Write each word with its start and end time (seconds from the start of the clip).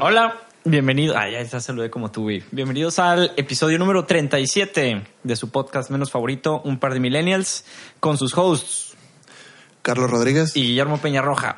Hola, 0.00 0.40
bienvenido. 0.64 1.14
Ah, 1.16 1.28
ya 1.28 1.42
ya 1.42 1.60
saludé 1.60 1.90
como 1.90 2.10
tú, 2.10 2.22
güey. 2.22 2.42
Bienvenidos 2.50 2.98
al 2.98 3.32
episodio 3.36 3.78
número 3.78 4.06
37 4.06 5.06
de 5.22 5.36
su 5.36 5.50
podcast 5.50 5.90
menos 5.90 6.10
favorito, 6.10 6.62
Un 6.64 6.78
par 6.78 6.94
de 6.94 7.00
millennials, 7.00 7.64
con 8.00 8.16
sus 8.16 8.36
hosts 8.36 8.94
Carlos 9.82 10.10
Rodríguez. 10.10 10.56
y 10.56 10.62
Guillermo 10.68 10.98
Peñarroja. 10.98 11.56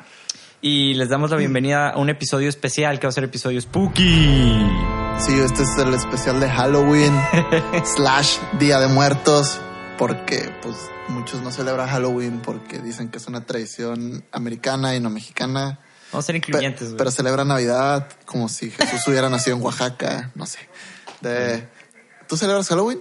Y 0.61 0.95
les 0.95 1.07
damos 1.07 1.31
la 1.31 1.37
bienvenida 1.37 1.91
a 1.91 1.97
un 1.97 2.09
episodio 2.09 2.49
especial 2.49 2.99
que 2.99 3.07
va 3.07 3.09
a 3.09 3.13
ser 3.13 3.23
episodio 3.23 3.61
Spooky. 3.61 4.67
Sí, 5.19 5.33
este 5.39 5.63
es 5.63 5.77
el 5.77 5.93
especial 5.93 6.39
de 6.41 6.49
Halloween 6.49 7.13
slash 7.95 8.37
Día 8.59 8.79
de 8.79 8.87
Muertos, 8.87 9.61
porque 9.97 10.51
pues 10.61 10.75
muchos 11.07 11.41
no 11.41 11.51
celebran 11.51 11.87
Halloween 11.87 12.41
porque 12.41 12.79
dicen 12.79 13.09
que 13.09 13.17
es 13.17 13.27
una 13.27 13.45
tradición 13.45 14.25
americana 14.33 14.93
y 14.95 14.99
no 14.99 15.09
mexicana. 15.09 15.79
Vamos 16.11 16.25
a 16.25 16.27
ser 16.27 16.35
incluyentes, 16.37 16.87
güey. 16.89 16.97
pero 16.97 17.11
celebran 17.11 17.47
Navidad 17.47 18.07
como 18.25 18.47
si 18.49 18.71
Jesús 18.71 19.01
hubiera 19.07 19.29
nacido 19.29 19.57
en 19.57 19.63
Oaxaca, 19.63 20.31
no 20.35 20.45
sé. 20.45 20.59
De... 21.21 21.67
¿Tú 22.27 22.37
celebras 22.37 22.67
Halloween? 22.69 22.99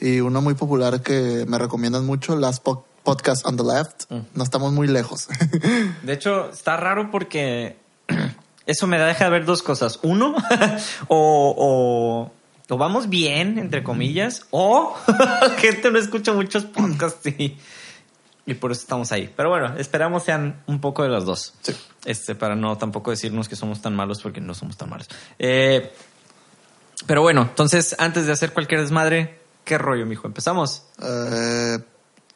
Y 0.02 0.20
uno 0.20 0.42
muy 0.42 0.54
popular 0.56 1.02
que 1.02 1.46
me 1.48 1.58
recomiendan 1.58 2.06
mucho, 2.06 2.36
las 2.36 2.60
po- 2.60 2.86
Podcast 3.04 3.46
on 3.46 3.58
the 3.58 3.64
Left. 3.64 4.10
Mm. 4.10 4.20
No 4.36 4.44
estamos 4.44 4.72
muy 4.74 4.88
lejos. 4.88 5.28
De 6.04 6.14
hecho, 6.14 6.50
está 6.50 6.78
raro 6.78 7.12
porque 7.12 7.78
eso 8.66 8.88
me 8.88 9.00
deja 9.00 9.26
de 9.26 9.32
ver 9.32 9.46
dos 9.46 9.64
cosas. 9.64 10.00
Uno, 10.04 10.36
o, 11.08 11.56
o, 11.58 12.32
o 12.74 12.78
vamos 12.78 13.10
bien, 13.10 13.58
entre 13.58 13.84
comillas, 13.84 14.46
o 14.52 14.96
la 15.08 15.50
gente 15.58 15.92
no 15.92 16.00
escucha 16.00 16.34
muchos 16.34 16.66
podcasts 16.66 17.26
y, 17.28 17.58
y 18.46 18.54
por 18.54 18.72
eso 18.72 18.82
estamos 18.82 19.12
ahí. 19.12 19.32
Pero 19.36 19.50
bueno, 19.50 19.76
esperamos 19.78 20.24
sean 20.24 20.62
un 20.68 20.80
poco 20.80 21.04
de 21.04 21.10
los 21.10 21.26
dos. 21.26 21.54
Sí. 21.62 21.76
Este, 22.06 22.36
para 22.36 22.56
no 22.56 22.78
tampoco 22.78 23.12
decirnos 23.12 23.48
que 23.48 23.56
somos 23.56 23.82
tan 23.82 23.96
malos 23.96 24.22
porque 24.22 24.42
no 24.42 24.54
somos 24.54 24.78
tan 24.78 24.90
malos. 24.90 25.08
Eh, 25.38 25.92
pero 27.06 27.22
bueno, 27.22 27.42
entonces, 27.42 27.96
antes 27.98 28.26
de 28.26 28.32
hacer 28.32 28.54
cualquier 28.54 28.82
desmadre, 28.82 29.40
¿qué 29.66 29.78
rollo, 29.78 30.06
mijo? 30.06 30.28
Empezamos. 30.28 30.84
Eh, 31.02 31.80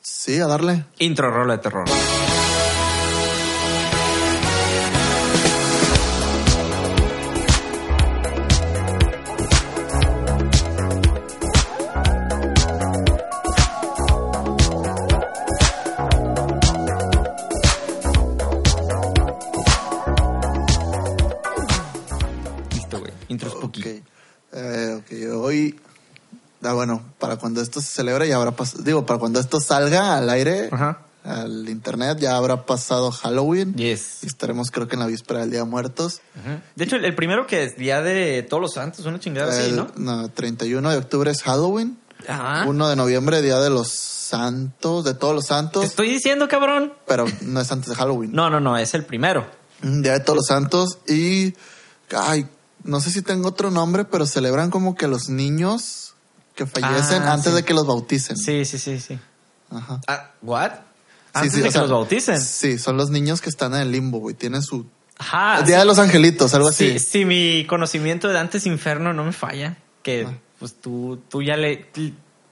sí, 0.05 0.39
a 0.39 0.47
darle. 0.47 0.85
Intro 0.99 1.31
rola 1.31 1.57
de 1.57 1.63
terror. 1.63 1.85
Listo, 22.71 22.99
güey. 22.99 23.11
Intro 23.29 23.49
spooky. 23.49 23.81
Ok. 23.81 23.87
Eh, 24.53 25.29
hoy. 25.31 25.79
Ah, 26.63 26.73
bueno, 26.73 27.04
para 27.35 27.41
cuando 27.41 27.61
esto 27.61 27.81
se 27.81 27.87
celebre 27.91 28.27
ya 28.27 28.37
habrá 28.37 28.51
pasado. 28.51 28.83
Digo, 28.83 29.05
para 29.05 29.19
cuando 29.19 29.39
esto 29.39 29.59
salga 29.59 30.17
al 30.17 30.29
aire, 30.29 30.69
Ajá. 30.71 30.99
al 31.23 31.67
internet, 31.69 32.17
ya 32.19 32.35
habrá 32.37 32.65
pasado 32.65 33.11
Halloween. 33.11 33.73
Yes. 33.75 34.23
Y 34.23 34.27
estaremos, 34.27 34.71
creo 34.71 34.87
que 34.87 34.95
en 34.95 35.01
la 35.01 35.07
víspera 35.07 35.41
del 35.41 35.49
Día 35.51 35.59
de 35.59 35.65
Muertos. 35.65 36.21
Ujú. 36.35 36.59
De 36.75 36.83
hecho, 36.85 36.95
el, 36.95 37.05
el 37.05 37.15
primero 37.15 37.45
que 37.47 37.63
es 37.63 37.77
Día 37.77 38.01
de 38.01 38.43
Todos 38.43 38.61
los 38.61 38.73
Santos, 38.73 39.05
una 39.05 39.19
chingada 39.19 39.51
así, 39.57 39.71
¿no? 39.71 39.87
no, 39.97 40.29
31 40.29 40.89
de 40.91 40.97
octubre 40.97 41.31
es 41.31 41.41
Halloween. 41.43 41.97
Ajá. 42.27 42.65
1 42.67 42.87
de 42.89 42.95
noviembre, 42.95 43.41
Día 43.41 43.59
de 43.59 43.69
los 43.69 43.89
Santos, 43.89 45.03
de 45.03 45.13
todos 45.13 45.35
los 45.35 45.45
Te 45.45 45.49
santos. 45.49 45.85
estoy 45.85 46.09
diciendo, 46.09 46.47
cabrón. 46.47 46.93
Pero 47.07 47.25
no 47.41 47.59
es 47.61 47.71
antes 47.71 47.89
de 47.89 47.95
Halloween. 47.95 48.31
No, 48.31 48.49
no, 48.49 48.59
no, 48.59 48.77
es 48.77 48.93
el 48.93 49.05
primero. 49.05 49.45
Mm, 49.81 50.01
Día 50.01 50.13
de 50.13 50.19
todos 50.21 50.37
los 50.37 50.47
santos. 50.47 50.97
Y. 51.07 51.53
Ay, 52.15 52.47
no 52.83 53.01
sé 53.01 53.09
si 53.11 53.21
tengo 53.23 53.49
otro 53.49 53.71
nombre, 53.71 54.05
pero 54.05 54.25
celebran 54.27 54.69
como 54.69 54.93
que 54.95 55.07
los 55.07 55.27
niños 55.29 56.04
que 56.55 56.65
fallecen 56.65 57.23
Ah, 57.23 57.33
antes 57.33 57.51
sí. 57.51 57.55
de 57.55 57.63
que 57.63 57.73
los 57.73 57.85
bauticen. 57.85 58.37
Sí, 58.37 58.65
sí, 58.65 58.77
sí, 58.79 58.99
sí. 58.99 59.19
Ajá. 59.69 59.99
Ah, 60.07 60.31
¿what? 60.41 60.71
Antes 61.33 61.51
sí, 61.53 61.57
de 61.59 61.65
que 61.65 61.71
sea, 61.71 61.81
los 61.81 61.91
bauticen. 61.91 62.39
Sí, 62.41 62.77
son 62.79 62.95
los 62.97 63.09
niños 63.09 63.41
que 63.41 63.49
están 63.49 63.73
en 63.75 63.81
el 63.81 63.91
limbo, 63.91 64.19
güey. 64.19 64.35
Tienen 64.35 64.61
su. 64.61 64.85
Ajá. 65.17 65.59
el 65.59 65.65
Día 65.65 65.79
de 65.79 65.85
los 65.85 65.99
Angelitos, 65.99 66.53
algo 66.53 66.69
así. 66.69 66.97
Sí, 66.97 66.99
sí, 66.99 67.25
mi 67.25 67.65
conocimiento 67.67 68.27
de 68.27 68.33
Dantes 68.33 68.65
Inferno 68.65 69.13
no 69.13 69.23
me 69.23 69.31
falla. 69.33 69.77
Que, 70.03 70.25
Ah. 70.27 70.33
pues 70.59 70.75
tú, 70.79 71.21
tú 71.29 71.41
ya 71.41 71.57
le. 71.57 71.89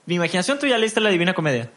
Mi 0.06 0.14
imaginación, 0.16 0.58
tú 0.58 0.66
ya 0.66 0.76
leíste 0.78 1.00
la 1.00 1.10
Divina 1.10 1.34
Comedia. 1.34 1.70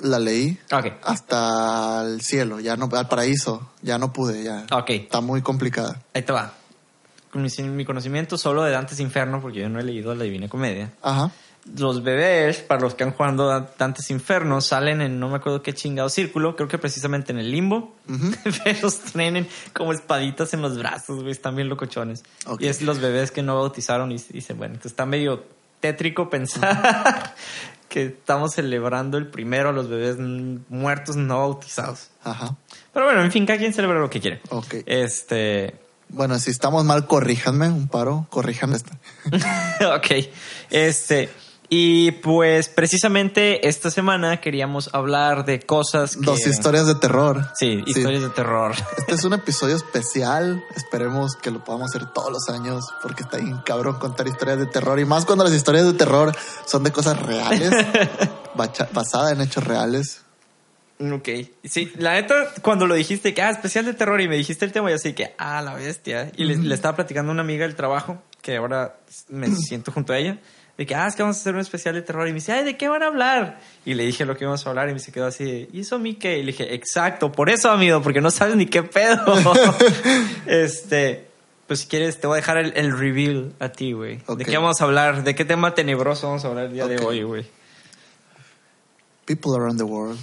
La 0.00 0.18
leí 0.20 0.58
Ok. 0.72 0.86
hasta 1.04 2.02
el 2.04 2.20
cielo, 2.22 2.60
ya 2.60 2.76
no, 2.76 2.88
al 2.92 3.08
paraíso. 3.08 3.70
Ya 3.82 3.98
no 3.98 4.12
pude, 4.12 4.42
ya. 4.44 4.64
Ok. 4.72 4.90
Está 4.90 5.20
muy 5.20 5.42
complicada. 5.42 6.02
Ahí 6.14 6.22
te 6.22 6.32
va. 6.32 6.54
Con 7.32 7.42
mi, 7.42 7.48
mi 7.68 7.84
conocimiento 7.84 8.38
solo 8.38 8.62
de 8.64 8.70
Dantes 8.72 9.00
Inferno, 9.00 9.40
porque 9.40 9.58
yo 9.60 9.68
no 9.68 9.78
he 9.80 9.82
leído 9.84 10.14
la 10.14 10.24
Divina 10.24 10.48
Comedia. 10.48 10.92
Ajá. 11.02 11.30
Los 11.76 12.02
bebés, 12.02 12.58
para 12.58 12.80
los 12.80 12.94
que 12.94 13.04
han 13.04 13.12
jugado 13.12 13.68
Dantes 13.78 14.10
Inferno, 14.10 14.60
salen 14.60 15.00
en 15.00 15.20
no 15.20 15.28
me 15.28 15.36
acuerdo 15.36 15.62
qué 15.62 15.74
chingado 15.74 16.08
círculo, 16.08 16.56
creo 16.56 16.68
que 16.68 16.78
precisamente 16.78 17.32
en 17.32 17.38
el 17.38 17.50
limbo. 17.50 17.94
Ujú. 18.08 18.32
los 18.82 19.00
tienen 19.00 19.48
como 19.74 19.92
espaditas 19.92 20.54
en 20.54 20.62
los 20.62 20.78
brazos, 20.78 21.20
güey, 21.20 21.32
están 21.32 21.56
bien 21.56 21.68
locochones. 21.68 22.24
Ok. 22.46 22.62
Y 22.62 22.68
es 22.68 22.82
los 22.82 23.00
bebés 23.00 23.30
que 23.30 23.42
no 23.42 23.56
bautizaron 23.56 24.12
y 24.12 24.16
dicen, 24.16 24.56
bueno, 24.56 24.74
entonces 24.74 24.92
está 24.92 25.06
medio 25.06 25.44
tétrico 25.80 26.28
pensar 26.30 27.34
que 27.88 28.06
estamos 28.06 28.54
celebrando 28.54 29.18
el 29.18 29.26
primero 29.26 29.70
a 29.70 29.72
los 29.72 29.88
bebés 29.88 30.16
muertos 30.68 31.16
no 31.16 31.38
bautizados. 31.38 32.10
Ajá. 32.22 32.56
Pero 32.92 33.06
bueno, 33.06 33.22
en 33.22 33.32
fin, 33.32 33.46
cada 33.46 33.58
quien 33.58 33.72
celebra 33.72 33.98
lo 33.98 34.10
que 34.10 34.20
quiere. 34.20 34.40
Ok. 34.50 34.76
Este. 34.86 35.74
Bueno, 36.10 36.38
si 36.38 36.50
estamos 36.50 36.84
mal, 36.84 37.06
corríjanme 37.06 37.68
un 37.68 37.88
paro. 37.88 38.26
Corríjanme 38.30 38.76
ok. 39.96 40.28
Este. 40.70 41.30
Y 41.70 42.12
pues 42.12 42.70
precisamente 42.70 43.68
esta 43.68 43.90
semana 43.90 44.40
queríamos 44.40 44.88
hablar 44.94 45.44
de 45.44 45.60
cosas 45.60 46.16
que... 46.16 46.24
Dos 46.24 46.46
historias 46.46 46.86
de 46.86 46.94
terror. 46.94 47.50
Sí, 47.58 47.82
historias 47.86 48.22
de 48.22 48.30
terror. 48.30 48.72
Este 48.96 49.14
es 49.14 49.24
un 49.24 49.32
episodio 49.34 49.76
especial. 49.76 50.64
Esperemos 50.74 51.36
que 51.36 51.50
lo 51.50 51.62
podamos 51.62 51.90
hacer 51.90 52.10
todos 52.12 52.32
los 52.32 52.48
años 52.48 52.86
porque 53.02 53.22
está 53.22 53.36
bien 53.36 53.58
cabrón 53.66 53.98
contar 53.98 54.26
historias 54.26 54.58
de 54.58 54.66
terror 54.66 54.98
y 54.98 55.04
más 55.04 55.26
cuando 55.26 55.44
las 55.44 55.52
historias 55.52 55.84
de 55.84 55.92
terror 55.92 56.34
son 56.64 56.84
de 56.84 56.90
cosas 56.90 57.20
reales, 57.20 57.70
basadas 58.54 59.32
en 59.32 59.42
hechos 59.42 59.64
reales. 59.64 60.22
Ok. 61.00 61.28
Sí, 61.64 61.92
la 61.98 62.14
neta, 62.14 62.48
cuando 62.62 62.86
lo 62.86 62.94
dijiste 62.94 63.34
que, 63.34 63.42
ah, 63.42 63.50
especial 63.50 63.84
de 63.84 63.92
terror 63.92 64.20
y 64.22 64.26
me 64.26 64.36
dijiste 64.36 64.64
el 64.64 64.72
tema, 64.72 64.88
yo 64.88 64.96
así 64.96 65.12
que, 65.12 65.34
ah, 65.36 65.60
la 65.60 65.74
bestia. 65.74 66.32
Y 66.34 66.44
le, 66.44 66.56
le 66.56 66.74
estaba 66.74 66.96
platicando 66.96 67.30
a 67.30 67.34
una 67.34 67.42
amiga 67.42 67.66
del 67.66 67.76
trabajo, 67.76 68.20
que 68.42 68.56
ahora 68.56 68.96
me 69.28 69.48
siento 69.54 69.92
junto 69.92 70.12
a 70.12 70.18
ella, 70.18 70.38
de 70.78 70.86
que, 70.86 70.94
ah, 70.94 71.08
es 71.08 71.16
que 71.16 71.22
vamos 71.22 71.36
a 71.36 71.40
hacer 71.40 71.54
un 71.54 71.60
especial 71.60 71.96
de 71.96 72.02
terror. 72.02 72.28
Y 72.28 72.30
me 72.30 72.36
dice, 72.36 72.52
ay, 72.52 72.64
¿de 72.64 72.76
qué 72.76 72.88
van 72.88 73.02
a 73.02 73.06
hablar? 73.06 73.58
Y 73.84 73.94
le 73.94 74.06
dije 74.06 74.24
lo 74.24 74.36
que 74.36 74.44
íbamos 74.44 74.64
a 74.64 74.70
hablar 74.70 74.88
y 74.88 74.92
me 74.92 75.00
se 75.00 75.10
quedó 75.10 75.26
así, 75.26 75.44
de, 75.44 75.68
¿y 75.72 75.80
eso 75.80 75.96
a 75.96 75.98
mí 75.98 76.14
qué? 76.14 76.38
Y 76.38 76.42
le 76.42 76.52
dije, 76.52 76.72
exacto, 76.72 77.32
por 77.32 77.50
eso, 77.50 77.68
amigo, 77.68 78.00
porque 78.00 78.20
no 78.20 78.30
sabes 78.30 78.54
ni 78.54 78.66
qué 78.66 78.84
pedo. 78.84 79.24
este, 80.46 81.26
pues 81.66 81.80
si 81.80 81.88
quieres, 81.88 82.20
te 82.20 82.28
voy 82.28 82.36
a 82.36 82.40
dejar 82.40 82.58
el, 82.58 82.72
el 82.76 82.96
reveal 82.96 83.54
a 83.58 83.70
ti, 83.70 83.92
güey. 83.92 84.20
¿De 84.36 84.44
qué 84.44 84.56
vamos 84.56 84.80
a 84.80 84.84
hablar? 84.84 85.24
¿De 85.24 85.34
qué 85.34 85.44
tema 85.44 85.74
tenebroso 85.74 86.28
vamos 86.28 86.44
a 86.44 86.48
hablar 86.48 86.66
el 86.66 86.72
día 86.72 86.86
de 86.86 87.04
hoy, 87.04 87.24
güey? 87.24 87.44
People 89.24 89.56
around 89.56 89.78
the 89.78 89.84
world. 89.84 90.20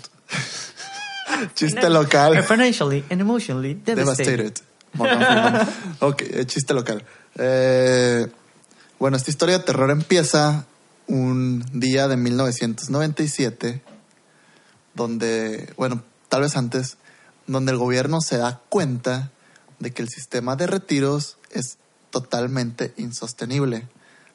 chiste 1.53 1.89
local. 1.89 2.41
Financially 2.43 3.03
and 3.09 3.19
emotionally 3.19 3.73
devastated. 3.73 4.53
Devastated. 4.53 4.65
Ok, 5.99 6.21
eh, 6.21 6.45
chiste 6.45 6.73
local. 6.73 7.03
Eh, 7.37 8.25
bueno, 8.99 9.17
esta 9.17 9.31
historia 9.31 9.57
de 9.57 9.63
terror 9.63 9.91
empieza 9.91 10.65
un 11.07 11.63
día 11.73 12.07
de 12.07 12.17
1997, 12.17 13.81
donde, 14.93 15.73
bueno, 15.77 16.03
tal 16.29 16.41
vez 16.41 16.55
antes, 16.55 16.97
donde 17.47 17.71
el 17.71 17.77
gobierno 17.77 18.21
se 18.21 18.37
da 18.37 18.61
cuenta 18.69 19.31
de 19.79 19.91
que 19.91 20.01
el 20.01 20.09
sistema 20.09 20.55
de 20.55 20.67
retiros 20.67 21.37
es 21.51 21.77
totalmente 22.09 22.93
insostenible. 22.97 23.87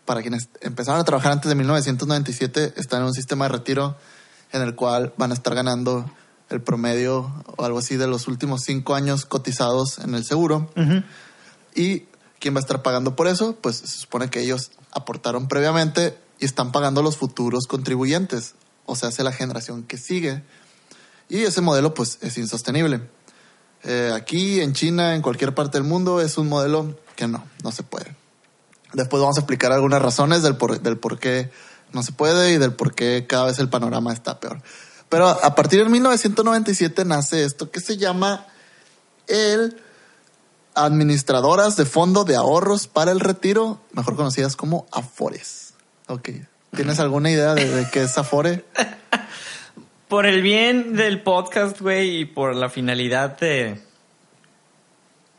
Para 0.05 0.23
quienes 0.23 0.49
empezaron 0.61 1.01
a 1.01 1.05
trabajar 1.05 1.33
antes 1.33 1.49
de 1.49 1.55
1997, 1.55 2.75
están 2.77 3.01
en 3.01 3.07
un 3.07 3.15
sistema 3.15 3.47
de 3.47 3.53
retiro 3.53 3.97
en 4.53 4.63
el 4.63 4.75
cual 4.75 5.15
van 5.17 5.31
a 5.31 5.35
estar 5.35 5.55
ganando 5.55 6.11
el 6.51 6.61
promedio 6.61 7.33
o 7.57 7.65
algo 7.65 7.79
así 7.79 7.97
de 7.97 8.09
los 8.09 8.29
últimos 8.29 8.63
cinco 8.63 8.95
años 8.95 9.25
cotizados 9.25 9.99
en 9.99 10.15
el 10.15 10.25
seguro. 10.25 10.71
¿Y 11.75 12.05
quién 12.41 12.55
va 12.55 12.59
a 12.59 12.63
estar 12.63 12.83
pagando 12.83 13.15
por 13.15 13.29
eso? 13.29 13.57
Pues 13.61 13.77
se 13.77 13.87
supone 13.87 14.31
que 14.31 14.41
ellos 14.41 14.73
aportaron 14.91 15.47
previamente 15.47 16.19
y 16.41 16.47
están 16.47 16.73
pagando 16.73 17.03
los 17.03 17.17
futuros 17.17 17.67
contribuyentes, 17.67 18.55
o 18.87 18.97
sea, 18.97 19.11
hace 19.11 19.23
la 19.23 19.33
generación 19.33 19.85
que 19.85 19.99
sigue. 19.99 20.43
Y 21.29 21.43
ese 21.45 21.61
modelo 21.61 21.95
pues 21.95 22.19
es 22.23 22.37
insostenible. 22.39 23.03
Eh, 23.85 24.11
aquí, 24.15 24.61
en 24.61 24.73
China, 24.73 25.15
en 25.15 25.23
cualquier 25.23 25.55
parte 25.55 25.79
del 25.79 25.87
mundo, 25.87 26.21
es 26.21 26.39
un 26.39 26.49
modelo 26.49 26.99
que 27.15 27.29
no, 27.29 27.45
no 27.63 27.71
se 27.71 27.83
puede. 27.83 28.17
Después 28.93 29.21
vamos 29.21 29.37
a 29.37 29.41
explicar 29.41 29.71
algunas 29.71 30.03
razones 30.03 30.43
del 30.43 30.57
por, 30.57 30.81
del 30.81 30.99
por 30.99 31.19
qué 31.21 31.51
no 31.93 32.03
se 32.03 32.13
puede 32.13 32.53
y 32.53 32.59
del 32.59 32.73
por 32.73 32.95
qué 32.95 33.27
cada 33.29 33.47
vez 33.47 33.59
el 33.59 33.69
panorama 33.69 34.13
está 34.13 34.41
peor. 34.41 34.61
Pero 35.09 35.29
a 35.29 35.55
partir 35.55 35.83
de 35.83 35.91
1997 35.91 37.05
nace 37.05 37.45
esto 37.45 37.71
que 37.71 37.81
se 37.81 37.97
llama 37.97 38.47
el 39.27 39.81
Administradoras 40.85 41.77
de 41.77 41.85
Fondo 41.85 42.25
de 42.25 42.37
Ahorros 42.37 42.87
para 42.87 43.11
el 43.13 43.21
Retiro, 43.21 43.81
mejor 43.93 44.17
conocidas 44.17 44.57
como 44.57 44.87
Afores. 44.93 45.75
Ok. 46.07 46.31
¿Tienes 46.75 47.01
alguna 47.01 47.31
idea 47.31 47.55
de, 47.55 47.69
de 47.69 47.91
qué 47.91 48.03
es 48.03 48.17
Afore? 48.19 48.65
Por 50.09 50.27
el 50.27 50.43
bien 50.43 50.97
del 50.97 51.23
podcast, 51.23 51.81
güey, 51.81 52.23
y 52.23 52.25
por 52.25 52.57
la 52.57 52.69
finalidad 52.69 53.39
de... 53.39 53.81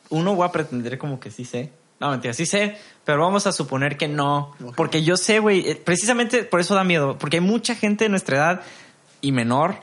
Uno 0.10 0.34
voy 0.34 0.48
a 0.48 0.52
pretender 0.54 0.98
como 0.98 1.20
que 1.20 1.30
sí 1.30 1.44
sé. 1.44 1.74
No, 2.00 2.10
mentira, 2.10 2.34
sí 2.34 2.46
sé, 2.46 2.78
pero 3.04 3.22
vamos 3.22 3.46
a 3.48 3.52
suponer 3.52 3.98
que 3.98 4.08
no. 4.08 4.56
Porque 4.78 5.04
yo 5.04 5.18
sé, 5.18 5.40
güey, 5.40 5.70
eh, 5.70 5.76
precisamente 5.76 6.44
por 6.44 6.62
eso 6.62 6.74
da 6.74 6.86
miedo. 6.86 7.18
Porque 7.18 7.38
hay 7.38 7.42
mucha 7.42 7.76
gente 7.76 8.06
de 8.06 8.10
nuestra 8.10 8.38
edad 8.38 8.62
y 9.20 9.34
menor 9.34 9.76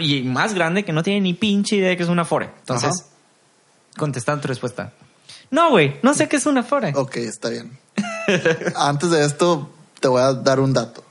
y 0.00 0.22
más 0.22 0.52
grande 0.52 0.84
que 0.84 0.92
no 0.92 1.02
tiene 1.02 1.22
ni 1.22 1.32
pinche 1.32 1.76
idea 1.76 1.88
de 1.88 1.96
que 1.96 2.02
es 2.02 2.08
una 2.10 2.22
Afore. 2.22 2.50
Entonces, 2.60 2.90
Ajá. 2.90 3.15
Contestando 3.98 4.42
tu 4.42 4.48
respuesta. 4.48 4.92
No, 5.50 5.70
güey, 5.70 5.98
no 6.02 6.14
sé 6.14 6.28
qué 6.28 6.36
es 6.36 6.46
una 6.46 6.60
Afore. 6.60 6.92
Ok, 6.96 7.16
está 7.16 7.48
bien. 7.50 7.78
Antes 8.76 9.10
de 9.10 9.24
esto, 9.24 9.70
te 10.00 10.08
voy 10.08 10.20
a 10.22 10.32
dar 10.34 10.60
un 10.60 10.72
dato. 10.72 11.04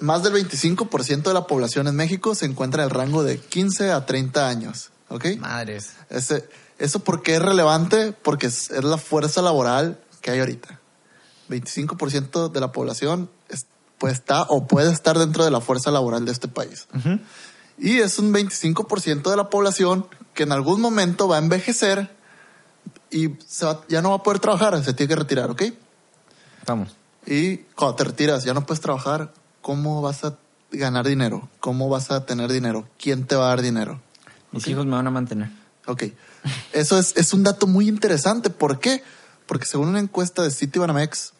Más 0.00 0.22
del 0.22 0.32
25% 0.34 1.22
de 1.22 1.34
la 1.34 1.46
población 1.46 1.88
en 1.88 1.96
México 1.96 2.34
se 2.34 2.46
encuentra 2.46 2.82
en 2.82 2.88
el 2.90 2.94
rango 2.94 3.24
de 3.24 3.38
15 3.38 3.90
a 3.90 4.06
30 4.06 4.48
años. 4.48 4.90
¿Ok? 5.08 5.24
Madres. 5.38 5.92
Ese, 6.10 6.48
¿Eso 6.78 7.00
por 7.00 7.22
qué 7.22 7.36
es 7.36 7.42
relevante? 7.42 8.12
Porque 8.12 8.46
es, 8.46 8.70
es 8.70 8.84
la 8.84 8.98
fuerza 8.98 9.42
laboral 9.42 9.98
que 10.20 10.30
hay 10.30 10.38
ahorita. 10.40 10.78
25% 11.48 12.50
de 12.52 12.60
la 12.60 12.72
población 12.72 13.30
es- 13.48 13.66
pues 13.98 14.12
está 14.12 14.42
o 14.42 14.66
puede 14.68 14.92
estar 14.92 15.18
dentro 15.18 15.44
de 15.44 15.50
la 15.50 15.60
fuerza 15.60 15.90
laboral 15.90 16.24
de 16.24 16.30
este 16.30 16.46
país. 16.46 16.86
Y 17.78 17.98
es 17.98 18.18
un 18.20 18.32
25% 18.32 19.28
de 19.30 19.36
la 19.36 19.50
población 19.50 20.06
que 20.38 20.44
en 20.44 20.52
algún 20.52 20.80
momento 20.80 21.26
va 21.26 21.34
a 21.34 21.38
envejecer 21.40 22.08
y 23.10 23.30
se 23.44 23.66
va- 23.66 23.80
ya 23.88 24.00
no 24.02 24.10
va 24.10 24.16
a 24.18 24.22
poder 24.22 24.38
trabajar, 24.38 24.80
se 24.84 24.92
tiene 24.94 25.08
que 25.08 25.16
retirar, 25.16 25.50
¿ok? 25.50 25.62
Vamos. 26.64 26.94
Y 27.26 27.56
cuando 27.74 27.96
te 27.96 28.04
retiras, 28.04 28.44
ya 28.44 28.54
no 28.54 28.64
puedes 28.64 28.80
trabajar, 28.80 29.32
¿cómo 29.62 30.00
vas 30.00 30.22
a 30.22 30.36
ganar 30.70 31.04
dinero? 31.08 31.48
¿Cómo 31.58 31.88
vas 31.88 32.12
a 32.12 32.24
tener 32.24 32.52
dinero? 32.52 32.88
¿Quién 33.00 33.26
te 33.26 33.34
va 33.34 33.46
a 33.46 33.48
dar 33.48 33.62
dinero? 33.62 34.00
Mis 34.52 34.64
hijos 34.68 34.86
me 34.86 34.92
van 34.92 35.08
a 35.08 35.10
mantener. 35.10 35.50
Ok. 35.88 36.04
Eso 36.72 37.00
es, 37.00 37.16
es 37.16 37.34
un 37.34 37.42
dato 37.42 37.66
muy 37.66 37.88
interesante. 37.88 38.48
¿Por 38.48 38.78
qué? 38.78 39.02
Porque 39.46 39.66
según 39.66 39.88
una 39.88 39.98
encuesta 39.98 40.42
de 40.44 40.52
Citibanamex, 40.52 41.32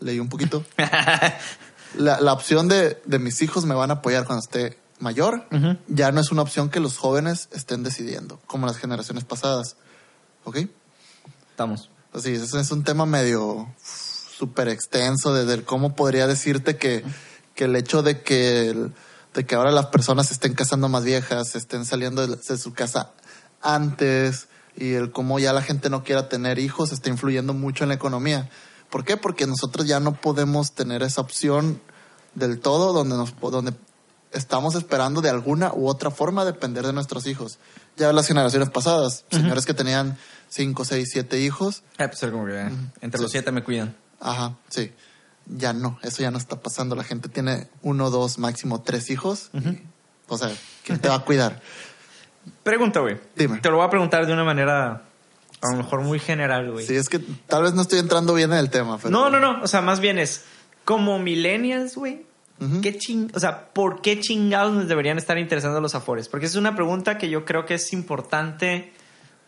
leí 0.00 0.18
un 0.18 0.30
poquito, 0.30 0.64
la, 1.98 2.20
la 2.22 2.32
opción 2.32 2.68
de, 2.68 3.02
de 3.04 3.18
mis 3.18 3.42
hijos 3.42 3.66
me 3.66 3.74
van 3.74 3.90
a 3.90 3.94
apoyar 3.94 4.24
cuando 4.24 4.40
esté 4.42 4.78
mayor, 5.02 5.46
ya 5.88 6.12
no 6.12 6.20
es 6.20 6.30
una 6.30 6.42
opción 6.42 6.70
que 6.70 6.80
los 6.80 6.96
jóvenes 6.96 7.48
estén 7.52 7.82
decidiendo, 7.82 8.40
como 8.46 8.66
las 8.66 8.78
generaciones 8.78 9.24
pasadas. 9.24 9.76
¿Ok? 10.44 10.58
Estamos. 11.50 11.90
Así, 12.12 12.32
ese 12.32 12.60
es 12.60 12.70
un 12.70 12.84
tema 12.84 13.04
medio 13.06 13.68
súper 13.82 14.68
extenso 14.68 15.34
de, 15.34 15.44
de 15.44 15.64
cómo 15.64 15.94
podría 15.94 16.26
decirte 16.26 16.76
que, 16.76 17.04
que 17.54 17.64
el 17.64 17.76
hecho 17.76 18.02
de 18.02 18.22
que, 18.22 18.70
el- 18.70 18.92
de 19.34 19.46
que 19.46 19.54
ahora 19.54 19.70
las 19.70 19.86
personas 19.86 20.26
se 20.28 20.34
estén 20.34 20.54
casando 20.54 20.88
más 20.88 21.04
viejas, 21.04 21.54
estén 21.56 21.84
saliendo 21.86 22.26
de, 22.26 22.36
de 22.36 22.58
su 22.58 22.72
casa 22.74 23.12
antes 23.62 24.48
y 24.76 24.92
el 24.94 25.10
cómo 25.10 25.38
ya 25.38 25.52
la 25.52 25.62
gente 25.62 25.88
no 25.90 26.02
quiera 26.04 26.28
tener 26.28 26.58
hijos 26.58 26.92
está 26.92 27.08
influyendo 27.08 27.54
mucho 27.54 27.84
en 27.84 27.88
la 27.88 27.94
economía. 27.94 28.50
¿Por 28.90 29.04
qué? 29.04 29.16
Porque 29.16 29.46
nosotros 29.46 29.86
ya 29.86 30.00
no 30.00 30.14
podemos 30.20 30.72
tener 30.72 31.02
esa 31.02 31.22
opción 31.22 31.80
del 32.34 32.60
todo 32.60 32.92
donde 32.92 33.16
nos 33.16 33.34
donde 33.40 33.72
estamos 34.32 34.74
esperando 34.74 35.20
de 35.20 35.30
alguna 35.30 35.72
u 35.72 35.88
otra 35.88 36.10
forma 36.10 36.44
depender 36.44 36.86
de 36.86 36.92
nuestros 36.92 37.26
hijos. 37.26 37.58
Ya 37.96 38.12
las 38.12 38.26
generaciones 38.26 38.70
pasadas, 38.70 39.24
señores 39.30 39.66
que 39.66 39.74
tenían 39.74 40.16
cinco, 40.48 40.84
seis, 40.84 41.10
siete 41.12 41.40
hijos, 41.40 41.82
Eh, 41.98 42.08
pues 42.08 42.22
era 42.22 42.32
como 42.32 42.46
que 42.46 42.68
entre 43.00 43.20
los 43.20 43.30
siete 43.30 43.52
me 43.52 43.62
cuidan. 43.62 43.94
Ajá, 44.20 44.56
sí. 44.68 44.92
Ya 45.46 45.72
no, 45.72 45.98
eso 46.02 46.22
ya 46.22 46.30
no 46.30 46.38
está 46.38 46.60
pasando. 46.60 46.94
La 46.94 47.04
gente 47.04 47.28
tiene 47.28 47.68
uno, 47.82 48.10
dos, 48.10 48.38
máximo 48.38 48.80
tres 48.82 49.10
hijos. 49.10 49.50
y, 49.52 49.82
o 50.28 50.38
sea, 50.38 50.50
¿quién 50.84 50.98
te 51.00 51.08
va 51.08 51.16
a 51.16 51.24
cuidar? 51.24 51.60
Pregunta, 52.62 53.00
güey. 53.00 53.20
Dime. 53.36 53.60
Te 53.60 53.70
lo 53.70 53.76
voy 53.76 53.86
a 53.86 53.90
preguntar 53.90 54.26
de 54.26 54.32
una 54.32 54.44
manera 54.44 55.02
a 55.60 55.70
lo 55.70 55.76
mejor 55.76 56.00
muy 56.00 56.18
general, 56.18 56.72
güey. 56.72 56.86
Sí, 56.86 56.96
es 56.96 57.08
que 57.08 57.18
tal 57.18 57.62
vez 57.62 57.72
no 57.74 57.82
estoy 57.82 57.98
entrando 58.00 58.34
bien 58.34 58.52
en 58.52 58.58
el 58.58 58.70
tema. 58.70 58.98
Pero... 58.98 59.10
No, 59.10 59.30
no, 59.30 59.38
no. 59.38 59.62
O 59.62 59.68
sea, 59.68 59.80
más 59.80 60.00
bien 60.00 60.18
es 60.18 60.42
como 60.84 61.18
millennials, 61.18 61.94
güey. 61.96 62.26
¿Qué 62.82 62.96
ching 62.98 63.30
o 63.34 63.40
sea, 63.40 63.72
¿por 63.72 64.00
qué 64.02 64.20
chingados 64.20 64.72
nos 64.72 64.88
deberían 64.88 65.18
estar 65.18 65.36
interesando 65.38 65.80
los 65.80 65.94
afores? 65.94 66.28
Porque 66.28 66.46
es 66.46 66.54
una 66.54 66.74
pregunta 66.74 67.18
que 67.18 67.28
yo 67.30 67.44
creo 67.44 67.66
que 67.66 67.74
es 67.74 67.92
importante 67.92 68.92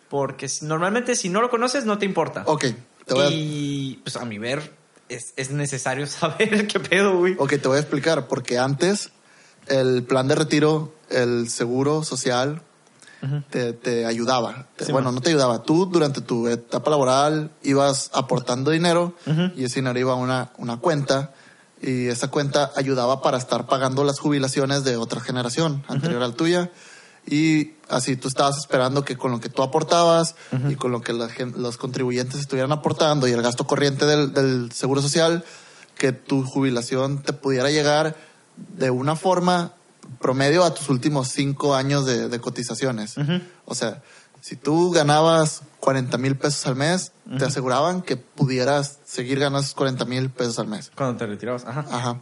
porque 0.09 0.49
normalmente 0.62 1.16
si 1.16 1.28
no 1.28 1.40
lo 1.40 1.50
conoces 1.50 1.85
no 1.85 1.99
te 1.99 2.06
importa. 2.06 2.42
Ok, 2.47 2.64
te 3.06 3.14
voy 3.14 3.25
a, 3.25 3.30
Y 3.30 4.00
pues 4.02 4.16
a 4.16 4.25
mi 4.25 4.38
ver 4.38 4.73
es, 5.09 5.33
es 5.37 5.50
necesario 5.50 6.06
saber 6.09 6.66
qué 6.66 6.80
pedo, 6.80 7.18
güey. 7.18 7.35
ok, 7.38 7.50
te 7.50 7.68
voy 7.68 7.76
a 7.76 7.80
explicar. 7.80 8.26
Porque 8.28 8.59
antes 8.59 9.11
el 9.66 10.02
plan 10.02 10.28
de 10.28 10.35
retiro, 10.35 10.92
el 11.11 11.49
seguro 11.49 12.02
social, 12.04 12.62
te, 13.49 13.73
te 13.73 14.04
ayudaba. 14.04 14.66
Te- 14.76 14.85
Sí, 14.85 14.92
bueno, 14.92 15.06
man. 15.09 15.14
no 15.16 15.21
te 15.23 15.30
ayudaba. 15.30 15.62
Tú 15.62 15.87
durante 15.87 16.21
tu 16.21 16.47
etapa 16.49 16.90
laboral 16.90 17.50
ibas 17.62 18.11
aportando 18.12 18.71
dinero 18.71 19.14
y 19.56 19.64
ese 19.64 19.76
dinero 19.80 19.99
iba 19.99 20.12
a 20.12 20.16
una, 20.16 20.52
una 20.59 20.76
cuenta 20.76 21.33
y 21.84 22.08
esa 22.08 22.28
cuenta 22.28 22.72
ayudaba 22.76 23.20
para 23.20 23.36
estar 23.36 23.66
pagando 23.66 24.04
las 24.04 24.18
jubilaciones 24.18 24.84
de 24.84 24.96
otra 24.96 25.20
generación 25.20 25.84
anterior 25.86 26.22
al 26.22 26.34
tuya. 26.34 26.70
Y 27.26 27.72
así 27.90 28.16
tú 28.16 28.28
estabas 28.28 28.56
esperando 28.56 29.04
que 29.04 29.18
con 29.18 29.30
lo 29.30 29.40
que 29.40 29.50
tú 29.50 29.62
aportabas 29.62 30.34
y 30.70 30.76
con 30.76 30.92
lo 30.92 31.02
que 31.02 31.12
la 31.12 31.28
los 31.56 31.76
contribuyentes 31.76 32.40
estuvieran 32.40 32.72
aportando 32.72 33.28
y 33.28 33.32
el 33.32 33.42
gasto 33.42 33.66
corriente 33.66 34.06
del, 34.06 34.32
del 34.32 34.72
seguro 34.72 35.02
social, 35.02 35.44
que 35.98 36.12
tu 36.12 36.42
jubilación 36.42 37.22
te 37.22 37.34
pudiera 37.34 37.70
llegar 37.70 38.16
de 38.56 38.90
una 38.90 39.14
forma 39.14 39.74
promedio 40.20 40.64
a 40.64 40.72
tus 40.72 40.88
últimos 40.88 41.28
cinco 41.28 41.74
años 41.74 42.06
de, 42.06 42.28
de 42.28 42.40
cotizaciones. 42.40 43.16
O 43.66 43.74
sea, 43.74 44.02
si 44.40 44.56
tú 44.56 44.90
ganabas 44.90 45.62
40 45.84 46.16
mil 46.16 46.34
pesos 46.36 46.66
al 46.66 46.76
mes, 46.76 47.12
te 47.38 47.44
aseguraban 47.44 48.00
que 48.00 48.16
pudieras 48.16 49.00
seguir 49.04 49.38
ganando 49.38 49.58
esos 49.60 49.74
40 49.74 50.06
mil 50.06 50.30
pesos 50.30 50.58
al 50.58 50.66
mes. 50.66 50.90
Cuando 50.96 51.18
te 51.18 51.26
retirabas. 51.26 51.66
Ajá. 51.66 51.84
Ajá. 51.90 52.20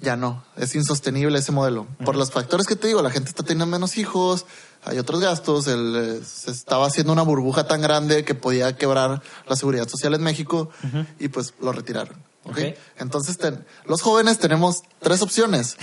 Ya 0.00 0.16
no. 0.16 0.42
Es 0.56 0.74
insostenible 0.74 1.38
ese 1.38 1.52
modelo. 1.52 1.86
Por 2.04 2.16
los 2.16 2.30
factores 2.30 2.66
que 2.66 2.76
te 2.76 2.86
digo, 2.88 3.02
la 3.02 3.10
gente 3.10 3.28
está 3.28 3.42
teniendo 3.42 3.66
menos 3.66 3.98
hijos, 3.98 4.46
hay 4.84 4.98
otros 4.98 5.20
gastos, 5.20 5.66
el, 5.68 5.94
eh, 5.96 6.24
se 6.24 6.50
estaba 6.50 6.86
haciendo 6.86 7.12
una 7.12 7.22
burbuja 7.22 7.66
tan 7.66 7.80
grande 7.82 8.24
que 8.24 8.34
podía 8.34 8.74
quebrar 8.76 9.22
la 9.46 9.56
seguridad 9.56 9.86
social 9.86 10.14
en 10.14 10.22
México 10.22 10.70
y 11.18 11.28
pues 11.28 11.52
lo 11.60 11.72
retiraron. 11.72 12.16
¿ok? 12.44 12.50
Ok. 12.52 12.58
Entonces, 12.98 13.36
ten- 13.38 13.64
los 13.86 14.00
jóvenes 14.02 14.38
tenemos 14.38 14.82
tres 15.00 15.20
opciones 15.22 15.76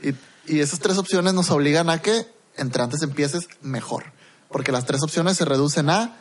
y, 0.00 0.10
y 0.46 0.60
esas 0.60 0.80
tres 0.80 0.98
opciones 0.98 1.32
nos 1.34 1.50
obligan 1.50 1.88
a 1.90 2.00
que 2.02 2.26
entre 2.56 2.82
antes 2.82 3.02
empieces 3.02 3.48
mejor, 3.62 4.04
porque 4.50 4.70
las 4.70 4.84
tres 4.86 5.02
opciones 5.02 5.36
se 5.36 5.44
reducen 5.46 5.88
a 5.90 6.16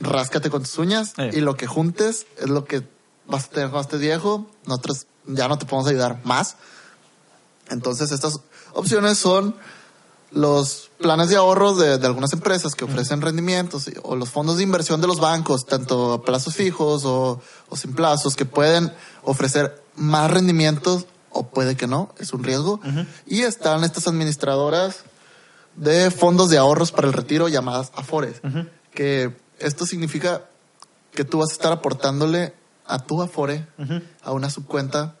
ráscate 0.00 0.50
con 0.50 0.62
tus 0.62 0.76
uñas 0.78 1.12
Eh. 1.18 1.30
y 1.34 1.40
lo 1.40 1.56
que 1.56 1.66
juntes 1.66 2.26
es 2.38 2.48
lo 2.48 2.64
que 2.64 2.82
vas 3.26 3.44
a 3.44 3.48
tener 3.48 3.70
cuando 3.70 3.82
estés 3.86 4.00
viejo. 4.00 4.46
Nosotros 4.66 5.06
ya 5.26 5.48
no 5.48 5.58
te 5.58 5.66
podemos 5.66 5.88
ayudar 5.90 6.20
más. 6.24 6.56
Entonces, 7.70 8.12
estas 8.12 8.40
opciones 8.74 9.18
son 9.18 9.56
los 10.30 10.90
planes 10.98 11.28
de 11.28 11.36
ahorros 11.36 11.78
de, 11.78 11.96
de 11.98 12.06
algunas 12.06 12.32
empresas 12.32 12.74
que 12.74 12.84
ofrecen 12.84 13.20
rendimientos 13.20 13.88
o 14.02 14.16
los 14.16 14.30
fondos 14.30 14.56
de 14.56 14.64
inversión 14.64 15.00
de 15.00 15.06
los 15.06 15.20
bancos, 15.20 15.64
tanto 15.64 16.12
a 16.12 16.22
plazos 16.24 16.54
fijos 16.56 17.04
o, 17.04 17.40
o 17.68 17.76
sin 17.76 17.94
plazos, 17.94 18.34
que 18.34 18.44
pueden 18.44 18.92
ofrecer 19.22 19.82
más 19.94 20.30
rendimientos 20.30 21.06
o 21.30 21.46
puede 21.46 21.76
que 21.76 21.86
no, 21.86 22.12
es 22.18 22.32
un 22.32 22.42
riesgo. 22.42 22.80
Y 23.26 23.42
están 23.42 23.84
estas 23.84 24.06
administradoras 24.08 25.04
de 25.76 26.10
fondos 26.10 26.50
de 26.50 26.58
ahorros 26.58 26.90
para 26.92 27.06
el 27.06 27.12
retiro 27.12 27.48
llamadas 27.48 27.92
Afores, 27.94 28.40
que 28.92 29.36
esto 29.66 29.86
significa 29.86 30.42
que 31.12 31.24
tú 31.24 31.38
vas 31.38 31.50
a 31.50 31.52
estar 31.54 31.72
aportándole 31.72 32.54
a 32.86 32.98
tu 32.98 33.22
Afore, 33.22 33.66
a 34.22 34.32
una 34.32 34.50
subcuenta, 34.50 35.16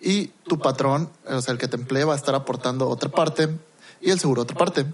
y 0.00 0.26
tu 0.48 0.58
patrón, 0.58 1.10
o 1.26 1.40
sea, 1.40 1.52
el 1.52 1.58
que 1.58 1.68
te 1.68 1.76
emplee, 1.76 2.04
va 2.04 2.14
a 2.14 2.16
estar 2.16 2.34
aportando 2.34 2.88
otra 2.88 3.08
parte 3.10 3.48
y 4.00 4.10
el 4.10 4.18
seguro 4.20 4.42
otra 4.42 4.56
parte. 4.56 4.84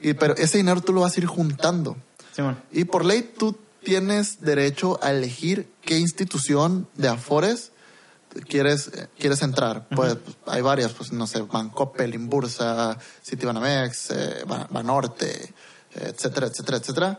y, 0.00 0.14
pero 0.14 0.34
ese 0.36 0.58
dinero 0.58 0.80
tú 0.80 0.92
lo 0.92 1.00
vas 1.00 1.16
a 1.16 1.20
ir 1.20 1.26
juntando. 1.26 1.96
Simón. 2.34 2.60
Y 2.70 2.84
por 2.84 3.04
ley 3.04 3.32
tú 3.36 3.56
tienes 3.82 4.40
derecho 4.42 4.98
a 5.02 5.10
elegir 5.10 5.68
qué 5.82 5.98
institución 5.98 6.86
de 6.96 7.08
Afores 7.08 7.72
quieres, 8.48 8.90
quieres 9.18 9.42
entrar. 9.42 9.88
Pues 9.88 10.16
pues, 10.16 10.36
hay 10.46 10.60
varias, 10.62 10.92
pues 10.92 11.10
no 11.12 11.26
sé, 11.26 11.40
Bancoppel, 11.42 12.14
Inbursa, 12.14 12.96
Citibanamex, 13.24 14.10
eh, 14.10 14.44
Ba- 14.46 14.68
Banorte, 14.70 15.52
etcétera, 15.94 16.46
etcétera, 16.46 16.76
etcétera. 16.78 17.18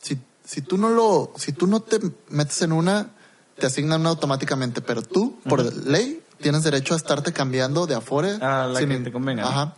si, 0.00 0.20
si 0.44 0.60
tú 0.60 0.76
no 0.76 0.90
lo, 0.90 1.32
si 1.36 1.52
tú 1.52 1.66
no 1.66 1.80
te 1.80 1.98
metes 2.28 2.62
en 2.62 2.72
una, 2.72 3.10
te 3.58 3.66
asignan 3.66 4.02
una 4.02 4.10
automáticamente, 4.10 4.82
pero 4.82 5.02
tú, 5.02 5.38
por 5.48 5.64
ley, 5.86 6.22
tienes 6.40 6.62
derecho 6.64 6.94
a 6.94 6.96
estarte 6.96 7.32
cambiando 7.32 7.86
de 7.86 7.94
Afore. 7.94 8.32
A 8.40 8.66
la 8.66 8.78
sin 8.78 8.88
que 8.90 8.98
te 8.98 9.12
convenga. 9.12 9.48
Ajá. 9.48 9.74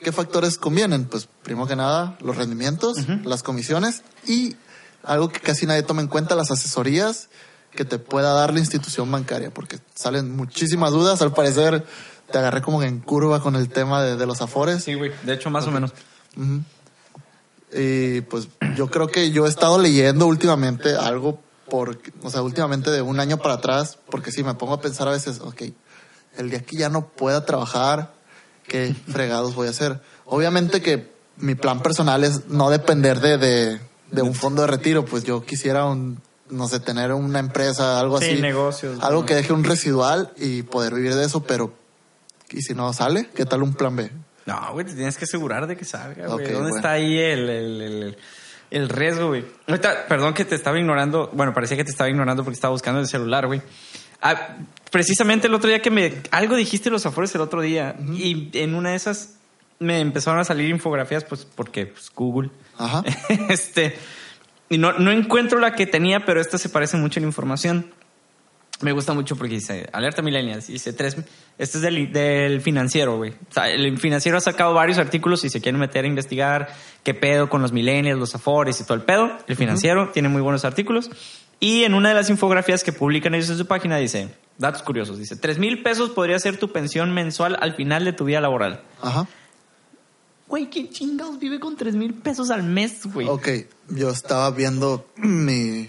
¿Qué 0.00 0.12
factores 0.12 0.58
convienen? 0.58 1.04
Pues 1.06 1.28
primero 1.42 1.66
que 1.66 1.76
nada, 1.76 2.18
los 2.20 2.36
rendimientos, 2.36 2.96
las 3.24 3.42
comisiones 3.42 4.02
y 4.26 4.56
algo 5.04 5.28
que 5.28 5.40
casi 5.40 5.64
nadie 5.64 5.84
toma 5.84 6.02
en 6.02 6.08
cuenta, 6.08 6.34
las 6.34 6.50
asesorías 6.50 7.28
que 7.70 7.84
te 7.84 7.98
pueda 7.98 8.32
dar 8.34 8.52
la 8.52 8.58
institución 8.58 9.10
bancaria, 9.10 9.54
porque 9.54 9.78
salen 9.94 10.36
muchísimas 10.36 10.90
dudas. 10.90 11.22
Al 11.22 11.32
parecer, 11.32 11.86
te 12.30 12.38
agarré 12.38 12.62
como 12.62 12.80
que 12.80 12.86
en 12.86 12.98
curva 12.98 13.40
con 13.40 13.54
el 13.56 13.68
tema 13.68 14.02
de, 14.02 14.16
de 14.16 14.26
los 14.26 14.42
afores. 14.42 14.84
Sí, 14.84 14.94
güey. 14.94 15.12
De 15.22 15.34
hecho, 15.34 15.50
más 15.50 15.66
o 15.66 15.70
menos. 15.70 15.92
Y 17.72 18.20
pues 18.22 18.48
yo 18.76 18.88
creo 18.90 19.08
que 19.08 19.30
yo 19.30 19.46
he 19.46 19.48
estado 19.48 19.78
leyendo 19.78 20.26
últimamente 20.26 20.94
algo 20.94 21.38
por, 21.68 21.98
o 22.22 22.30
sea, 22.30 22.42
últimamente 22.42 22.90
de 22.90 23.00
un 23.02 23.18
año 23.20 23.38
para 23.38 23.54
atrás, 23.54 23.98
porque 24.10 24.30
si 24.32 24.42
me 24.44 24.54
pongo 24.54 24.74
a 24.74 24.80
pensar 24.80 25.08
a 25.08 25.12
veces, 25.12 25.40
ok, 25.40 25.62
el 26.36 26.50
día 26.50 26.62
que 26.62 26.76
ya 26.76 26.88
no 26.88 27.08
pueda 27.08 27.44
trabajar, 27.44 28.12
¿qué 28.66 28.94
fregados 29.10 29.54
voy 29.54 29.68
a 29.68 29.70
hacer? 29.70 30.00
Obviamente 30.26 30.82
que 30.82 31.10
mi 31.36 31.54
plan 31.54 31.80
personal 31.82 32.24
es 32.24 32.46
no 32.48 32.68
depender 32.70 33.20
de, 33.20 33.38
de, 33.38 33.80
de 34.10 34.22
un 34.22 34.34
fondo 34.34 34.62
de 34.62 34.68
retiro, 34.68 35.04
pues 35.04 35.24
yo 35.24 35.44
quisiera 35.44 35.86
un, 35.86 36.20
no 36.50 36.68
sé, 36.68 36.78
tener 36.80 37.12
una 37.12 37.38
empresa, 37.38 37.98
algo 37.98 38.18
Sí, 38.20 38.32
así. 38.32 38.42
negocios, 38.42 38.98
Algo 39.02 39.20
¿no? 39.20 39.26
que 39.26 39.34
deje 39.34 39.52
un 39.52 39.64
residual 39.64 40.32
y 40.36 40.62
poder 40.62 40.94
vivir 40.94 41.14
de 41.14 41.24
eso, 41.24 41.42
pero 41.42 41.72
¿y 42.50 42.60
si 42.60 42.74
no 42.74 42.92
sale? 42.92 43.30
¿Qué 43.34 43.46
tal 43.46 43.62
un 43.62 43.72
plan 43.74 43.96
B? 43.96 44.10
No, 44.44 44.72
güey, 44.72 44.84
te 44.84 44.92
tienes 44.94 45.16
que 45.16 45.24
asegurar 45.24 45.66
de 45.66 45.76
que 45.76 45.84
salga, 45.86 46.26
güey. 46.26 46.44
¿Dónde 46.46 46.52
bueno. 46.60 46.76
está 46.76 46.90
ahí 46.92 47.16
el, 47.18 47.48
el, 47.48 47.80
el, 47.80 48.02
el 48.02 48.18
riesgo, 48.88 49.28
güey? 49.28 49.44
Ahorita, 49.66 50.06
perdón 50.08 50.34
que 50.34 50.44
te 50.44 50.54
estaba 50.54 50.78
ignorando. 50.78 51.30
Bueno, 51.32 51.52
parecía 51.52 51.76
que 51.76 51.84
te 51.84 51.90
estaba 51.90 52.08
ignorando 52.08 52.42
porque 52.42 52.54
estaba 52.54 52.72
buscando 52.72 53.00
el 53.00 53.06
celular, 53.06 53.46
güey. 53.46 53.62
Ah, 54.20 54.56
precisamente 54.90 55.46
el 55.46 55.54
otro 55.54 55.68
día 55.68 55.82
que 55.82 55.90
me... 55.90 56.22
Algo 56.30 56.56
dijiste 56.56 56.90
los 56.90 57.04
afores 57.04 57.34
el 57.34 57.40
otro 57.40 57.60
día. 57.60 57.96
Y 58.14 58.50
en 58.54 58.74
una 58.74 58.90
de 58.90 58.96
esas 58.96 59.34
me 59.78 60.00
empezaron 60.00 60.40
a 60.40 60.44
salir 60.44 60.70
infografías, 60.70 61.24
pues, 61.24 61.44
porque 61.44 61.86
pues, 61.86 62.10
Google. 62.14 62.50
Ajá. 62.78 63.02
este... 63.48 63.96
Y 64.68 64.78
no, 64.78 64.92
no 64.94 65.10
encuentro 65.10 65.58
la 65.58 65.74
que 65.74 65.86
tenía, 65.86 66.24
pero 66.24 66.40
esta 66.40 66.56
se 66.56 66.70
parece 66.70 66.96
mucho 66.96 67.20
en 67.20 67.26
información. 67.26 67.92
Me 68.82 68.92
gusta 68.92 69.12
mucho 69.12 69.36
porque 69.36 69.54
dice, 69.54 69.88
alerta 69.92 70.22
millennials, 70.22 70.66
dice 70.66 70.92
tres, 70.92 71.16
este 71.58 71.78
es 71.78 71.82
del, 71.82 72.12
del 72.12 72.60
financiero, 72.60 73.16
güey. 73.16 73.30
O 73.30 73.52
sea, 73.52 73.70
el 73.70 73.98
financiero 73.98 74.38
ha 74.38 74.40
sacado 74.40 74.74
varios 74.74 74.98
artículos 74.98 75.44
y 75.44 75.50
se 75.50 75.60
quieren 75.60 75.80
meter 75.80 76.04
a 76.04 76.08
investigar 76.08 76.68
qué 77.02 77.14
pedo 77.14 77.48
con 77.48 77.62
los 77.62 77.72
millennials, 77.72 78.18
los 78.18 78.34
afores 78.34 78.80
y 78.80 78.84
todo 78.84 78.94
el 78.94 79.02
pedo. 79.02 79.30
El 79.46 79.56
financiero 79.56 80.10
tiene 80.10 80.28
muy 80.28 80.42
buenos 80.42 80.64
artículos. 80.64 81.10
Y 81.60 81.84
en 81.84 81.94
una 81.94 82.08
de 82.08 82.16
las 82.16 82.28
infografías 82.28 82.82
que 82.82 82.92
publican 82.92 83.34
ellos 83.34 83.48
en 83.48 83.56
su 83.56 83.66
página 83.66 83.96
dice, 83.96 84.34
datos 84.58 84.82
curiosos, 84.82 85.18
dice, 85.18 85.36
tres 85.36 85.58
mil 85.58 85.82
pesos 85.84 86.10
podría 86.10 86.38
ser 86.40 86.56
tu 86.56 86.72
pensión 86.72 87.14
mensual 87.14 87.56
al 87.60 87.74
final 87.74 88.04
de 88.04 88.12
tu 88.12 88.24
vida 88.24 88.40
laboral. 88.40 88.82
Ajá. 89.00 89.28
Güey, 90.48 90.68
¿quién 90.68 90.90
chingados 90.90 91.38
vive 91.38 91.60
con 91.60 91.76
tres 91.76 91.94
mil 91.94 92.14
pesos 92.14 92.50
al 92.50 92.64
mes, 92.64 93.06
güey? 93.06 93.28
Ok, 93.28 93.48
yo 93.90 94.10
estaba 94.10 94.50
viendo 94.50 95.06
mi, 95.16 95.88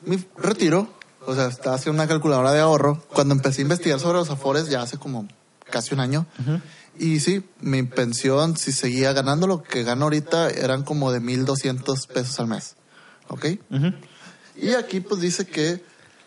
mi 0.00 0.18
retiro, 0.38 0.88
o 1.26 1.34
sea, 1.34 1.46
estaba 1.46 1.76
haciendo 1.76 2.02
una 2.02 2.08
calculadora 2.08 2.52
de 2.52 2.60
ahorro. 2.60 3.02
Cuando 3.12 3.34
empecé 3.34 3.60
a 3.60 3.62
investigar 3.62 4.00
sobre 4.00 4.18
los 4.18 4.30
afores, 4.30 4.68
ya 4.68 4.82
hace 4.82 4.98
como 4.98 5.28
casi 5.70 5.94
un 5.94 6.00
año, 6.00 6.26
y 6.98 7.20
sí, 7.20 7.42
mi 7.60 7.82
pensión, 7.84 8.56
si 8.56 8.72
seguía 8.72 9.12
ganando 9.12 9.46
lo 9.46 9.62
que 9.62 9.82
gano 9.82 10.04
ahorita, 10.04 10.50
eran 10.50 10.82
como 10.82 11.10
de 11.12 11.20
1.200 11.20 12.06
pesos 12.08 12.38
al 12.40 12.48
mes. 12.48 12.76
¿Ok? 13.28 13.46
Y 14.56 14.74
aquí 14.74 15.00
pues 15.00 15.20
dice 15.20 15.46
que 15.46 15.82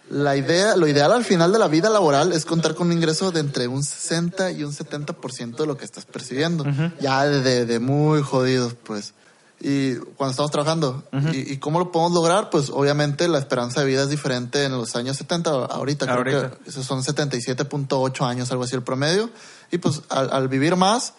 la 0.09 0.35
idea, 0.35 0.75
lo 0.75 0.87
ideal 0.87 1.11
al 1.11 1.23
final 1.23 1.51
de 1.51 1.59
la 1.59 1.67
vida 1.67 1.89
laboral 1.89 2.31
es 2.31 2.45
contar 2.45 2.75
con 2.75 2.87
un 2.87 2.93
ingreso 2.93 3.31
de 3.31 3.39
entre 3.39 3.67
un 3.67 3.83
60 3.83 4.51
y 4.51 4.63
un 4.63 4.71
70% 4.71 5.55
de 5.55 5.67
lo 5.67 5.77
que 5.77 5.85
estás 5.85 6.05
percibiendo. 6.05 6.65
Ya 6.99 7.25
de, 7.25 7.65
de 7.65 7.79
muy 7.79 8.21
jodidos, 8.21 8.73
pues. 8.73 9.13
Y 9.59 9.95
cuando 9.95 10.31
estamos 10.31 10.51
trabajando. 10.51 11.03
¿Y, 11.31 11.53
y 11.53 11.57
cómo 11.57 11.79
lo 11.79 11.91
podemos 11.91 12.13
lograr? 12.13 12.49
Pues 12.49 12.69
obviamente 12.69 13.27
la 13.27 13.39
esperanza 13.39 13.79
de 13.81 13.87
vida 13.87 14.03
es 14.03 14.09
diferente 14.09 14.65
en 14.65 14.73
los 14.73 14.95
años 14.95 15.17
70. 15.17 15.49
Ahorita, 15.49 16.05
creo 16.05 16.17
Ahorita. 16.17 16.57
que 16.63 16.69
esos 16.69 16.85
son 16.85 17.01
77.8 17.01 18.27
años, 18.27 18.51
algo 18.51 18.63
así 18.63 18.75
el 18.75 18.83
promedio. 18.83 19.29
Y 19.71 19.77
pues 19.77 20.01
al, 20.09 20.31
al 20.31 20.47
vivir 20.49 20.75
más, 20.75 21.13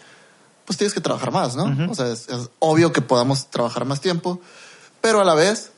pues 0.64 0.76
tienes 0.76 0.94
que 0.94 1.00
trabajar 1.00 1.32
más, 1.32 1.56
¿no? 1.56 1.90
O 1.90 1.94
sea, 1.94 2.08
es, 2.12 2.28
es 2.28 2.50
obvio 2.58 2.92
que 2.92 3.00
podamos 3.00 3.50
trabajar 3.50 3.84
más 3.84 4.00
tiempo, 4.00 4.40
pero 5.00 5.20
a 5.20 5.24
la 5.24 5.34
vez, 5.34 5.70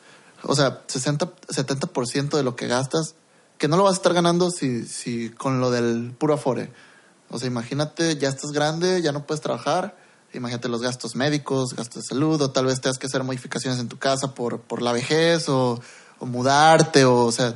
o 0.43 0.55
sea, 0.55 0.83
60, 0.87 1.31
70% 1.49 2.37
de 2.37 2.43
lo 2.43 2.57
que 2.57 2.67
gastas, 2.67 3.15
que 3.59 3.69
no 3.69 3.77
lo 3.77 3.85
vas 3.85 3.95
a 3.95 3.97
estar 3.97 4.15
ganando 4.15 4.51
si, 4.51 4.85
si 4.87 5.31
con 5.31 5.61
lo 5.61 5.71
del 5.71 6.15
puro 6.19 6.35
afore. 6.35 6.73
O 7.31 7.39
sea, 7.39 7.49
imagínate, 7.49 8.17
ya 8.17 8.31
estás 8.31 8.51
grande, 8.53 9.03
ya 9.03 9.13
no 9.13 9.27
puedes 9.27 9.43
trabajar, 9.43 9.97
imagínate 10.35 10.69
los 10.69 10.83
gastos 10.83 11.17
médicos, 11.17 11.75
gastos 11.75 12.03
de 12.03 12.09
salud, 12.09 12.41
o 12.41 12.51
tal 12.51 12.67
vez 12.67 12.81
tengas 12.81 12.99
que 12.99 13.07
hacer 13.07 13.25
modificaciones 13.25 13.81
en 13.81 13.89
tu 13.89 13.99
casa 13.99 14.35
por, 14.35 14.61
por 14.61 14.83
la 14.83 14.93
vejez, 14.93 15.49
o, 15.49 15.81
o 16.19 16.27
mudarte, 16.27 17.05
o, 17.05 17.25
o 17.25 17.33
sea, 17.33 17.55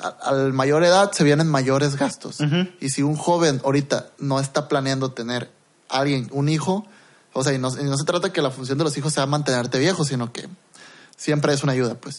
a, 0.00 0.08
al 0.22 0.52
mayor 0.52 0.84
edad 0.84 1.12
se 1.12 1.24
vienen 1.24 1.48
mayores 1.48 1.96
gastos. 1.96 2.38
Y 2.80 2.90
si 2.90 3.02
un 3.02 3.16
joven 3.16 3.60
ahorita 3.64 4.10
no 4.18 4.40
está 4.40 4.68
planeando 4.68 5.12
tener 5.12 5.50
alguien, 5.88 6.28
un 6.32 6.48
hijo, 6.48 6.86
o 7.32 7.42
sea, 7.42 7.52
y 7.52 7.58
no, 7.58 7.68
y 7.78 7.84
no 7.84 7.96
se 7.96 8.04
trata 8.04 8.32
que 8.32 8.42
la 8.42 8.50
función 8.50 8.78
de 8.78 8.84
los 8.84 8.96
hijos 8.96 9.12
sea 9.12 9.26
mantenerte 9.26 9.78
viejo, 9.78 10.04
sino 10.04 10.32
que 10.32 10.48
siempre 11.16 11.52
es 11.52 11.62
una 11.62 11.72
ayuda, 11.72 11.94
pues. 11.94 12.18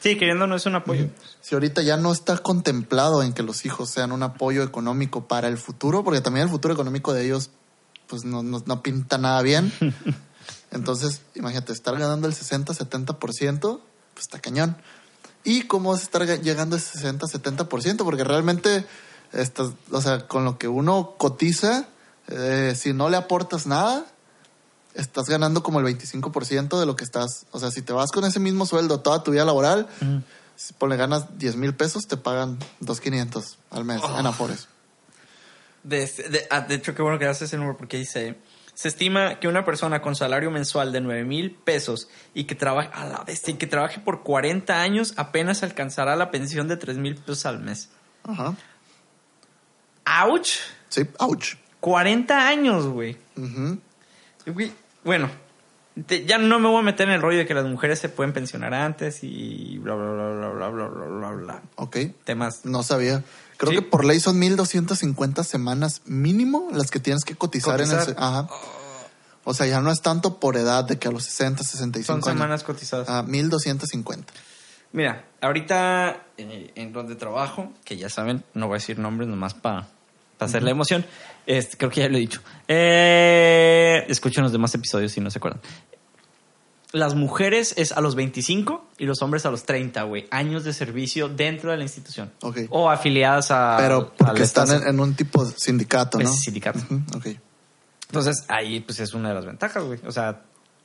Sí, 0.00 0.16
queriendo 0.16 0.46
no 0.46 0.56
es 0.56 0.66
un 0.66 0.74
apoyo. 0.74 1.08
Si 1.40 1.54
ahorita 1.54 1.82
ya 1.82 1.96
no 1.96 2.12
está 2.12 2.38
contemplado 2.38 3.22
en 3.22 3.32
que 3.32 3.42
los 3.42 3.64
hijos 3.64 3.88
sean 3.88 4.10
un 4.10 4.22
apoyo 4.22 4.62
económico 4.62 5.28
para 5.28 5.48
el 5.48 5.58
futuro, 5.58 6.02
porque 6.02 6.20
también 6.20 6.44
el 6.44 6.50
futuro 6.50 6.74
económico 6.74 7.12
de 7.12 7.24
ellos, 7.24 7.50
pues 8.12 8.26
no, 8.26 8.42
no, 8.42 8.62
no 8.66 8.82
pinta 8.82 9.16
nada 9.16 9.40
bien. 9.40 9.72
Entonces, 10.70 11.22
imagínate, 11.34 11.72
estar 11.72 11.98
ganando 11.98 12.28
el 12.28 12.34
60, 12.34 12.74
70%, 12.74 13.80
pues 14.12 14.26
está 14.26 14.38
cañón. 14.38 14.76
¿Y 15.44 15.62
cómo 15.62 15.92
vas 15.92 16.00
a 16.00 16.04
estar 16.04 16.26
ga- 16.26 16.42
llegando 16.42 16.76
a 16.76 16.78
ese 16.78 16.98
60, 16.98 17.26
70%? 17.26 18.04
Porque 18.04 18.22
realmente, 18.22 18.84
estás, 19.32 19.70
o 19.90 20.02
sea, 20.02 20.26
con 20.28 20.44
lo 20.44 20.58
que 20.58 20.68
uno 20.68 21.14
cotiza, 21.16 21.88
eh, 22.28 22.74
si 22.78 22.92
no 22.92 23.08
le 23.08 23.16
aportas 23.16 23.66
nada, 23.66 24.04
estás 24.92 25.24
ganando 25.30 25.62
como 25.62 25.80
el 25.80 25.86
25% 25.86 26.78
de 26.78 26.84
lo 26.84 26.96
que 26.96 27.04
estás. 27.04 27.46
O 27.50 27.58
sea, 27.58 27.70
si 27.70 27.80
te 27.80 27.94
vas 27.94 28.10
con 28.12 28.24
ese 28.24 28.40
mismo 28.40 28.66
sueldo 28.66 29.00
toda 29.00 29.22
tu 29.22 29.30
vida 29.30 29.46
laboral, 29.46 29.88
si 30.54 30.74
ponle 30.74 30.98
ganas 30.98 31.38
10 31.38 31.56
mil 31.56 31.74
pesos, 31.74 32.06
te 32.06 32.18
pagan 32.18 32.58
2.500 32.82 33.56
al 33.70 33.84
mes 33.86 34.02
en 34.18 34.26
Afores. 34.26 34.68
De, 35.82 36.02
este, 36.02 36.28
de, 36.28 36.46
ah, 36.50 36.60
de, 36.60 36.76
hecho, 36.76 36.94
qué 36.94 37.02
bueno 37.02 37.18
que 37.18 37.26
haces 37.26 37.42
ese 37.48 37.56
número 37.56 37.76
porque 37.76 37.96
dice, 37.96 38.36
se 38.74 38.88
estima 38.88 39.40
que 39.40 39.48
una 39.48 39.64
persona 39.64 40.00
con 40.00 40.14
salario 40.14 40.50
mensual 40.50 40.92
de 40.92 41.00
9 41.00 41.24
mil 41.24 41.50
pesos 41.50 42.08
y 42.34 42.44
que, 42.44 42.54
trabaje, 42.54 42.90
a 42.92 43.04
la 43.06 43.24
bestia, 43.24 43.54
y 43.54 43.56
que 43.56 43.66
trabaje 43.66 44.00
por 44.00 44.22
40 44.22 44.80
años 44.80 45.14
apenas 45.16 45.62
alcanzará 45.62 46.16
la 46.16 46.30
pensión 46.30 46.68
de 46.68 46.76
3 46.76 46.98
mil 46.98 47.16
pesos 47.16 47.46
al 47.46 47.60
mes. 47.60 47.90
Ajá. 48.24 48.54
¡Auch! 50.04 50.48
Sí, 50.88 51.06
ouch. 51.18 51.56
40 51.80 52.48
años, 52.48 52.86
güey. 52.86 53.16
Uh. 53.36 53.76
Bueno, 55.04 55.28
ya 56.26 56.38
no 56.38 56.58
me 56.58 56.68
voy 56.68 56.78
a 56.78 56.82
meter 56.82 57.08
en 57.08 57.14
el 57.14 57.22
rollo 57.22 57.38
de 57.38 57.46
que 57.46 57.54
las 57.54 57.66
mujeres 57.66 57.98
se 57.98 58.08
pueden 58.08 58.32
pensionar 58.32 58.72
antes 58.72 59.20
y 59.22 59.78
bla, 59.78 59.94
bla, 59.94 60.12
bla, 60.12 60.48
bla, 60.48 60.68
bla, 60.68 60.86
bla, 60.88 61.06
bla, 61.06 61.30
bla. 61.30 61.62
Ok. 61.76 61.96
Temas. 62.24 62.64
No 62.64 62.82
sabía. 62.82 63.22
Creo 63.56 63.70
Sí. 63.70 63.76
que 63.76 63.82
por 63.82 64.04
ley 64.04 64.18
son 64.20 64.38
1250 64.38 65.44
semanas 65.44 66.02
mínimo 66.04 66.68
las 66.72 66.90
que 66.90 66.98
tienes 67.00 67.24
que 67.24 67.34
cotizar, 67.36 67.80
en 67.80 67.90
el. 67.90 67.98
Ajá. 68.16 68.48
O 69.44 69.54
sea, 69.54 69.66
ya 69.66 69.80
no 69.80 69.90
es 69.90 70.00
tanto 70.02 70.38
por 70.38 70.56
edad 70.56 70.84
de 70.84 70.98
que 70.98 71.08
a 71.08 71.10
los 71.10 71.24
60, 71.24 71.64
65 71.64 72.06
Son 72.06 72.16
años. 72.16 72.26
semanas 72.26 72.62
cotizadas. 72.62 73.08
Ah, 73.08 73.22
1250. 73.24 74.32
Mira, 74.92 75.24
ahorita 75.40 76.26
eh, 76.38 76.70
en 76.76 76.92
donde 76.92 77.14
trabajo, 77.16 77.72
que 77.84 77.96
ya 77.96 78.08
saben, 78.08 78.44
no 78.54 78.66
voy 78.68 78.74
a 78.74 78.78
decir 78.78 78.98
nombres 78.98 79.28
nomás 79.28 79.54
para 79.54 79.88
hacer 80.38 80.62
la 80.62 80.70
emoción. 80.70 81.04
Este, 81.46 81.76
creo 81.76 81.90
que 81.90 82.00
ya 82.02 82.08
lo 82.08 82.16
he 82.18 82.20
dicho. 82.20 82.40
Eh, 82.68 84.04
escuchen 84.08 84.42
los 84.42 84.52
demás 84.52 84.74
episodios 84.74 85.12
si 85.12 85.20
no 85.20 85.30
se 85.30 85.38
acuerdan. 85.38 85.60
Las 86.92 87.14
mujeres 87.14 87.74
es 87.78 87.92
a 87.92 88.00
los 88.00 88.14
25 88.14 88.86
y 88.98 89.06
los 89.06 89.22
hombres 89.22 89.46
a 89.46 89.50
los 89.50 89.64
30, 89.64 90.02
güey. 90.02 90.26
Años 90.30 90.62
de 90.64 90.72
servicio 90.74 91.28
dentro 91.28 91.70
de 91.70 91.78
la 91.78 91.82
institución. 91.84 92.32
Ok. 92.42 92.58
O 92.68 92.90
afiliadas 92.90 93.50
a. 93.50 93.76
Pero 93.78 94.12
porque 94.14 94.42
están 94.42 94.70
en, 94.70 94.86
en 94.86 95.00
un 95.00 95.14
tipo 95.14 95.44
de 95.44 95.52
sindicato, 95.56 96.18
¿no? 96.18 96.28
Es 96.28 96.40
sindicato. 96.40 96.80
Ok. 97.16 97.28
Entonces, 98.08 98.44
ahí 98.48 98.80
pues 98.80 99.00
es 99.00 99.14
una 99.14 99.30
de 99.30 99.34
las 99.36 99.46
ventajas, 99.46 99.82
güey. 99.84 99.98
O 100.06 100.12
sea, 100.12 100.42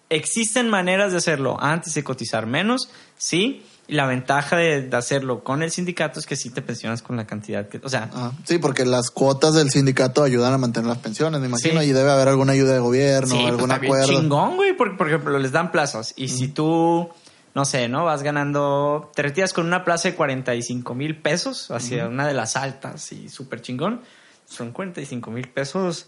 existen 0.10 0.70
maneras 0.70 1.12
de 1.12 1.18
hacerlo 1.18 1.58
antes 1.60 1.94
de 1.94 2.04
cotizar 2.04 2.46
menos, 2.46 2.90
sí. 3.18 3.66
Y 3.90 3.94
la 3.96 4.06
ventaja 4.06 4.58
de, 4.58 4.82
de 4.82 4.98
hacerlo 4.98 5.44
con 5.46 5.64
el 5.64 5.72
sindicato 5.72 6.20
es 6.20 6.26
que 6.26 6.36
sí 6.36 6.50
te 6.50 6.62
pensionas 6.62 7.02
con 7.02 7.16
la 7.16 7.26
cantidad 7.26 7.70
que... 7.70 7.80
O 7.84 7.88
sea, 7.90 8.10
Ajá. 8.14 8.34
Sí, 8.44 8.58
porque 8.58 8.86
las 8.86 9.12
cuotas 9.12 9.54
del 9.54 9.70
sindicato 9.72 10.24
ayudan 10.24 10.54
a 10.54 10.58
mantener 10.58 10.90
las 10.90 10.98
pensiones, 10.98 11.40
me 11.40 11.48
imagino, 11.48 11.80
Sí. 11.82 11.88
y 11.88 11.92
debe 11.94 12.12
haber 12.12 12.28
alguna 12.28 12.52
ayuda 12.52 12.74
de 12.74 12.80
gobierno, 12.80 13.30
sí, 13.30 13.36
pues, 13.42 13.48
algún 13.48 13.70
bien 13.70 13.84
acuerdo. 13.86 14.08
chingón, 14.08 14.56
güey. 14.58 14.74
Por, 14.76 14.98
por 14.98 15.08
ejemplo, 15.08 15.40
les 15.40 15.54
dan 15.54 15.72
plazas. 15.72 16.14
Y 16.18 16.28
si 16.28 16.50
tú, 16.50 17.10
no 17.56 17.64
sé, 17.64 17.88
¿no? 17.88 18.04
Vas 18.04 18.24
ganando... 18.24 19.10
Te 19.16 19.22
retiras 19.22 19.54
con 19.54 19.66
una 19.66 19.86
plaza 19.86 20.10
de 20.10 20.16
45 20.16 20.94
mil 20.94 21.16
pesos 21.22 21.72
hacia 21.72 22.08
una 22.08 22.28
de 22.28 22.34
las 22.34 22.58
altas 22.58 23.10
y 23.14 23.30
súper 23.30 23.62
chingón. 23.62 24.02
Son 24.50 24.74
45 24.74 25.32
mil 25.32 25.48
pesos 25.48 26.08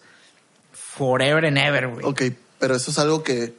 forever 0.74 1.45
and 1.45 1.57
ever, 1.57 1.88
güey. 1.88 2.05
Ok, 2.05 2.24
pero 2.59 2.75
eso 2.75 2.91
es 2.91 3.00
algo 3.00 3.24
que 3.24 3.53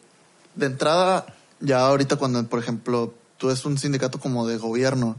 de 0.56 0.66
entrada, 0.66 1.26
ya 1.60 1.80
ahorita 1.86 2.16
cuando, 2.16 2.46
por 2.46 2.58
ejemplo, 2.58 3.14
tú 3.40 3.50
es 3.50 3.64
un 3.64 3.78
sindicato 3.78 4.20
como 4.20 4.46
de 4.46 4.58
gobierno, 4.58 5.16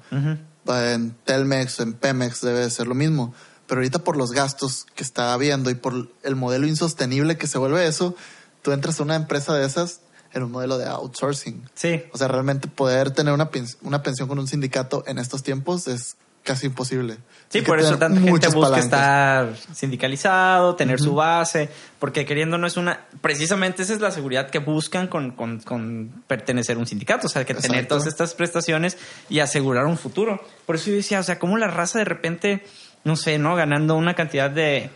en 0.68 1.16
Telmex, 1.26 1.80
en 1.80 1.94
Pemex 1.94 2.42
debe 2.42 2.60
de 2.60 2.70
ser 2.70 2.88
lo 2.88 2.94
mismo. 2.94 3.34
Pero 3.66 3.80
ahorita 3.80 4.04
por 4.04 4.16
los 4.16 4.32
gastos 4.32 4.86
que 4.96 5.04
está 5.04 5.34
habiendo 5.34 5.70
y 5.72 5.76
por 5.76 6.10
el 6.22 6.36
modelo 6.36 6.68
insostenible 6.68 7.38
que 7.38 7.48
se 7.48 7.58
vuelve 7.58 7.88
eso, 7.88 8.16
tú 8.62 8.74
entras 8.74 9.00
a 9.00 9.04
una 9.04 9.16
empresa 9.16 9.56
de 9.56 9.66
esas 9.66 10.02
en 10.34 10.44
un 10.44 10.52
modelo 10.52 10.78
de 10.78 10.86
outsourcing. 10.86 11.68
Sí. 11.74 12.04
O 12.14 12.18
sea, 12.18 12.28
realmente 12.28 12.68
poder 12.68 13.12
tener 13.12 13.34
una, 13.34 13.50
una 13.82 14.04
pensión 14.04 14.28
con 14.28 14.38
un 14.38 14.48
sindicato 14.48 15.04
en 15.08 15.18
estos 15.18 15.42
tiempos 15.42 15.88
es 15.88 16.16
casi 16.44 16.68
imposible. 16.68 17.18
Sí, 17.50 17.62
por 17.62 17.80
eso 17.80 17.98
tanta 17.98 18.22
gente 18.22 18.32
busca 18.32 18.50
palancas. 18.50 18.86
estar 18.86 19.76
sindicalizado, 19.76 20.76
tener 20.76 21.00
su 21.00 21.16
base, 21.16 21.70
porque 22.00 22.26
queriendo 22.26 22.58
no 22.58 22.66
es 22.66 22.78
una... 22.78 23.02
Precisamente 23.20 23.84
esa 23.84 23.94
es 23.94 24.00
la 24.00 24.12
seguridad 24.12 24.50
que 24.50 24.60
buscan 24.60 25.08
con, 25.08 25.32
con, 25.32 25.60
con 25.60 26.24
pertenecer 26.28 26.78
a 26.78 26.80
un 26.80 26.88
sindicato, 26.88 27.28
o 27.28 27.30
sea, 27.30 27.44
que 27.44 27.54
tener 27.54 27.88
todas 27.88 28.08
estas 28.08 28.36
prestaciones 28.36 28.98
y 29.30 29.40
asegurar 29.40 29.86
un 29.86 29.98
futuro. 29.98 30.42
Por 30.66 30.76
eso 30.78 30.92
yo 30.92 30.96
decía, 30.96 31.20
o 31.20 31.24
sea, 31.24 31.40
cómo 31.40 31.58
la 31.58 31.68
raza 31.68 32.00
de 32.00 32.06
repente, 32.06 32.64
no 33.04 33.18
sé, 33.18 33.38
¿no? 33.38 33.56
Ganando 33.56 33.96
una 33.96 34.14
cantidad 34.14 34.50
de 34.50 34.90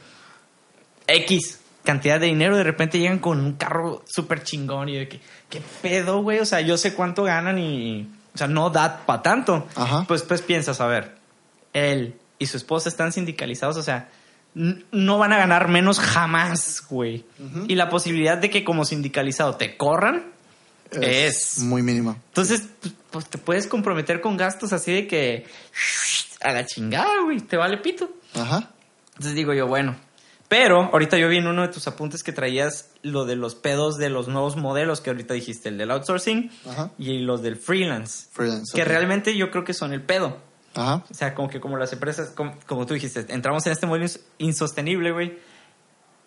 X 1.07 1.59
cantidad 1.85 2.19
de 2.19 2.25
dinero, 2.25 2.57
de 2.57 2.63
repente 2.63 2.99
llegan 2.99 3.19
con 3.19 3.39
un 3.39 3.53
carro 3.53 4.03
súper 4.05 4.43
chingón 4.43 4.89
y 4.89 4.97
de 4.97 5.07
que, 5.07 5.21
¿qué 5.49 5.61
pedo, 5.81 6.21
güey? 6.21 6.39
O 6.39 6.45
sea, 6.45 6.59
yo 6.59 6.77
sé 6.77 6.93
cuánto 6.93 7.23
ganan 7.23 7.59
y, 7.59 8.09
o 8.33 8.37
sea, 8.37 8.47
no 8.47 8.69
da 8.69 9.05
para 9.05 9.21
tanto. 9.21 9.67
Ajá. 9.75 10.03
Pues, 10.07 10.23
pues 10.23 10.41
piensas, 10.41 10.81
a 10.81 10.87
ver, 10.87 11.14
él 11.75 12.15
y 12.39 12.47
su 12.47 12.57
esposa 12.57 12.89
están 12.89 13.11
sindicalizados, 13.11 13.77
o 13.77 13.83
sea, 13.83 14.09
no 14.55 15.17
van 15.17 15.33
a 15.33 15.37
ganar 15.37 15.67
menos 15.67 15.99
jamás, 15.99 16.83
güey. 16.89 17.25
Y 17.67 17.75
la 17.75 17.89
posibilidad 17.89 18.37
de 18.37 18.49
que 18.49 18.63
como 18.63 18.85
sindicalizado 18.85 19.55
te 19.55 19.77
corran 19.77 20.31
es... 20.91 21.59
muy 21.59 21.81
mínima. 21.81 22.17
Entonces, 22.29 22.63
pues, 23.11 23.27
te 23.27 23.37
puedes 23.37 23.67
comprometer 23.67 24.21
con 24.21 24.37
gastos 24.37 24.71
así 24.71 24.93
de 24.93 25.07
que 25.07 25.45
a 26.41 26.53
la 26.53 26.65
chingada, 26.65 27.21
güey, 27.23 27.41
te 27.41 27.57
vale 27.57 27.77
pito. 27.77 28.09
Ajá. 28.33 28.71
Entonces 29.09 29.35
digo 29.35 29.53
yo, 29.53 29.67
bueno. 29.67 29.95
Pero 30.47 30.83
ahorita 30.83 31.17
yo 31.17 31.27
vi 31.27 31.37
en 31.37 31.47
uno 31.47 31.63
de 31.63 31.69
tus 31.69 31.87
apuntes 31.87 32.23
que 32.23 32.31
traías 32.31 32.91
lo 33.01 33.25
de 33.25 33.35
los 33.35 33.55
pedos 33.55 33.97
de 33.97 34.09
los 34.09 34.27
nuevos 34.27 34.55
modelos 34.55 35.01
que 35.01 35.09
ahorita 35.09 35.33
dijiste, 35.33 35.69
el 35.69 35.77
del 35.77 35.91
outsourcing 35.91 36.51
Ajá. 36.69 36.91
y 36.97 37.17
los 37.19 37.41
del 37.41 37.57
freelance. 37.57 38.27
Freelance. 38.31 38.71
Que 38.73 38.85
realmente 38.85 39.35
yo 39.35 39.49
creo 39.49 39.63
que 39.63 39.73
son 39.73 39.91
el 39.91 40.03
pedo. 40.03 40.39
Ajá. 40.75 41.03
O 41.09 41.13
sea, 41.13 41.33
como 41.35 41.49
que 41.49 41.59
como 41.59 41.77
las 41.77 41.91
empresas, 41.93 42.29
como, 42.29 42.53
como 42.67 42.85
tú 42.85 42.93
dijiste, 42.93 43.25
entramos 43.29 43.65
en 43.65 43.71
este 43.71 43.85
modelo 43.87 44.05
ins- 44.05 44.21
insostenible, 44.37 45.11
güey. 45.11 45.39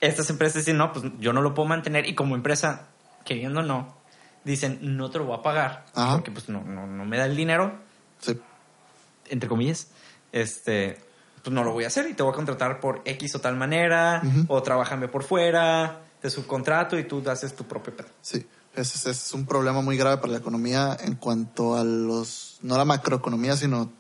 Estas 0.01 0.31
empresas 0.31 0.57
dicen, 0.65 0.77
no, 0.79 0.93
pues 0.93 1.05
yo 1.19 1.33
no 1.33 1.43
lo 1.43 1.55
puedo 1.55 1.69
mantener. 1.69 2.07
Y 2.09 2.15
como 2.15 2.35
empresa, 2.37 2.87
queriendo 3.25 3.63
no, 3.63 3.97
dicen, 4.45 4.79
no 4.81 5.11
te 5.11 5.19
lo 5.19 5.25
voy 5.27 5.39
a 5.39 5.43
pagar. 5.43 5.85
Ajá. 5.95 6.15
Porque 6.15 6.31
pues 6.31 6.49
no, 6.49 6.63
no, 6.63 6.87
no 6.87 7.05
me 7.05 7.19
da 7.19 7.27
el 7.27 7.37
dinero, 7.37 7.75
Sí. 8.21 8.39
entre 9.29 9.49
comillas. 9.49 9.89
Este, 10.33 10.99
pues 11.43 11.53
no 11.53 11.65
lo 11.65 11.73
voy 11.73 11.85
a 11.85 11.89
hacer 11.89 12.09
y 12.09 12.15
te 12.15 12.23
voy 12.23 12.33
a 12.33 12.37
contratar 12.37 12.81
por 12.81 13.03
X 13.05 13.35
o 13.35 13.41
tal 13.41 13.57
manera. 13.57 14.23
Ujú. 14.25 14.45
O 14.55 14.63
trabajame 14.63 15.09
por 15.09 15.25
fuera, 15.25 16.01
te 16.21 16.31
subcontrato 16.31 16.99
y 16.99 17.05
tú 17.05 17.23
haces 17.29 17.55
tu 17.57 17.65
propio 17.65 17.97
pedo. 17.97 18.09
Sí, 18.21 18.47
ese, 18.75 18.97
ese 18.99 19.11
es 19.11 19.33
un 19.35 19.47
problema 19.47 19.81
muy 19.83 19.97
grave 19.97 20.19
para 20.19 20.33
la 20.33 20.39
economía 20.39 20.97
en 21.01 21.17
cuanto 21.17 21.77
a 21.77 21.83
los, 21.85 22.59
no 22.63 22.77
la 22.79 22.85
macroeconomía, 22.85 23.57
sino 23.57 23.91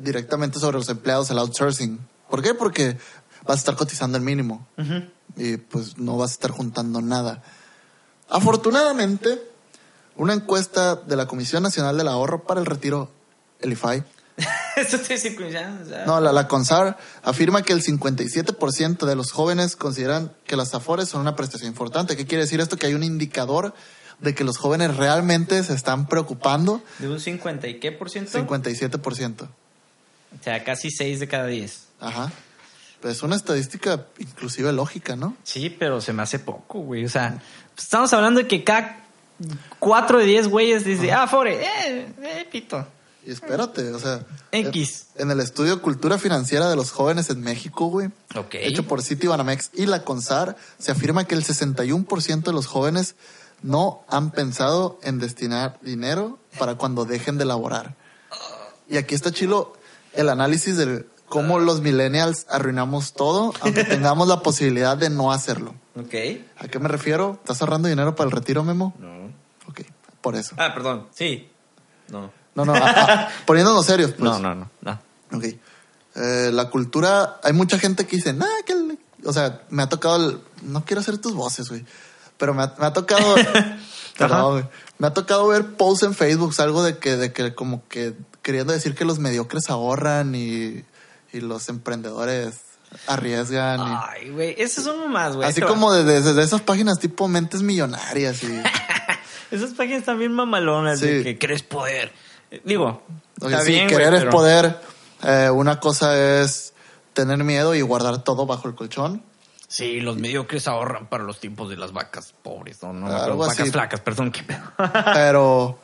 directamente 0.00 0.58
sobre 0.58 0.78
los 0.78 0.88
empleados, 0.88 1.30
el 1.30 1.38
outsourcing. 1.38 1.98
¿Por 2.28 2.42
qué? 2.42 2.54
Porque 2.54 2.96
vas 3.42 3.56
a 3.56 3.58
estar 3.58 3.76
cotizando 3.76 4.16
el 4.18 4.24
mínimo 4.24 4.66
y 5.36 5.56
pues 5.56 5.98
no 5.98 6.16
vas 6.16 6.30
a 6.30 6.34
estar 6.34 6.50
juntando 6.50 7.00
nada. 7.00 7.42
Afortunadamente, 8.28 9.40
una 10.16 10.32
encuesta 10.32 10.96
de 10.96 11.16
la 11.16 11.26
Comisión 11.26 11.62
Nacional 11.62 11.96
del 11.96 12.08
Ahorro 12.08 12.44
para 12.44 12.60
el 12.60 12.66
Retiro, 12.66 13.10
el 13.60 13.72
IFAI, 13.72 14.04
no, 16.06 16.20
la, 16.20 16.32
la 16.32 16.48
CONSAR 16.48 16.98
afirma 17.22 17.62
que 17.62 17.72
el 17.72 17.82
57% 17.82 19.06
de 19.06 19.14
los 19.14 19.30
jóvenes 19.30 19.76
consideran 19.76 20.32
que 20.44 20.56
las 20.56 20.74
AFORES 20.74 21.08
son 21.08 21.20
una 21.20 21.36
prestación 21.36 21.68
importante. 21.68 22.16
¿Qué 22.16 22.26
quiere 22.26 22.42
decir 22.42 22.60
esto? 22.60 22.76
Que 22.76 22.86
hay 22.86 22.94
un 22.94 23.04
indicador 23.04 23.74
de 24.18 24.34
que 24.34 24.42
los 24.42 24.56
jóvenes 24.56 24.96
realmente 24.96 25.62
se 25.62 25.74
están 25.74 26.08
preocupando. 26.08 26.82
De 26.98 27.08
un 27.08 27.20
50 27.20 27.68
y 27.68 27.78
qué 27.78 27.92
por 27.92 28.10
ciento? 28.10 28.36
57%. 28.38 29.48
O 30.40 30.42
sea, 30.42 30.62
casi 30.64 30.90
6 30.90 31.20
de 31.20 31.28
cada 31.28 31.46
10. 31.46 31.84
Ajá. 32.00 32.32
Pues 33.00 33.16
es 33.18 33.22
una 33.22 33.36
estadística 33.36 34.06
inclusive 34.18 34.72
lógica, 34.72 35.16
¿no? 35.16 35.36
Sí, 35.42 35.70
pero 35.70 36.00
se 36.00 36.12
me 36.12 36.22
hace 36.22 36.38
poco, 36.38 36.80
güey. 36.80 37.04
O 37.04 37.08
sea, 37.08 37.42
pues, 37.74 37.84
estamos 37.84 38.12
hablando 38.12 38.40
de 38.40 38.48
que 38.48 38.64
cada 38.64 39.04
4 39.78 40.18
de 40.18 40.24
10 40.24 40.48
güeyes 40.48 40.84
dice, 40.84 41.12
ah, 41.12 41.26
Fore, 41.26 41.62
eh, 41.62 42.06
eh, 42.22 42.48
pito. 42.50 42.86
Y 43.26 43.30
espérate, 43.30 43.90
o 43.90 43.98
sea... 43.98 44.20
X. 44.52 45.06
En 45.16 45.30
el 45.30 45.40
estudio 45.40 45.80
Cultura 45.80 46.18
Financiera 46.18 46.68
de 46.68 46.76
los 46.76 46.90
Jóvenes 46.92 47.30
en 47.30 47.40
México, 47.40 47.86
güey, 47.86 48.08
Ok. 48.36 48.54
hecho 48.56 48.86
por 48.86 49.02
City 49.02 49.26
Banamex 49.26 49.70
y 49.74 49.86
la 49.86 50.04
CONSAR, 50.04 50.56
se 50.78 50.92
afirma 50.92 51.24
que 51.24 51.34
el 51.34 51.42
61% 51.42 52.42
de 52.42 52.52
los 52.52 52.66
jóvenes 52.66 53.16
no 53.62 54.04
han 54.08 54.30
pensado 54.30 54.98
en 55.02 55.18
destinar 55.18 55.78
dinero 55.80 56.38
para 56.58 56.74
cuando 56.74 57.06
dejen 57.06 57.38
de 57.38 57.46
laborar. 57.46 57.96
Y 58.88 58.98
aquí 58.98 59.14
está 59.14 59.32
chilo 59.32 59.72
el 60.14 60.28
análisis 60.28 60.76
de 60.76 61.06
cómo 61.28 61.58
los 61.58 61.80
millennials 61.80 62.46
arruinamos 62.50 63.12
todo, 63.14 63.52
aunque 63.60 63.84
tengamos 63.84 64.28
la 64.28 64.40
posibilidad 64.40 64.96
de 64.96 65.10
no 65.10 65.32
hacerlo. 65.32 65.74
Ok. 65.96 66.14
¿A 66.58 66.68
qué 66.68 66.78
me 66.78 66.88
refiero? 66.88 67.38
¿Estás 67.42 67.60
ahorrando 67.62 67.88
dinero 67.88 68.14
para 68.14 68.26
el 68.28 68.32
retiro, 68.32 68.62
Memo? 68.64 68.94
No. 68.98 69.26
Ok, 69.68 69.80
por 70.20 70.34
eso. 70.36 70.54
Ah, 70.58 70.72
perdón. 70.74 71.06
Sí. 71.14 71.48
No. 72.08 72.30
No, 72.54 72.64
no, 72.64 72.74
a- 72.74 72.78
a- 72.78 73.28
poniéndonos 73.46 73.84
serios, 73.86 74.10
pues. 74.12 74.20
No, 74.22 74.38
no, 74.38 74.54
no, 74.54 74.70
no. 74.80 75.00
Ok. 75.36 75.44
Eh, 76.16 76.50
la 76.52 76.70
cultura, 76.70 77.40
hay 77.42 77.52
mucha 77.52 77.78
gente 77.78 78.06
que 78.06 78.16
dice, 78.16 78.32
nah, 78.32 78.46
que 78.64 78.72
el-". 78.74 78.98
o 79.24 79.32
sea, 79.32 79.62
me 79.70 79.82
ha 79.82 79.88
tocado, 79.88 80.16
el- 80.30 80.40
no 80.62 80.84
quiero 80.84 81.00
hacer 81.00 81.18
tus 81.18 81.34
voces, 81.34 81.68
güey, 81.68 81.84
pero 82.38 82.54
me 82.54 82.62
ha, 82.62 82.74
me 82.78 82.86
ha 82.86 82.92
tocado, 82.92 83.34
perdón, 84.18 84.52
güey. 84.52 84.64
me 84.98 85.06
ha 85.08 85.12
tocado 85.14 85.48
ver 85.48 85.74
posts 85.76 86.04
en 86.04 86.14
Facebook, 86.14 86.54
algo 86.58 86.82
de 86.84 86.98
que, 86.98 87.16
de 87.16 87.32
que 87.32 87.54
como 87.56 87.82
que 87.88 88.14
queriendo 88.44 88.72
decir 88.72 88.94
que 88.94 89.04
los 89.04 89.18
mediocres 89.18 89.68
ahorran 89.70 90.36
y, 90.36 90.84
y 91.32 91.40
los 91.40 91.68
emprendedores 91.68 92.60
arriesgan. 93.08 93.80
y- 93.80 93.96
Ay, 94.08 94.30
güey. 94.30 94.54
Esas 94.56 94.84
son 94.84 95.10
más, 95.10 95.34
güey. 95.34 95.48
así 95.48 95.60
como 95.60 95.92
de, 95.92 96.04
de- 96.04 96.32
de 96.34 96.42
esas 96.44 96.60
páginas 96.60 97.00
tipo 97.00 97.26
mentes 97.26 97.62
millonarias 97.62 98.42
y... 98.44 98.62
Esas 99.50 99.70
páginas 99.72 100.04
también 100.04 100.32
mamalonas 100.32 101.00
de 101.00 101.22
que 101.22 101.38
crees 101.38 101.62
poder. 101.62 102.12
Digo, 102.64 103.02
O 103.40 103.48
sea, 103.48 103.58
está 103.58 103.70
sí, 103.70 103.86
querer 103.88 104.14
es 104.14 104.20
pero- 104.20 104.30
poder. 104.30 104.80
Eh, 105.22 105.48
una 105.50 105.78
cosa 105.80 106.40
es 106.42 106.72
tener 107.12 107.42
miedo 107.44 107.74
y 107.74 107.80
guardar 107.80 108.22
todo 108.24 108.46
bajo 108.46 108.68
el 108.68 108.74
colchón. 108.74 109.22
Sí, 109.68 110.00
los 110.00 110.16
mediocres 110.18 110.66
ahorran 110.68 111.06
para 111.08 111.24
los 111.24 111.40
tiempos 111.40 111.68
de 111.70 111.76
las 111.76 111.92
vacas 111.92 112.34
pobres, 112.42 112.82
¿no? 112.82 112.92
no 112.92 113.06
Algo 113.06 113.38
vacas 113.38 113.60
así. 113.60 113.70
flacas, 113.70 114.00
perdón, 114.00 114.30
qué 114.32 114.42
pedo. 114.42 114.60
Pero 115.14 115.78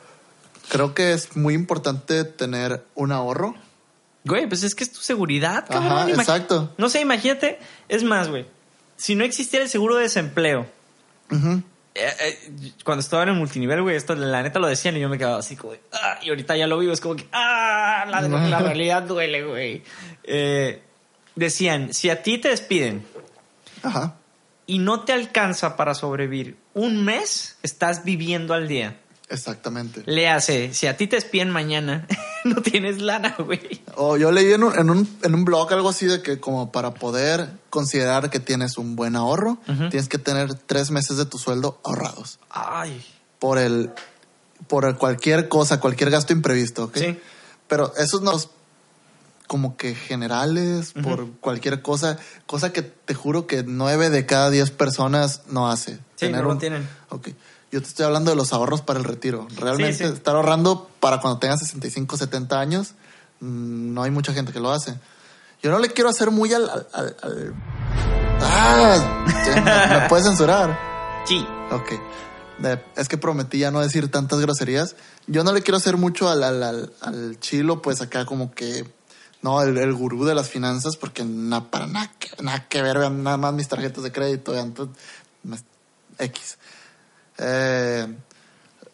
creo 0.71 0.93
que 0.93 1.11
es 1.11 1.35
muy 1.35 1.53
importante 1.53 2.23
tener 2.23 2.85
un 2.95 3.11
ahorro. 3.11 3.55
Güey, 4.23 4.47
pues 4.47 4.63
es 4.63 4.73
que 4.73 4.85
es 4.85 4.93
tu 4.93 5.01
seguridad, 5.01 5.65
cabrón. 5.67 5.91
Ajá, 5.91 6.09
exacto. 6.09 6.73
No 6.77 6.87
sé, 6.87 7.01
imagínate. 7.01 7.59
Es 7.89 8.05
más, 8.05 8.29
güey. 8.29 8.45
Si 8.95 9.15
no 9.15 9.25
existiera 9.25 9.65
el 9.65 9.69
seguro 9.69 9.97
de 9.97 10.03
desempleo, 10.03 10.65
eh, 11.29 11.59
eh, 11.93 12.71
cuando 12.85 13.01
estaba 13.01 13.23
en 13.23 13.29
el 13.29 13.35
multinivel, 13.35 13.81
güey, 13.81 13.97
esto 13.97 14.15
la 14.15 14.43
neta 14.43 14.59
lo 14.59 14.67
decían 14.67 14.95
y 14.95 15.01
yo 15.01 15.09
me 15.09 15.17
quedaba 15.17 15.39
así 15.39 15.57
como 15.57 15.73
ah, 15.91 16.19
y 16.21 16.29
ahorita 16.29 16.55
ya 16.55 16.67
lo 16.67 16.79
vivo, 16.79 16.93
es 16.93 17.01
como 17.01 17.17
que, 17.17 17.27
ah, 17.33 18.05
la, 18.07 18.21
la 18.21 18.59
realidad 18.59 19.01
duele, 19.03 19.43
güey. 19.43 19.83
Eh, 20.23 20.81
decían, 21.35 21.93
si 21.93 22.09
a 22.09 22.23
ti 22.23 22.37
te 22.37 22.47
despiden 22.47 23.05
Ajá. 23.83 24.15
y 24.67 24.79
no 24.79 25.01
te 25.01 25.11
alcanza 25.11 25.75
para 25.75 25.95
sobrevivir 25.95 26.55
un 26.73 27.03
mes, 27.03 27.57
estás 27.61 28.05
viviendo 28.05 28.53
al 28.53 28.69
día. 28.69 29.00
Exactamente. 29.31 30.03
Le 30.05 30.27
hace, 30.27 30.73
si 30.73 30.87
a 30.87 30.97
ti 30.97 31.07
te 31.07 31.15
despiden 31.15 31.49
mañana, 31.49 32.05
no 32.43 32.61
tienes 32.61 33.01
lana, 33.01 33.35
güey. 33.39 33.81
O 33.95 34.17
yo 34.17 34.31
leí 34.31 34.51
en 34.51 34.63
un, 34.63 34.77
en, 34.77 34.89
un, 34.89 35.17
en 35.23 35.33
un 35.33 35.45
blog 35.45 35.71
algo 35.73 35.89
así 35.89 36.05
de 36.05 36.21
que 36.21 36.39
como 36.39 36.71
para 36.71 36.93
poder 36.93 37.49
considerar 37.69 38.29
que 38.29 38.39
tienes 38.39 38.77
un 38.77 38.95
buen 38.95 39.15
ahorro, 39.15 39.57
tienes 39.89 40.09
que 40.09 40.17
tener 40.17 40.53
tres 40.53 40.91
meses 40.91 41.17
de 41.17 41.25
tu 41.25 41.37
sueldo 41.37 41.79
ahorrados 41.83 42.39
Ay. 42.49 43.03
por 43.39 43.57
el 43.57 43.91
por 44.67 44.85
el 44.85 44.95
cualquier 44.95 45.49
cosa, 45.49 45.79
cualquier 45.79 46.11
gasto 46.11 46.33
imprevisto, 46.33 46.85
¿ok? 46.85 46.97
Sí. 46.97 47.19
Pero 47.67 47.93
esos 47.97 48.21
no 48.21 48.33
como 49.47 49.75
que 49.75 49.95
generales 49.95 50.93
por 51.03 51.29
cualquier 51.41 51.81
cosa, 51.81 52.17
cosa 52.45 52.71
que 52.71 52.83
te 52.83 53.13
juro 53.13 53.47
que 53.47 53.63
nueve 53.63 54.09
de 54.09 54.25
cada 54.25 54.49
diez 54.49 54.71
personas 54.71 55.41
no 55.49 55.69
hace. 55.69 55.99
Sí, 56.15 56.29
no 56.29 56.41
lo 56.41 56.57
tienen. 56.57 56.87
Ok. 57.09 57.29
Yo 57.71 57.81
te 57.81 57.87
estoy 57.87 58.05
hablando 58.05 58.31
de 58.31 58.35
los 58.37 58.51
ahorros 58.53 58.81
para 58.81 58.99
el 58.99 59.05
retiro. 59.05 59.47
Realmente 59.55 59.97
Sí, 59.97 60.03
sí. 60.07 60.13
estar 60.13 60.35
ahorrando 60.35 60.89
para 60.99 61.19
cuando 61.21 61.39
tengas 61.39 61.59
65, 61.61 62.17
70 62.17 62.59
años, 62.59 62.95
mm, 63.39 63.93
no 63.93 64.03
hay 64.03 64.11
mucha 64.11 64.33
gente 64.33 64.51
que 64.51 64.59
lo 64.59 64.71
hace. 64.71 64.95
Yo 65.63 65.71
no 65.71 65.79
le 65.79 65.89
quiero 65.89 66.09
hacer 66.09 66.31
muy 66.31 66.53
al... 66.53 66.69
al- 66.69 66.87
al- 66.93 67.15
al- 67.21 67.53
¡Ah! 68.41 69.25
¿Me, 69.55 69.99
me 70.01 70.09
puedes 70.09 70.25
censurar? 70.25 70.77
Sí. 71.25 71.45
Ok. 71.71 71.91
Es 72.95 73.07
que 73.07 73.17
prometí 73.17 73.59
ya 73.59 73.71
no 73.71 73.79
decir 73.79 74.09
tantas 74.11 74.39
groserías. 74.39 74.95
Yo 75.27 75.43
no 75.43 75.51
le 75.53 75.61
quiero 75.61 75.77
hacer 75.77 75.97
mucho 75.97 76.29
al, 76.29 76.43
al, 76.43 76.61
al, 76.63 76.93
al 77.01 77.39
chilo, 77.39 77.81
pues 77.81 78.01
acá 78.01 78.25
como 78.25 78.51
que... 78.53 78.85
No, 79.41 79.61
el, 79.63 79.75
el 79.79 79.93
gurú 79.93 80.25
de 80.25 80.35
las 80.35 80.49
finanzas, 80.49 80.97
porque 80.97 81.23
na- 81.23 81.71
para 81.71 81.87
nada 81.87 82.11
que, 82.19 82.29
nada 82.43 82.67
que 82.67 82.81
ver, 82.83 82.99
vean 82.99 83.23
nada 83.23 83.37
más 83.37 83.53
mis 83.53 83.67
tarjetas 83.67 84.03
de 84.03 84.11
crédito, 84.11 84.51
vean, 84.51 84.75
me- 85.43 85.57
X. 86.19 86.57
Eh, 87.41 88.07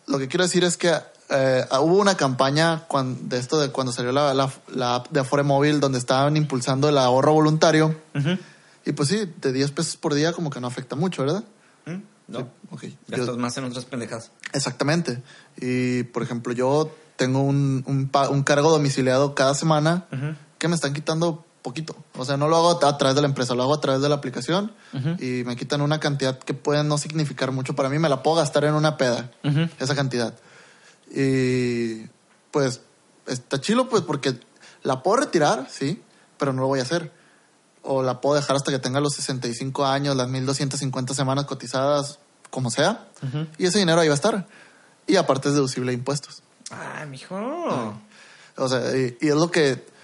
lo 0.08 0.18
que 0.18 0.28
quiero 0.28 0.44
decir 0.46 0.64
es 0.64 0.78
que 0.78 0.94
eh, 1.30 1.66
hubo 1.82 1.98
una 1.98 2.16
campaña 2.16 2.86
cuan- 2.88 3.28
de 3.28 3.38
esto 3.38 3.60
de 3.60 3.70
cuando 3.70 3.92
salió 3.92 4.12
la, 4.14 4.34
la, 4.34 4.50
la 4.74 4.96
app 4.96 5.10
de 5.12 5.20
Afore 5.20 5.44
Móvil 5.44 5.80
donde 5.82 5.98
estaban 5.98 6.38
impulsando 6.38 6.88
el 6.90 6.98
ahorro 6.98 7.34
voluntario. 7.34 7.94
Y 8.86 8.94
pues 8.94 9.10
sí, 9.10 9.34
de 9.42 9.52
10 9.52 9.72
pesos 9.72 9.98
por 9.98 10.14
día 10.14 10.32
como 10.32 10.50
que 10.50 10.62
no 10.62 10.68
afecta 10.68 10.96
mucho, 10.96 11.24
¿verdad? 11.24 11.44
¿Mm? 11.86 11.98
No. 12.30 12.40
Sí, 12.40 12.46
ok. 12.72 12.84
Yo- 12.84 13.18
Gastas 13.18 13.38
más 13.38 13.58
en 13.58 13.66
otras 13.66 13.84
pendejas. 13.86 14.32
exactamente. 14.54 15.22
Y 15.60 16.04
por 16.04 16.24
ejemplo, 16.24 16.54
yo 16.54 16.90
tengo 17.18 17.42
un, 17.42 17.84
un, 17.86 18.44
cargo 18.44 18.70
domiciliado 18.72 19.36
cada 19.36 19.54
semana 19.56 20.06
que 20.58 20.68
me 20.70 20.76
están 20.76 20.94
quitando 20.94 21.44
poquito. 21.68 21.98
O 22.18 22.24
sea, 22.24 22.38
no 22.38 22.48
lo 22.48 22.56
hago 22.56 22.86
a 22.86 22.98
través 22.98 23.14
de 23.16 23.22
la 23.22 23.28
empresa, 23.28 23.54
lo 23.54 23.64
hago 23.64 23.74
a 23.74 23.82
través 23.82 24.02
de 24.02 24.08
la 24.08 24.16
aplicación 24.16 24.72
y 25.20 25.44
me 25.44 25.58
quitan 25.58 25.82
una 25.82 26.00
cantidad 26.00 26.40
que 26.40 26.54
puede 26.54 26.82
no 26.86 26.98
significar 26.98 27.52
mucho 27.52 27.76
para 27.76 27.90
mí. 27.90 28.00
Me 28.00 28.08
la 28.08 28.24
puedo 28.24 28.38
gastar 28.38 28.64
en 28.64 28.74
una 28.74 28.96
peda, 28.96 29.32
esa 29.78 29.94
cantidad. 29.94 30.34
Y 31.14 32.06
pues 32.52 32.80
está 33.26 33.60
chilo, 33.60 33.90
pues 33.90 34.02
porque 34.04 34.40
la 34.84 35.04
puedo 35.04 35.18
retirar, 35.18 35.68
sí, 35.70 36.02
pero 36.38 36.54
no 36.54 36.62
lo 36.62 36.68
voy 36.68 36.80
a 36.80 36.84
hacer. 36.84 37.12
O 37.82 38.02
la 38.02 38.22
puedo 38.22 38.36
dejar 38.36 38.56
hasta 38.56 38.72
que 38.72 38.80
tenga 38.80 39.02
los 39.02 39.16
65 39.16 39.86
años, 39.86 40.16
las 40.16 40.30
1250 40.30 41.14
semanas 41.14 41.46
cotizadas, 41.46 42.20
como 42.50 42.72
sea. 42.72 43.10
Y 43.58 43.66
ese 43.66 43.80
dinero 43.80 44.00
ahí 44.00 44.08
va 44.08 44.14
a 44.14 44.16
estar. 44.16 44.48
Y 45.06 45.18
aparte 45.18 45.50
es 45.50 45.56
deducible 45.56 45.92
de 45.92 45.98
impuestos. 45.98 46.44
Ah, 46.72 47.06
mijo. 47.10 47.36
O 48.56 48.70
sea, 48.70 48.96
y, 48.98 49.18
y 49.20 49.28
es 49.28 49.36
lo 49.36 49.52
que 49.52 49.97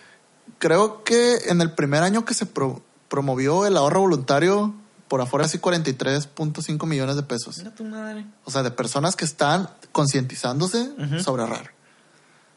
creo 0.64 1.04
que 1.04 1.36
en 1.50 1.60
el 1.60 1.72
primer 1.74 2.04
año 2.04 2.24
que 2.24 2.34
se 2.34 2.46
pro- 2.46 2.82
promovió 3.10 3.66
el 3.66 3.76
ahorro 3.76 4.00
voluntario, 4.00 4.74
por 5.10 5.20
afuera 5.20 5.46
así 5.46 5.60
43.5 5.60 6.86
millones 6.88 7.18
de 7.18 7.24
pesos. 7.24 7.58
Mira 7.58 7.76
tu 7.76 7.84
madre. 7.84 8.26
O 8.46 8.52
sea, 8.52 8.64
de 8.64 8.72
personas 8.72 9.18
que 9.18 9.26
están 9.26 9.70
concientizándose 9.92 10.90
sobre 11.22 11.42
ahorrar. 11.44 11.72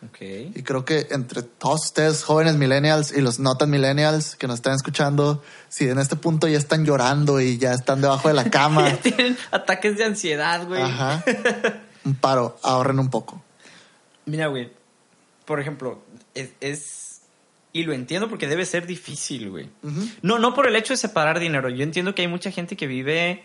Ok. 0.06 0.20
Y 0.54 0.62
creo 0.62 0.84
que 0.84 1.08
entre 1.10 1.42
todos 1.42 1.86
ustedes, 1.86 2.22
jóvenes 2.22 2.54
millennials 2.54 3.10
y 3.12 3.20
los 3.22 3.40
no 3.40 3.56
tan 3.56 3.70
millennials 3.70 4.36
que 4.36 4.46
nos 4.46 4.56
están 4.56 4.74
escuchando, 4.74 5.42
si 5.68 5.88
en 5.88 5.98
este 5.98 6.14
punto 6.14 6.46
ya 6.46 6.58
están 6.58 6.84
llorando 6.84 7.40
y 7.40 7.58
ya 7.58 7.72
están 7.72 8.00
debajo 8.02 8.28
de 8.28 8.34
la 8.34 8.44
cama, 8.50 8.88
Ya 8.88 9.00
tienen 9.00 9.36
ataques 9.50 9.96
de 9.98 10.04
ansiedad, 10.04 10.64
güey. 10.66 10.80
ajá, 10.82 11.24
un 12.04 12.14
paro, 12.14 12.56
ahorren 12.62 13.00
un 13.00 13.10
poco. 13.10 13.42
Mira, 14.26 14.46
güey. 14.46 14.70
Por 15.44 15.60
ejemplo, 15.60 15.98
es, 16.34 16.50
es- 16.60 17.05
Y 17.78 17.84
lo 17.84 17.92
entiendo 17.92 18.28
porque 18.28 18.46
debe 18.48 18.64
ser 18.64 18.86
difícil, 18.86 19.50
güey. 19.50 19.68
No, 20.22 20.38
no 20.38 20.54
por 20.54 20.66
el 20.66 20.76
hecho 20.76 20.92
de 20.92 20.96
separar 20.96 21.38
dinero. 21.38 21.68
Yo 21.68 21.82
entiendo 21.82 22.14
que 22.14 22.22
hay 22.22 22.28
mucha 22.28 22.50
gente 22.50 22.76
que 22.76 22.86
vive 22.86 23.42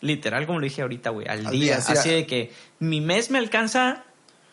literal, 0.00 0.46
como 0.46 0.58
lo 0.58 0.64
dije 0.64 0.82
ahorita, 0.82 1.10
güey, 1.10 1.26
al, 1.28 1.46
Al 1.46 1.52
día. 1.52 1.74
día, 1.76 1.80
sí, 1.80 1.92
así 1.92 2.08
a- 2.10 2.12
de 2.12 2.26
que 2.26 2.52
mi 2.78 3.00
mes 3.00 3.30
me 3.30 3.38
alcanza 3.38 4.04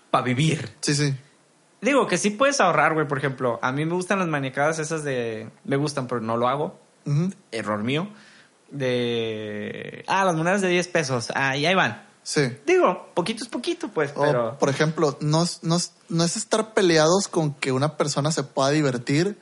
para 0.10 0.24
vivir. 0.26 0.70
Sí, 0.82 0.96
sí. 0.96 1.14
Digo 1.82 2.08
que 2.08 2.18
sí 2.18 2.30
puedes 2.32 2.60
ahorrar, 2.60 2.94
güey. 2.94 3.08
Por 3.08 3.18
ejemplo, 3.18 3.58
a 3.62 3.72
mí 3.72 3.86
me 3.86 3.94
gustan 3.94 4.20
las 4.20 4.28
manicadas 4.28 4.80
esas 4.80 5.04
de. 5.04 5.50
Me 5.64 5.78
gustan, 5.78 6.08
pero 6.08 6.20
no 6.22 6.36
lo 6.38 6.48
hago. 6.48 6.80
Error 7.52 7.82
mío. 7.84 8.10
De. 8.96 10.04
Ah, 10.08 10.26
las 10.26 10.36
monedas 10.36 10.62
de 10.62 10.68
10 10.70 10.88
pesos. 10.90 11.32
Ah, 11.36 11.56
y 11.58 11.66
ahí 11.66 11.76
van. 11.76 12.04
Sí. 12.24 12.42
Digo, 12.68 13.10
poquito 13.14 13.44
es 13.44 13.50
poquito, 13.50 13.88
pues, 13.90 14.12
O, 14.16 14.22
pero. 14.22 14.58
por 14.60 14.70
ejemplo, 14.70 15.18
no, 15.22 15.44
es- 15.44 15.60
no, 15.64 15.78
no 16.10 16.24
es 16.24 16.38
estar 16.38 16.74
peleados 16.74 17.28
con 17.28 17.54
que 17.56 17.72
una 17.72 17.98
persona 17.98 18.32
se 18.32 18.44
pueda 18.44 18.70
divertir, 18.70 19.38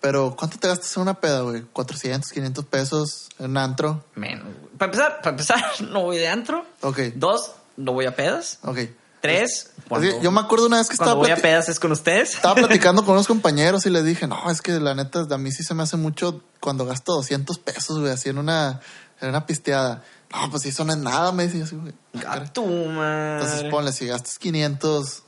pero 0.00 0.34
¿cuánto 0.36 0.58
te 0.58 0.68
gastas 0.68 0.96
en 0.96 1.02
una 1.02 1.14
peda, 1.14 1.40
güey? 1.42 1.62
¿400, 1.72 2.30
500 2.32 2.64
pesos 2.66 3.28
en 3.38 3.50
un 3.52 3.56
antro? 3.56 4.04
Menos. 4.14 4.46
Para 4.76 4.92
empezar, 4.92 5.16
para 5.18 5.30
empezar, 5.30 5.64
no 5.90 6.02
voy 6.02 6.18
de 6.18 6.28
antro. 6.28 6.64
Ok, 6.82 6.98
Dos, 7.14 7.52
no 7.76 7.92
voy 7.92 8.06
a 8.06 8.14
pedas. 8.16 8.58
ok. 8.64 8.78
Tres, 9.20 9.50
Es 9.50 9.70
cuando, 9.88 10.20
yo 10.20 10.30
me 10.30 10.40
acuerdo 10.40 10.66
una 10.66 10.76
vez 10.76 10.86
que 10.86 10.92
estaba, 10.94 11.14
voy 11.14 11.32
a 11.32 11.36
pedas 11.36 11.68
es 11.68 11.80
con 11.80 11.90
ustedes. 11.90 12.34
estaba 12.34 12.54
platicando 12.66 13.04
con 13.04 13.14
unos 13.14 13.26
compañeros 13.26 13.84
y 13.84 13.90
les 13.90 14.04
dije, 14.04 14.28
no, 14.28 14.48
es 14.48 14.62
que 14.62 14.78
la 14.78 14.94
neta, 14.94 15.26
a 15.28 15.38
mí 15.38 15.50
sí 15.50 15.64
se 15.64 15.74
me 15.74 15.82
hace 15.82 15.96
mucho 15.96 16.40
cuando 16.60 16.86
gasto 16.86 17.14
200 17.14 17.58
pesos, 17.58 17.98
güey, 17.98 18.12
así 18.12 18.28
en 18.28 18.38
una, 18.38 18.80
en 19.20 19.30
una 19.30 19.44
pisteada. 19.44 20.04
No, 20.32 20.50
pues 20.50 20.66
eso 20.66 20.84
no 20.84 20.92
es 20.92 20.98
nada, 20.98 21.32
me 21.32 21.44
dice 21.44 21.58
yo 21.58 21.64
así, 21.64 21.76
güey. 21.76 21.94
A 22.26 22.44
tu 22.52 22.66
madre. 22.66 23.42
Entonces 23.44 23.70
ponle, 23.70 23.92
si 23.92 24.06
gastas 24.06 24.38
500, 24.38 25.22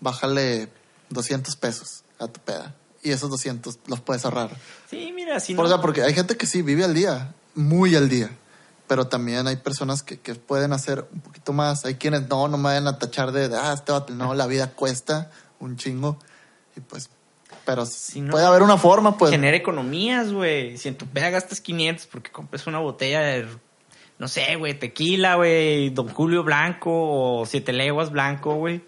bájale 0.00 0.68
200 1.10 1.56
pesos 1.56 2.04
a 2.18 2.28
tu 2.28 2.40
peda. 2.40 2.74
Y 3.02 3.12
esos 3.12 3.30
200 3.30 3.78
los 3.86 4.00
puedes 4.00 4.24
ahorrar. 4.24 4.50
Sí, 4.90 5.12
mira, 5.14 5.38
si 5.40 5.54
Por- 5.54 5.64
no. 5.64 5.68
o 5.70 5.72
sea, 5.72 5.80
porque 5.80 6.02
hay 6.02 6.12
gente 6.12 6.36
que 6.36 6.46
sí 6.46 6.62
vive 6.62 6.84
al 6.84 6.92
día, 6.94 7.34
muy 7.54 7.94
al 7.96 8.08
día. 8.08 8.30
Pero 8.88 9.06
también 9.08 9.46
hay 9.46 9.56
personas 9.56 10.02
que, 10.02 10.20
que 10.20 10.34
pueden 10.34 10.72
hacer 10.72 11.08
un 11.12 11.20
poquito 11.20 11.52
más. 11.52 11.84
Hay 11.84 11.94
quienes 11.96 12.28
no, 12.28 12.46
no 12.48 12.56
me 12.56 12.64
vayan 12.64 12.86
a 12.88 12.98
tachar 12.98 13.32
de, 13.32 13.54
ah, 13.56 13.72
este 13.74 13.90
vato", 13.92 14.12
no, 14.14 14.34
la 14.34 14.46
vida 14.46 14.70
cuesta 14.72 15.30
un 15.60 15.76
chingo. 15.76 16.18
Y 16.76 16.80
pues, 16.80 17.08
pero 17.64 17.84
Si 17.86 18.20
no- 18.20 18.30
puede 18.32 18.44
haber 18.46 18.62
una 18.62 18.76
forma, 18.76 19.16
pues. 19.18 19.30
Genera 19.32 19.56
economías, 19.56 20.32
güey. 20.32 20.76
Si 20.78 20.88
en 20.88 20.96
tu 20.98 21.06
peda 21.06 21.30
gastas 21.30 21.60
500 21.60 22.06
porque 22.06 22.30
compres 22.30 22.66
una 22.66 22.78
botella 22.78 23.20
de, 23.20 23.48
no 24.18 24.28
sé, 24.28 24.56
güey, 24.56 24.78
tequila, 24.78 25.34
güey, 25.36 25.90
Don 25.90 26.08
Julio 26.08 26.42
Blanco 26.42 26.90
o 27.40 27.46
Siete 27.46 27.72
Leguas 27.72 28.10
Blanco, 28.10 28.54
güey. 28.54 28.80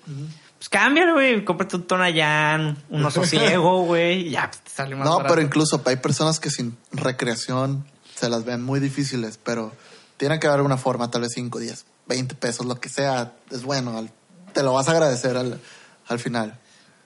Pues 0.56 0.68
cámbialo, 0.70 1.14
güey. 1.14 1.44
Cómprate 1.44 1.76
un 1.76 1.86
Tonayán, 1.86 2.76
un 2.88 3.04
oso 3.04 3.24
ciego, 3.24 3.82
güey. 3.84 4.28
y 4.28 4.30
Ya, 4.30 4.48
pues 4.50 4.60
te 4.62 4.70
sale 4.70 4.96
más 4.96 5.04
No, 5.04 5.16
barato. 5.18 5.34
pero 5.34 5.46
incluso 5.46 5.82
hay 5.86 5.96
personas 5.96 6.40
que 6.40 6.50
sin 6.50 6.76
recreación 6.92 7.84
se 8.14 8.28
las 8.28 8.44
ven 8.44 8.62
muy 8.62 8.80
difíciles, 8.80 9.38
pero 9.42 9.72
tiene 10.16 10.40
que 10.40 10.46
haber 10.48 10.62
una 10.62 10.76
forma, 10.76 11.10
tal 11.10 11.20
vez 11.22 11.32
5, 11.34 11.58
10, 11.58 11.86
20 12.06 12.34
pesos, 12.34 12.66
lo 12.66 12.80
que 12.80 12.88
sea, 12.88 13.34
es 13.50 13.62
bueno. 13.62 13.96
al- 13.96 14.10
te 14.52 14.62
lo 14.62 14.72
vas 14.72 14.88
a 14.88 14.92
agradecer 14.92 15.36
al, 15.36 15.60
al 16.08 16.18
final. 16.18 16.58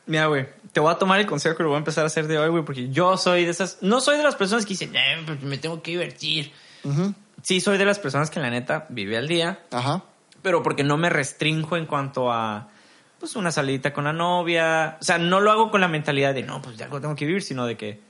Mira, 0.07 0.27
güey, 0.27 0.47
te 0.73 0.81
voy 0.81 0.91
a 0.93 0.97
tomar 0.99 1.21
el 1.21 1.27
consejo 1.27 1.55
que 1.57 1.63
lo 1.65 1.69
voy 1.71 1.77
a 1.77 1.79
empezar 1.79 2.05
a 2.05 2.07
hacer 2.07 2.27
de 2.29 2.39
hoy, 2.39 2.49
güey, 2.49 2.65
porque 2.65 2.89
yo 2.91 3.17
soy 3.19 3.45
de 3.45 3.51
esas. 3.51 3.79
No 3.83 4.01
soy 4.01 4.17
de 4.17 4.23
las 4.23 4.35
personas 4.37 4.65
que 4.65 4.71
dicen, 4.71 4.95
eh, 4.97 5.23
pues 5.27 5.43
me 5.43 5.59
tengo 5.59 5.83
que 5.83 5.91
divertir. 5.91 6.53
Ujú, 6.85 7.15
Sí, 7.43 7.61
soy 7.61 7.77
de 7.79 7.85
las 7.85 7.99
personas 7.99 8.31
que 8.31 8.41
la 8.41 8.51
neta 8.51 8.87
vive 8.89 9.19
al 9.19 9.29
día, 9.29 9.61
Ajá. 9.71 10.03
pero 10.43 10.63
porque 10.63 10.85
no 10.85 10.97
me 10.97 11.11
restrinjo 11.11 11.77
en 11.77 11.87
cuanto 11.87 12.33
a 12.33 12.69
pues 13.19 13.37
una 13.37 13.53
salidita 13.53 13.93
con 13.93 14.05
la 14.05 14.13
novia. 14.13 14.97
O 15.01 15.05
sea, 15.05 15.19
no 15.19 15.41
lo 15.41 15.53
hago 15.53 15.71
con 15.71 15.81
la 15.81 15.89
mentalidad 15.89 16.35
de 16.35 16.43
no, 16.43 16.61
pues 16.61 16.77
ya 16.77 16.87
algo 16.87 17.01
tengo 17.01 17.15
que 17.15 17.25
vivir, 17.25 17.43
sino 17.43 17.67
de 17.67 17.77
que 17.77 18.01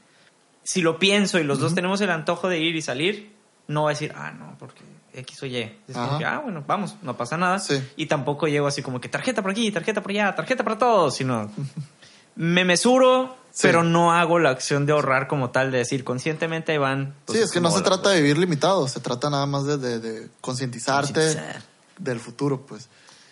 si 0.63 0.81
lo 0.81 0.99
pienso 0.99 1.39
y 1.39 1.45
los 1.45 1.59
dos 1.59 1.75
tenemos 1.75 2.01
el 2.01 2.11
antojo 2.11 2.49
de 2.49 2.61
ir 2.61 2.77
y 2.77 2.83
salir, 2.83 3.33
no 3.69 3.83
va 3.85 3.91
a 3.91 3.93
decir, 3.93 4.13
ah, 4.17 4.31
no, 4.31 4.57
porque 4.59 4.83
X 5.15 5.43
o 5.43 5.47
Y. 5.47 5.57
Es 5.57 5.95
como 5.95 6.19
que, 6.19 6.25
ah, 6.25 6.39
bueno, 6.39 6.65
vamos, 6.67 6.97
no 7.03 7.17
pasa 7.17 7.37
nada. 7.37 7.59
Sí. 7.59 7.83
Y 7.97 8.07
tampoco 8.07 8.49
llego 8.49 8.67
así 8.67 8.83
como 8.83 9.01
que 9.01 9.09
tarjeta 9.09 9.43
por 9.43 9.51
aquí, 9.51 9.71
tarjeta 9.71 10.01
por 10.01 10.13
allá, 10.13 10.35
tarjeta 10.35 10.65
para 10.65 10.79
todos, 10.79 11.15
sino 11.15 11.51
me 12.37 12.65
mesuro, 12.65 13.37
Sí. 13.53 13.61
pero 13.69 13.85
no 13.85 14.13
hago 14.13 14.39
la 14.39 14.49
acción 14.51 14.87
de 14.87 14.93
ahorrar 14.95 15.29
como 15.29 15.51
tal, 15.51 15.71
de 15.71 15.79
decir 15.79 16.05
conscientemente 16.05 16.79
van. 16.79 17.15
pues, 17.27 17.39
sí, 17.39 17.45
es 17.45 17.51
que 17.51 17.61
no 17.61 17.71
se 17.71 17.83
trata 17.83 18.09
de 18.11 18.23
vivir 18.23 18.39
limitado, 18.39 18.89
se 18.89 18.99
trata 19.01 19.29
nada 19.29 19.45
más 19.47 19.65
de, 19.67 19.77
de- 19.77 19.99
de 20.01 20.29
concientizarte 20.41 21.13
Concientizar. 21.13 21.63
del 21.99 22.19
futuro, 22.19 22.65
pues. 22.67 22.89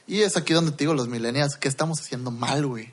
Y 0.07 0.21
es 0.23 0.37
aquí 0.37 0.53
donde 0.53 0.73
te 0.73 0.79
digo, 0.79 0.93
los 0.95 1.09
millennials, 1.09 1.57
¿qué 1.57 1.69
estamos 1.69 2.01
haciendo 2.01 2.31
mal, 2.31 2.67
güey? 2.67 2.93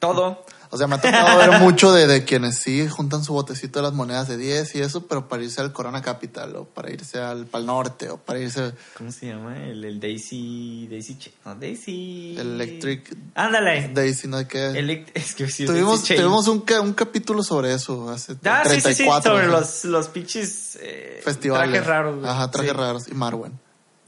Todo. 0.00 0.44
O 0.74 0.76
sea, 0.76 0.88
me 0.88 0.96
ha 0.96 1.00
tocado 1.00 1.38
ver 1.38 1.60
mucho 1.60 1.92
de, 1.92 2.08
de 2.08 2.24
quienes 2.24 2.58
sí 2.58 2.88
juntan 2.88 3.22
su 3.22 3.32
botecito 3.32 3.78
de 3.78 3.84
las 3.84 3.92
monedas 3.92 4.26
de 4.26 4.36
10 4.36 4.74
y 4.74 4.80
eso, 4.80 5.06
pero 5.06 5.28
para 5.28 5.44
irse 5.44 5.60
al 5.60 5.72
Corona 5.72 6.02
Capital 6.02 6.56
o 6.56 6.64
para 6.64 6.90
irse 6.90 7.20
al 7.20 7.46
Pal 7.46 7.64
Norte 7.64 8.10
o 8.10 8.16
para 8.16 8.40
irse 8.40 8.72
¿Cómo 8.98 9.12
se 9.12 9.26
llama? 9.28 9.56
El, 9.64 9.84
el 9.84 10.00
Daisy. 10.00 10.88
Daisy. 10.90 11.16
No, 11.44 11.54
Daisy. 11.54 12.36
Electric 12.36 13.16
Ándale. 13.36 13.90
Daisy, 13.94 14.26
¿no? 14.26 14.46
¿Qué? 14.48 14.70
Elect- 14.72 15.12
es 15.14 15.34
que 15.36 15.48
sí, 15.48 15.64
tuvimos 15.64 16.02
tuvimos 16.02 16.48
un, 16.48 16.64
un 16.82 16.92
capítulo 16.94 17.44
sobre 17.44 17.72
eso 17.72 18.10
hace 18.10 18.36
Ah, 18.44 18.62
sí, 18.64 18.70
sí, 18.70 18.76
sí, 18.80 18.82
34 19.04 19.32
sobre 19.32 19.46
¿no? 19.46 19.52
los, 19.52 19.84
los 19.84 20.08
pinches 20.08 20.76
eh, 20.82 21.20
festivales. 21.24 21.70
trajes 21.70 21.86
raros. 21.86 22.18
güey. 22.18 22.28
Ajá, 22.28 22.50
trajes 22.50 22.72
Sí, 22.72 22.76
raros. 22.76 23.08
Y 23.08 23.14
Marwen. 23.14 23.52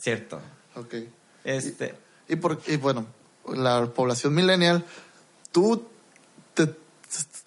Cierto. 0.01 0.41
Ok. 0.75 0.95
Este. 1.45 1.95
Y, 2.29 2.35
por, 2.35 2.61
y 2.67 2.77
bueno, 2.77 3.07
la 3.55 3.87
población 3.87 4.35
millennial, 4.35 4.85
tú 5.53 5.87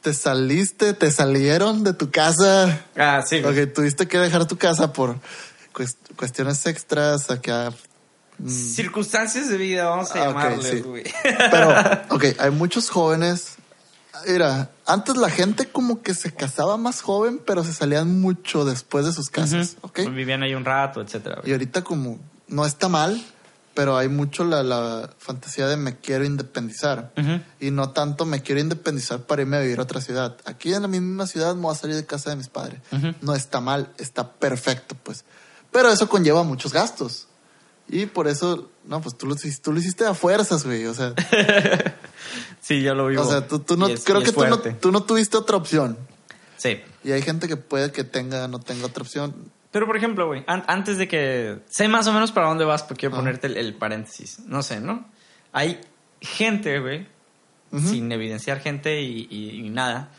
te 0.01 0.13
saliste, 0.13 0.93
te 0.93 1.11
salieron 1.11 1.83
de 1.83 1.93
tu 1.93 2.09
casa. 2.11 2.85
Ah, 2.95 3.21
sí. 3.25 3.43
Ok, 3.43 3.73
tuviste 3.73 4.07
que 4.07 4.17
dejar 4.17 4.45
tu 4.47 4.57
casa 4.57 4.93
por 4.93 5.17
cues- 5.73 5.97
cuestiones 6.15 6.65
extras 6.65 7.29
acá. 7.31 7.73
mm, 8.37 8.49
Circunstancias 8.49 9.49
de 9.49 9.57
vida, 9.57 9.89
vamos 9.89 10.11
a 10.11 10.21
Ah, 10.21 10.25
llamarles, 10.27 10.69
sí. 10.69 10.79
güey. 10.81 11.03
Pero, 11.51 11.73
ok, 12.15 12.25
hay 12.39 12.51
muchos 12.51 12.89
jóvenes. 12.89 13.55
Mira, 14.27 14.69
antes 14.85 15.15
la 15.17 15.29
gente 15.29 15.67
como 15.67 16.01
que 16.01 16.13
se 16.13 16.33
casaba 16.33 16.75
más 16.77 17.01
joven, 17.01 17.39
pero 17.45 17.63
se 17.63 17.73
salían 17.73 18.19
mucho 18.19 18.65
después 18.65 19.05
de 19.05 19.13
sus 19.13 19.29
casas. 19.29 19.77
¿ok? 19.81 19.99
Vivían 20.11 20.43
ahí 20.43 20.53
un 20.55 20.65
rato, 20.65 21.01
etcétera. 21.01 21.35
güey. 21.37 21.49
Y 21.49 21.51
ahorita 21.53 21.83
como 21.83 22.19
no 22.47 22.65
está 22.65 22.89
mal, 22.89 23.21
pero 23.73 23.97
hay 23.97 24.09
mucho 24.09 24.43
la, 24.43 24.63
la 24.63 25.09
fantasía 25.19 25.67
de 25.67 25.77
me 25.77 25.97
quiero 25.97 26.25
independizar. 26.25 27.11
Ujú. 27.17 27.41
Y 27.59 27.71
no 27.71 27.91
tanto 27.91 28.25
me 28.25 28.41
quiero 28.41 28.59
independizar 28.61 29.21
para 29.21 29.41
irme 29.43 29.57
a 29.57 29.61
vivir 29.61 29.79
a 29.79 29.83
otra 29.83 30.01
ciudad. 30.01 30.37
Aquí 30.45 30.73
en 30.73 30.81
la 30.81 30.87
misma 30.87 31.27
ciudad 31.27 31.55
me 31.55 31.61
voy 31.61 31.73
a 31.73 31.77
salir 31.77 31.95
de 31.95 32.05
casa 32.05 32.29
de 32.31 32.35
mis 32.35 32.49
padres. 32.49 32.81
Ujú. 32.91 33.13
No 33.21 33.35
está 33.35 33.61
mal, 33.61 33.91
está 33.97 34.31
perfecto, 34.33 34.95
pues. 35.03 35.23
Pero 35.71 35.89
eso 35.91 36.09
conlleva 36.09 36.43
muchos 36.43 36.73
gastos. 36.73 37.27
Y 37.87 38.05
por 38.05 38.27
eso, 38.27 38.69
no, 38.85 39.01
pues 39.01 39.17
tú 39.17 39.25
lo, 39.25 39.35
tú 39.35 39.71
lo 39.73 39.79
hiciste 39.79 40.05
a 40.05 40.13
fuerzas, 40.13 40.63
güey. 40.65 40.85
O 40.85 40.93
sea, 40.93 41.13
Sí, 42.61 42.81
yo 42.81 42.93
lo 42.93 43.07
vivo. 43.07 43.21
o 43.23 43.29
sea 43.29 43.47
tú, 43.47 43.59
tú 43.59 43.77
no, 43.77 43.87
es- 43.87 44.03
creo 44.03 44.21
que 44.21 44.31
tú 44.31 44.45
no, 44.45 44.59
tú 44.59 44.91
no 44.91 45.03
tuviste 45.03 45.37
otra 45.37 45.57
opción. 45.57 45.97
Sí. 46.57 46.81
Y 47.03 47.11
hay 47.13 47.21
gente 47.21 47.47
que 47.47 47.55
puede 47.57 47.91
que 47.91 48.03
tenga, 48.03 48.47
no 48.47 48.59
tenga 48.59 48.85
otra 48.85 49.01
opción. 49.03 49.33
Pero, 49.71 49.85
por 49.85 49.95
ejemplo, 49.97 50.25
güey, 50.27 50.43
an- 50.47 50.63
antes 50.67 50.97
de 50.97 51.07
que... 51.07 51.59
Sé 51.69 51.87
más 51.87 52.07
o 52.07 52.13
menos 52.13 52.31
para 52.31 52.47
dónde 52.47 52.65
vas, 52.65 52.81
porque 52.83 53.01
quiero 53.01 53.15
ponerte 53.15 53.47
el, 53.47 53.57
el 53.57 53.73
paréntesis. 53.75 54.39
No 54.47 54.63
sé, 54.63 54.79
¿no? 54.79 55.05
Hay 55.51 55.79
gente, 56.21 56.79
güey, 56.79 57.07
Ujú. 57.71 57.87
sin 57.87 58.11
evidenciar 58.11 58.59
gente 58.61 59.01
y, 59.01 59.27
y- 59.29 59.65
y 59.65 59.69
nada, 59.69 60.09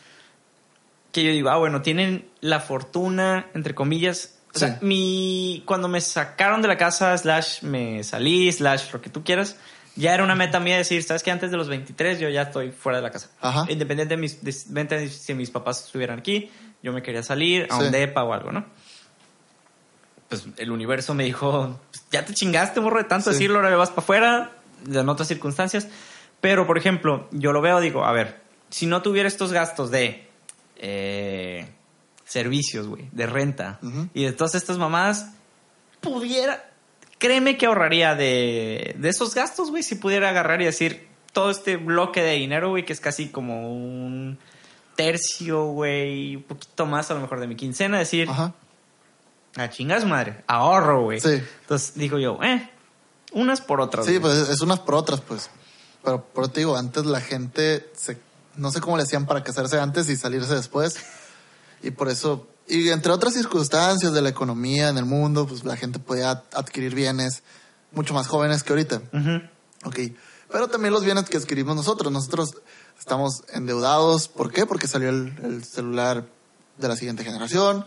que 1.13 1.25
yo 1.25 1.33
digo, 1.33 1.51
ah, 1.51 1.57
bueno, 1.57 1.83
tienen 1.83 2.29
la 2.41 2.61
fortuna, 2.61 3.47
entre 3.55 3.75
comillas. 3.75 4.39
O 4.55 4.59
sea, 4.59 4.79
Sí. 4.79 4.85
mi... 4.85 5.63
Cuando 5.67 5.89
me 5.89 6.01
sacaron 6.01 6.63
de 6.63 6.69
la 6.69 6.77
casa, 6.77 7.17
slash 7.19 7.63
me 7.63 8.05
salí, 8.05 8.51
slash 8.53 8.93
lo 8.93 9.01
que 9.01 9.11
tú 9.11 9.25
quieras, 9.25 9.57
ya 9.97 10.15
era 10.15 10.23
una 10.23 10.37
meta 10.37 10.61
mía 10.61 10.77
decir, 10.77 11.03
¿sabes 11.03 11.25
que 11.25 11.33
Antes 11.33 11.51
de 11.51 11.57
los 11.57 11.69
23 11.69 12.21
yo 12.21 12.29
ya 12.29 12.43
estoy 12.43 12.71
fuera 12.71 12.99
de 12.99 13.03
la 13.03 13.11
casa. 13.11 13.31
Ajá. 13.41 13.67
Independiente 13.69 14.15
de, 14.15 14.21
mis, 14.21 14.45
de, 14.45 14.85
de 14.85 15.09
si 15.09 15.35
mis 15.35 15.51
papás 15.51 15.85
estuvieran 15.87 16.21
aquí, 16.21 16.51
yo 16.83 16.93
me 16.93 17.03
quería 17.03 17.25
salir 17.25 17.67
a 17.71 17.77
Sí. 17.79 17.85
un 17.87 17.91
depa 17.91 18.23
o 18.23 18.33
algo, 18.33 18.53
¿no? 18.53 18.65
Pues 20.31 20.47
el 20.57 20.71
universo 20.71 21.13
me 21.13 21.25
dijo, 21.25 21.79
"Pues, 21.91 22.05
ya 22.11 22.25
te 22.25 22.33
chingaste, 22.33 22.81
morro, 22.81 22.99
de 22.99 23.05
tanto 23.05 23.31
Sí. 23.31 23.35
decirlo, 23.35 23.57
ahora 23.59 23.77
vas 23.77 23.91
para 23.91 24.01
afuera, 24.03 24.53
en 24.87 25.09
otras 25.11 25.29
circunstancias. 25.29 25.89
Pero, 26.41 26.67
por 26.67 26.79
ejemplo, 26.79 27.29
yo 27.33 27.53
lo 27.53 27.61
veo, 27.61 27.81
digo, 27.81 28.05
a 28.07 28.13
ver, 28.13 28.41
si 28.71 28.87
no 28.87 29.03
tuviera 29.03 29.29
estos 29.29 29.53
gastos 29.53 29.91
de 29.91 30.27
eh, 30.83 31.69
servicios, 32.25 32.87
güey, 32.87 33.09
de 33.13 33.27
renta 33.27 33.79
y 34.15 34.25
de 34.25 34.33
todas 34.33 34.55
estas 34.55 34.79
mamadas, 34.79 35.33
pudiera, 36.01 36.71
créeme 37.19 37.59
que 37.59 37.67
ahorraría 37.67 38.15
de, 38.15 38.95
de 38.99 39.09
esos 39.11 39.35
gastos, 39.35 39.71
güey, 39.71 39.83
si 39.83 39.97
pudiera 39.97 40.31
agarrar 40.31 40.63
y 40.63 40.65
decir 40.65 41.09
todo 41.33 41.51
este 41.51 41.77
bloque 41.77 42.23
de 42.23 42.33
dinero, 42.37 42.71
güey, 42.71 42.87
que 42.87 42.93
es 42.95 43.01
casi 43.01 43.29
como 43.29 43.71
un 43.71 44.39
tercio, 44.97 45.67
güey, 45.67 46.37
un 46.37 46.43
poquito 46.45 46.87
más 46.87 47.11
a 47.11 47.15
lo 47.15 47.21
mejor 47.21 47.41
de 47.41 47.47
mi 47.47 47.57
quincena, 47.57 47.99
decir, 47.99 48.29
Ajá. 48.31 48.55
A 49.57 49.69
chingar 49.71 50.01
su 50.01 50.07
madre, 50.07 50.45
ahorro, 50.47 51.03
güey. 51.05 51.21
Sí. 51.21 51.43
Entonces 51.63 51.93
digo 51.95 52.19
yo, 52.19 52.39
eh, 52.43 52.71
unas 53.33 53.61
por 53.61 53.81
otras. 53.81 54.07
Sí, 54.07 54.19
pues 54.19 54.37
es- 54.49 54.61
unas 54.61 54.81
por 54.81 54.95
otras, 54.95 55.21
pues. 55.21 55.51
Pero, 56.05 56.27
pero 56.35 56.49
te 56.49 56.61
digo, 56.61 56.77
antes 56.77 57.05
la 57.07 57.21
gente 57.21 57.91
se, 57.97 58.19
no 58.57 58.71
sé 58.71 58.81
cómo 58.81 58.97
le 58.97 59.03
hacían 59.03 59.27
para 59.27 59.43
casarse 59.45 59.79
antes 59.79 60.09
y 60.09 60.17
salirse 60.17 60.55
después. 60.55 60.97
Y 61.83 61.91
por 61.91 62.09
eso, 62.09 62.47
y 62.69 62.89
entre 62.91 63.13
otras 63.13 63.35
circunstancias 63.35 64.13
de 64.13 64.23
la 64.23 64.29
economía 64.31 64.89
en 64.89 64.99
el 64.99 65.05
mundo, 65.05 65.47
pues 65.47 65.65
la 65.65 65.77
gente 65.77 65.99
podía 65.99 66.43
adquirir 66.55 66.95
bienes 66.95 67.43
mucho 67.93 68.15
más 68.15 68.27
jóvenes 68.29 68.63
que 68.63 68.73
ahorita. 68.73 69.03
Ujú. 69.13 69.43
Ok. 69.85 69.99
Pero 70.51 70.69
también 70.69 70.93
los 70.93 71.05
bienes 71.05 71.29
que 71.29 71.37
adquirimos 71.37 71.77
nosotros. 71.77 72.13
Nosotros 72.13 72.51
estamos 72.99 73.43
endeudados. 73.53 74.29
¿Por 74.29 74.53
qué? 74.53 74.67
Porque 74.67 74.87
salió 74.89 75.09
el, 75.11 75.35
el 75.45 75.65
celular 75.65 76.25
de 76.79 76.89
la 76.89 76.97
siguiente 76.97 77.25
generación. 77.25 77.85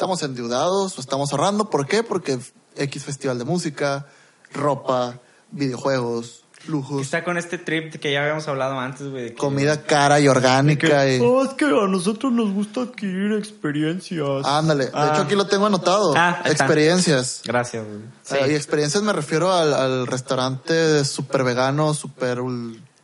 Estamos 0.00 0.22
endeudados 0.22 0.96
o 0.96 1.00
estamos 1.02 1.30
ahorrando. 1.30 1.68
¿Por 1.68 1.86
qué? 1.86 2.02
Porque 2.02 2.38
X 2.74 3.04
festival 3.04 3.38
de 3.38 3.44
música, 3.44 4.06
ropa, 4.50 5.18
videojuegos, 5.50 6.44
lujos, 6.68 7.02
Está 7.02 7.22
con 7.22 7.36
este 7.36 7.58
trip 7.58 7.96
que 8.00 8.10
ya 8.10 8.22
habíamos 8.22 8.48
hablado 8.48 8.78
antes, 8.80 9.10
güey. 9.10 9.34
comida 9.34 9.82
cara 9.82 10.18
y 10.18 10.26
orgánica. 10.26 11.06
y... 11.06 11.20
Oh, 11.20 11.44
es 11.44 11.50
que 11.50 11.66
a 11.66 11.86
nosotros 11.86 12.32
nos 12.32 12.50
gusta 12.50 12.80
adquirir 12.80 13.34
experiencias. 13.34 14.46
Ándale. 14.46 14.86
De 14.86 14.90
Ah. 14.94 15.10
hecho, 15.12 15.20
aquí 15.24 15.34
lo 15.34 15.46
tengo 15.46 15.66
anotado. 15.66 16.14
Ah. 16.16 16.40
Experiencias. 16.46 17.42
Gracias, 17.44 17.84
güey. 17.86 17.98
Sí. 18.22 18.36
Ah, 18.40 18.48
y 18.48 18.54
experiencias 18.54 19.02
me 19.02 19.12
refiero 19.12 19.52
al, 19.52 19.74
al 19.74 20.06
restaurante 20.06 21.04
súper 21.04 21.44
vegano, 21.44 21.92
súper 21.92 22.38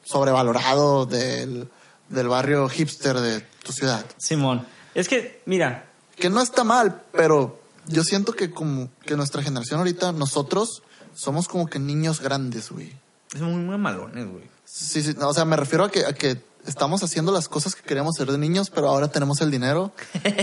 sobrevalorado 0.03 1.05
del, 1.05 1.69
del 2.09 2.29
barrio 2.29 2.67
hipster 2.71 3.17
de 3.21 3.43
tu 3.63 3.73
ciudad. 3.73 4.03
Simón. 4.17 4.67
Es 4.95 5.11
que, 5.11 5.43
mira, 5.45 5.83
Que 6.17 6.31
no 6.31 6.41
está 6.41 6.65
mal, 6.65 7.03
pero 7.13 7.61
yo 7.87 8.03
siento 8.03 8.33
que 8.33 8.51
como 8.51 8.91
que 9.05 9.17
nuestra 9.17 9.43
generación 9.43 9.79
ahorita, 9.79 10.13
nosotros 10.13 10.83
somos 11.15 11.49
como 11.49 11.67
que 11.67 11.79
niños 11.79 12.21
grandes, 12.21 12.71
güey. 12.71 12.93
es 13.35 13.41
muy, 13.41 13.63
muy 13.63 13.79
malones, 13.79 14.27
güey. 14.27 14.45
Sí, 14.65 15.03
sí, 15.03 15.15
no, 15.19 15.29
o 15.29 15.35
sea, 15.35 15.45
me 15.45 15.57
refiero 15.57 15.85
a 15.85 15.91
que, 15.91 16.05
a 16.05 16.13
que 16.13 16.43
estamos 16.67 17.03
haciendo 17.03 17.33
las 17.33 17.49
cosas 17.49 17.75
que 17.75 17.83
queríamos 17.83 18.17
hacer 18.17 18.31
de 18.31 18.39
niños, 18.39 18.71
pero 18.71 18.89
ahora 18.89 19.09
tenemos 19.09 19.41
el 19.41 19.51
dinero 19.51 19.93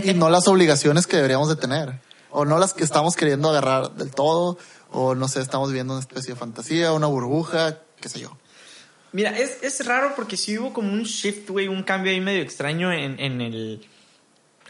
y 0.03 0.13
no 0.13 0.29
las 0.29 0.47
obligaciones 0.47 1.07
que 1.07 1.17
deberíamos 1.17 1.49
de 1.49 1.55
tener. 1.55 1.99
O 2.29 2.45
no 2.45 2.57
las 2.57 2.73
que 2.73 2.83
estamos 2.83 3.15
queriendo 3.15 3.49
agarrar 3.49 3.93
del 3.93 4.12
todo, 4.12 4.57
o 4.91 5.13
no 5.13 5.27
sé, 5.27 5.41
estamos 5.41 5.69
viviendo 5.69 5.93
una 5.93 6.01
especie 6.01 6.33
de 6.33 6.39
fantasía, 6.39 6.93
una 6.93 7.07
burbuja, 7.07 7.79
qué 7.99 8.09
sé 8.09 8.19
yo. 8.19 8.36
Mira, 9.12 9.38
es, 9.38 9.62
es 9.62 9.86
raro 9.86 10.13
porque 10.15 10.38
sí 10.38 10.57
hubo 10.57 10.73
como 10.73 10.91
un 10.91 11.03
shift, 11.03 11.49
güey, 11.49 11.67
un 11.67 11.83
cambio 11.83 12.12
ahí 12.12 12.21
medio 12.21 12.41
extraño 12.41 12.91
en, 12.91 13.19
en 13.19 13.41
el... 13.41 13.88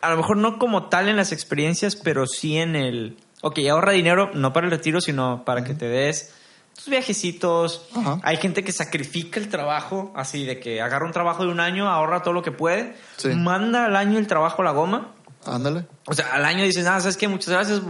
A 0.03 0.09
lo 0.11 0.17
mejor 0.17 0.37
no 0.37 0.59
como 0.59 0.89
tal 0.89 1.07
en 1.09 1.15
las 1.15 1.31
experiencias, 1.31 1.95
pero 1.95 2.27
sí 2.27 2.57
en 2.57 2.75
el... 2.75 3.17
Ok, 3.41 3.59
ahorra 3.69 3.93
dinero, 3.93 4.31
no 4.33 4.53
para 4.53 4.65
el 4.67 4.71
retiro, 4.71 5.01
sino 5.01 5.43
para 5.45 5.63
que 5.63 5.73
te 5.73 5.87
des 5.87 6.33
tus 6.75 6.87
viajecitos. 6.89 7.87
Ajá. 7.95 8.19
Hay 8.23 8.37
gente 8.37 8.63
que 8.63 8.71
sacrifica 8.71 9.39
el 9.39 9.47
trabajo, 9.49 10.11
así 10.15 10.45
de 10.45 10.59
que 10.59 10.81
agarra 10.81 11.05
un 11.05 11.11
trabajo 11.11 11.43
de 11.45 11.51
un 11.51 11.59
año, 11.59 11.89
ahorra 11.89 12.21
todo 12.21 12.33
lo 12.33 12.41
que 12.41 12.51
puede, 12.51 12.95
Sí. 13.17 13.29
manda 13.29 13.85
al 13.85 13.95
año 13.95 14.17
el 14.19 14.27
trabajo 14.27 14.61
a 14.61 14.65
la 14.65 14.71
goma. 14.71 15.11
Ándale. 15.45 15.85
O 16.07 16.13
sea, 16.13 16.33
al 16.33 16.45
año 16.45 16.63
dices, 16.63 16.85
ah, 16.87 16.99
¿sabes 16.99 17.17
qué? 17.17 17.27
Muchas 17.27 17.49
gracias. 17.49 17.81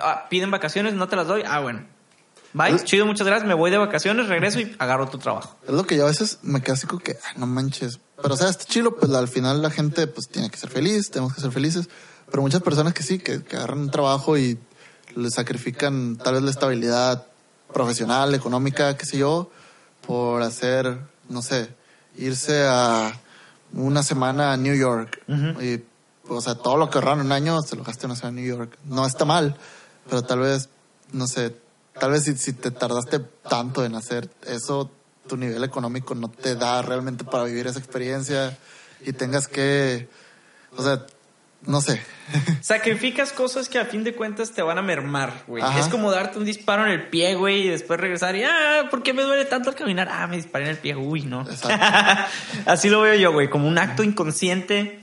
Ah, 0.00 0.26
piden 0.28 0.50
vacaciones, 0.50 0.94
no 0.94 1.08
te 1.08 1.16
las 1.16 1.26
doy. 1.26 1.42
Ah, 1.46 1.60
bueno. 1.60 1.84
Bye, 2.52 2.76
chido, 2.84 3.06
muchas 3.06 3.26
gracias. 3.26 3.46
Me 3.46 3.54
voy 3.54 3.70
de 3.70 3.76
vacaciones, 3.78 4.28
regreso 4.28 4.60
y 4.60 4.74
agarro 4.78 5.08
tu 5.08 5.18
trabajo. 5.18 5.56
Es 5.66 5.74
lo 5.74 5.84
que 5.86 5.96
yo 5.96 6.04
a 6.04 6.08
veces 6.08 6.38
me 6.42 6.62
quedo 6.62 6.74
así 6.74 6.86
como 6.86 7.00
que, 7.02 7.12
"Ay, 7.12 7.34
no 7.36 7.46
manches. 7.46 8.00
Pero, 8.20 8.34
o 8.34 8.36
sea, 8.36 8.48
está 8.48 8.64
chilo, 8.64 8.96
pues 8.96 9.12
al 9.12 9.28
final 9.28 9.62
la 9.62 9.70
gente 9.70 10.06
pues 10.06 10.28
tiene 10.28 10.50
que 10.50 10.56
ser 10.56 10.70
feliz, 10.70 11.10
tenemos 11.10 11.34
que 11.34 11.40
ser 11.40 11.50
felices. 11.52 11.88
Pero 12.30 12.42
muchas 12.42 12.62
personas 12.62 12.94
que 12.94 13.02
sí, 13.02 13.18
que, 13.18 13.42
que 13.42 13.56
agarran 13.56 13.80
un 13.80 13.90
trabajo 13.90 14.36
y 14.36 14.58
le 15.14 15.30
sacrifican 15.30 16.16
tal 16.16 16.34
vez 16.34 16.42
la 16.42 16.50
estabilidad 16.50 17.26
profesional, 17.72 18.34
económica, 18.34 18.96
qué 18.96 19.06
sé 19.06 19.18
yo, 19.18 19.50
por 20.06 20.42
hacer, 20.42 20.98
no 21.28 21.42
sé, 21.42 21.68
irse 22.16 22.64
a 22.66 23.20
una 23.72 24.02
semana 24.02 24.52
a 24.52 24.56
New 24.56 24.74
York. 24.74 25.22
Ujú. 25.28 25.62
Y 25.62 25.84
o 26.28 26.40
sea, 26.40 26.56
todo 26.56 26.76
lo 26.76 26.90
que 26.90 26.98
ahorraron 26.98 27.20
en 27.20 27.26
un 27.26 27.32
año 27.32 27.62
se 27.62 27.76
lo 27.76 27.84
gasté 27.84 28.06
en 28.06 28.10
una 28.10 28.16
ciudad 28.16 28.32
de 28.32 28.40
New 28.40 28.56
York. 28.56 28.78
No 28.84 29.06
está 29.06 29.24
mal, 29.24 29.56
pero 30.08 30.22
tal 30.22 30.40
vez, 30.40 30.68
no 31.12 31.26
sé, 31.26 31.56
tal 31.98 32.10
vez 32.12 32.24
si, 32.24 32.36
si 32.36 32.52
te 32.52 32.70
tardaste 32.70 33.20
tanto 33.48 33.84
en 33.84 33.94
hacer 33.94 34.28
eso, 34.46 34.90
tu 35.26 35.36
nivel 35.36 35.62
económico 35.64 36.14
no 36.14 36.28
te 36.28 36.56
da 36.56 36.82
realmente 36.82 37.24
para 37.24 37.44
vivir 37.44 37.66
esa 37.66 37.78
experiencia 37.78 38.56
y 39.00 39.12
tengas 39.12 39.48
que, 39.48 40.08
o 40.76 40.82
sea, 40.82 41.06
no 41.62 41.80
sé. 41.80 42.00
Sacrificas 42.60 43.32
cosas 43.32 43.68
que 43.68 43.78
a 43.78 43.84
fin 43.84 44.04
de 44.04 44.14
cuentas 44.14 44.52
te 44.52 44.62
van 44.62 44.78
a 44.78 44.82
mermar, 44.82 45.44
güey. 45.46 45.62
Es 45.78 45.88
como 45.88 46.10
darte 46.10 46.38
un 46.38 46.44
disparo 46.44 46.86
en 46.86 46.92
el 46.92 47.08
pie, 47.08 47.34
güey, 47.34 47.66
y 47.66 47.68
después 47.68 47.98
regresar 47.98 48.36
y, 48.36 48.44
ah, 48.44 48.88
¿por 48.90 49.02
qué 49.02 49.12
me 49.12 49.22
duele 49.22 49.44
tanto 49.44 49.70
al 49.70 49.76
caminar? 49.76 50.08
Ah, 50.10 50.26
me 50.26 50.36
disparé 50.36 50.64
en 50.64 50.70
el 50.70 50.78
pie, 50.78 50.96
uy, 50.96 51.22
no. 51.22 51.46
Así 52.66 52.88
lo 52.88 53.00
veo 53.00 53.14
yo, 53.14 53.32
güey, 53.32 53.50
como 53.50 53.68
un 53.68 53.78
acto 53.78 54.02
inconsciente. 54.02 55.00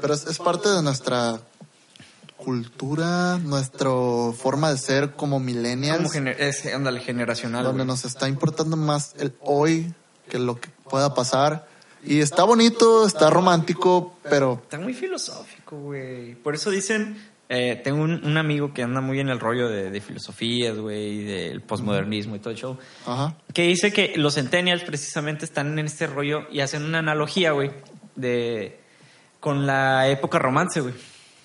Pero 0.00 0.14
es, 0.14 0.26
es 0.26 0.38
parte 0.38 0.68
de 0.68 0.82
nuestra 0.82 1.40
cultura, 2.44 3.38
nuestra 3.38 3.90
forma 4.36 4.70
de 4.70 4.78
ser 4.78 5.12
como 5.12 5.38
millennials. 5.40 5.98
Como 5.98 6.10
gener- 6.10 6.36
es, 6.40 6.66
ándale, 6.66 7.00
generacional. 7.00 7.64
donde 7.64 7.84
güey. 7.84 7.86
nos 7.88 8.04
está 8.04 8.28
importando 8.28 8.76
más 8.76 9.14
el 9.18 9.34
hoy 9.40 9.92
que 10.28 10.38
lo 10.38 10.60
que 10.60 10.68
pueda 10.88 11.14
pasar. 11.14 11.68
Y 12.02 12.20
está 12.20 12.44
bonito, 12.44 13.06
está 13.06 13.28
romántico, 13.30 14.16
pero 14.22 14.60
Está 14.62 14.78
muy 14.78 14.94
filosófico, 14.94 15.76
güey. 15.78 16.34
Por 16.34 16.54
eso 16.54 16.70
dicen, 16.70 17.22
eh, 17.50 17.78
tengo 17.84 18.02
un, 18.02 18.24
un 18.24 18.38
amigo 18.38 18.72
que 18.72 18.82
anda 18.82 19.00
muy 19.02 19.20
en 19.20 19.28
el 19.28 19.38
rollo 19.38 19.68
de, 19.68 19.90
de 19.90 20.00
filosofías, 20.00 20.78
güey, 20.78 21.24
del 21.24 21.60
posmodernismo 21.60 22.36
y 22.36 22.38
todo 22.38 22.50
el 22.52 22.56
show, 22.56 22.78
ajá, 23.06 23.36
que 23.52 23.62
dice 23.64 23.92
que 23.92 24.14
los 24.16 24.34
centennials 24.36 24.82
precisamente 24.84 25.44
están 25.44 25.78
en 25.78 25.84
este 25.86 26.06
rollo 26.06 26.46
y 26.50 26.60
hacen 26.60 26.84
una 26.84 27.00
analogía, 27.00 27.50
güey, 27.52 27.70
de 28.16 28.80
con 29.40 29.66
la 29.66 30.08
época 30.08 30.38
romance, 30.38 30.80
güey. 30.80 30.94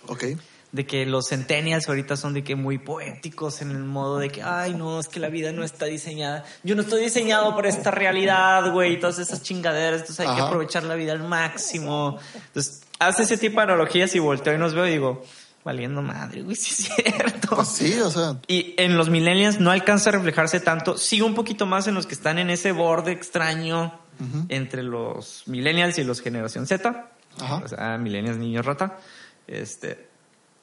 ok. 0.07 0.23
De 0.71 0.85
que 0.85 1.05
los 1.05 1.29
centennials 1.29 1.87
ahorita 1.87 2.17
son 2.17 2.33
de 2.33 2.43
que 2.43 2.55
muy 2.55 2.77
poéticos 2.77 3.61
en 3.61 3.71
el 3.71 3.83
modo 3.83 4.19
de 4.19 4.29
que, 4.29 4.43
ay, 4.43 4.73
no, 4.73 4.99
es 4.99 5.07
que 5.07 5.21
la 5.21 5.29
vida 5.29 5.53
no 5.53 5.63
está 5.63 5.85
diseñada. 5.85 6.43
Yo 6.63 6.75
no 6.75 6.81
estoy 6.81 7.03
diseñado 7.03 7.55
para 7.55 7.69
esta 7.69 7.91
realidad, 7.91 8.73
güey, 8.73 8.99
todas 8.99 9.19
esas 9.19 9.41
chingaderas. 9.41 10.01
Entonces 10.01 10.27
hay 10.27 10.35
que 10.35 10.41
aprovechar 10.41 10.83
la 10.83 10.95
vida 10.95 11.13
al 11.13 11.23
máximo. 11.23 12.19
Entonces, 12.47 12.83
hace 12.99 13.23
ese 13.23 13.37
tipo 13.37 13.57
de 13.57 13.63
analogías 13.63 14.13
y 14.15 14.19
volteo 14.19 14.53
y 14.53 14.57
nos 14.57 14.73
veo 14.73 14.85
y 14.87 14.91
digo, 14.91 15.23
valiendo 15.65 16.01
madre, 16.01 16.43
güey, 16.43 16.55
sí 16.55 16.71
es 16.71 16.93
cierto. 16.93 17.55
Pues 17.55 17.67
sí, 17.67 17.99
o 17.99 18.11
sea, 18.11 18.37
Y 18.47 18.75
en 18.77 18.97
los 18.97 19.09
millennials 19.09 19.59
no 19.59 19.71
alcanza 19.71 20.11
a 20.11 20.13
reflejarse 20.13 20.59
tanto. 20.59 20.97
Sí, 20.97 21.21
un 21.21 21.33
poquito 21.33 21.65
más 21.65 21.87
en 21.87 21.95
los 21.95 22.05
que 22.05 22.13
están 22.13 22.37
en 22.37 22.49
ese 22.49 22.71
borde 22.71 23.11
extraño 23.11 23.99
entre 24.47 24.83
los 24.83 25.43
millennials 25.47 25.97
y 25.97 26.03
los 26.03 26.21
generación 26.21 26.67
Z. 26.67 27.09
Ajá. 27.39 27.61
O 27.65 27.67
sea, 27.67 27.97
millennials, 27.97 28.37
niños 28.37 28.65
rata. 28.65 28.97
Este. 29.47 30.07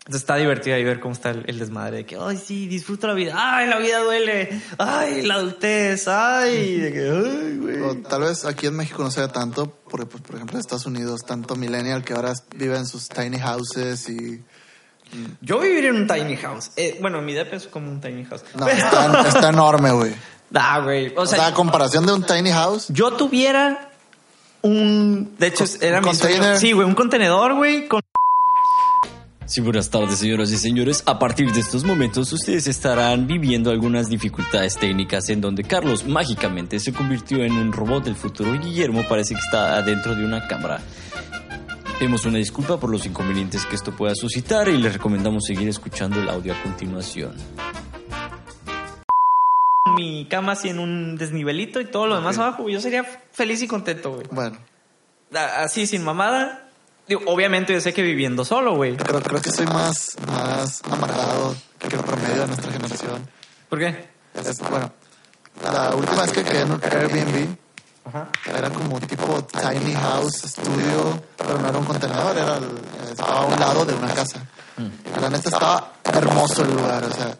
Entonces 0.04 0.22
está 0.22 0.34
divertido 0.34 0.74
ahí 0.74 0.82
ver 0.82 0.98
cómo 0.98 1.14
está 1.14 1.30
el, 1.30 1.44
el 1.46 1.60
desmadre 1.60 1.98
de 1.98 2.06
que, 2.06 2.16
ay, 2.20 2.36
sí, 2.36 2.66
disfruto 2.66 3.06
la 3.06 3.14
vida. 3.14 3.34
Ay, 3.36 3.68
la 3.68 3.78
vida 3.78 4.00
duele. 4.00 4.60
Ay, 4.76 5.22
la 5.22 5.34
adultez. 5.34 6.08
Ay, 6.08 6.76
de 6.78 6.92
que, 6.92 7.00
ay, 7.00 7.56
güey. 7.58 7.80
o 7.82 7.96
tal 8.08 8.22
vez 8.22 8.44
aquí 8.44 8.66
en 8.66 8.74
México 8.74 9.02
no 9.04 9.12
sea 9.12 9.28
tanto, 9.28 9.78
porque 9.88 10.06
pues, 10.06 10.20
por 10.22 10.34
ejemplo 10.34 10.56
en 10.56 10.60
Estados 10.60 10.86
Unidos, 10.86 11.20
tanto 11.24 11.54
millennial 11.54 12.02
que 12.02 12.14
ahora 12.14 12.32
vive 12.56 12.76
en 12.76 12.86
sus 12.86 13.08
tiny 13.08 13.38
houses 13.38 14.08
y... 14.08 14.42
Yo 15.42 15.60
viviría 15.60 15.90
en 15.90 15.96
un 15.96 16.06
tiny 16.08 16.36
house. 16.36 16.70
Eh, 16.74 16.98
bueno, 17.00 17.20
mi 17.22 17.34
depa 17.34 17.54
es 17.56 17.66
como 17.68 17.88
un 17.90 18.00
tiny 18.00 18.24
house. 18.24 18.42
No, 18.56 18.64
Pero- 18.66 18.78
está, 18.78 19.28
está 19.28 19.48
enorme, 19.50 19.92
güey. 19.92 20.14
Ah, 20.54 20.80
güey. 20.80 21.14
O 21.16 21.22
O 21.22 21.26
sea, 21.26 21.46
a 21.46 21.54
comparación 21.54 22.04
de 22.04 22.12
un 22.12 22.24
tiny 22.24 22.50
house, 22.50 22.86
yo 22.90 23.12
tuviera 23.12 23.90
un. 24.60 25.34
De 25.38 25.46
hecho, 25.46 25.64
era 25.80 26.00
un 26.00 26.04
mi 26.04 26.14
sueño. 26.14 26.56
Sí, 26.58 26.72
güey, 26.72 26.86
un 26.86 26.94
contenedor, 26.94 27.54
güey, 27.54 27.88
con. 27.88 28.02
Sí, 29.52 29.60
buenas 29.60 29.90
tardes, 29.90 30.18
señoras 30.18 30.50
y 30.50 30.56
señores. 30.56 31.02
A 31.04 31.18
partir 31.18 31.52
de 31.52 31.60
estos 31.60 31.84
momentos, 31.84 32.32
ustedes 32.32 32.66
estarán 32.66 33.26
viviendo 33.26 33.70
algunas 33.70 34.08
dificultades 34.08 34.78
técnicas 34.78 35.28
en 35.28 35.42
donde 35.42 35.62
Carlos 35.62 36.06
mágicamente 36.06 36.80
se 36.80 36.94
convirtió 36.94 37.44
en 37.44 37.52
un 37.52 37.70
robot 37.70 38.02
del 38.02 38.16
futuro 38.16 38.54
y 38.54 38.58
Guillermo 38.60 39.04
parece 39.06 39.34
que 39.34 39.40
está 39.40 39.76
adentro 39.76 40.14
de 40.14 40.24
una 40.24 40.48
cámara. 40.48 40.80
Pedimos 41.98 42.24
una 42.24 42.38
disculpa 42.38 42.80
por 42.80 42.88
los 42.88 43.04
inconvenientes 43.04 43.66
que 43.66 43.76
esto 43.76 43.94
pueda 43.94 44.14
suscitar 44.14 44.70
y 44.70 44.78
les 44.78 44.94
recomendamos 44.94 45.44
seguir 45.44 45.68
escuchando 45.68 46.18
el 46.22 46.30
audio 46.30 46.54
a 46.54 46.62
continuación. 46.62 47.34
mi 49.94 50.24
cama 50.30 50.52
así 50.52 50.70
en 50.70 50.78
un 50.78 51.18
desnivelito 51.18 51.78
y 51.78 51.84
todo 51.84 52.06
lo 52.06 52.14
demás 52.14 52.38
abajo. 52.38 52.70
Yo 52.70 52.80
sería 52.80 53.04
feliz 53.04 53.60
y 53.60 53.68
contento, 53.68 54.14
güey. 54.14 54.26
bueno, 54.30 54.56
Así, 55.30 55.86
sin 55.86 56.04
mamada. 56.04 56.61
Digo, 57.18 57.30
obviamente 57.30 57.74
yo 57.74 57.80
sé 57.82 57.92
que 57.92 58.00
viviendo 58.00 58.42
solo, 58.42 58.74
güey. 58.74 58.96
creo, 58.96 59.20
creo 59.20 59.42
que 59.42 59.50
soy 59.50 59.66
más, 59.66 60.16
más 60.28 60.80
amargado 60.90 61.54
que 61.78 61.88
el 61.94 62.02
promedio 62.02 62.40
de 62.40 62.46
nuestra 62.46 62.72
generación. 62.72 63.28
¿Por 63.68 63.78
qué? 63.80 64.08
Es, 64.34 64.58
bueno, 64.60 64.90
la 65.62 65.94
última 65.94 66.22
vez 66.22 66.32
que 66.32 66.42
quedé 66.42 66.62
en 66.62 66.72
un 66.72 66.80
Airbnb, 66.82 67.56
Ajá. 68.04 68.28
Era 68.46 68.70
como 68.70 68.98
tipo 69.00 69.44
tiny 69.44 69.92
house, 69.92 70.42
estudio, 70.44 71.22
pero 71.36 71.58
no 71.58 71.68
era 71.68 71.78
un 71.78 71.84
contenedor, 71.84 72.36
era 72.36 72.56
el- 72.56 73.10
estaba 73.12 73.40
a 73.40 73.44
un 73.46 73.60
lado 73.60 73.84
de 73.84 73.92
una 73.94 74.12
casa. 74.14 74.40
Y 74.78 75.20
la 75.20 75.28
neta 75.28 75.50
estaba 75.50 75.92
hermoso 76.04 76.62
el 76.62 76.70
lugar, 76.74 77.04
o 77.04 77.12
sea, 77.12 77.36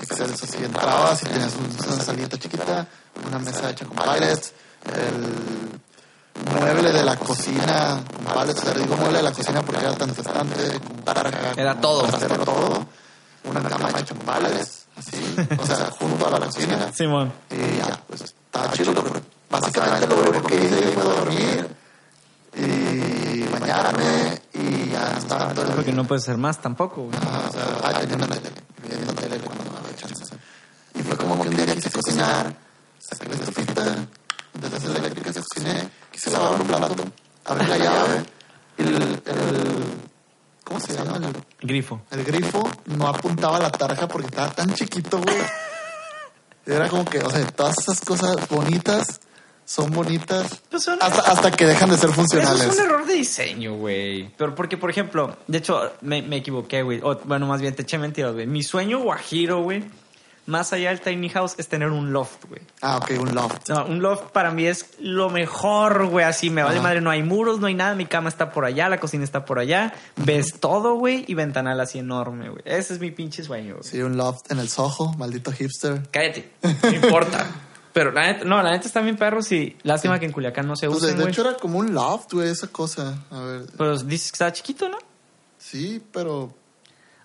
excelso. 0.00 0.46
Si 0.46 0.64
entrabas 0.64 1.22
y 1.22 1.26
tenías 1.26 1.52
un- 1.56 1.92
una 1.92 2.02
salita 2.04 2.38
chiquita, 2.38 2.86
una 3.26 3.38
mesa 3.40 3.68
hecha 3.70 3.84
con 3.84 3.96
pallets, 3.96 4.52
el 4.94 5.78
mueble 6.46 6.92
de 6.92 7.02
la 7.02 7.16
cocina 7.16 8.00
o 8.24 8.52
sea, 8.52 8.72
digo 8.74 8.96
mueble 8.96 9.18
de 9.18 9.22
la 9.24 9.32
cocina 9.32 9.62
porque 9.62 9.80
era 9.80 9.94
tanto 9.94 10.20
estante, 10.20 10.80
como 10.80 11.02
tarja, 11.02 11.52
Era 11.56 11.72
como 11.72 11.80
todo. 11.82 12.02
trastero, 12.04 12.44
todo. 12.44 12.86
Una 13.44 13.62
cama 13.62 13.88
hecha 13.90 14.14
con 14.14 14.18
pallets, 14.26 14.86
así, 14.96 15.36
o 15.58 15.66
sea, 15.66 15.90
junto 15.98 16.26
a 16.26 16.30
la 16.38 16.46
cocina. 16.46 16.92
Simón. 16.92 17.32
Y 17.50 17.78
ya, 17.78 18.00
pues 18.06 18.22
estaba 18.22 18.70
chido. 18.72 18.92
pero 18.94 19.20
Básicamente 19.50 20.06
lo 20.06 20.16
único 20.20 20.46
que 20.46 20.56
hice 20.56 20.82
fue 20.92 21.02
dormir 21.02 21.68
y 22.54 23.42
bañarme 23.48 24.42
y 24.52 24.90
ya 24.90 25.14
estaba 25.16 25.54
todo 25.54 25.64
el 25.66 25.72
Porque 25.72 25.92
no 25.92 26.04
puede 26.04 26.20
ser 26.20 26.36
más 26.36 26.60
tampoco, 26.60 27.04
güey. 27.04 27.16
Ajá, 27.16 27.48
o 27.48 27.52
sea, 27.52 27.62
ah, 27.82 27.92
tenía 28.00 28.16
una 28.16 28.26
tele, 28.26 28.50
viendo 28.86 29.12
tele 29.14 29.38
cuando 29.38 29.64
no 29.64 29.78
había 29.78 29.96
chance. 29.96 30.36
Y 30.94 31.02
fue 31.02 31.16
como 31.16 31.40
que 31.40 31.48
un 31.48 31.56
día 31.56 31.74
quise 31.74 31.90
cocinar, 31.90 32.54
saqué 32.98 33.28
la 33.28 33.34
estufita, 33.36 33.84
desde 34.54 34.88
la 34.88 34.98
eléctrica 34.98 35.32
se 35.32 35.40
cociné, 35.40 35.88
quise 36.18 36.30
lavar 36.32 36.60
un 36.60 36.66
plato, 36.66 36.94
abrí 37.44 37.66
la 37.66 37.78
llave 37.78 38.22
el, 38.78 38.88
el 38.94 39.84
¿cómo 40.64 40.80
se 40.80 40.94
llama? 40.94 41.16
El, 41.18 41.32
Grifo. 41.68 42.00
el 42.10 42.24
grifo 42.24 42.68
no 42.86 43.06
apuntaba 43.06 43.58
la 43.60 43.70
tarja 43.70 44.08
porque 44.08 44.26
estaba 44.28 44.50
tan 44.50 44.72
chiquito, 44.74 45.18
güey. 45.20 45.36
Era 46.66 46.88
como 46.88 47.04
que, 47.04 47.18
o 47.20 47.30
sea, 47.30 47.46
todas 47.46 47.78
esas 47.78 48.00
cosas 48.00 48.48
bonitas 48.48 49.20
son 49.64 49.90
bonitas 49.90 50.60
Pues 50.70 50.82
son- 50.84 50.98
hasta, 51.00 51.22
hasta 51.32 51.50
que 51.50 51.66
dejan 51.66 51.88
de 51.90 51.96
ser 51.96 52.10
Eso 52.10 52.16
funcionales. 52.16 52.62
es 52.62 52.74
un 52.78 52.84
error 52.84 53.06
de 53.06 53.14
diseño, 53.14 53.74
güey. 53.76 54.28
Pero 54.36 54.54
porque, 54.54 54.76
por 54.76 54.90
ejemplo, 54.90 55.36
de 55.46 55.58
hecho, 55.58 55.92
me, 56.02 56.20
me 56.22 56.36
equivoqué, 56.36 56.82
güey. 56.82 57.00
Bueno, 57.24 57.46
más 57.46 57.60
bien 57.60 57.74
te 57.74 57.82
eché 57.82 57.96
mentiras, 57.98 58.34
güey. 58.34 58.46
Mi 58.46 58.62
sueño 58.62 58.98
guajiro, 59.00 59.62
güey, 59.62 59.84
más 60.48 60.72
allá 60.72 60.88
del 60.88 61.00
tiny 61.00 61.28
house, 61.28 61.54
es 61.58 61.68
tener 61.68 61.90
un 61.90 62.12
loft, 62.12 62.46
güey. 62.48 62.62
Ah, 62.80 62.96
ok, 62.96 63.10
un 63.20 63.34
loft. 63.34 63.68
No, 63.68 63.84
un 63.84 64.00
loft 64.00 64.32
para 64.32 64.50
mí 64.50 64.64
es 64.64 64.86
lo 64.98 65.28
mejor, 65.28 66.06
güey. 66.06 66.24
Así 66.24 66.48
me 66.48 66.62
vale 66.62 66.80
madre, 66.80 67.02
no 67.02 67.10
hay 67.10 67.22
muros, 67.22 67.60
no 67.60 67.66
hay 67.66 67.74
nada. 67.74 67.94
Mi 67.94 68.06
cama 68.06 68.30
está 68.30 68.50
por 68.50 68.64
allá, 68.64 68.88
la 68.88 68.98
cocina 68.98 69.24
está 69.24 69.44
por 69.44 69.58
allá. 69.58 69.92
Ves 70.16 70.58
todo, 70.58 70.94
güey, 70.94 71.24
y 71.28 71.34
ventanal 71.34 71.78
así 71.80 71.98
enorme, 71.98 72.48
güey. 72.48 72.62
Ese 72.64 72.94
es 72.94 73.00
mi 73.00 73.10
pinche 73.10 73.44
sueño, 73.44 73.74
güey. 73.74 73.84
Sí, 73.84 74.00
un 74.00 74.16
loft 74.16 74.50
en 74.50 74.58
el 74.58 74.70
Soho, 74.70 75.12
maldito 75.18 75.52
hipster. 75.52 76.08
Cállate, 76.10 76.50
no 76.82 76.90
importa. 76.90 77.46
Pero 77.92 78.10
la 78.10 78.28
neta, 78.28 78.44
no, 78.44 78.62
la 78.62 78.70
neta 78.70 78.86
está 78.86 79.00
bien 79.02 79.16
perros 79.16 79.52
y 79.52 79.76
lástima 79.82 80.18
que 80.18 80.24
en 80.24 80.32
Culiacán 80.32 80.66
no 80.66 80.76
se 80.76 80.88
Pues 80.88 81.02
de, 81.02 81.28
hecho 81.28 81.42
era 81.42 81.58
como 81.58 81.78
un 81.78 81.92
loft, 81.92 82.32
güey, 82.32 82.48
esa 82.48 82.68
cosa. 82.68 83.22
A 83.30 83.40
ver, 83.40 83.62
Pero 83.76 83.98
dices 83.98 84.32
que 84.32 84.36
está 84.36 84.52
chiquito, 84.52 84.88
¿no? 84.88 84.98
sí, 85.58 86.00
pero 86.12 86.54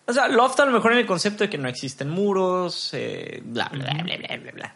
O 0.05 0.13
sea, 0.13 0.27
loft 0.27 0.59
a 0.59 0.65
lo 0.65 0.71
mejor 0.71 0.91
en 0.93 0.99
el 0.99 1.05
concepto 1.05 1.43
de 1.45 1.49
que 1.49 1.57
no 1.57 1.67
existen 1.69 2.09
muros, 2.09 2.89
eh, 2.93 3.41
bla, 3.45 3.69
bla, 3.71 3.93
bla, 4.03 4.17
bla, 4.17 4.37
bla, 4.37 4.51
bla. 4.51 4.75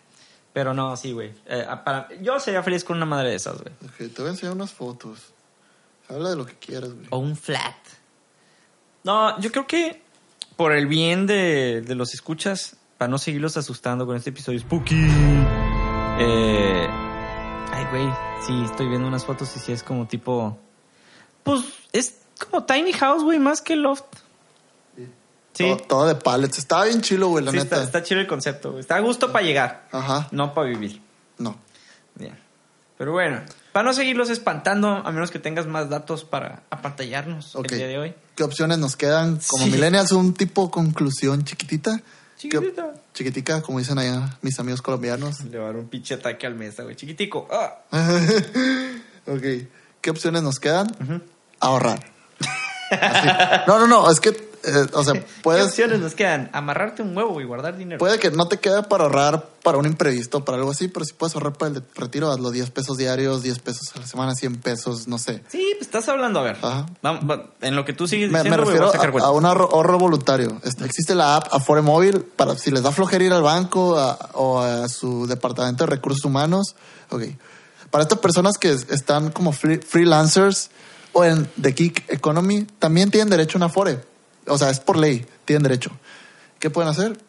Pero 0.54 0.74
no, 0.74 0.95
sí, 0.97 1.12
güey. 1.12 1.32
Eh, 1.45 1.66
para- 1.84 2.08
yo 2.22 2.39
sería 2.39 2.64
feliz 2.64 2.84
con 2.84 2.97
una 2.97 3.06
madre 3.06 3.30
de 3.30 3.36
esas, 3.36 3.62
güey. 3.62 3.74
ok, 3.86 4.14
te 4.14 4.22
voy 4.22 4.28
a 4.28 4.32
enseñar 4.32 4.56
unas 4.56 4.72
fotos. 4.74 5.34
Habla 6.10 6.30
de 6.30 6.36
lo 6.38 6.45
que 6.45 6.54
quieras, 6.56 6.93
güey. 6.93 7.08
O 7.10 7.18
un 7.18 7.36
flat. 7.36 7.76
No, 9.04 9.39
yo 9.39 9.51
creo 9.51 9.68
que 9.68 10.01
por 10.56 10.72
el 10.72 10.88
bien 10.88 11.28
de, 11.28 11.82
de 11.82 11.95
los 11.95 12.14
escuchas, 12.14 12.78
para 12.97 13.10
no 13.10 13.18
seguirlos 13.18 13.58
asustando 13.58 14.06
con 14.08 14.16
este 14.16 14.30
episodio 14.32 14.60
spooky. 14.60 14.95
Eh, 16.20 16.88
ay, 17.72 17.86
güey, 17.91 18.10
sí, 18.47 18.64
estoy 18.66 18.88
viendo 18.88 19.08
unas 19.08 19.26
fotos 19.26 19.56
y 19.56 19.60
sí 19.60 19.72
es 19.72 19.84
como 19.84 20.08
tipo... 20.08 20.58
Pues 21.43 21.64
es 21.93 22.22
como 22.49 22.64
tiny 22.66 22.91
house, 22.93 23.24
güey, 23.24 23.38
más 23.39 23.62
que 23.62 23.76
loft. 23.76 24.06
Sí, 25.58 25.64
Todo, 25.64 25.78
todo 25.78 26.05
de 26.08 26.16
pallets. 26.16 26.58
Estaba 26.60 26.86
bien 26.86 27.01
chilo, 27.01 27.30
güey, 27.30 27.43
la 27.43 27.51
sí 27.51 27.58
neta. 27.58 27.76
está, 27.78 27.84
está 27.86 28.03
chido 28.03 28.22
el 28.22 28.28
concepto, 28.28 28.70
güey. 28.72 28.82
Está 28.82 28.95
a 28.97 28.99
gusto 28.99 29.32
para 29.32 29.43
llegar, 29.45 29.88
Ajá. 29.91 30.28
no 30.32 30.53
para 30.53 30.68
vivir. 30.70 31.01
No. 31.39 31.58
Bien. 32.16 32.38
Pero 32.97 33.12
bueno, 33.12 33.41
para 33.74 33.84
no 33.86 33.93
seguirlos 33.93 34.30
espantando, 34.30 34.88
a 34.89 35.12
menos 35.12 35.30
que 35.32 35.39
tengas 35.39 35.68
más 35.68 35.89
datos 35.89 36.24
para 36.26 36.64
apantallarnos 36.70 37.55
el 37.55 37.64
día 37.78 37.88
de 37.88 37.97
hoy. 37.99 38.14
¿Qué 38.36 38.43
opciones 38.43 38.78
nos 38.80 38.95
quedan? 38.95 39.39
Como 39.47 39.66
Sí. 39.66 39.72
millennials, 39.72 40.12
un 40.12 40.34
tipo 40.34 40.70
conclusión 40.72 41.43
chiquitita. 41.43 41.97
¿Qué- 42.39 42.49
Chiquitita. 42.49 42.93
chiquitica, 43.16 43.62
como 43.64 43.80
dicen 43.80 43.97
allá 43.97 44.38
mis 44.43 44.60
amigos 44.60 44.82
colombianos. 44.84 45.43
Le 45.45 45.58
va 45.58 45.64
a 45.66 45.68
dar 45.68 45.76
un 45.78 45.88
pinche 45.89 46.14
ataque 46.16 46.45
al 46.45 46.53
mesa, 46.55 46.84
güey. 46.84 46.95
Chiquitico. 46.95 47.47
Ah. 47.51 47.80
ok. 49.28 49.43
¿Qué 50.01 50.10
opciones 50.12 50.43
nos 50.43 50.60
quedan? 50.60 50.88
Ahorrar. 51.60 51.99
Así. 52.91 53.28
No, 53.68 53.80
no, 53.80 53.88
no. 53.88 54.10
Es 54.12 54.20
que, 54.20 54.47
eh, 54.64 54.86
o 54.93 55.03
sea, 55.03 55.14
¿Qué 55.14 55.26
puedes, 55.43 55.66
opciones 55.68 55.99
nos 55.99 56.14
quedan? 56.16 56.49
Amarrarte 56.53 57.01
un 57.01 57.16
huevo 57.16 57.39
y 57.41 57.45
guardar 57.45 57.78
dinero. 57.78 57.99
puede 57.99 58.20
que 58.20 58.32
no 58.32 58.47
te 58.47 58.58
quede 58.58 58.84
para 58.84 59.03
ahorrar 59.05 59.49
para 59.64 59.78
un 59.78 59.86
imprevisto, 59.86 60.45
para 60.45 60.58
algo 60.58 60.72
así, 60.72 60.88
pero 60.88 61.05
si 61.05 61.14
puedes 61.14 61.36
ahorrar 61.36 61.53
para 61.53 61.76
el 61.76 61.84
retiro, 61.95 62.32
hazlo 62.32 62.51
10 62.51 62.70
pesos 62.72 62.97
diarios, 62.97 63.43
10 63.43 63.60
pesos 63.60 63.93
a 63.95 63.99
la 63.99 64.08
semana, 64.08 64.34
100 64.34 64.55
pesos, 64.58 65.08
no 65.08 65.18
sé. 65.18 65.43
Sí, 65.49 65.62
pues 65.78 65.82
estás 65.88 66.08
hablando, 66.10 66.39
a 66.39 66.43
ver. 66.43 66.58
Ajá. 66.62 66.86
Vamos, 67.01 67.30
va- 67.30 67.47
en 67.62 67.76
lo 67.76 67.84
que 67.84 67.93
tú 67.93 68.08
sigues 68.08 68.32
Me, 68.32 68.43
me 68.43 68.43
diciendo, 68.43 68.64
güey, 68.64 68.78
refiero 68.78 69.22
a 69.22 69.26
a, 69.26 69.30
a 69.30 69.32
un 69.32 69.45
ahorro, 69.45 69.99
voluntario. 69.99 70.60
Este, 70.64 70.86
existe 70.86 71.16
la 71.16 71.36
app 71.36 71.53
Afore 71.53 71.82
Móvil 71.82 72.22
para 72.22 72.58
si 72.58 72.72
les 72.72 72.84
da 72.84 72.91
flojera 72.91 73.24
ir 73.26 73.34
al 73.34 73.43
banco 73.43 73.97
a- 73.99 74.18
o 74.34 74.60
a 74.60 74.88
su 74.88 75.28
departamento 75.28 75.84
de 75.86 75.89
recursos 75.91 76.24
humanos. 76.24 76.76
Ok. 77.10 77.24
Para 77.91 78.03
estas 78.03 78.20
personas 78.20 78.58
que 78.58 78.72
es- 78.72 78.88
están 78.89 79.32
como 79.32 79.51
free- 79.51 79.82
freelancers 79.82 80.70
o 81.14 81.24
en 81.26 81.49
The 81.62 81.72
Geek 81.72 82.05
Economy, 82.10 82.68
también 82.80 83.12
tienen 83.12 83.30
derecho 83.30 83.58
a 83.58 83.60
una 83.60 83.66
Afore. 83.68 83.99
O 84.48 84.58
sea, 84.58 84.70
es 84.70 84.80
por 84.80 84.98
ley, 84.98 85.26
tienen 85.45 85.64
derecho. 85.64 85.91
¿Qué 86.60 86.70
pueden 86.70 86.89
hacer? 86.89 87.20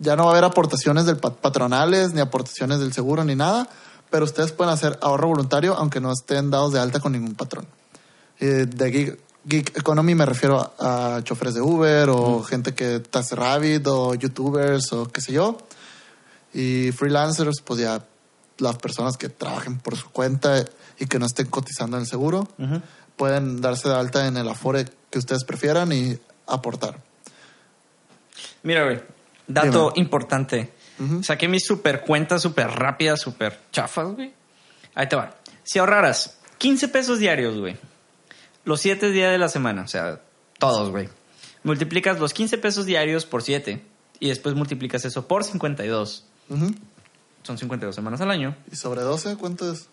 Ya 0.00 0.16
no 0.16 0.24
va 0.24 0.30
a 0.30 0.32
haber 0.32 0.44
aportaciones 0.44 1.04
del 1.06 1.18
pat- 1.18 1.36
patronales, 1.36 2.14
ni 2.14 2.20
aportaciones 2.20 2.80
del 2.80 2.92
seguro, 2.92 3.24
ni 3.24 3.34
nada, 3.34 3.68
pero 4.10 4.24
ustedes 4.24 4.52
pueden 4.52 4.72
hacer 4.72 4.98
ahorro 5.02 5.28
voluntario 5.28 5.74
aunque 5.74 6.00
no 6.00 6.12
estén 6.12 6.50
dados 6.50 6.72
de 6.72 6.80
alta 6.80 7.00
con 7.00 7.12
ningún 7.12 7.34
patrón. 7.34 7.66
Eh, 8.40 8.66
de 8.66 8.90
gig, 8.92 9.20
gig 9.48 9.72
economy 9.76 10.14
me 10.14 10.26
refiero 10.26 10.72
a, 10.78 11.16
a 11.16 11.24
choferes 11.24 11.54
de 11.54 11.60
Uber 11.60 12.08
o 12.10 12.42
gente 12.42 12.74
que 12.74 13.00
taxi 13.00 13.34
rabbit 13.34 13.86
o 13.86 14.14
youtubers 14.14 14.92
o 14.92 15.06
qué 15.06 15.20
sé 15.20 15.32
yo. 15.32 15.58
Y 16.54 16.90
freelancers, 16.92 17.60
pues 17.62 17.80
ya 17.80 18.04
las 18.58 18.76
personas 18.76 19.16
que 19.16 19.28
trabajen 19.28 19.78
por 19.78 19.96
su 19.96 20.10
cuenta 20.10 20.64
y 20.98 21.06
que 21.06 21.18
no 21.18 21.26
estén 21.26 21.46
cotizando 21.46 21.96
en 21.96 22.02
el 22.02 22.08
seguro, 22.08 22.46
pueden 23.16 23.60
darse 23.60 23.88
de 23.88 23.94
alta 23.94 24.26
en 24.26 24.36
el 24.36 24.48
Afore 24.48 24.86
que 25.10 25.18
ustedes 25.18 25.44
prefieran 25.44 25.92
y 25.92 26.18
aportar. 26.54 27.00
Mira, 28.62 28.84
güey. 28.84 29.00
Dato 29.46 29.90
Dime. 29.90 30.04
importante. 30.04 30.72
Saqué 31.22 31.48
mis 31.48 31.64
super 31.66 32.02
cuentas 32.02 32.42
súper 32.42 32.68
rápidas, 32.68 33.20
súper 33.20 33.58
chafas, 33.72 34.14
güey. 34.14 34.32
Ahí 34.94 35.08
te 35.08 35.16
va. 35.16 35.34
Si 35.64 35.80
ahorraras 35.80 36.38
15 36.58 36.88
pesos 36.88 37.18
diarios, 37.18 37.58
güey. 37.58 37.76
Los 38.64 38.80
7 38.80 39.10
días 39.10 39.32
de 39.32 39.38
la 39.38 39.48
semana, 39.48 39.82
o 39.82 39.88
sea, 39.88 40.20
todos, 40.58 40.90
güey. 40.90 41.08
Multiplicas 41.64 42.20
los 42.20 42.32
15 42.32 42.58
pesos 42.58 42.86
diarios 42.86 43.26
por 43.26 43.42
7 43.42 43.82
y 44.20 44.28
después 44.28 44.54
multiplicas 44.54 45.04
eso 45.04 45.26
por 45.26 45.42
52. 45.42 46.24
Ujú. 46.48 46.74
Son 47.42 47.58
52 47.58 47.92
semanas 47.92 48.20
al 48.20 48.30
año. 48.30 48.54
¿Y 48.70 48.76
sobre 48.76 49.00
12 49.00 49.36
cuánto 49.36 49.72
es? 49.72 49.88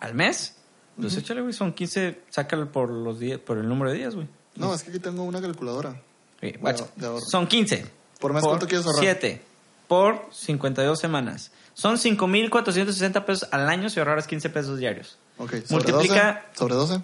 ¿Al 0.00 0.14
mes? 0.14 0.56
Pues 1.00 1.16
échale, 1.16 1.42
güey. 1.42 1.52
Son 1.52 1.72
15, 1.72 2.22
sácalo 2.30 2.72
por, 2.72 2.90
los 2.90 3.20
días, 3.20 3.38
por 3.38 3.58
el 3.58 3.68
número 3.68 3.92
de 3.92 3.98
días, 3.98 4.16
güey. 4.16 4.26
No, 4.56 4.74
es 4.74 4.82
que 4.82 4.90
aquí 4.90 4.98
tengo 4.98 5.22
una 5.24 5.40
calculadora. 5.40 6.00
Sí, 6.40 6.52
De- 6.52 6.58
guacha. 6.58 6.86
de 6.96 7.06
ahorro. 7.06 7.20
Son 7.30 7.46
15. 7.46 7.86
¿Por 8.20 8.32
mes 8.32 8.42
cuánto 8.42 8.66
quieres 8.66 8.86
ahorrar? 8.86 9.02
7 9.02 9.42
por 9.88 10.28
52 10.32 10.98
semanas. 10.98 11.50
Son 11.74 11.96
5.460 11.98 13.24
pesos 13.24 13.48
al 13.52 13.68
año 13.68 13.88
si 13.90 13.98
ahorraras 14.00 14.26
15 14.26 14.48
pesos 14.50 14.78
diarios. 14.78 15.18
Ok, 15.38 15.50
sobre 15.66 15.92
Multiplica- 15.92 16.44
12. 16.48 16.58
Sobre 16.58 16.74
12 16.74 17.00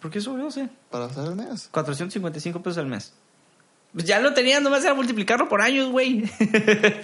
¿Por 0.00 0.10
qué 0.10 0.20
sobre 0.20 0.42
12? 0.42 0.68
para 0.90 1.06
hacer 1.06 1.24
el 1.24 1.36
mes. 1.36 1.68
455 1.70 2.62
pesos 2.62 2.78
al 2.78 2.86
mes. 2.86 3.12
Pues 3.92 4.04
ya 4.04 4.20
lo 4.20 4.34
tenías, 4.34 4.60
nomás 4.62 4.84
era 4.84 4.94
multiplicarlo 4.94 5.48
por 5.48 5.60
años, 5.62 5.90
güey. 5.90 6.24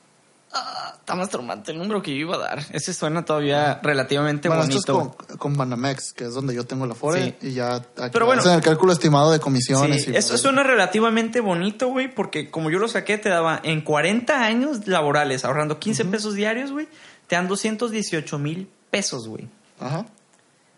Está 1.00 1.16
más 1.16 1.30
traumante 1.30 1.72
el 1.72 1.78
número 1.78 2.02
que 2.02 2.12
yo 2.12 2.18
iba 2.22 2.36
a 2.36 2.40
dar. 2.40 2.66
Ese 2.72 2.94
suena 2.94 3.24
todavía 3.26 3.80
relativamente 3.84 4.48
Bueno, 4.48 4.64
bonito. 4.64 4.80
esto 4.80 5.16
es 5.20 5.26
con, 5.28 5.38
con 5.38 5.58
Banamex, 5.58 6.14
que 6.14 6.24
es 6.26 6.34
donde 6.34 6.56
yo 6.56 6.66
tengo 6.66 6.86
la 6.88 6.94
Afore, 6.94 7.36
Sí. 7.42 7.48
y 7.50 7.54
ya 7.54 7.76
aquí 7.76 8.10
Pero 8.12 8.26
bueno. 8.26 8.42
hacen 8.42 8.54
el 8.54 8.62
cálculo 8.62 8.92
estimado 8.94 9.32
de 9.32 9.40
comisiones. 9.40 10.06
Sí, 10.06 10.12
y 10.12 10.16
eso 10.16 10.38
suena 10.38 10.64
relativamente 10.64 11.42
bonito, 11.42 11.88
güey, 11.90 12.14
porque 12.14 12.50
como 12.50 12.70
yo 12.72 12.80
lo 12.80 12.88
saqué, 12.88 13.18
te 13.20 13.30
daba 13.30 13.60
en 13.64 13.82
40 13.82 14.44
años 14.44 14.88
laborales, 14.88 15.46
ahorrando 15.46 15.78
15 15.80 16.06
pesos 16.06 16.34
diarios, 16.34 16.72
güey, 16.72 16.88
te 17.28 17.36
dan 17.36 17.48
218 17.48 18.40
mil 18.40 18.68
pesos, 18.90 19.28
güey. 19.28 19.48
Ajá. 19.80 20.06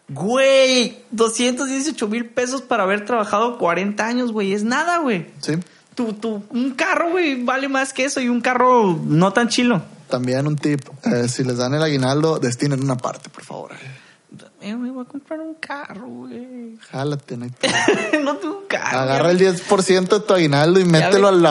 Güey, 0.09 1.03
218 1.11 2.07
mil 2.07 2.25
pesos 2.29 2.61
para 2.61 2.83
haber 2.83 3.05
trabajado 3.05 3.57
40 3.57 4.05
años, 4.07 4.31
güey, 4.31 4.53
es 4.53 4.63
nada, 4.63 4.99
güey. 4.99 5.27
Sí. 5.41 5.53
Tu, 5.97 6.13
tu, 6.13 6.43
un 6.51 6.71
carro, 6.75 7.09
güey, 7.09 7.43
vale 7.43 7.67
más 7.67 7.91
que 7.91 8.05
eso 8.05 8.21
y 8.21 8.29
un 8.29 8.39
carro 8.39 8.97
no 9.03 9.33
tan 9.33 9.49
chilo. 9.49 9.81
También 10.09 10.45
un 10.47 10.55
tip, 10.55 10.81
eh, 11.03 11.27
si 11.27 11.43
les 11.43 11.57
dan 11.57 11.73
el 11.73 11.81
aguinaldo, 11.83 12.37
destinen 12.39 12.81
una 12.83 12.95
parte, 12.95 13.29
por 13.29 13.43
favor. 13.43 13.71
Eh, 14.61 14.73
güey, 14.75 14.91
voy 14.91 15.03
a 15.05 15.07
comprar 15.09 15.39
un 15.39 15.55
carro, 15.55 16.05
güey. 16.07 16.77
Jálate, 16.91 17.35
no 17.37 17.45
no 18.23 18.37
tengo 18.37 18.59
un 18.59 18.65
carro. 18.67 18.99
Agarra 18.99 19.31
el 19.31 19.39
ya 19.39 19.51
10% 19.51 20.07
de 20.07 20.19
tu 20.19 20.33
aguinaldo 20.33 20.79
y 20.79 20.85
me- 20.85 20.99
mételo 20.99 21.27
al 21.29 21.41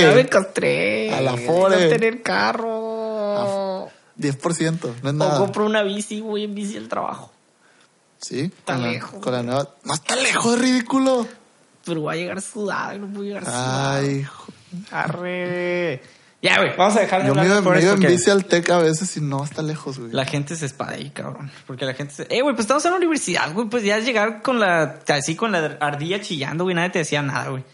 Ya 0.00 0.10
me. 0.14 1.12
A 1.12 1.20
la 1.20 1.32
Afore. 1.32 1.84
No 1.84 1.88
tener 1.88 2.22
carro. 2.22 3.88
10%, 4.18 4.80
no 4.80 4.90
es 4.90 5.02
O 5.04 5.12
nada. 5.12 5.38
compro 5.38 5.66
una 5.66 5.82
bici, 5.82 6.20
voy 6.20 6.44
en 6.44 6.54
bici 6.54 6.76
al 6.76 6.88
trabajo. 6.88 7.30
Sí, 8.20 8.40
Está 8.42 8.74
con 8.74 8.82
la- 8.82 8.90
lejos. 8.92 9.20
con 9.20 9.32
la 9.32 9.42
nueva. 9.42 9.68
No 9.84 9.94
está 9.94 10.16
lejos, 10.16 10.54
es 10.54 10.60
ridículo. 10.60 11.26
Pero 11.88 12.00
voy 12.02 12.14
a 12.14 12.16
llegar 12.20 12.40
sudado 12.40 12.94
y 12.94 12.98
no 13.00 13.06
puedo 13.08 13.24
llegar 13.24 13.44
sudado. 13.44 13.92
Ay, 13.96 14.08
hijo. 14.20 14.46
Arre. 14.90 16.02
Ya, 16.40 16.58
güey, 16.58 16.76
vamos 16.76 16.96
a 16.96 17.00
dejar 17.00 17.22
de 17.22 17.28
Yo 17.28 17.34
me 17.34 17.40
hablar 17.40 17.62
me 17.64 17.82
iba 17.82 17.92
en 17.94 18.00
bici 18.00 18.30
al 18.30 18.44
TEC 18.44 18.70
a 18.70 18.78
veces 18.78 19.16
y 19.16 19.20
no 19.20 19.42
está 19.42 19.60
lejos, 19.60 19.98
güey. 19.98 20.12
La 20.12 20.24
gente 20.24 20.54
se 20.54 20.66
espada 20.66 20.92
ahí, 20.92 21.10
cabrón. 21.10 21.50
Porque 21.66 21.84
la 21.84 21.94
gente 21.94 22.14
se... 22.14 22.22
Eh, 22.30 22.42
güey, 22.42 22.54
pues 22.54 22.60
estamos 22.60 22.84
en 22.84 22.92
la 22.92 22.96
universidad, 22.98 23.52
güey. 23.52 23.68
Pues 23.68 23.82
ya 23.82 23.96
es 23.96 24.04
llegar 24.04 24.40
con 24.42 24.60
la... 24.60 25.00
Así 25.08 25.34
con 25.34 25.50
la 25.50 25.78
ardilla 25.80 26.20
chillando, 26.20 26.62
güey. 26.62 26.76
Nadie 26.76 26.90
te 26.90 26.98
decía 27.00 27.22
nada, 27.22 27.48
güey. 27.48 27.64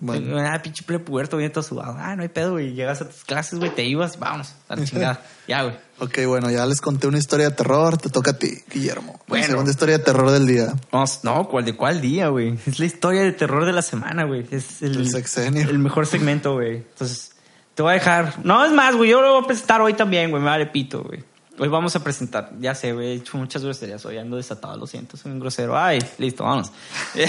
Bueno, 0.00 0.38
Ah, 0.40 0.60
pinche 0.62 0.82
prepuberto, 0.84 1.36
viene 1.36 1.52
todo 1.52 1.62
sudado. 1.62 1.94
Ah, 1.98 2.16
no 2.16 2.22
hay 2.22 2.28
pedo, 2.28 2.52
güey. 2.52 2.72
Llegas 2.72 3.02
a 3.02 3.08
tus 3.08 3.24
clases, 3.24 3.58
güey, 3.58 3.72
te 3.74 3.84
ibas, 3.84 4.18
vamos, 4.18 4.54
a 4.68 4.74
la 4.76 4.84
chingada. 4.86 5.20
ya, 5.46 5.62
güey. 5.62 5.76
Ok, 6.02 6.26
bueno, 6.26 6.50
ya 6.50 6.66
les 6.66 6.80
conté 6.80 7.06
una 7.06 7.18
historia 7.18 7.50
de 7.50 7.54
terror. 7.54 7.96
Te 7.96 8.10
toca 8.10 8.32
a 8.32 8.38
ti, 8.38 8.58
Guillermo. 8.72 9.20
Bueno. 9.28 9.44
La 9.44 9.50
segunda 9.50 9.70
historia 9.70 9.98
de 9.98 10.04
terror 10.04 10.30
del 10.30 10.46
día. 10.46 10.74
Vamos, 10.90 11.20
no, 11.22 11.48
¿cuál 11.48 11.64
de 11.64 11.76
cuál 11.76 12.00
día, 12.00 12.28
güey? 12.28 12.58
Es 12.66 12.78
la 12.78 12.86
historia 12.86 13.22
de 13.22 13.32
terror 13.32 13.64
de 13.64 13.72
la 13.72 13.82
semana, 13.82 14.24
güey. 14.24 14.44
Es 14.50 14.82
el, 14.82 14.96
El 14.96 15.08
sexenio. 15.08 15.68
el 15.68 15.78
mejor 15.78 16.06
segmento, 16.06 16.54
güey. 16.54 16.78
Entonces, 16.78 17.32
te 17.74 17.82
voy 17.82 17.92
a 17.92 17.94
dejar. 17.94 18.44
No, 18.44 18.64
es 18.64 18.72
más, 18.72 18.96
güey. 18.96 19.10
Yo 19.10 19.22
lo 19.22 19.34
voy 19.34 19.44
a 19.44 19.46
presentar 19.46 19.80
hoy 19.80 19.94
también, 19.94 20.30
güey. 20.30 20.42
Me 20.42 20.50
vale 20.50 20.66
pito, 20.66 21.02
güey. 21.04 21.22
Hoy 21.58 21.68
vamos 21.68 21.94
a 21.94 22.02
presentar. 22.02 22.50
Ya 22.60 22.74
sé, 22.74 22.92
güey. 22.92 23.08
He 23.08 23.14
hecho 23.14 23.36
muchas 23.36 23.62
groserías. 23.62 24.04
Hoy 24.04 24.18
ando 24.18 24.36
desatado, 24.36 24.76
lo 24.76 24.86
siento. 24.86 25.16
Soy 25.16 25.30
un 25.30 25.38
grosero. 25.38 25.78
Ay, 25.78 26.00
listo, 26.18 26.42
vamos. 26.42 26.72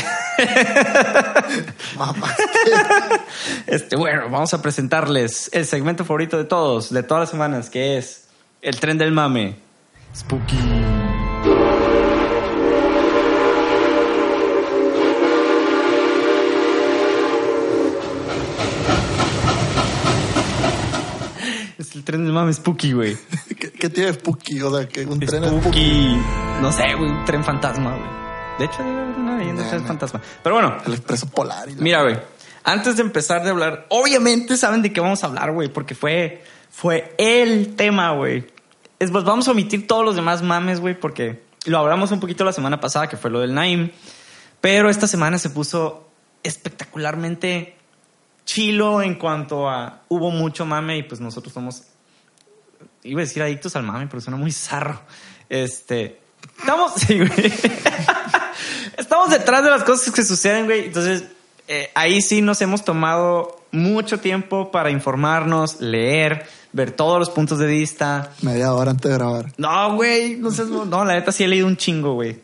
Mamá. 1.97 2.34
Este, 3.67 3.95
bueno, 3.95 4.24
vamos 4.32 4.53
a 4.53 4.61
presentarles 4.61 5.49
el 5.53 5.65
segmento 5.65 6.05
favorito 6.05 6.38
de 6.38 6.45
todos, 6.45 6.91
de 6.91 7.03
todas 7.03 7.21
las 7.21 7.30
semanas, 7.30 7.69
que 7.69 7.97
es 7.97 8.22
el 8.64 8.80
tren 8.80 8.97
del 8.97 9.11
mame. 9.11 9.55
Spooky. 10.16 10.57
Es 21.78 21.95
el 21.95 22.03
tren 22.03 22.24
del 22.24 22.34
mame 22.34 22.53
spooky, 22.53 22.93
güey. 22.93 23.18
¿Qué, 23.59 23.72
qué 23.72 23.89
tiene 23.89 24.14
Spooky? 24.14 24.61
O 24.61 24.76
sea, 24.76 24.88
que 24.88 25.05
un 25.05 25.20
tren 25.20 25.43
es 25.43 25.49
Spooky. 25.49 25.61
Spooky. 25.61 26.18
No 26.61 26.72
sé, 26.72 26.93
güey, 26.95 27.09
un 27.09 27.26
tren 27.26 27.43
fantasma, 27.43 27.95
güey. 27.95 28.09
De 28.59 28.66
hecho, 28.66 28.84
una 28.84 29.38
leyenda 29.38 29.64
de 29.64 29.70
tren 29.70 29.82
Nah, 29.82 29.88
fantasma. 29.88 30.22
Pero 30.43 30.55
bueno, 30.55 30.78
El 30.86 30.93
expreso 30.93 31.28
polar. 31.30 31.70
y 31.70 31.76
Mira, 31.76 32.03
güey. 32.03 32.18
Antes 32.64 32.95
de 32.95 33.01
empezar 33.01 33.43
de 33.43 33.49
hablar, 33.49 33.88
obviamente 33.89 34.55
saben 34.55 34.82
de 34.82 34.93
qué 34.93 35.01
vamos 35.01 35.24
a 35.24 35.28
hablar, 35.28 35.51
güey, 35.51 35.68
porque 35.68 35.95
fue, 35.95 36.43
fue 36.70 37.14
el 37.18 37.76
tema, 37.76 38.11
güey. 38.11 38.45
Es 39.04 39.12
pues 39.12 39.26
vamos 39.26 39.49
a 39.49 39.51
omitir 39.51 39.86
todos 39.86 40.06
los 40.06 40.16
demás 40.16 40.41
mames, 40.41 40.80
güey, 40.80 40.97
porque 40.97 41.43
lo 41.66 41.78
hablamos 41.78 42.12
un 42.12 42.22
poquito 42.22 42.45
la 42.45 42.54
semana 42.54 42.80
pasada, 42.80 43.10
que 43.10 43.18
fue 43.18 43.30
lo 43.30 43.41
del 43.41 43.54
Naim. 43.54 43.91
Pero 44.62 44.89
esta 44.89 45.08
semana 45.08 45.38
se 45.38 45.49
puso 45.49 46.08
espectacularmente 46.41 47.76
chilo 48.45 49.01
en 49.01 49.16
cuanto 49.16 49.70
a 49.70 50.04
hubo 50.08 50.32
mucho 50.32 50.66
mame 50.66 50.97
y 50.97 51.04
pues 51.04 51.20
nosotros 51.20 51.54
somos 51.54 51.84
iba 53.04 53.20
a 53.20 53.26
decir 53.26 53.43
adictos 53.43 53.76
al 53.76 53.84
mame, 53.84 54.08
pero 54.08 54.22
suena 54.22 54.38
muy 54.38 54.54
zarro. 54.54 55.01
Este, 55.49 56.22
estamos, 56.60 56.93
estamos 58.97 59.32
detrás 59.32 59.66
de 59.66 59.70
las 59.70 59.84
cosas 59.84 60.14
que 60.14 60.24
suceden, 60.24 60.64
güey. 60.64 60.86
Entonces, 60.86 61.26
eh, 61.68 61.91
ahí 61.93 62.22
sí 62.22 62.41
nos 62.41 62.62
hemos 62.62 62.86
tomado 62.86 63.66
mucho 63.72 64.22
tiempo 64.22 64.72
para 64.72 64.91
informarnos, 64.91 65.82
leer, 65.82 66.47
ver 66.74 66.91
todos 66.91 67.19
los 67.19 67.30
puntos 67.30 67.59
de 67.59 67.67
vista. 67.67 68.32
Media 68.41 68.74
hora 68.74 68.91
antes 68.91 69.09
de 69.09 69.17
grabar. 69.17 69.53
No, 69.57 69.95
güey, 69.95 70.36
no 70.36 70.49
no, 70.86 71.05
la 71.05 71.13
neta 71.13 71.32
sí 71.32 71.43
he 71.43 71.47
leído 71.47 71.67
un 71.67 71.78
chingo, 71.78 72.15
güey. 72.15 72.41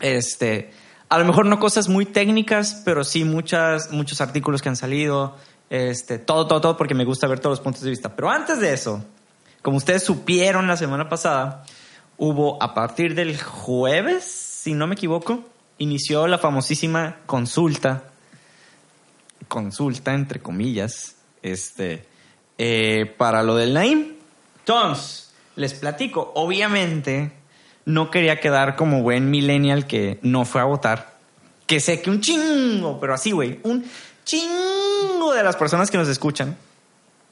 Este, 0.00 0.70
a 1.08 1.18
lo 1.18 1.24
mejor 1.24 1.46
no 1.46 1.58
cosas 1.58 1.88
muy 1.88 2.06
técnicas, 2.06 2.82
pero 2.84 3.02
sí 3.02 3.24
muchas, 3.24 3.90
muchos 3.90 4.20
artículos 4.20 4.62
que 4.62 4.68
han 4.68 4.76
salido. 4.76 5.34
Este, 5.70 6.18
todo, 6.18 6.46
todo, 6.46 6.60
todo, 6.60 6.76
porque 6.76 6.94
me 6.94 7.04
gusta 7.04 7.26
ver 7.26 7.40
todos 7.40 7.58
los 7.58 7.64
puntos 7.64 7.82
de 7.82 7.90
vista. 7.90 8.14
Pero 8.14 8.30
antes 8.30 8.60
de 8.60 8.72
eso, 8.72 9.02
como 9.62 9.78
ustedes 9.78 10.04
supieron 10.04 10.68
la 10.68 10.76
semana 10.76 11.08
pasada, 11.08 11.64
hubo 12.18 12.62
a 12.62 12.74
partir 12.74 13.14
del 13.14 13.40
jueves, 13.40 14.24
si 14.24 14.74
no 14.74 14.86
me 14.86 14.94
equivoco, 14.94 15.44
inició 15.78 16.26
la 16.26 16.38
famosísima 16.38 17.16
consulta, 17.26 18.04
consulta 19.48 20.14
entre 20.14 20.40
comillas, 20.40 21.16
este, 21.42 22.06
eh, 22.58 23.14
para 23.16 23.42
lo 23.42 23.56
del 23.56 23.74
Naim. 23.74 24.14
Entonces, 24.60 25.30
les 25.56 25.74
platico, 25.74 26.32
obviamente 26.34 27.32
no 27.84 28.10
quería 28.10 28.40
quedar 28.40 28.76
como 28.76 29.02
buen 29.02 29.30
millennial 29.30 29.86
que 29.86 30.18
no 30.22 30.44
fue 30.44 30.60
a 30.60 30.64
votar, 30.64 31.16
que 31.66 31.80
sé 31.80 32.02
que 32.02 32.10
un 32.10 32.20
chingo, 32.20 32.98
pero 33.00 33.14
así, 33.14 33.30
güey, 33.30 33.60
un 33.62 33.84
chingo 34.24 35.32
de 35.32 35.42
las 35.42 35.56
personas 35.56 35.90
que 35.90 35.96
nos 35.96 36.08
escuchan 36.08 36.56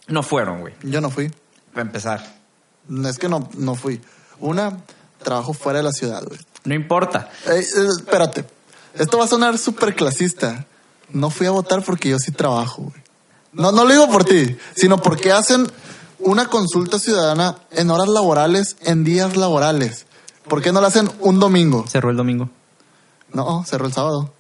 no 0.07 0.23
fueron, 0.23 0.61
güey, 0.61 0.75
Yo 0.83 1.01
no 1.01 1.11
fui. 1.11 1.31
para 1.73 1.83
empezar. 1.83 2.25
Es 3.07 3.19
que 3.19 3.29
no, 3.29 3.49
no 3.57 3.75
fui. 3.75 4.01
Una, 4.39 4.77
trabajo 5.23 5.55
fuera 5.55 5.79
de 5.79 5.85
la 5.85 5.93
ciudad, 5.93 6.23
güey. 6.25 6.39
No 6.65 6.75
importa. 6.75 7.31
Ey, 7.47 7.61
eh, 7.61 7.89
espérate. 7.99 8.45
Esto 8.95 9.19
va 9.19 9.25
a 9.25 9.29
sonar 9.29 9.59
súper 9.59 9.95
clasista. 9.95 10.67
No 11.11 11.31
fui 11.31 11.47
a 11.47 11.51
votar 11.51 11.83
porque 11.83 12.11
yo 12.11 12.19
sí 12.19 12.31
trabajo, 12.33 12.83
güey. 12.83 13.04
No, 13.55 13.73
no 13.73 13.85
lo 13.85 13.91
digo 13.93 14.09
por 14.09 14.25
ti, 14.25 14.57
sino 14.77 14.99
porque 14.99 15.33
hacen 15.33 15.67
una 16.19 16.47
consulta 16.49 16.99
ciudadana 16.99 17.57
en 17.71 17.91
horas 17.91 18.09
laborales, 18.09 18.77
en 18.83 19.05
días 19.05 19.37
laborales. 19.37 20.07
¿Por 20.49 20.61
qué 20.63 20.73
no 20.73 20.81
la 20.81 20.89
hacen 20.89 21.11
un 21.21 21.39
domingo? 21.41 21.87
Cerró 21.89 22.11
el 22.11 22.17
domingo. 22.17 22.51
No, 23.33 23.65
cerró 23.65 23.87
el 23.87 23.93
sábado. 23.93 24.33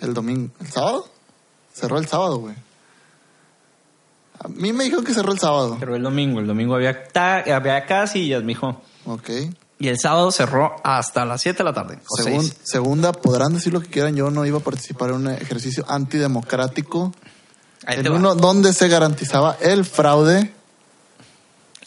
El 0.00 0.12
domingo. 0.14 0.50
¿El 0.60 0.66
sábado? 0.70 1.08
Cerró 1.72 1.98
el 1.98 2.06
sábado, 2.06 2.38
güey. 2.38 2.54
A 4.38 4.48
mí 4.48 4.72
me 4.72 4.84
dijeron 4.84 5.04
que 5.04 5.14
cerró 5.14 5.32
el 5.32 5.38
sábado. 5.38 5.76
Cerró 5.78 5.96
el 5.96 6.02
domingo. 6.02 6.40
El 6.40 6.46
domingo 6.46 6.74
había, 6.74 7.08
ta- 7.08 7.42
había 7.54 7.86
casillas, 7.86 8.42
mijo. 8.42 8.80
Ok. 9.06 9.30
Y 9.78 9.88
el 9.88 9.98
sábado 9.98 10.30
cerró 10.30 10.76
hasta 10.84 11.24
las 11.24 11.42
7 11.42 11.58
de 11.58 11.64
la 11.64 11.72
tarde. 11.74 11.98
segunda, 12.62 13.12
podrán 13.12 13.52
decir 13.54 13.72
lo 13.72 13.80
que 13.80 13.88
quieran. 13.88 14.14
Yo 14.16 14.30
no 14.30 14.44
iba 14.46 14.58
a 14.58 14.62
participar 14.62 15.10
en 15.10 15.16
un 15.16 15.28
ejercicio 15.30 15.84
antidemocrático 15.88 17.12
Va. 17.86 18.16
uno 18.16 18.34
donde 18.34 18.72
se 18.72 18.88
garantizaba 18.88 19.56
el 19.60 19.84
fraude. 19.84 20.52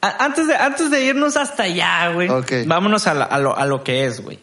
A- 0.02 0.24
Antes 0.26 0.48
de, 0.48 0.56
antes 0.56 0.90
de 0.92 1.04
irnos 1.04 1.36
hasta 1.38 1.64
allá, 1.64 2.12
güey. 2.14 2.30
Vámonos 2.66 3.06
a, 3.08 3.14
la- 3.14 3.26
a 3.26 3.38
lo, 3.40 3.58
a 3.58 3.66
lo 3.66 3.84
que 3.84 4.06
es, 4.06 4.22
güey. 4.22 4.40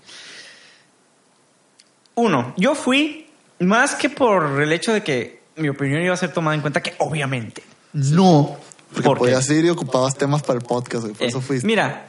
Uno, 2.14 2.54
yo 2.56 2.74
fui 2.74 3.26
más 3.60 3.94
que 3.94 4.08
por 4.10 4.60
el 4.62 4.72
hecho 4.72 4.92
de 4.92 5.02
que 5.02 5.40
mi 5.56 5.68
opinión 5.68 6.02
iba 6.02 6.14
a 6.14 6.16
ser 6.16 6.32
tomada 6.32 6.54
en 6.54 6.60
cuenta, 6.60 6.82
que 6.82 6.94
obviamente 6.98 7.62
no. 7.92 8.56
Porque 8.92 9.02
¿Por 9.08 9.18
podías 9.18 9.48
ir 9.50 9.64
y 9.64 9.70
ocupabas 9.70 10.14
temas 10.16 10.42
para 10.42 10.58
el 10.58 10.64
podcast, 10.64 11.02
güey. 11.04 11.14
Por 11.14 11.24
Eh, 11.24 11.28
eso 11.28 11.40
fuiste. 11.40 11.66
Mira, 11.66 12.06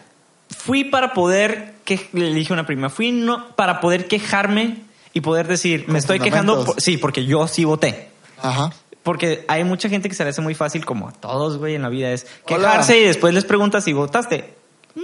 fui 0.56 0.84
para 0.86 1.14
poder, 1.14 1.74
que 1.84 2.10
le 2.14 2.34
dije 2.34 2.54
a 2.54 2.56
una 2.56 2.66
prima, 2.66 2.90
fui 2.90 3.12
no, 3.12 3.50
para 3.56 3.82
poder 3.82 4.08
quejarme 4.08 4.78
y 5.14 5.22
poder 5.22 5.48
decir, 5.48 5.86
me 5.88 6.00
estoy 6.00 6.20
quejando, 6.20 6.64
por- 6.66 6.82
sí, 6.82 6.98
porque 6.98 7.26
yo 7.26 7.48
sí 7.48 7.66
voté. 7.66 8.10
Ajá. 8.42 8.72
Porque 9.08 9.46
hay 9.48 9.64
mucha 9.64 9.88
gente 9.88 10.10
que 10.10 10.16
se 10.16 10.26
le 10.26 10.32
hace 10.32 10.42
muy 10.42 10.54
fácil, 10.54 10.84
como 10.86 11.08
a 11.08 11.14
todos, 11.14 11.58
güey, 11.58 11.76
en 11.76 11.82
la 11.82 11.88
vida, 11.88 12.12
es 12.12 12.28
Hola. 12.50 12.58
quejarse 12.72 13.00
y 13.00 13.06
después 13.06 13.34
les 13.34 13.46
preguntas 13.46 13.86
si 13.86 13.94
votaste. 13.94 14.54
No, 14.96 15.04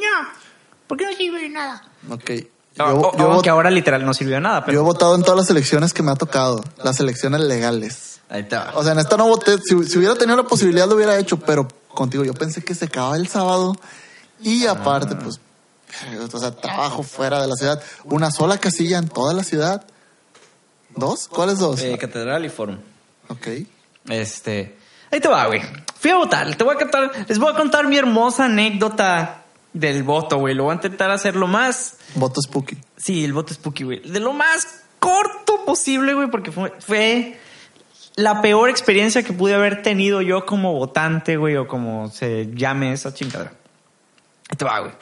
porque 0.88 1.06
no 1.06 1.14
sirve 1.14 1.40
de 1.44 1.48
nada. 1.48 1.82
Ok. 2.10 2.32
No, 2.76 2.88
Yo, 2.90 2.98
o- 3.00 3.18
yo 3.18 3.32
aunque 3.32 3.50
vot- 3.50 3.54
ahora 3.54 3.72
literal 3.72 4.06
no 4.06 4.14
sirvió 4.14 4.36
de 4.36 4.42
nada, 4.42 4.58
yo 4.60 4.64
he 4.64 4.66
pero 4.66 4.84
votado 4.84 5.16
en 5.16 5.22
todas 5.24 5.38
las 5.40 5.50
elecciones 5.52 5.94
que 5.94 6.04
me 6.04 6.12
ha 6.12 6.16
tocado. 6.16 6.62
Las 6.84 7.00
elecciones 7.00 7.40
legales. 7.40 8.20
ahí 8.28 8.44
te 8.44 8.58
va. 8.58 8.74
O 8.76 8.84
sea, 8.84 8.92
en 8.92 9.00
esta 9.00 9.16
no 9.16 9.26
voté. 9.28 9.58
Si, 9.60 9.82
si 9.86 9.98
hubiera 10.00 10.16
tenido 10.16 10.36
la 10.36 10.44
posibilidad 10.44 10.86
lo 10.86 10.96
hubiera 10.96 11.18
hecho, 11.18 11.40
pero 11.40 11.66
contigo 11.88 12.26
yo 12.26 12.34
pensé 12.34 12.62
que 12.62 12.76
se 12.76 12.84
acababa 12.86 13.16
el 13.16 13.30
sábado 13.30 13.74
y 14.42 14.66
aparte, 14.66 15.16
pues, 15.16 15.40
o 16.34 16.40
sea, 16.40 16.52
trabajo 16.52 17.04
fuera 17.04 17.42
de 17.42 17.48
la 17.48 17.56
ciudad. 17.56 17.82
Una 18.04 18.32
sola 18.32 18.58
casilla 18.58 18.98
en 18.98 19.08
toda 19.08 19.34
la 19.34 19.46
ciudad. 19.46 19.86
¿Dos? 20.90 21.30
¿Cuáles 21.30 21.60
dos? 21.60 21.80
Eh, 21.82 21.98
Catedral 21.98 22.44
y 22.44 22.50
Forum. 22.50 22.80
Ok. 23.30 23.48
Este, 24.08 24.76
ahí 25.12 25.20
te 25.20 25.28
va, 25.28 25.48
güey. 25.48 25.62
Fui 26.00 26.12
a 26.12 26.18
votar. 26.18 26.56
Te 26.56 26.64
voy 26.64 26.76
a 26.76 26.78
contar, 26.78 27.12
les 27.28 27.40
voy 27.40 27.52
a 27.52 27.56
contar 27.56 27.88
mi 27.88 27.98
hermosa 27.98 28.46
anécdota 28.46 29.44
del 29.72 30.04
voto, 30.04 30.38
güey. 30.38 30.54
Lo 30.54 30.66
voy 30.66 30.72
a 30.72 30.76
intentar 30.76 31.10
hacer 31.12 31.36
lo 31.36 31.48
más 31.48 31.98
Voto 32.16 32.42
spooky. 32.42 32.78
Sí, 32.96 33.24
el 33.24 33.34
voto 33.34 33.54
spooky, 33.54 33.84
güey. 33.84 34.00
De 34.00 34.20
lo 34.20 34.34
más 34.34 34.84
corto 35.00 35.66
posible, 35.66 36.14
güey, 36.14 36.30
porque 36.30 36.52
fue, 36.52 36.74
fue 36.80 37.38
la 38.16 38.42
peor 38.42 38.70
experiencia 38.70 39.24
que 39.24 39.34
pude 39.34 39.56
haber 39.56 39.82
tenido 39.82 40.22
yo 40.22 40.46
como 40.46 40.74
votante, 40.74 41.38
güey, 41.38 41.58
o 41.58 41.68
como 41.68 42.10
se 42.10 42.50
llame 42.54 42.94
esa 42.94 43.14
chingadera. 43.14 43.52
Ahí 44.50 44.58
te 44.58 44.66
va, 44.66 44.80
güey. 44.80 44.94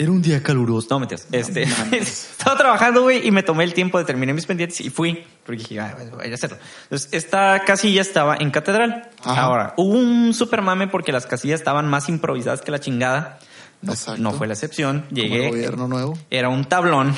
Era 0.00 0.12
un 0.12 0.22
día 0.22 0.42
caluroso. 0.42 0.86
No, 0.88 1.00
mentiras. 1.00 1.26
Este, 1.30 1.62
estaba 1.92 2.56
trabajando, 2.56 3.02
güey, 3.02 3.26
y 3.26 3.30
me 3.30 3.42
tomé 3.42 3.64
el 3.64 3.74
tiempo 3.74 3.98
de 3.98 4.06
terminar 4.06 4.34
mis 4.34 4.46
pendientes 4.46 4.80
y 4.80 4.88
fui, 4.88 5.26
porque 5.44 5.58
dije, 5.58 5.78
ah, 5.78 5.94
voy 6.16 6.30
a 6.30 6.34
hacerlo. 6.34 6.56
Entonces, 6.84 7.10
esta 7.12 7.62
casilla 7.66 8.00
estaba 8.00 8.34
en 8.36 8.50
catedral. 8.50 9.10
Ajá. 9.22 9.42
Ahora, 9.42 9.74
hubo 9.76 9.98
un 9.98 10.32
super 10.32 10.62
mame 10.62 10.88
porque 10.88 11.12
las 11.12 11.26
casillas 11.26 11.60
estaban 11.60 11.86
más 11.86 12.08
improvisadas 12.08 12.62
que 12.62 12.70
la 12.70 12.78
chingada. 12.78 13.40
No, 13.82 13.92
no 14.16 14.32
fue 14.32 14.46
la 14.46 14.54
excepción. 14.54 15.04
Llegué. 15.10 15.44
el 15.44 15.50
gobierno 15.50 15.86
nuevo. 15.86 16.18
Era 16.30 16.48
un 16.48 16.64
tablón. 16.64 17.14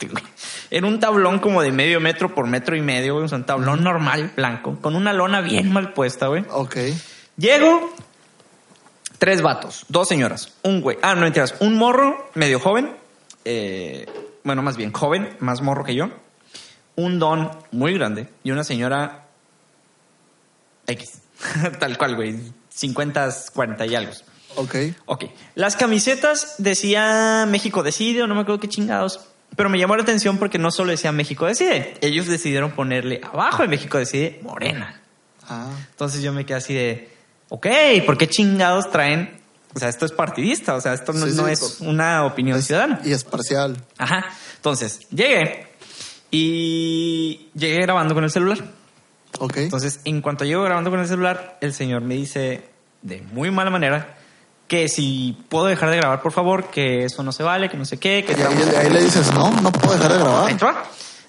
Era 0.72 0.88
un 0.88 0.98
tablón 0.98 1.38
como 1.38 1.62
de 1.62 1.70
medio 1.70 2.00
metro 2.00 2.34
por 2.34 2.48
metro 2.48 2.74
y 2.74 2.82
medio, 2.82 3.14
güey. 3.14 3.26
O 3.26 3.28
sea, 3.28 3.38
un 3.38 3.46
tablón 3.46 3.84
normal, 3.84 4.32
blanco, 4.34 4.80
con 4.80 4.96
una 4.96 5.12
lona 5.12 5.40
bien 5.40 5.72
mal 5.72 5.92
puesta, 5.92 6.26
güey. 6.26 6.44
Ok. 6.50 6.78
Llego, 7.36 7.94
tres 9.18 9.42
vatos, 9.42 9.84
dos 9.88 10.08
señoras, 10.08 10.52
un 10.62 10.80
güey. 10.80 10.98
Ah, 11.02 11.14
no 11.14 11.22
mentiras, 11.22 11.54
un 11.60 11.76
morro 11.76 12.30
medio 12.34 12.60
joven. 12.60 12.96
eh, 13.44 14.06
bueno, 14.44 14.62
más 14.62 14.76
bien 14.76 14.92
joven, 14.92 15.36
más 15.40 15.60
morro 15.60 15.84
que 15.84 15.94
yo. 15.94 16.08
Un 16.96 17.18
don 17.18 17.50
muy 17.70 17.94
grande 17.94 18.28
y 18.42 18.50
una 18.50 18.64
señora 18.64 19.26
X. 20.86 21.20
Tal 21.78 21.98
cual, 21.98 22.16
güey. 22.16 22.36
50, 22.70 23.28
40 23.54 23.86
y 23.86 23.94
algo. 23.94 24.12
Ok. 24.56 24.74
Ok. 25.06 25.24
Las 25.54 25.76
camisetas 25.76 26.54
decía 26.58 27.46
México 27.48 27.82
decide 27.82 28.22
o 28.22 28.26
no 28.26 28.34
me 28.34 28.40
acuerdo 28.40 28.60
qué 28.60 28.68
chingados. 28.68 29.20
Pero 29.56 29.68
me 29.68 29.78
llamó 29.78 29.96
la 29.96 30.02
atención 30.02 30.38
porque 30.38 30.58
no 30.58 30.70
solo 30.70 30.90
decía 30.90 31.12
México 31.12 31.46
decide. 31.46 31.94
Ellos 32.00 32.26
decidieron 32.26 32.72
ponerle 32.72 33.20
abajo 33.22 33.62
de 33.62 33.68
México 33.68 33.98
decide 33.98 34.40
Morena. 34.42 35.00
Ah. 35.48 35.70
Entonces 35.90 36.22
yo 36.22 36.32
me 36.32 36.46
quedé 36.46 36.56
así 36.56 36.74
de, 36.74 37.10
ok, 37.48 37.66
¿por 38.06 38.16
qué 38.18 38.28
chingados 38.28 38.90
traen? 38.90 39.38
O 39.74 39.78
sea, 39.78 39.88
esto 39.88 40.06
es 40.06 40.12
partidista, 40.12 40.74
o 40.74 40.80
sea, 40.80 40.94
esto 40.94 41.12
no, 41.12 41.26
Sí, 41.26 41.32
no 41.36 41.46
sí, 41.46 41.52
es 41.52 41.80
una 41.80 42.24
opinión 42.24 42.60
ciudadana. 42.62 43.00
Y 43.04 43.12
es 43.12 43.22
parcial. 43.24 43.76
Ajá. 43.98 44.24
Entonces, 44.56 45.00
llegué 45.10 45.66
y 46.30 47.48
llegué 47.54 47.82
grabando 47.82 48.14
con 48.14 48.24
el 48.24 48.30
celular. 48.30 48.58
Ok. 49.38 49.56
Entonces, 49.58 50.00
en 50.04 50.20
cuanto 50.22 50.44
llego 50.44 50.62
grabando 50.62 50.90
con 50.90 51.00
el 51.00 51.06
celular, 51.06 51.58
el 51.60 51.72
señor 51.74 52.02
me 52.02 52.14
dice 52.14 52.64
de 53.02 53.20
muy 53.22 53.50
mala 53.50 53.70
manera 53.70 54.14
que 54.66 54.88
si 54.88 55.36
puedo 55.48 55.66
dejar 55.66 55.90
de 55.90 55.96
grabar, 55.96 56.20
por 56.22 56.32
favor, 56.32 56.70
que 56.70 57.04
eso 57.04 57.22
no 57.22 57.32
se 57.32 57.42
vale, 57.42 57.68
que 57.70 57.76
no 57.76 57.84
sé 57.84 57.98
qué, 57.98 58.24
que 58.24 58.32
y 58.32 58.34
estamos- 58.34 58.66
ahí, 58.68 58.86
ahí 58.86 58.90
le 58.90 59.02
dices, 59.04 59.32
no, 59.32 59.50
no 59.62 59.72
puedo 59.72 59.94
dejar 59.94 60.12
de 60.12 60.18
grabar. 60.18 60.62
va. 60.64 60.82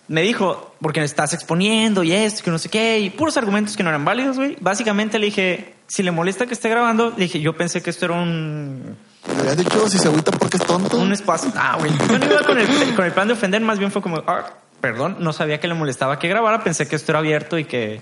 Me 0.10 0.22
dijo, 0.24 0.76
porque 0.82 1.00
me 1.00 1.06
estás 1.06 1.34
exponiendo 1.34 2.04
y 2.04 2.12
esto, 2.12 2.44
que 2.44 2.52
no 2.52 2.58
sé 2.58 2.68
qué, 2.70 3.00
y 3.00 3.10
puros 3.12 3.38
argumentos 3.38 3.78
que 3.78 3.84
no 3.84 3.90
eran 3.90 4.04
válidos, 4.04 4.38
güey. 4.38 4.58
Básicamente 4.60 5.20
le 5.20 5.28
dije, 5.28 5.76
si 5.88 6.04
le 6.04 6.12
molesta 6.12 6.46
que 6.48 6.54
esté 6.54 6.68
grabando, 6.68 7.12
le 7.16 7.24
dije, 7.26 7.40
yo 7.40 7.56
pensé 7.56 7.82
que 7.82 7.92
esto 7.92 8.06
era 8.06 8.16
un, 8.16 8.98
Le 9.36 9.40
habías 9.42 9.58
dicho 9.58 9.88
si 9.88 9.98
se 10.00 10.08
agüita 10.08 10.32
porque 10.32 10.58
es 10.58 10.66
tonto. 10.66 10.98
un 10.98 11.14
espacio. 11.14 11.52
Ah, 11.56 11.78
güey. 11.80 11.92
Yo 12.10 12.18
no 12.20 12.26
iba 12.26 12.42
con 12.42 12.58
el, 12.60 12.68
con 12.96 13.06
el 13.06 13.12
plan 13.12 13.28
de 13.28 13.34
ofender, 13.36 13.62
más 13.62 13.78
bien 13.78 13.92
fue 13.92 14.02
como, 14.02 14.18
ah, 14.26 14.50
perdón, 14.82 15.18
no 15.20 15.32
sabía 15.32 15.60
que 15.60 15.68
le 15.68 15.76
molestaba 15.76 16.18
que 16.20 16.28
grabara, 16.28 16.64
pensé 16.64 16.88
que 16.88 16.96
esto 16.96 17.12
era 17.12 17.20
abierto 17.20 17.60
y 17.60 17.66
que, 17.66 18.02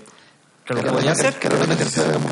que 0.64 0.72
lo 0.74 0.82
podía 0.82 1.12
hacer. 1.12 1.34
que. 1.34 1.48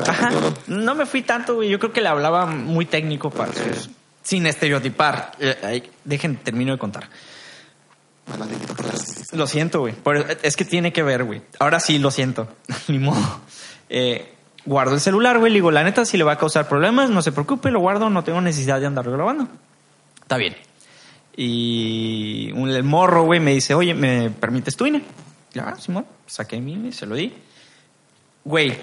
Ajá. 0.09 0.31
No 0.65 0.95
me 0.95 1.05
fui 1.05 1.21
tanto, 1.21 1.53
güey. 1.55 1.69
Yo 1.69 1.77
creo 1.77 1.93
que 1.93 2.01
le 2.01 2.07
hablaba 2.09 2.47
muy 2.47 2.85
técnico 2.87 3.29
para 3.29 3.53
sus- 3.53 3.89
sin 4.23 4.47
estereotipar. 4.47 5.33
Eh, 5.39 5.83
dejen, 6.03 6.37
termino 6.37 6.71
de 6.71 6.79
contar. 6.79 7.07
Lo 9.33 9.47
siento, 9.47 9.79
güey. 9.81 9.93
Es 10.43 10.55
que 10.55 10.65
tiene 10.65 10.91
que 10.93 11.03
ver, 11.03 11.23
güey. 11.23 11.41
Ahora 11.59 11.79
sí 11.79 11.99
lo 11.99 12.11
siento. 12.11 12.47
Ni 12.87 12.99
modo. 12.99 13.41
Eh, 13.89 14.33
Guardo 14.67 14.95
el 14.95 14.99
celular, 14.99 15.39
güey. 15.39 15.49
Le 15.49 15.57
digo, 15.57 15.71
la 15.71 15.81
neta, 15.81 16.03
si 16.03 16.17
le 16.17 16.25
va 16.25 16.33
a 16.33 16.37
causar 16.37 16.67
problemas, 16.67 17.09
no 17.09 17.21
se 17.21 17.31
preocupe, 17.31 17.71
lo 17.71 17.79
guardo, 17.79 18.09
no 18.09 18.25
tengo 18.25 18.41
necesidad 18.41 18.81
de 18.81 18.85
andar 18.85 19.09
grabando. 19.09 19.47
Está 20.21 20.35
bien. 20.35 20.57
Y 21.37 22.51
un, 22.53 22.69
el 22.69 22.83
morro, 22.83 23.23
güey, 23.23 23.39
me 23.39 23.53
dice, 23.53 23.73
oye, 23.75 23.93
¿me 23.93 24.29
permites 24.29 24.75
tu 24.75 24.85
INE? 24.85 25.03
Ya, 25.53 25.73
Simón, 25.77 26.05
saqué 26.25 26.59
mi 26.59 26.73
INE, 26.73 26.91
se 26.91 27.05
lo 27.05 27.15
di. 27.15 27.33
Güey, 28.43 28.77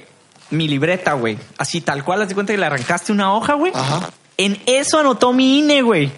mi 0.51 0.69
libreta, 0.69 1.13
güey. 1.13 1.37
Así 1.59 1.83
tal 1.83 2.03
cual, 2.03 2.23
haz 2.23 2.29
de 2.29 2.35
cuenta 2.35 2.55
que 2.55 2.59
le 2.59 2.65
arrancaste 2.65 3.13
una 3.13 3.35
hoja, 3.35 3.53
güey. 3.53 3.73
Ajá. 3.75 4.11
En 4.39 4.59
eso 4.65 4.99
anotó 4.99 5.35
mi 5.35 5.59
INE, 5.59 5.83
güey. 5.83 6.11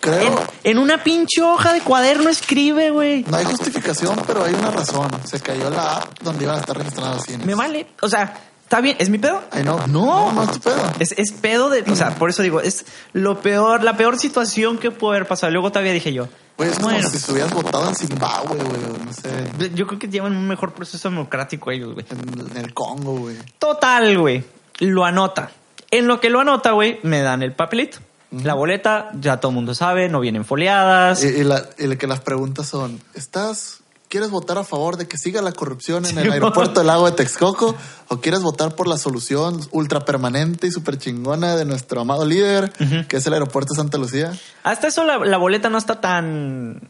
Creo, 0.00 0.40
en 0.62 0.78
una 0.78 1.02
pinche 1.02 1.42
hoja 1.42 1.72
de 1.72 1.80
cuaderno 1.80 2.28
escribe, 2.30 2.90
güey. 2.90 3.24
no 3.28 3.36
hay 3.36 3.44
justificación, 3.44 4.16
pero 4.26 4.44
hay 4.44 4.54
una 4.54 4.70
razón. 4.70 5.08
Se 5.24 5.40
cayó 5.40 5.70
la 5.70 5.96
app 5.96 6.20
donde 6.20 6.44
iban 6.44 6.56
a 6.56 6.60
estar 6.60 6.76
registrados 6.76 7.16
los 7.16 7.24
cines. 7.24 7.44
Me 7.44 7.54
vale. 7.54 7.86
O 8.00 8.08
sea, 8.08 8.38
está 8.62 8.80
bien, 8.80 8.96
¿es 9.00 9.08
mi 9.10 9.18
pedo? 9.18 9.42
Ay, 9.50 9.64
no, 9.64 9.86
no, 9.88 10.32
no 10.32 10.42
es 10.44 10.52
tu 10.52 10.60
pedo. 10.60 10.80
Es, 11.00 11.12
es 11.18 11.32
pedo 11.32 11.68
de. 11.68 11.82
O 11.90 11.96
sea, 11.96 12.14
por 12.14 12.30
eso 12.30 12.42
digo, 12.42 12.60
es 12.60 12.84
lo 13.12 13.40
peor, 13.40 13.82
la 13.82 13.96
peor 13.96 14.18
situación 14.18 14.78
que 14.78 14.92
puede 14.92 15.16
haber 15.16 15.28
pasado. 15.28 15.52
Luego 15.52 15.70
todavía 15.72 15.92
dije 15.92 16.12
yo. 16.12 16.28
Güey, 16.56 16.70
es 16.70 16.76
como 16.78 16.90
bueno, 16.90 17.08
si 17.08 17.16
estuvieras 17.16 17.52
votado 17.52 17.88
en 17.88 17.94
Zimbabue, 17.94 18.56
güey, 18.56 18.80
no 19.04 19.12
sé, 19.12 19.70
yo 19.74 19.86
creo 19.86 19.98
que 19.98 20.08
llevan 20.08 20.36
un 20.36 20.48
mejor 20.48 20.72
proceso 20.72 21.08
democrático 21.08 21.70
ellos, 21.70 21.94
güey. 21.94 22.04
en, 22.10 22.50
en 22.50 22.56
el 22.56 22.74
Congo, 22.74 23.12
güey. 23.12 23.36
Total, 23.58 24.18
güey. 24.18 24.44
Lo 24.78 25.04
anota. 25.04 25.50
En 25.90 26.06
lo 26.06 26.20
que 26.20 26.30
lo 26.30 26.40
anota, 26.40 26.72
güey, 26.72 26.98
me 27.02 27.22
dan 27.22 27.42
el 27.42 27.52
papelito. 27.52 27.98
La 28.30 28.54
boleta, 28.54 29.10
ya 29.18 29.38
todo 29.38 29.50
el 29.50 29.54
mundo 29.54 29.74
sabe, 29.74 30.08
no 30.08 30.20
vienen 30.20 30.44
foliadas. 30.44 31.24
Y, 31.24 31.28
y 31.28 31.44
la, 31.44 31.64
y 31.78 31.96
que 31.96 32.06
las 32.06 32.20
preguntas 32.20 32.68
son, 32.68 33.00
¿estás, 33.14 33.78
quieres 34.08 34.30
votar 34.30 34.58
a 34.58 34.64
favor 34.64 34.96
de 34.96 35.08
que 35.08 35.16
siga 35.16 35.40
la 35.40 35.52
corrupción 35.52 36.04
en 36.04 36.12
Sí, 36.12 36.18
el 36.18 36.32
aeropuerto 36.32 36.80
del 36.80 36.88
lago 36.88 37.06
de 37.06 37.12
Texcoco? 37.16 37.74
¿O 38.08 38.18
quieres 38.18 38.42
votar 38.42 38.74
por 38.74 38.86
la 38.86 38.98
solución 38.98 39.60
ultra 39.70 40.00
permanente 40.00 40.66
y 40.66 40.70
súper 40.70 40.98
chingona 40.98 41.56
de 41.56 41.64
nuestro 41.64 42.00
amado 42.00 42.24
líder, 42.24 42.72
que 43.08 43.16
es 43.16 43.26
el 43.26 43.32
aeropuerto 43.34 43.74
de 43.74 43.78
Santa 43.78 43.98
Lucía? 43.98 44.32
Hasta 44.62 44.88
eso 44.88 45.04
la, 45.04 45.18
la 45.18 45.38
boleta 45.38 45.70
no 45.70 45.78
está 45.78 46.00
tan, 46.00 46.88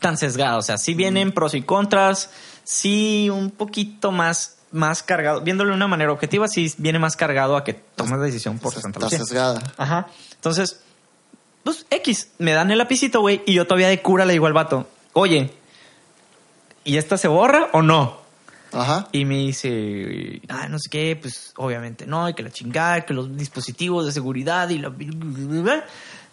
tan 0.00 0.16
sesgada. 0.16 0.56
O 0.56 0.62
sea, 0.62 0.76
sí 0.78 0.94
vienen 0.94 1.32
pros 1.32 1.54
y 1.54 1.62
contras, 1.62 2.30
sí 2.64 3.30
un 3.30 3.50
poquito 3.50 4.12
más, 4.12 4.56
más 4.76 5.02
cargado. 5.02 5.40
Viéndolo 5.40 5.70
de 5.70 5.76
una 5.76 5.88
manera 5.88 6.12
objetiva, 6.12 6.46
sí 6.46 6.72
viene 6.78 6.98
más 6.98 7.16
cargado 7.16 7.56
a 7.56 7.64
que 7.64 7.74
tomes 7.74 8.18
la 8.18 8.24
decisión 8.24 8.58
por 8.58 8.72
Santa 8.74 9.00
Lucía. 9.00 9.18
sesgada. 9.18 9.60
Ajá. 9.76 10.06
Entonces, 10.34 10.80
pues 11.64 11.84
X, 11.90 12.28
me 12.38 12.52
dan 12.52 12.70
el 12.70 12.78
lapicito, 12.78 13.20
güey, 13.20 13.42
y 13.44 13.54
yo 13.54 13.66
todavía 13.66 13.88
de 13.88 14.00
cura 14.00 14.24
le 14.24 14.34
digo 14.34 14.46
al 14.46 14.52
vato, 14.52 14.86
oye, 15.14 15.52
¿y 16.84 16.96
esta 16.96 17.18
se 17.18 17.26
borra 17.26 17.70
o 17.72 17.82
no? 17.82 18.20
Ajá. 18.72 19.08
Y 19.10 19.24
me 19.24 19.38
dice, 19.38 20.40
ah, 20.48 20.68
no 20.68 20.78
sé 20.78 20.88
qué, 20.90 21.18
pues 21.20 21.52
obviamente 21.56 22.06
no, 22.06 22.28
y 22.28 22.34
que 22.34 22.42
la 22.42 22.50
chingada, 22.50 23.04
que 23.04 23.14
los 23.14 23.36
dispositivos 23.36 24.06
de 24.06 24.12
seguridad 24.12 24.68
y 24.68 24.78
la... 24.78 24.92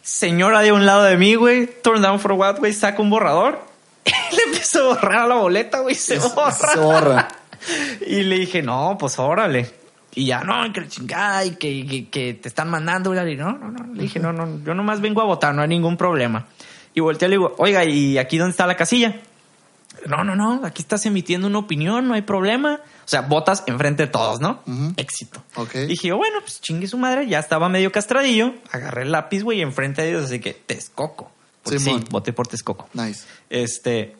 Señora 0.03 0.59
de 0.59 0.73
un 0.73 0.85
lado 0.85 1.03
de 1.03 1.15
mí, 1.15 1.35
güey, 1.35 1.81
turn 1.81 2.01
down 2.01 2.19
for 2.19 2.33
what, 2.33 2.59
güey, 2.59 2.73
saca 2.73 3.01
un 3.01 3.09
borrador. 3.09 3.59
le 4.03 4.43
empiezo 4.43 4.91
a 4.91 4.95
borrar 4.95 5.27
la 5.29 5.35
boleta, 5.35 5.79
güey, 5.79 5.95
se 5.95 6.19
borra. 6.19 6.51
Se 6.51 6.79
borra. 6.79 7.27
Y 8.05 8.23
le 8.23 8.39
dije, 8.39 8.61
no, 8.61 8.97
pues 8.99 9.19
órale. 9.19 9.69
Y 10.15 10.25
ya, 10.25 10.43
no, 10.43 10.71
que 10.71 10.87
chingada 10.87 11.43
y 11.45 11.55
que, 11.55 11.85
que, 11.87 12.09
que 12.09 12.33
te 12.35 12.47
están 12.47 12.69
mandando. 12.69 13.13
Y 13.13 13.35
no, 13.35 13.53
no, 13.53 13.71
no. 13.71 13.93
Le 13.93 14.03
dije, 14.03 14.19
no, 14.19 14.31
no, 14.31 14.63
yo 14.63 14.73
nomás 14.73 15.01
vengo 15.01 15.21
a 15.21 15.25
votar, 15.25 15.53
no 15.55 15.61
hay 15.61 15.67
ningún 15.67 15.97
problema. 15.97 16.47
Y 16.93 16.99
volteé 16.99 17.27
y 17.27 17.29
le 17.29 17.37
digo, 17.37 17.55
oiga, 17.57 17.83
¿y 17.83 18.17
aquí 18.17 18.37
dónde 18.37 18.51
está 18.51 18.67
la 18.67 18.75
casilla? 18.75 19.19
No, 20.07 20.23
no, 20.23 20.35
no, 20.35 20.61
aquí 20.65 20.81
estás 20.81 21.05
emitiendo 21.05 21.47
una 21.47 21.59
opinión, 21.59 22.07
no 22.07 22.13
hay 22.13 22.21
problema. 22.23 22.79
O 23.05 23.07
sea, 23.07 23.21
votas 23.21 23.63
enfrente 23.67 24.03
de 24.03 24.11
todos, 24.11 24.39
¿no? 24.39 24.61
Éxito. 24.97 25.43
Ok. 25.55 25.73
Dije, 25.87 26.11
bueno, 26.13 26.39
pues 26.41 26.61
chingue 26.61 26.87
su 26.87 26.97
madre, 26.97 27.27
ya 27.27 27.39
estaba 27.39 27.69
medio 27.69 27.91
castradillo. 27.91 28.53
Agarré 28.71 29.03
el 29.03 29.11
lápiz, 29.11 29.43
güey, 29.43 29.61
enfrente 29.61 30.01
de 30.01 30.09
ellos, 30.09 30.25
así 30.25 30.39
que 30.39 30.53
Texcoco. 30.53 31.31
Porque 31.63 31.79
sí, 31.79 31.85
Simón. 31.85 32.05
voté 32.09 32.33
por 32.33 32.47
Texcoco. 32.47 32.89
Nice. 32.93 33.25
Este, 33.49 34.15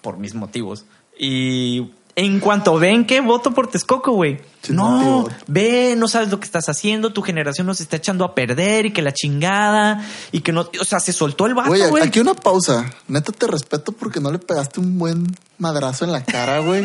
por 0.00 0.18
mis 0.18 0.34
motivos. 0.34 0.86
Y 1.18 1.92
en 2.20 2.38
cuanto 2.38 2.78
ven 2.78 3.06
que 3.06 3.20
voto 3.22 3.52
por 3.52 3.68
Texcoco, 3.68 4.12
güey. 4.12 4.40
No, 4.68 5.26
ve, 5.46 5.94
no 5.96 6.06
sabes 6.06 6.28
lo 6.28 6.38
que 6.38 6.44
estás 6.44 6.68
haciendo, 6.68 7.14
tu 7.14 7.22
generación 7.22 7.66
nos 7.66 7.80
está 7.80 7.96
echando 7.96 8.26
a 8.26 8.34
perder 8.34 8.84
y 8.84 8.92
que 8.92 9.00
la 9.00 9.12
chingada 9.12 10.06
y 10.30 10.40
que 10.40 10.52
no, 10.52 10.68
o 10.78 10.84
sea, 10.84 11.00
se 11.00 11.14
soltó 11.14 11.46
el 11.46 11.54
vato, 11.54 11.70
Güey, 11.70 12.02
aquí 12.02 12.20
una 12.20 12.34
pausa. 12.34 12.90
Neta 13.08 13.32
te 13.32 13.46
respeto 13.46 13.92
porque 13.92 14.20
no 14.20 14.30
le 14.30 14.38
pegaste 14.38 14.80
un 14.80 14.98
buen 14.98 15.26
madrazo 15.56 16.04
en 16.04 16.12
la 16.12 16.22
cara, 16.22 16.58
güey. 16.58 16.84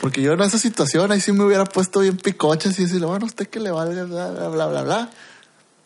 Porque 0.00 0.20
yo 0.22 0.32
en 0.32 0.40
esa 0.40 0.58
situación 0.58 1.12
ahí 1.12 1.20
sí 1.20 1.30
me 1.30 1.44
hubiera 1.44 1.64
puesto 1.64 2.00
bien 2.00 2.16
picoche 2.16 2.70
y 2.70 2.72
decirle, 2.72 3.06
bueno, 3.06 3.26
usted 3.26 3.48
que 3.48 3.60
le 3.60 3.70
valga, 3.70 4.02
bla, 4.04 4.30
bla, 4.32 4.48
bla, 4.48 4.66
bla, 4.66 4.82
bla. 4.82 5.10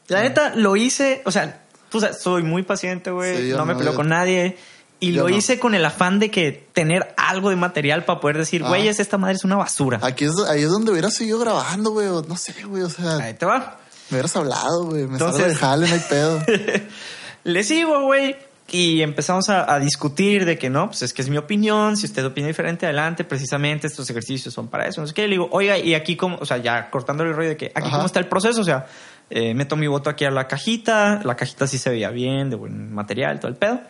La 0.07 0.22
neta 0.22 0.55
lo 0.55 0.76
hice, 0.76 1.20
o 1.26 1.30
sea, 1.30 1.62
tú 1.91 2.01
sabes, 2.01 2.22
soy 2.22 2.43
muy 2.43 2.62
paciente, 2.62 3.11
güey, 3.11 3.36
Sí, 3.36 3.49
yo 3.49 3.59
no 3.59 3.66
me 3.66 3.74
no, 3.74 3.80
peleo 3.80 3.95
con 3.95 4.09
nadie. 4.09 4.57
Y 5.01 5.12
yo 5.12 5.22
lo 5.24 5.28
no. 5.30 5.36
hice 5.36 5.59
con 5.61 5.74
el 5.74 5.84
afán 5.84 6.18
de 6.18 6.30
que 6.30 6.66
tener 6.72 7.14
algo 7.16 7.51
de 7.51 7.57
material 7.57 8.05
para 8.05 8.18
poder 8.20 8.36
decir, 8.38 8.62
Ah. 8.64 8.68
güey, 8.68 8.88
es 8.88 8.99
esta 8.99 9.16
madre 9.18 9.36
es 9.36 9.44
una 9.44 9.57
basura. 9.57 10.01
Aquí 10.03 10.24
es, 10.24 10.32
ahí 10.49 10.62
es 10.62 10.70
donde 10.70 10.90
hubiera 10.92 11.11
seguido 11.11 11.38
grabando, 11.38 11.90
güey. 11.92 12.07
No 12.28 12.36
sé, 12.36 12.55
güey. 12.64 12.82
O 12.82 12.90
sea, 12.90 13.16
Ahí 13.18 13.34
te 13.34 13.46
va. 13.46 13.78
me 14.11 14.16
hubieras 14.16 14.34
hablado, 14.36 14.86
güey. 14.86 15.05
Me 15.07 15.12
Entonces- 15.12 15.46
del 15.46 15.57
jale, 15.57 15.86
no 15.88 15.94
hay 15.94 16.01
pedo. 16.09 16.42
Le 17.44 17.62
sigo, 17.64 18.03
güey. 18.03 18.36
Y 18.70 19.01
empezamos 19.01 19.49
a, 19.49 19.72
a 19.72 19.78
discutir 19.78 20.44
de 20.44 20.59
que 20.59 20.68
no, 20.68 20.88
pues 20.88 21.01
es 21.03 21.14
que 21.14 21.22
es 21.22 21.30
mi 21.30 21.38
opinión. 21.38 21.96
Si 21.96 22.05
usted 22.05 22.24
opina 22.26 22.49
diferente, 22.49 22.84
adelante. 22.84 23.24
Precisamente 23.24 23.86
estos 23.86 24.11
ejercicios 24.11 24.53
son 24.53 24.68
para 24.68 24.86
eso. 24.86 25.01
No 25.01 25.07
sé 25.07 25.14
qué. 25.14 25.22
Le 25.22 25.30
digo, 25.34 25.49
oiga, 25.53 25.78
y 25.78 25.94
aquí 25.94 26.16
cómo, 26.16 26.36
o 26.40 26.44
sea, 26.44 26.59
ya 26.59 26.90
cortándole 26.90 27.30
el 27.30 27.36
rollo 27.36 27.49
de 27.51 27.57
que 27.57 27.66
aquí 27.66 27.86
Ajá. 27.86 27.92
cómo 27.96 28.07
está 28.07 28.18
el 28.20 28.26
proceso. 28.26 28.61
O 28.61 28.64
sea, 28.64 28.86
eh, 29.30 29.55
meto 29.55 29.76
mi 29.76 29.86
voto 29.86 30.11
aquí 30.11 30.26
a 30.26 30.30
la 30.30 30.46
cajita. 30.49 31.20
La 31.24 31.34
cajita 31.36 31.66
sí 31.66 31.78
se 31.78 31.88
veía 31.88 32.11
bien, 32.11 32.51
de 32.51 32.57
buen 32.57 32.92
material, 32.92 33.38
todo 33.40 33.49
el 33.51 33.57
pedo. 33.57 33.80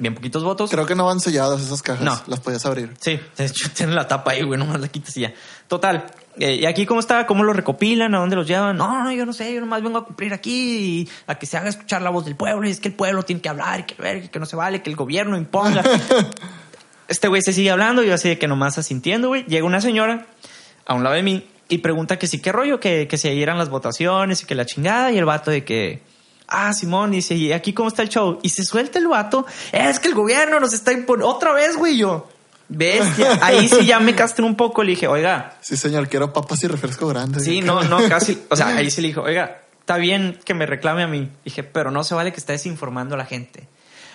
Bien 0.00 0.14
poquitos 0.14 0.42
votos. 0.42 0.70
Creo 0.70 0.86
que 0.86 0.94
no 0.94 1.04
van 1.04 1.20
selladas 1.20 1.60
esas 1.60 1.82
cajas. 1.82 2.02
No. 2.02 2.18
Las 2.26 2.40
podías 2.40 2.64
abrir. 2.64 2.94
Sí, 2.98 3.20
de 3.36 3.44
hecho 3.44 3.68
tiene 3.74 3.92
la 3.94 4.08
tapa 4.08 4.32
ahí, 4.32 4.42
güey, 4.42 4.58
nomás 4.58 4.80
la 4.80 4.88
quitas 4.88 5.16
y 5.18 5.20
ya. 5.20 5.34
Total. 5.68 6.06
eh, 6.38 6.54
¿Y 6.54 6.64
aquí 6.66 6.86
cómo 6.86 7.00
está? 7.00 7.26
¿Cómo 7.26 7.44
lo 7.44 7.52
recopilan? 7.52 8.14
¿A 8.14 8.18
dónde 8.18 8.34
los 8.34 8.46
llevan? 8.48 8.78
No, 8.78 9.04
no, 9.04 9.12
yo 9.12 9.26
no 9.26 9.32
sé, 9.34 9.52
yo 9.54 9.60
nomás 9.60 9.82
vengo 9.82 9.98
a 9.98 10.04
cumplir 10.06 10.32
aquí 10.32 11.02
y 11.02 11.08
a 11.26 11.34
que 11.36 11.44
se 11.44 11.58
haga 11.58 11.68
escuchar 11.68 12.00
la 12.02 12.10
voz 12.10 12.24
del 12.24 12.34
pueblo. 12.34 12.66
Y 12.66 12.70
es 12.70 12.80
que 12.80 12.88
el 12.88 12.94
pueblo 12.94 13.22
tiene 13.22 13.42
que 13.42 13.50
hablar 13.50 13.80
y 13.80 13.82
que 13.84 14.00
ver, 14.02 14.30
que 14.30 14.38
no 14.40 14.46
se 14.46 14.56
vale, 14.56 14.82
que 14.82 14.88
el 14.90 14.96
gobierno 14.96 15.36
imponga. 15.36 15.84
este 17.08 17.28
güey 17.28 17.42
se 17.42 17.52
sigue 17.52 17.70
hablando, 17.70 18.02
yo 18.02 18.14
así 18.14 18.30
de 18.30 18.38
que 18.38 18.48
nomás 18.48 18.78
asintiendo, 18.78 19.28
güey. 19.28 19.44
Llega 19.44 19.66
una 19.66 19.82
señora 19.82 20.26
a 20.86 20.94
un 20.94 21.04
lado 21.04 21.14
de 21.16 21.22
mí 21.22 21.46
y 21.68 21.78
pregunta 21.78 22.18
que 22.18 22.26
sí, 22.26 22.40
qué 22.40 22.52
rollo, 22.52 22.80
que, 22.80 23.06
que 23.06 23.18
se 23.18 23.40
eran 23.40 23.58
las 23.58 23.68
votaciones 23.68 24.42
y 24.42 24.46
que 24.46 24.54
la 24.54 24.64
chingada. 24.64 25.12
Y 25.12 25.18
el 25.18 25.26
vato 25.26 25.50
de 25.50 25.62
que, 25.64 26.00
ah, 26.50 26.72
Simón, 26.72 27.12
dice, 27.12 27.34
¿y 27.34 27.52
aquí 27.52 27.72
cómo 27.72 27.88
está 27.88 28.02
el 28.02 28.08
show? 28.08 28.38
Y 28.42 28.50
se 28.50 28.64
suelta 28.64 28.98
el 28.98 29.08
vato, 29.08 29.46
es 29.72 29.98
que 29.98 30.08
el 30.08 30.14
gobierno 30.14 30.60
nos 30.60 30.72
está 30.72 30.92
imponiendo, 30.92 31.34
otra 31.34 31.52
vez, 31.52 31.76
güey, 31.76 31.96
yo. 31.96 32.28
Bestia. 32.68 33.38
Ahí 33.42 33.68
sí 33.68 33.84
ya 33.84 33.98
me 33.98 34.14
castré 34.14 34.44
un 34.44 34.54
poco, 34.54 34.84
le 34.84 34.90
dije, 34.90 35.08
oiga, 35.08 35.56
Sí, 35.60 35.76
señor, 35.76 36.08
quiero 36.08 36.32
papas 36.32 36.62
y 36.62 36.68
refresco 36.68 37.08
grande. 37.08 37.40
sí, 37.40 37.62
no, 37.62 37.82
no, 37.82 37.98
casi, 38.08 38.42
o 38.48 38.56
sea, 38.56 38.68
ahí 38.76 38.90
sí 38.90 39.00
le 39.00 39.08
dijo, 39.08 39.22
oiga, 39.22 39.62
está 39.80 39.96
bien 39.96 40.38
que 40.44 40.54
me 40.54 40.66
reclame 40.66 41.02
a 41.02 41.08
mí. 41.08 41.28
Dije, 41.44 41.64
pero 41.64 41.90
no 41.90 42.04
se 42.04 42.14
vale 42.14 42.32
que 42.32 42.38
esté 42.38 42.52
desinformando 42.52 43.16
a 43.16 43.18
la 43.18 43.24
gente. 43.24 43.66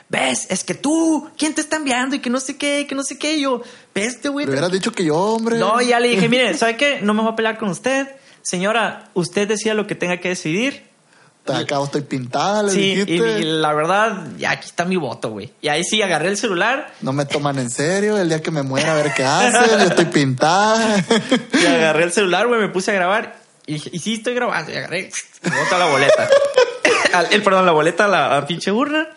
¿Ves? 0.08 0.48
Es 0.50 0.64
que 0.64 0.76
tú, 0.76 1.30
¿quién 1.38 1.54
te 1.54 1.62
está 1.62 1.78
enviando? 1.78 2.16
Y 2.16 2.20
que 2.20 2.30
no 2.30 2.40
sé 2.40 2.58
qué, 2.58 2.86
que 2.88 2.96
no 2.96 3.04
sé 3.04 3.18
qué. 3.18 3.36
Y 3.36 3.42
yo, 3.42 3.62
¿ves, 3.94 4.16
este 4.16 4.30
güey? 4.30 4.46
Le 4.46 4.54
hubieras 4.54 4.72
dicho 4.72 4.92
que 4.92 5.04
yo, 5.04 5.16
hombre. 5.18 5.58
No, 5.58 5.82
ya 5.82 6.00
le 6.00 6.10
dije, 6.10 6.30
mire, 6.30 6.54
¿sabe 6.54 6.78
qué? 6.78 7.02
No 7.02 7.14
me 7.14 7.24
voy 7.24 7.34
a 7.34 7.36
pelear 7.36 7.58
con 7.58 7.70
usted. 7.70 8.08
Señora, 8.42 9.10
usted 9.16 9.48
decía 9.48 9.74
lo 9.74 9.88
que 9.88 9.96
tenga 9.96 10.18
que 10.18 10.30
decidir. 10.30 10.84
Acabo, 11.54 11.86
estoy 11.86 12.02
pintada, 12.02 12.64
le 12.64 12.72
Sí, 12.72 12.80
y, 12.92 12.96
dijiste. 13.06 13.40
y 13.40 13.44
la 13.44 13.74
verdad, 13.74 14.28
ya 14.38 14.52
aquí 14.52 14.68
está 14.68 14.86
mi 14.86 14.96
voto, 14.96 15.30
güey. 15.30 15.54
Y 15.62 15.68
ahí 15.68 15.84
sí, 15.84 16.02
agarré 16.02 16.30
el 16.30 16.38
celular 16.38 16.92
No 17.02 17.14
me 17.14 17.26
toman 17.26 17.60
en 17.60 17.70
serio. 17.70 18.18
El 18.18 18.30
día 18.30 18.42
que 18.42 18.52
me 18.52 18.64
muera, 18.64 18.94
a 18.94 18.96
ver 18.96 19.14
qué 19.14 19.24
hacen. 19.24 19.54
Yo 19.70 19.86
estoy 19.86 20.06
pintada. 20.06 21.04
y 21.54 21.66
agarré 21.66 22.04
el 22.06 22.12
celular, 22.12 22.48
güey, 22.48 22.60
me 22.60 22.70
puse 22.70 22.92
a 22.92 22.94
grabar. 22.96 23.36
Y 23.68 23.74
dije, 23.74 23.90
y 23.94 24.00
sí, 24.00 24.16
estoy 24.16 24.34
grabando. 24.34 24.72
Y 24.72 24.76
agarré, 24.76 25.10
bota 25.44 25.78
la 25.78 25.86
boleta. 25.86 26.30
El, 27.32 27.42
perdón, 27.44 27.66
la 27.66 27.72
boleta 27.72 28.06
a 28.06 28.08
la 28.08 28.38
a 28.38 28.46
pinche 28.46 28.72
urna. 28.72 29.08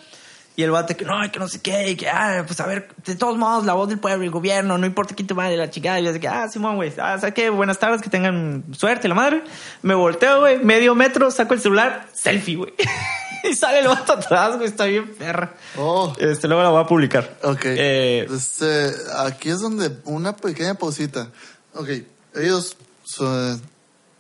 Y 0.58 0.64
el 0.64 0.72
bate 0.72 0.96
que 0.96 1.04
no, 1.04 1.14
que 1.30 1.38
no 1.38 1.46
sé 1.46 1.60
qué, 1.60 1.90
y 1.90 1.94
que, 1.94 2.08
ah, 2.08 2.42
pues 2.44 2.58
a 2.58 2.66
ver, 2.66 2.88
de 3.06 3.14
todos 3.14 3.38
modos, 3.38 3.64
la 3.64 3.74
voz 3.74 3.88
del 3.88 4.00
pueblo, 4.00 4.24
el 4.24 4.30
gobierno, 4.32 4.76
no 4.76 4.86
importa 4.86 5.14
quién 5.14 5.28
te 5.28 5.32
madre, 5.32 5.56
la 5.56 5.70
chingada. 5.70 6.00
Y 6.00 6.02
yo 6.02 6.10
así 6.10 6.18
que, 6.18 6.26
ah, 6.26 6.48
Simón, 6.48 6.74
güey, 6.74 6.92
ah, 6.98 7.16
¿sabes 7.16 7.32
qué? 7.32 7.48
Buenas 7.48 7.78
tardes, 7.78 8.02
que 8.02 8.10
tengan 8.10 8.64
suerte, 8.72 9.06
la 9.06 9.14
madre. 9.14 9.44
Me 9.82 9.94
volteo, 9.94 10.40
güey, 10.40 10.58
medio 10.58 10.96
metro, 10.96 11.30
saco 11.30 11.54
el 11.54 11.60
celular, 11.60 12.08
selfie, 12.12 12.56
güey. 12.56 12.74
y 13.48 13.54
sale 13.54 13.78
el 13.78 13.86
vato 13.86 14.14
atrás, 14.14 14.56
güey, 14.56 14.66
está 14.66 14.86
bien 14.86 15.14
perra. 15.14 15.54
Oh. 15.76 16.12
Este, 16.18 16.48
luego 16.48 16.64
la 16.64 16.70
voy 16.70 16.82
a 16.82 16.86
publicar. 16.88 17.38
Ok. 17.44 17.64
Eh, 17.64 18.26
Este, 18.28 18.90
aquí 19.16 19.50
es 19.50 19.60
donde 19.60 19.92
una 20.06 20.34
pequeña 20.34 20.74
pausita. 20.74 21.28
Ok, 21.74 21.88
ellos 22.34 22.76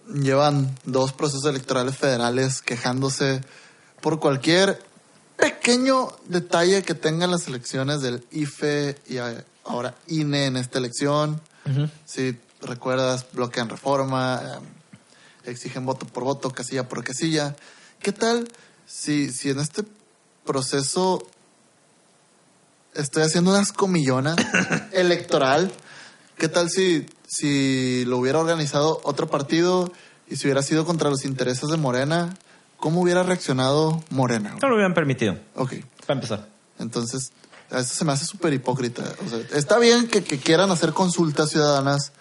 llevan 0.06 0.72
dos 0.84 1.12
procesos 1.12 1.46
electorales 1.46 1.96
federales 1.96 2.62
quejándose 2.62 3.40
por 4.00 4.20
cualquier 4.20 4.78
pequeño 5.38 6.08
detalle 6.26 6.82
que 6.82 6.94
tengan 6.94 7.30
las 7.30 7.46
elecciones 7.46 8.02
del 8.02 8.26
IFE 8.32 8.98
y 9.06 9.18
ahora 9.64 9.94
INE 10.08 10.46
en 10.46 10.56
esta 10.56 10.78
elección. 10.78 11.40
Si 12.04 12.36
recuerdas, 12.62 13.26
bloquean 13.32 13.68
reforma, 13.68 14.40
eh, 14.42 15.50
exigen 15.50 15.84
voto 15.84 16.06
por 16.06 16.24
voto, 16.24 16.50
casilla 16.50 16.88
por 16.88 17.04
casilla. 17.04 17.54
¿Qué 18.00 18.12
tal 18.12 18.48
si, 18.86 19.30
si 19.30 19.50
en 19.50 19.60
este 19.60 19.84
proceso 20.44 21.26
estoy 22.94 23.22
haciendo 23.22 23.50
unas 23.50 23.72
comillonas 23.72 24.36
electoral? 24.92 25.70
¿Qué 26.38 26.48
tal 26.48 26.70
si, 26.70 27.06
si 27.26 28.04
lo 28.06 28.18
hubiera 28.18 28.38
organizado 28.38 29.00
otro 29.04 29.28
partido 29.28 29.92
y 30.26 30.36
si 30.36 30.46
hubiera 30.46 30.62
sido 30.62 30.84
contra 30.86 31.10
los 31.10 31.24
intereses 31.24 31.68
de 31.68 31.76
Morena? 31.76 32.34
¿Cómo 32.78 33.02
hubiera 33.02 33.22
reaccionado 33.22 34.02
Morena? 34.10 34.56
No 34.62 34.68
lo 34.68 34.74
hubieran 34.74 34.94
permitido. 34.94 35.36
Ok. 35.54 35.74
Para 36.06 36.14
empezar. 36.14 36.46
Entonces, 36.78 37.32
a 37.70 37.80
eso 37.80 37.94
se 37.94 38.04
me 38.04 38.12
hace 38.12 38.24
súper 38.24 38.52
hipócrita. 38.52 39.02
O 39.26 39.28
sea, 39.28 39.40
está 39.58 39.78
bien 39.78 40.06
que, 40.08 40.22
que 40.24 40.38
quieran 40.38 40.70
hacer 40.70 40.92
consultas 40.92 41.50
ciudadanas, 41.50 42.12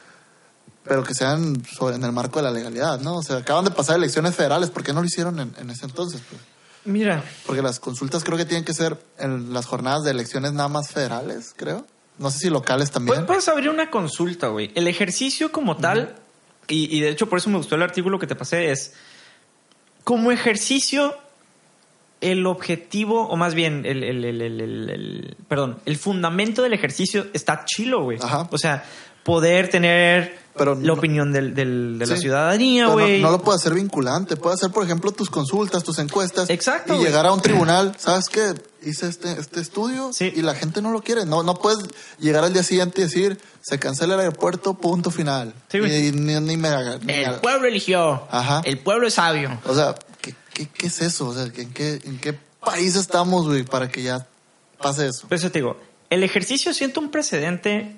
pero 0.83 1.03
que 1.03 1.13
sean 1.13 1.63
sobre- 1.65 1.95
en 1.95 2.03
el 2.03 2.11
marco 2.11 2.39
de 2.39 2.43
la 2.43 2.51
legalidad, 2.51 2.99
¿no? 3.01 3.17
O 3.17 3.23
sea, 3.23 3.37
acaban 3.37 3.65
de 3.65 3.71
pasar 3.71 3.97
elecciones 3.97 4.35
federales, 4.35 4.69
¿por 4.71 4.83
qué 4.83 4.93
no 4.93 5.01
lo 5.01 5.05
hicieron 5.07 5.39
en, 5.39 5.53
en 5.59 5.69
ese 5.69 5.85
entonces? 5.85 6.21
pues? 6.27 6.41
Mira, 6.85 7.23
Porque 7.45 7.61
las 7.61 7.79
consultas 7.79 8.23
creo 8.23 8.37
que 8.37 8.45
tienen 8.45 8.63
que 8.63 8.73
ser 8.73 8.97
en 9.19 9.51
las 9.53 9.65
jornadas 9.65 10.03
de 10.05 10.11
elecciones 10.11 10.53
nada 10.53 10.69
más 10.69 10.89
federales, 10.89 11.53
creo. 11.55 11.85
No 12.17 12.31
sé 12.31 12.39
si 12.39 12.49
locales 12.49 12.89
también. 12.91 13.13
Puedes, 13.13 13.27
puedes 13.27 13.47
abrir 13.49 13.69
una 13.69 13.91
consulta, 13.91 14.47
güey. 14.47 14.71
El 14.73 14.87
ejercicio 14.87 15.51
como 15.51 15.77
tal, 15.77 16.15
y, 16.67 16.95
y 16.97 17.01
de 17.01 17.09
hecho 17.09 17.27
por 17.29 17.37
eso 17.39 17.49
me 17.49 17.57
gustó 17.57 17.75
el 17.75 17.83
artículo 17.83 18.17
que 18.17 18.25
te 18.25 18.35
pasé, 18.35 18.71
es 18.71 18.93
como 20.07 20.31
ejercicio, 20.31 21.13
el 22.21 22.47
objetivo, 22.47 23.27
o 23.27 23.35
más 23.35 23.53
bien, 23.55 23.85
el, 23.85 24.05
el- 24.05 24.23
el- 24.23 24.41
el- 24.89 25.35
perdón, 25.49 25.79
el 25.85 25.97
fundamento 25.97 26.61
del 26.63 26.71
ejercicio 26.71 27.27
está 27.33 27.65
chilo, 27.65 28.03
güey. 28.03 28.17
Ajá. 28.21 28.47
O 28.49 28.57
sea, 28.57 28.85
poder 29.23 29.69
tener 29.69 30.39
Pero 30.55 30.75
la 30.75 30.81
no- 30.81 30.93
opinión 30.93 31.33
del- 31.33 31.53
del- 31.53 31.99
de 31.99 32.07
la 32.07 32.15
ciudadanía, 32.15 32.85
no- 32.85 32.93
güey. 32.93 33.21
No, 33.21 33.31
lo 33.31 33.39
puede 33.41 33.57
hacer 33.57 33.73
vinculante. 33.73 34.37
Puede 34.37 34.53
hacer, 34.55 34.71
por 34.71 34.85
ejemplo, 34.85 35.11
tus 35.11 35.29
consultas, 35.29 35.83
tus 35.83 35.99
encuestas. 35.99 36.49
Exacto, 36.49 36.95
Y 36.95 37.03
llegar 37.03 37.25
a 37.25 37.33
un 37.33 37.41
tribunal. 37.41 37.93
¿Sabes 37.99 38.29
qué? 38.29 38.53
Hice 38.87 39.07
este, 39.07 39.31
este 39.33 39.59
estudio 39.59 40.11
Sí. 40.13 40.31
y 40.35 40.41
la 40.41 40.55
gente 40.55 40.81
no 40.81 40.91
lo 40.91 41.01
quiere. 41.01 41.25
No, 41.25 41.43
no 41.43 41.55
puedes 41.55 41.79
llegar 42.19 42.43
al 42.43 42.53
día 42.53 42.63
siguiente 42.63 43.01
y 43.01 43.03
decir, 43.05 43.39
se 43.61 43.79
cancela 43.79 44.13
el 44.15 44.19
aeropuerto, 44.21 44.75
punto 44.75 45.11
final. 45.11 45.53
Sí, 45.69 45.79
ni, 45.79 46.11
ni 46.11 46.21
me 46.21 46.39
ni 46.41 46.57
me 46.57 46.67
El 46.69 47.25
haga. 47.25 47.41
pueblo 47.41 47.67
eligió. 47.67 48.27
Ajá. 48.31 48.61
El 48.65 48.79
pueblo 48.79 49.07
es 49.07 49.15
sabio. 49.15 49.59
O 49.65 49.75
sea, 49.75 49.95
¿qué, 50.21 50.33
qué, 50.53 50.67
qué 50.69 50.87
es 50.87 51.01
eso? 51.01 51.27
O 51.27 51.33
sea, 51.33 51.43
¿en 51.43 51.73
qué, 51.73 51.99
¿en 52.05 52.17
qué 52.19 52.33
país 52.63 52.95
estamos, 52.95 53.45
güey, 53.47 53.63
para 53.63 53.89
que 53.89 54.03
ya 54.03 54.25
pase 54.81 55.07
eso? 55.07 55.27
Por 55.27 55.35
eso 55.37 55.51
te 55.51 55.59
digo, 55.59 55.77
el 56.09 56.23
ejercicio 56.23 56.73
siento 56.73 56.99
un 57.01 57.11
precedente 57.11 57.95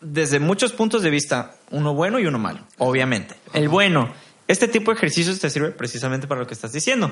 desde 0.00 0.38
muchos 0.38 0.72
puntos 0.72 1.02
de 1.02 1.10
vista, 1.10 1.56
uno 1.70 1.94
bueno 1.94 2.18
y 2.18 2.26
uno 2.26 2.38
malo, 2.38 2.60
obviamente. 2.78 3.34
El 3.54 3.68
bueno, 3.70 4.12
este 4.48 4.68
tipo 4.68 4.90
de 4.90 4.98
ejercicios 4.98 5.38
te 5.38 5.48
sirve 5.48 5.70
precisamente 5.70 6.26
para 6.26 6.42
lo 6.42 6.46
que 6.46 6.52
estás 6.52 6.72
diciendo. 6.72 7.10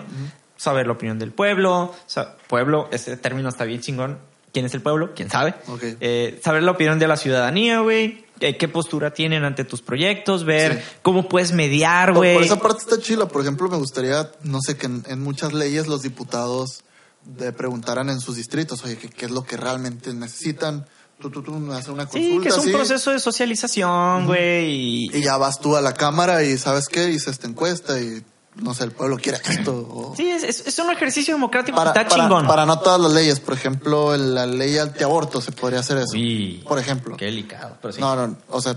Saber 0.62 0.86
la 0.86 0.92
opinión 0.92 1.18
del 1.18 1.32
pueblo, 1.32 1.92
sa- 2.06 2.36
pueblo, 2.46 2.88
este 2.92 3.16
término 3.16 3.48
está 3.48 3.64
bien 3.64 3.80
chingón. 3.80 4.18
¿Quién 4.52 4.64
es 4.66 4.74
el 4.74 4.80
pueblo? 4.82 5.12
¿Quién 5.14 5.28
sabe? 5.28 5.54
Ok. 5.66 5.82
Eh, 6.00 6.38
saber 6.44 6.62
la 6.62 6.70
opinión 6.70 6.98
de 7.00 7.08
la 7.08 7.16
ciudadanía, 7.16 7.80
güey. 7.80 8.24
eh, 8.40 8.56
qué 8.56 8.66
postura 8.68 9.12
tienen 9.14 9.44
ante 9.44 9.64
tus 9.64 9.82
proyectos, 9.82 10.44
ver 10.44 10.78
Sí. 10.82 10.96
cómo 11.02 11.28
puedes 11.28 11.52
mediar, 11.52 12.12
güey. 12.12 12.34
por 12.34 12.42
esa 12.44 12.58
parte 12.58 12.80
está 12.82 12.98
chila. 13.00 13.26
Por 13.28 13.40
ejemplo, 13.42 13.68
me 13.68 13.76
gustaría, 13.76 14.30
no 14.42 14.60
sé, 14.60 14.76
que 14.76 14.86
en, 14.86 15.04
en 15.08 15.20
muchas 15.22 15.52
leyes 15.52 15.86
los 15.88 16.02
diputados 16.02 16.82
de 17.24 17.52
preguntaran 17.52 18.08
en 18.10 18.18
sus 18.20 18.36
distritos, 18.36 18.84
oye, 18.84 18.96
¿qué, 18.98 19.08
qué 19.08 19.24
es 19.26 19.30
lo 19.30 19.42
que 19.44 19.56
realmente 19.56 20.12
necesitan? 20.14 20.86
Tú, 21.20 21.30
tú, 21.30 21.40
tú, 21.42 21.52
haces 21.72 21.88
una 21.88 22.06
consulta. 22.06 22.18
Sí, 22.36 22.40
que 22.40 22.48
es 22.48 22.58
un 22.58 22.72
proceso 22.72 23.12
de 23.12 23.20
socialización, 23.20 24.26
güey. 24.26 24.70
y- 25.06 25.10
Y 25.16 25.22
ya 25.22 25.36
vas 25.36 25.60
tú 25.60 25.76
a 25.76 25.80
la 25.80 25.94
cámara 25.94 26.42
y 26.42 26.58
¿sabes 26.58 26.88
qué? 26.88 27.10
Hice 27.10 27.30
esta 27.30 27.46
encuesta 27.46 28.00
y, 28.00 28.24
no 28.56 28.74
sé, 28.74 28.84
el 28.84 28.92
pueblo 28.92 29.16
quiere 29.16 29.38
esto. 29.48 29.72
o- 29.72 30.14
Sí, 30.16 30.28
es, 30.30 30.42
es- 30.66 30.78
un 30.78 30.90
ejercicio 30.90 31.34
democrático 31.34 31.76
Para, 31.76 31.92
que 31.92 32.00
está 32.00 32.10
para- 32.10 32.22
chingón. 32.24 32.46
para 32.46 32.66
no 32.66 32.78
todas 32.80 33.00
las 33.00 33.12
leyes. 33.12 33.40
Por 33.40 33.54
ejemplo, 33.54 34.16
la 34.16 34.46
ley 34.46 34.76
antiaborto 34.78 35.40
se 35.40 35.52
podría 35.52 35.80
hacer 35.80 35.98
eso. 35.98 36.12
Uy, 36.14 36.62
por 36.68 36.78
ejemplo. 36.78 37.16
Qué 37.16 37.26
delicado, 37.26 37.76
pero 37.80 37.92
sí. 37.94 38.00
No, 38.00 38.14
no, 38.14 38.36
o 38.48 38.60
sea, 38.60 38.76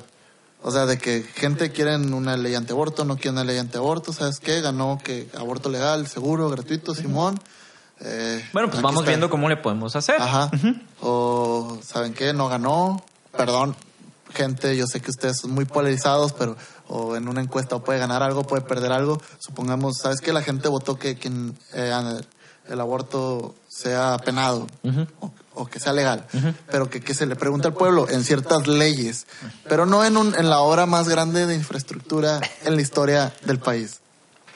o 0.61 0.71
sea, 0.71 0.86
de 0.86 0.97
que 0.97 1.23
gente 1.36 1.71
quiere 1.71 1.95
una 1.97 2.38
ley 2.38 2.55
antiaborto, 2.55 3.05
no 3.05 3.15
quiere 3.17 3.32
una 3.32 3.43
ley 3.43 3.57
antiaborto, 3.57 4.13
¿sabes 4.13 4.39
qué? 4.39 4.61
Ganó 4.61 4.99
que 5.03 5.30
aborto 5.38 5.69
legal, 5.69 6.07
seguro, 6.07 6.49
gratuito, 6.49 6.95
Simón. 6.95 7.39
Eh, 7.99 8.43
bueno, 8.51 8.69
pues 8.69 8.82
vamos 8.82 9.01
está. 9.01 9.09
viendo 9.11 9.30
cómo 9.30 9.47
le 9.47 9.57
podemos 9.57 9.95
hacer. 9.95 10.21
Ajá. 10.21 10.49
O, 11.01 11.78
¿saben 11.84 12.13
qué? 12.13 12.34
No 12.34 12.47
ganó, 12.49 13.03
perdón, 13.36 13.76
gente, 14.34 14.76
yo 14.76 14.86
sé 14.88 15.01
que 15.01 15.11
ustedes 15.11 15.38
son 15.41 15.51
muy 15.51 15.65
polarizados, 15.65 16.34
pero 16.34 16.57
o 16.88 17.16
en 17.16 17.28
una 17.28 17.42
encuesta 17.42 17.80
puede 17.80 18.00
ganar 18.00 18.22
algo, 18.24 18.44
puede 18.44 18.62
perder 18.64 18.92
algo. 18.92 19.22
Supongamos, 19.40 19.98
¿sabes 19.98 20.22
qué? 20.22 20.32
La 20.34 20.42
gente 20.42 20.68
votó 20.68 20.98
que, 20.98 21.18
que 21.18 21.30
eh, 21.74 21.94
el 22.70 22.82
aborto 22.82 23.56
sea 23.68 24.18
penado 24.24 24.68
o, 25.20 25.32
o 25.54 25.66
que 25.68 25.80
sea 25.80 25.94
legal, 25.94 26.26
pero 26.72 26.90
que, 26.90 27.00
que 27.02 27.14
se 27.14 27.26
le 27.26 27.36
pregunte 27.36 27.68
al 27.68 27.74
pueblo 27.74 28.10
en 28.10 28.24
ciertas 28.24 28.68
leyes, 28.68 29.28
pero 29.70 29.86
no 29.86 30.04
en, 30.04 30.18
un, 30.18 30.34
en 30.36 30.50
la 30.50 30.60
obra 30.60 30.86
más 30.86 31.08
grande 31.08 31.46
de 31.46 31.56
infraestructura 31.56 32.40
en 32.64 32.76
la 32.76 32.82
historia 32.82 33.34
del 33.46 33.60
país. 33.60 34.02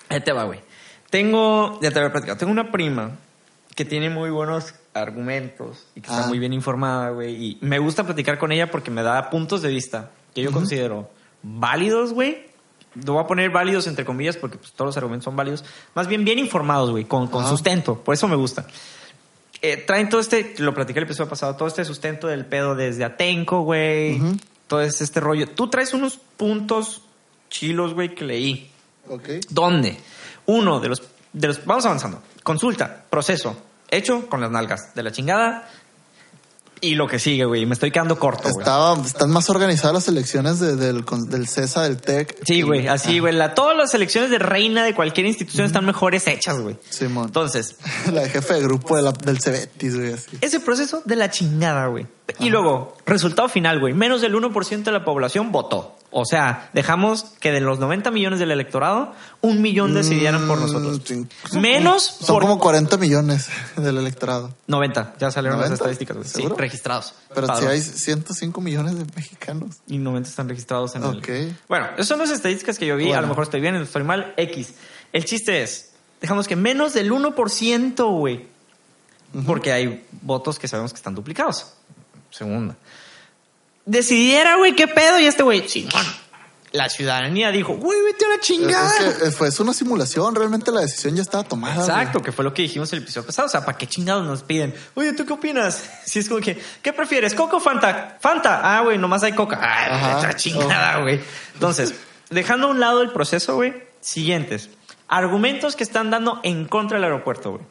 Ahí 0.10 0.22
te 0.22 0.32
va, 0.34 0.46
güey. 0.46 0.62
Tengo, 1.10 1.80
ya 1.82 1.92
te 1.92 2.00
había 2.00 2.12
platicado, 2.12 2.38
tengo 2.38 2.52
una 2.52 2.72
prima 2.72 3.12
que 3.76 3.86
tiene 3.86 4.10
muy 4.10 4.30
buenos 4.30 4.74
argumentos 4.94 5.86
y 5.96 6.02
que 6.02 6.10
está 6.10 6.26
Ah. 6.26 6.28
muy 6.28 6.40
bien 6.40 6.54
informada, 6.54 7.10
güey. 7.12 7.36
Y 7.44 7.58
me 7.62 7.80
gusta 7.80 8.04
platicar 8.04 8.38
con 8.38 8.52
ella 8.52 8.70
porque 8.70 8.92
me 8.92 9.04
da 9.04 9.30
puntos 9.30 9.62
de 9.62 9.70
vista 9.70 10.12
que 10.36 10.42
yo 10.42 10.52
considero 10.52 11.10
válidos, 11.44 12.14
güey. 12.14 12.48
Lo 13.06 13.14
voy 13.14 13.24
a 13.24 13.28
poner 13.28 13.52
válidos 13.52 13.88
entre 13.88 14.04
comillas 14.04 14.38
porque 14.38 14.58
pues, 14.58 14.72
todos 14.72 14.90
los 14.90 14.98
argumentos 14.98 15.26
son 15.26 15.36
válidos. 15.36 15.64
Más 15.96 16.08
bien 16.08 16.26
bien 16.26 16.40
informados, 16.40 16.92
güey, 16.92 17.06
con, 17.06 17.28
con 17.28 17.48
sustento. 17.48 18.00
Por 18.00 18.14
eso 18.14 18.28
me 18.28 18.36
gusta. 18.36 18.66
Eh, 19.62 19.78
traen 19.78 20.08
todo 20.10 20.22
este, 20.22 20.56
lo 20.60 20.74
platiqué 20.74 21.00
el 21.00 21.06
episodio 21.06 21.30
pasado, 21.30 21.56
todo 21.56 21.68
este 21.68 21.84
sustento 21.84 22.28
del 22.28 22.46
pedo 22.46 22.76
desde 22.76 23.04
Atenco, 23.04 23.62
güey. 23.62 24.22
Todo 24.68 24.82
es 24.82 25.02
este 25.02 25.20
rollo. 25.20 25.50
Tú 25.50 25.70
traes 25.70 25.94
unos 25.94 26.18
puntos 26.38 27.02
chilos, 27.50 27.94
güey, 27.94 28.16
que 28.16 28.24
leí. 28.24 28.72
¿Ok? 29.08 29.30
¿Dónde? 29.50 29.98
Uno 30.46 30.80
de 30.80 30.90
los, 30.90 31.04
de 31.34 31.48
los. 31.48 31.66
Vamos 31.66 31.86
avanzando. 31.86 32.22
Consulta, 32.44 33.04
proceso. 33.10 33.58
Hecho 33.92 34.30
con 34.30 34.40
las 34.40 34.52
nalgas 34.52 34.94
de 34.96 35.04
la 35.04 35.12
chingada. 35.12 35.68
Y 36.82 36.96
lo 36.96 37.08
que 37.08 37.20
sigue, 37.20 37.46
güey. 37.46 37.66
Me 37.66 37.74
estoy 37.74 37.92
quedando 37.92 38.18
corto, 38.18 38.44
güey. 38.50 38.60
Estaba, 38.60 39.02
están 39.06 39.30
más 39.32 39.50
organizadas 39.50 39.94
las 39.94 40.08
elecciones 40.08 40.60
de- 40.60 40.76
del, 40.78 41.04
del 41.28 41.48
CESA, 41.48 41.84
del 41.84 41.98
TEC. 41.98 42.38
Sí, 42.46 42.62
güey. 42.62 42.88
Ah, 42.88 42.94
Así, 42.94 43.20
güey. 43.20 43.34
La, 43.34 43.54
todas 43.54 43.76
las 43.76 43.94
elecciones 43.94 44.30
de 44.32 44.40
reina 44.40 44.84
de 44.84 44.96
cualquier 44.96 45.26
institución 45.26 45.66
están 45.66 45.86
mejores 45.86 46.26
hechas, 46.28 46.60
güey. 46.62 46.78
Simón. 46.90 47.26
Entonces, 47.28 47.76
La 48.14 48.22
de 48.22 48.30
jefe 48.30 48.54
de 48.56 48.62
grupo 48.62 48.96
de 48.96 49.02
la- 49.02 49.12
del 49.12 49.42
Cebetis, 49.42 49.96
güey, 49.98 50.16
ese 50.42 50.60
proceso 50.62 51.02
de 51.06 51.16
la 51.16 51.30
chingada, 51.30 51.88
güey. 51.88 52.08
Y 52.40 52.50
luego, 52.50 52.96
resultado 53.06 53.50
final, 53.50 53.80
güey. 53.80 53.94
Menos 53.94 54.22
del 54.22 54.34
1% 54.36 54.84
de 54.84 54.92
la 54.92 55.04
población 55.04 55.52
votó. 55.52 55.96
O 56.12 56.26
sea, 56.26 56.72
dejamos 56.74 57.24
que 57.40 57.52
de 57.52 57.62
los 57.62 57.78
90 57.78 58.10
millones 58.10 58.40
del 58.40 58.50
electorado, 58.50 59.14
un 59.42 59.62
millón 59.62 59.94
decidieran 59.94 60.48
por 60.48 60.60
nosotros. 60.60 60.98
Mm, 61.00 61.04
sí. 61.06 61.28
Son 61.52 61.62
Menos 61.62 62.10
como- 62.10 62.26
Son 62.26 62.36
por 62.36 62.42
como 62.44 62.60
40 62.60 62.98
millones 62.98 63.48
del 63.78 63.98
electorado. 64.00 64.52
90. 64.66 65.14
Ya 65.20 65.30
salieron 65.30 65.60
las 65.60 65.70
90, 65.70 65.84
estadísticas, 65.84 66.18
güey. 66.18 66.28
Sí, 66.28 66.48
registrados. 66.58 67.14
Pero 67.36 67.56
si 67.56 67.66
hay 67.66 67.80
105 67.82 68.60
millones 68.60 68.98
de 68.98 69.06
mexicanos. 69.16 69.76
Y 69.88 70.00
90 70.00 70.28
están 70.30 70.50
registrados 70.50 70.96
en 70.96 71.04
Ok. 71.04 71.30
el... 71.30 71.56
Bueno, 71.68 71.88
esas 71.94 72.08
son 72.08 72.18
las 72.20 72.32
estadísticas 72.32 72.80
que 72.80 72.88
yo 72.88 72.96
vi. 72.98 73.12
A 73.14 73.22
lo 73.22 73.28
mejor 73.28 73.44
estoy 73.44 73.62
bien, 73.62 73.76
estoy 73.76 74.04
mal. 74.04 74.34
X. 74.36 74.74
El 75.14 75.26
chiste 75.26 75.62
es, 75.62 75.92
dejamos 76.22 76.48
que 76.48 76.56
menos 76.56 76.94
del 76.94 77.12
1%, 77.12 78.18
güey. 78.18 78.48
Porque 79.46 79.72
hay 79.72 80.06
votos 80.24 80.58
que 80.58 80.68
sabemos 80.68 80.92
que 80.92 80.98
están 80.98 81.14
duplicados. 81.14 81.74
Segunda. 82.32 82.76
Decidiera, 83.90 84.58
güey, 84.58 84.76
qué 84.76 84.88
pedo. 84.88 85.20
Y 85.20 85.26
este 85.26 85.42
güey, 85.42 85.68
Simón. 85.68 86.06
La 86.72 86.88
ciudadanía 86.88 87.50
dijo, 87.50 87.76
güey, 87.78 88.00
vete 88.04 88.26
a 88.26 88.28
la 88.30 88.40
chingada. 88.40 88.94
es 89.00 89.16
que 89.16 89.26
eh, 89.26 89.32
fue 89.32 89.48
es 89.48 89.60
una 89.60 89.74
simulación, 89.74 90.36
realmente 90.36 90.72
la 90.72 90.82
decisión 90.82 91.16
ya 91.16 91.24
estaba 91.24 91.44
tomada. 91.44 91.82
Exacto, 91.82 92.22
que 92.22 92.32
fue 92.32 92.46
lo 92.46 92.54
que 92.54 92.62
dijimos 92.62 92.94
el 92.94 93.00
episodio 93.00 93.26
pasado. 93.26 93.48
O 93.48 93.50
sea, 93.50 93.66
¿para 93.66 93.76
qué 93.76 93.88
chingados 93.88 94.24
nos 94.24 94.44
piden? 94.44 94.76
Oye, 94.94 95.14
¿tú 95.14 95.26
qué 95.26 95.34
opinas? 95.34 95.84
Si 96.06 96.20
es 96.20 96.30
como 96.30 96.40
que, 96.42 96.62
¿qué 96.84 96.94
prefieres? 96.94 97.34
¿Coca 97.34 97.58
o 97.58 97.60
Fanta? 97.60 98.18
Fanta. 98.22 98.62
Ah, 98.78 98.82
güey, 98.82 99.00
nomás 99.00 99.24
hay 99.24 99.34
Coca. 99.34 99.60
Ah, 99.60 100.18
otra 100.18 100.36
chingada, 100.36 101.00
güey. 101.02 101.20
Entonces, 101.56 101.96
dejando 102.30 102.68
a 102.68 102.70
un 102.70 102.80
lado 102.80 103.02
el 103.02 103.12
proceso, 103.12 103.56
güey, 103.56 103.74
siguientes. 104.02 104.70
Argumentos 105.08 105.76
que 105.76 105.84
están 105.84 106.12
dando 106.12 106.40
en 106.44 106.66
contra 106.68 106.98
del 106.98 107.06
aeropuerto, 107.06 107.50
güey. 107.54 107.64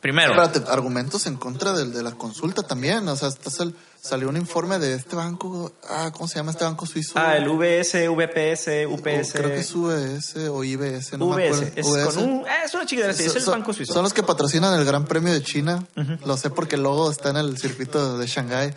Primero. 0.00 0.40
Espérate, 0.40 0.70
argumentos 0.70 1.26
en 1.26 1.34
contra 1.36 1.72
del, 1.72 1.92
de 1.92 2.04
la 2.04 2.12
consulta 2.12 2.62
también. 2.62 3.08
O 3.08 3.16
sea, 3.16 3.26
hasta 3.26 3.50
sal- 3.50 3.74
salió 4.02 4.28
un 4.28 4.36
informe 4.36 4.78
de 4.78 4.94
este 4.94 5.14
banco. 5.16 5.72
Ah, 5.88 6.10
¿cómo 6.12 6.26
se 6.28 6.36
llama 6.36 6.50
este 6.52 6.64
banco 6.64 6.86
suizo? 6.86 7.12
Ah, 7.16 7.36
el 7.36 7.48
VS, 7.48 8.08
VPS, 8.08 8.86
UPS. 8.86 9.32
Creo 9.32 9.48
que 9.50 9.60
es 9.60 9.74
UBS 9.74 10.48
o 10.48 10.64
IBS, 10.64 11.18
no 11.18 11.28
me 11.28 11.46
acuerdo. 11.46 11.62
VS. 11.66 11.72
Es, 11.80 11.86
con 12.14 12.18
un, 12.24 12.44
ah, 12.48 12.64
es 12.64 12.74
una 12.74 12.86
chingadera, 12.86 13.14
sí, 13.14 13.24
es 13.24 13.36
el 13.36 13.42
Son- 13.42 13.52
banco 13.60 13.72
suizo. 13.72 13.92
Son 13.92 14.02
los 14.02 14.12
que 14.12 14.22
patrocinan 14.22 14.78
el 14.78 14.84
Gran 14.84 15.04
Premio 15.04 15.32
de 15.32 15.42
China. 15.42 15.86
Lo 16.24 16.36
sé 16.36 16.50
porque 16.50 16.76
el 16.76 16.82
logo 16.82 17.10
está 17.10 17.30
en 17.30 17.36
el 17.36 17.58
circuito 17.58 18.16
de 18.18 18.26
Shanghái. 18.26 18.74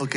Ok. 0.00 0.16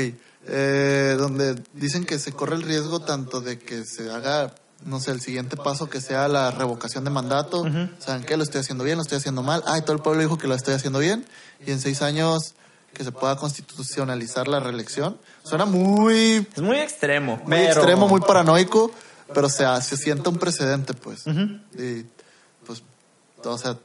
eh, 0.50 1.16
donde 1.20 1.62
dicen 1.74 2.06
que 2.06 2.18
se 2.20 2.32
corre 2.32 2.56
el 2.56 2.62
riesgo 2.62 3.02
tanto 3.02 3.41
de 3.41 3.60
que 3.60 3.84
se 3.84 4.10
haga, 4.10 4.56
no 4.86 5.02
sé, 5.02 5.12
el 5.12 5.20
siguiente 5.20 5.58
paso 5.58 5.89
que 5.89 6.00
sea 6.00 6.30
la 6.30 6.52
revocación 6.52 7.04
de 7.04 7.10
mandato. 7.10 7.66
¿Saben 8.00 8.24
qué? 8.24 8.38
Lo 8.38 8.43
estoy 8.43 8.62
haciendo 8.62 8.86
bien, 8.86 8.95
lo 8.95 9.02
estoy 9.02 9.18
haciendo 9.18 9.43
mal. 9.43 9.62
Ay, 9.68 9.82
todo 9.82 9.91
el 9.93 10.02
pueblo 10.02 10.22
dijo 10.22 10.38
que 10.38 10.48
lo 10.48 10.56
estoy 10.56 10.74
haciendo 10.74 11.00
bien. 11.00 11.26
Y 11.66 11.72
en 11.72 11.82
seis 11.82 12.02
años 12.02 12.56
que 12.98 13.04
se 13.04 13.12
pueda 13.12 13.36
constitucionalizar 13.36 14.48
la 14.48 14.60
reelección. 14.60 15.20
Suena 15.43 15.66
muy, 15.66 16.48
Es 16.56 16.62
muy 16.64 16.78
extremo. 16.78 17.38
muy 17.45 17.58
pero- 17.58 17.74
extremo, 17.74 18.08
muy 18.08 18.22
paranoico, 18.22 18.91
pero 19.34 19.50
se, 19.50 19.66
se 19.84 19.98
sienta 19.98 20.32
un 20.32 20.38
precedente, 20.38 20.95
pues. 20.95 21.24
Y, 21.28 22.04
pues, 22.66 22.82
o 23.43 23.58
sea, 23.58 23.78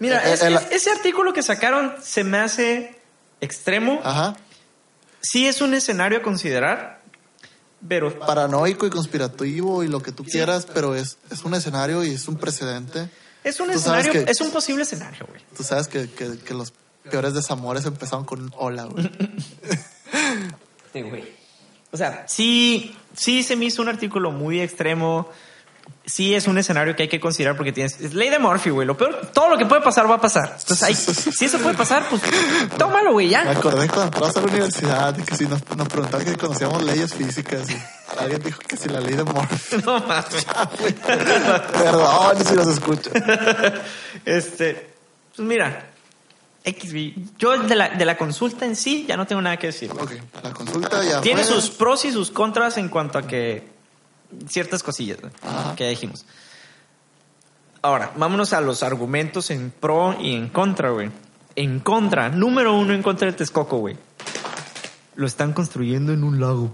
Mira, 0.00 0.18
es- 0.32 0.42
el- 0.42 0.54
es- 0.56 0.66
ese 0.72 0.90
artículo 0.90 1.32
que 1.32 1.42
sacaron 1.42 1.94
se 2.02 2.24
me 2.24 2.38
hace 2.38 3.00
extremo. 3.40 4.00
ajá, 4.02 4.36
Sí 5.24 5.46
es 5.46 5.60
un 5.60 5.72
escenario 5.74 6.18
a 6.18 6.22
considerar, 6.22 7.00
pero 7.88 8.18
paranoico 8.18 8.86
y 8.86 8.90
conspirativo 8.90 9.84
y 9.84 9.88
lo 9.88 10.02
que 10.02 10.10
tú 10.10 10.24
quieras, 10.24 10.66
pero 10.74 10.96
es, 10.96 11.16
es 11.30 11.44
un 11.44 11.54
escenario 11.54 12.02
y 12.02 12.10
es 12.14 12.26
un 12.26 12.36
precedente. 12.36 13.08
es 13.44 13.60
un 13.60 13.70
escenario, 13.70 14.10
que- 14.12 14.24
es 14.28 14.40
un 14.40 14.50
posible 14.50 14.82
escenario, 14.82 15.24
güey. 15.28 15.40
Tú 15.56 15.62
sabes 15.62 15.86
que, 15.86 16.10
que, 16.10 16.38
que 16.38 16.54
los 16.54 16.72
peores 17.10 17.34
desamores 17.34 17.84
empezaron 17.86 18.24
con 18.24 18.42
un 18.42 18.52
hola, 18.56 18.84
güey. 18.84 19.10
Sí, 20.92 21.02
güey. 21.02 21.24
O 21.90 21.96
sea, 21.96 22.24
sí, 22.26 22.96
sí 23.14 23.42
se 23.42 23.56
me 23.56 23.66
hizo 23.66 23.82
un 23.82 23.88
artículo 23.88 24.30
muy 24.30 24.60
extremo. 24.60 25.28
Sí 26.06 26.34
es 26.34 26.46
un 26.48 26.58
escenario 26.58 26.96
que 26.96 27.04
hay 27.04 27.08
que 27.08 27.20
considerar 27.20 27.56
porque 27.56 27.72
tienes... 27.72 28.00
Es 28.00 28.14
ley 28.14 28.28
de 28.30 28.38
Murphy, 28.38 28.70
güey. 28.70 28.86
Lo 28.86 28.96
peor, 28.96 29.30
todo 29.32 29.50
lo 29.50 29.58
que 29.58 29.66
puede 29.66 29.82
pasar 29.82 30.08
va 30.10 30.16
a 30.16 30.20
pasar. 30.20 30.56
Entonces, 30.58 30.82
hay- 30.82 30.94
si 30.94 31.44
eso 31.44 31.58
puede 31.58 31.76
pasar, 31.76 32.06
pues 32.08 32.22
tómalo, 32.76 33.12
güey, 33.12 33.26
Me 33.26 33.32
ya. 33.32 33.50
acordé 33.50 33.88
cuando 33.88 34.04
entramos 34.04 34.36
a 34.36 34.40
la 34.40 34.46
universidad 34.46 35.16
que 35.16 35.36
si 35.36 35.46
nos, 35.46 35.60
nos 35.76 35.88
preguntaban 35.88 36.24
que 36.26 36.36
conocíamos 36.36 36.82
leyes 36.82 37.12
físicas 37.14 37.68
y 37.70 37.76
alguien 38.18 38.42
dijo 38.42 38.58
que 38.66 38.76
si 38.76 38.88
la 38.88 39.00
ley 39.00 39.14
de 39.14 39.24
Murphy. 39.24 39.76
No 39.84 40.00
mames. 40.00 40.46
Perdón 41.72 42.44
si 42.46 42.54
nos 42.54 42.66
escucha. 42.68 43.10
Este, 44.24 44.90
pues 45.36 45.46
mira. 45.48 45.88
Yo 47.38 47.58
de 47.58 47.74
la, 47.74 47.88
de 47.90 48.04
la 48.04 48.16
consulta 48.16 48.64
en 48.66 48.76
sí 48.76 49.04
ya 49.08 49.16
no 49.16 49.26
tengo 49.26 49.42
nada 49.42 49.56
que 49.56 49.68
decir. 49.68 49.90
Ok, 49.92 50.12
la 50.42 50.52
consulta 50.52 51.02
ya 51.04 51.20
Tiene 51.20 51.42
fue. 51.44 51.54
sus 51.54 51.70
pros 51.70 52.04
y 52.04 52.12
sus 52.12 52.30
contras 52.30 52.76
en 52.78 52.88
cuanto 52.88 53.18
a 53.18 53.22
que 53.26 53.66
ciertas 54.48 54.82
cosillas 54.82 55.18
Ajá. 55.42 55.74
que 55.76 55.88
dijimos. 55.88 56.24
Ahora, 57.82 58.12
vámonos 58.16 58.52
a 58.52 58.60
los 58.60 58.82
argumentos 58.84 59.50
en 59.50 59.72
pro 59.72 60.16
y 60.20 60.34
en 60.36 60.48
contra, 60.50 60.90
güey. 60.90 61.10
En 61.56 61.80
contra, 61.80 62.28
número 62.28 62.74
uno 62.78 62.94
en 62.94 63.02
contra 63.02 63.26
del 63.26 63.34
Texcoco, 63.34 63.78
güey. 63.78 63.96
Lo 65.16 65.26
están 65.26 65.52
construyendo 65.52 66.12
en 66.12 66.22
un 66.22 66.40
lago. 66.40 66.70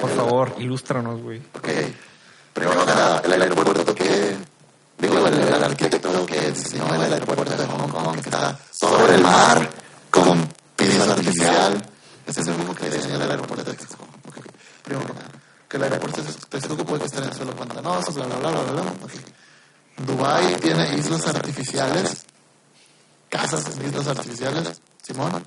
Por 0.00 0.10
favor, 0.10 0.54
ilústranos, 0.58 1.20
güey. 1.22 1.38
ok. 1.54 1.68
Primero 2.52 2.80
que 2.86 2.92
nada, 2.94 3.22
el 3.24 3.42
aeropuerto. 3.42 3.93
Digo, 4.98 5.26
el, 5.26 5.34
el 5.38 5.64
arquitecto 5.64 6.24
que 6.26 6.50
diseñó 6.52 6.94
el 6.94 7.12
aeropuerto 7.12 7.56
de 7.56 7.66
Hong 7.66 7.90
Kong 7.90 8.14
que 8.14 8.20
está 8.30 8.58
sobre 8.72 9.16
el 9.16 9.22
mar 9.22 9.68
con 10.10 10.48
pisos 10.76 11.08
artificial. 11.08 11.84
Ese 12.26 12.40
es 12.40 12.46
el 12.46 12.56
mismo 12.56 12.74
que 12.74 12.88
diseñó 12.88 13.16
el 13.16 13.30
aeropuerto 13.30 13.70
de 13.70 13.76
Texcoco. 13.76 14.04
Ok, 14.28 14.36
Primero 14.82 15.06
que 15.68 15.76
el 15.76 15.82
aeropuerto 15.82 16.22
de 16.22 16.32
Texcoco 16.48 16.84
puede 16.84 17.04
estar 17.06 17.22
en 17.22 17.34
suelo 17.34 17.54
pantanoso, 17.54 18.12
bla, 18.12 18.24
bla, 18.26 18.36
bla, 18.38 18.50
bla, 18.50 18.72
bla. 18.72 18.82
Ok. 19.02 19.12
Dubái 20.06 20.56
tiene 20.56 20.96
islas 20.96 21.26
artificiales, 21.26 22.24
casas 23.28 23.64
en 23.76 23.88
islas 23.88 24.06
artificiales, 24.08 24.80
Simón. 25.02 25.44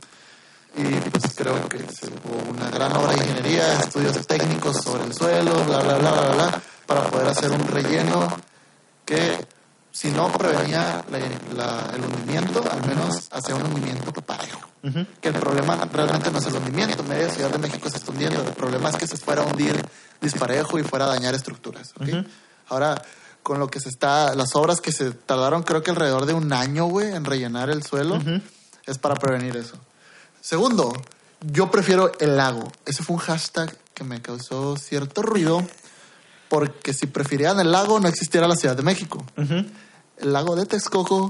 Y 0.76 0.84
pues 1.10 1.34
creo 1.36 1.68
que 1.68 1.80
se- 1.92 2.08
hubo 2.08 2.52
una 2.52 2.70
gran 2.70 2.96
obra 2.96 3.14
de 3.14 3.18
ingeniería, 3.24 3.80
estudios 3.80 4.26
técnicos 4.28 4.78
sobre 4.84 5.06
el 5.06 5.14
suelo, 5.14 5.52
bla, 5.66 5.80
bla, 5.80 5.96
bla, 5.98 6.12
bla, 6.12 6.32
bla, 6.36 6.62
para 6.86 7.04
poder 7.10 7.28
hacer 7.30 7.52
un 7.52 7.68
relleno 7.68 8.28
que, 9.08 9.48
si 9.92 10.10
no 10.12 10.32
prevenía 10.32 11.04
la- 11.10 11.56
la- 11.56 11.96
el 11.96 12.04
hundimiento, 12.04 12.64
al 12.72 12.86
menos 12.86 13.28
hacía 13.32 13.56
un 13.56 13.64
hundimiento 13.64 14.12
parejo. 14.22 14.60
Que 15.22 15.30
el 15.30 15.34
problema 15.36 15.76
realmente 15.92 16.30
no 16.32 16.38
es 16.38 16.46
el 16.46 16.56
hundimiento, 16.56 17.02
media 17.04 17.30
Ciudad 17.30 17.50
de 17.50 17.58
México 17.58 17.90
se 17.90 17.98
está 17.98 18.12
hundiendo, 18.12 18.42
el 18.44 18.54
problema 18.54 18.90
es 18.90 18.96
que 18.98 19.08
se 19.08 19.18
fuera 19.18 19.42
a 19.42 19.46
hundir 19.46 19.84
disparejo 20.22 20.78
y 20.78 20.84
fuera 20.84 21.06
a 21.06 21.08
dañar 21.10 21.34
estructuras. 21.34 21.94
¿ok? 22.00 22.08
Ahora, 22.70 23.02
con 23.44 23.60
lo 23.60 23.68
que 23.70 23.80
se 23.80 23.90
está, 23.90 24.36
las 24.36 24.56
obras 24.56 24.80
que 24.82 24.92
se 24.92 25.12
tardaron 25.12 25.64
creo 25.64 25.82
que 25.82 25.90
alrededor 25.92 26.26
de 26.26 26.34
un 26.34 26.54
año, 26.54 26.86
güey, 26.86 27.14
en 27.16 27.26
rellenar 27.26 27.70
el 27.70 27.82
suelo, 27.84 28.20
es 28.86 28.98
para 29.00 29.16
prevenir 29.16 29.56
eso. 29.58 29.78
Segundo, 30.42 30.94
yo 31.42 31.70
prefiero 31.72 32.12
el 32.20 32.38
lago. 32.38 32.72
Ese 32.86 33.04
fue 33.04 33.16
un 33.16 33.22
hashtag 33.22 33.76
que 33.94 34.04
me 34.04 34.22
causó 34.22 34.78
cierto 34.78 35.22
ruido 35.22 35.64
porque 36.50 36.94
si 36.94 37.08
prefirieran 37.08 37.60
el 37.60 37.72
lago 37.72 38.00
no 38.00 38.08
existiera 38.08 38.48
la 38.48 38.56
Ciudad 38.56 38.76
de 38.76 38.84
México. 38.84 39.24
El 40.18 40.34
lago 40.34 40.56
de 40.56 40.66
Texcoco 40.66 41.30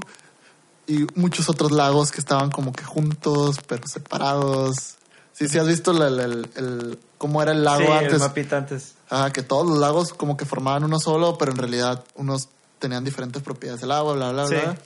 y 0.86 1.06
muchos 1.14 1.48
otros 1.48 1.72
lagos 1.72 2.10
que 2.10 2.20
estaban 2.20 2.50
como 2.50 2.72
que 2.72 2.84
juntos 2.84 3.56
pero 3.66 3.86
separados. 3.86 4.96
Sí, 5.32 5.46
sí 5.48 5.58
has 5.58 5.66
visto 5.68 5.92
la- 5.92 6.08
el, 6.08 6.48
el- 6.56 6.98
cómo 7.18 7.42
era 7.42 7.52
el 7.52 7.62
lago 7.64 7.80
sí, 7.84 7.86
el 7.92 7.92
antes. 8.04 8.18
mapita 8.20 8.56
antes. 8.56 8.94
Ajá, 9.10 9.32
que 9.32 9.42
todos 9.42 9.66
los 9.66 9.78
lagos 9.78 10.12
como 10.14 10.36
que 10.36 10.44
formaban 10.44 10.84
uno 10.84 10.98
solo, 10.98 11.36
pero 11.38 11.52
en 11.52 11.58
realidad 11.58 12.04
unos 12.14 12.48
tenían 12.78 13.04
diferentes 13.04 13.42
propiedades 13.42 13.80
del 13.80 13.90
agua, 13.92 14.14
bla, 14.14 14.32
bla, 14.32 14.46
Sí. 14.46 14.54
bla. 14.54 14.76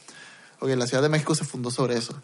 Ok, 0.60 0.68
la 0.76 0.86
Ciudad 0.86 1.02
de 1.02 1.08
México 1.08 1.34
se 1.34 1.44
fundó 1.44 1.70
sobre 1.70 1.96
eso. 1.96 2.14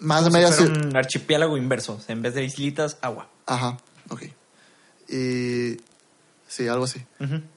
Más 0.00 0.24
de 0.24 0.30
media 0.30 0.52
ciudad. 0.52 0.76
un 0.86 0.96
archipiélago 0.96 1.56
inverso. 1.56 2.00
En 2.08 2.22
vez 2.22 2.34
de 2.34 2.44
islitas, 2.44 2.96
agua. 3.02 3.28
Ajá, 3.46 3.76
ok. 4.10 4.22
Y 5.08 5.76
sí, 6.48 6.66
algo 6.66 6.84
así. 6.84 7.04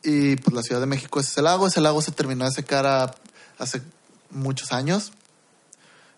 Y 0.03 0.35
pues 0.35 0.53
la 0.55 0.61
Ciudad 0.61 0.79
de 0.81 0.87
México 0.87 1.19
es 1.19 1.29
ese 1.29 1.41
lago. 1.41 1.65
Ese 1.67 1.81
lago 1.81 2.01
se 2.01 2.11
terminó 2.11 2.45
de 2.45 2.51
secar 2.51 2.85
a- 2.85 3.15
hace 3.57 3.81
muchos 4.29 4.71
años. 4.71 5.11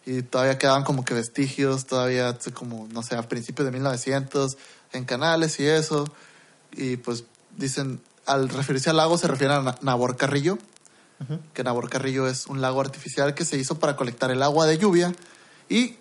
Y 0.06 0.22
todavía 0.24 0.58
quedaban 0.58 0.84
como 0.84 1.06
que 1.06 1.14
vestigios, 1.14 1.86
todavía 1.86 2.38
como, 2.54 2.88
no 2.92 3.04
sé, 3.04 3.16
a 3.16 3.22
principios 3.30 3.66
de 3.66 3.72
1900, 3.72 4.58
en 4.92 5.06
canales 5.06 5.60
y 5.62 5.66
eso. 5.66 6.06
Y 6.74 6.98
pues 6.98 7.24
dicen, 7.58 8.02
al 8.26 8.50
referirse 8.50 8.90
al 8.90 8.98
lago 8.98 9.18
se 9.18 9.28
refieren 9.28 9.58
a 9.58 9.62
Na- 9.62 9.78
Nabor 9.82 10.18
Carrillo, 10.18 10.58
que 11.54 11.64
Nabor 11.64 11.90
Carrillo 11.90 12.28
es 12.28 12.48
un 12.48 12.60
lago 12.60 12.82
artificial 12.82 13.34
que 13.34 13.46
se 13.46 13.58
hizo 13.58 13.80
para 13.80 13.96
colectar 13.96 14.30
el 14.32 14.44
agua 14.44 14.66
de 14.66 14.78
lluvia. 14.78 15.14
Y 15.70 15.96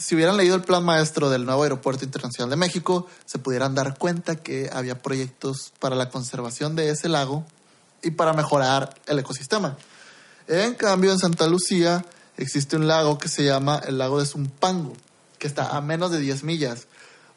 si 0.00 0.14
hubieran 0.14 0.38
leído 0.38 0.56
el 0.56 0.62
plan 0.62 0.82
maestro 0.82 1.28
del 1.28 1.44
nuevo 1.44 1.62
Aeropuerto 1.62 2.06
Internacional 2.06 2.48
de 2.48 2.56
México, 2.56 3.06
se 3.26 3.38
pudieran 3.38 3.74
dar 3.74 3.98
cuenta 3.98 4.36
que 4.36 4.70
había 4.72 5.02
proyectos 5.02 5.72
para 5.78 5.94
la 5.94 6.08
conservación 6.08 6.74
de 6.74 6.88
ese 6.88 7.10
lago 7.10 7.44
y 8.02 8.12
para 8.12 8.32
mejorar 8.32 8.94
el 9.06 9.18
ecosistema. 9.18 9.76
En 10.48 10.74
cambio, 10.74 11.12
en 11.12 11.18
Santa 11.18 11.46
Lucía 11.46 12.02
existe 12.38 12.76
un 12.76 12.88
lago 12.88 13.18
que 13.18 13.28
se 13.28 13.44
llama 13.44 13.78
el 13.86 13.98
lago 13.98 14.18
de 14.18 14.24
Zumpango, 14.24 14.94
que 15.38 15.46
está 15.46 15.76
a 15.76 15.82
menos 15.82 16.10
de 16.10 16.18
10 16.18 16.44
millas, 16.44 16.86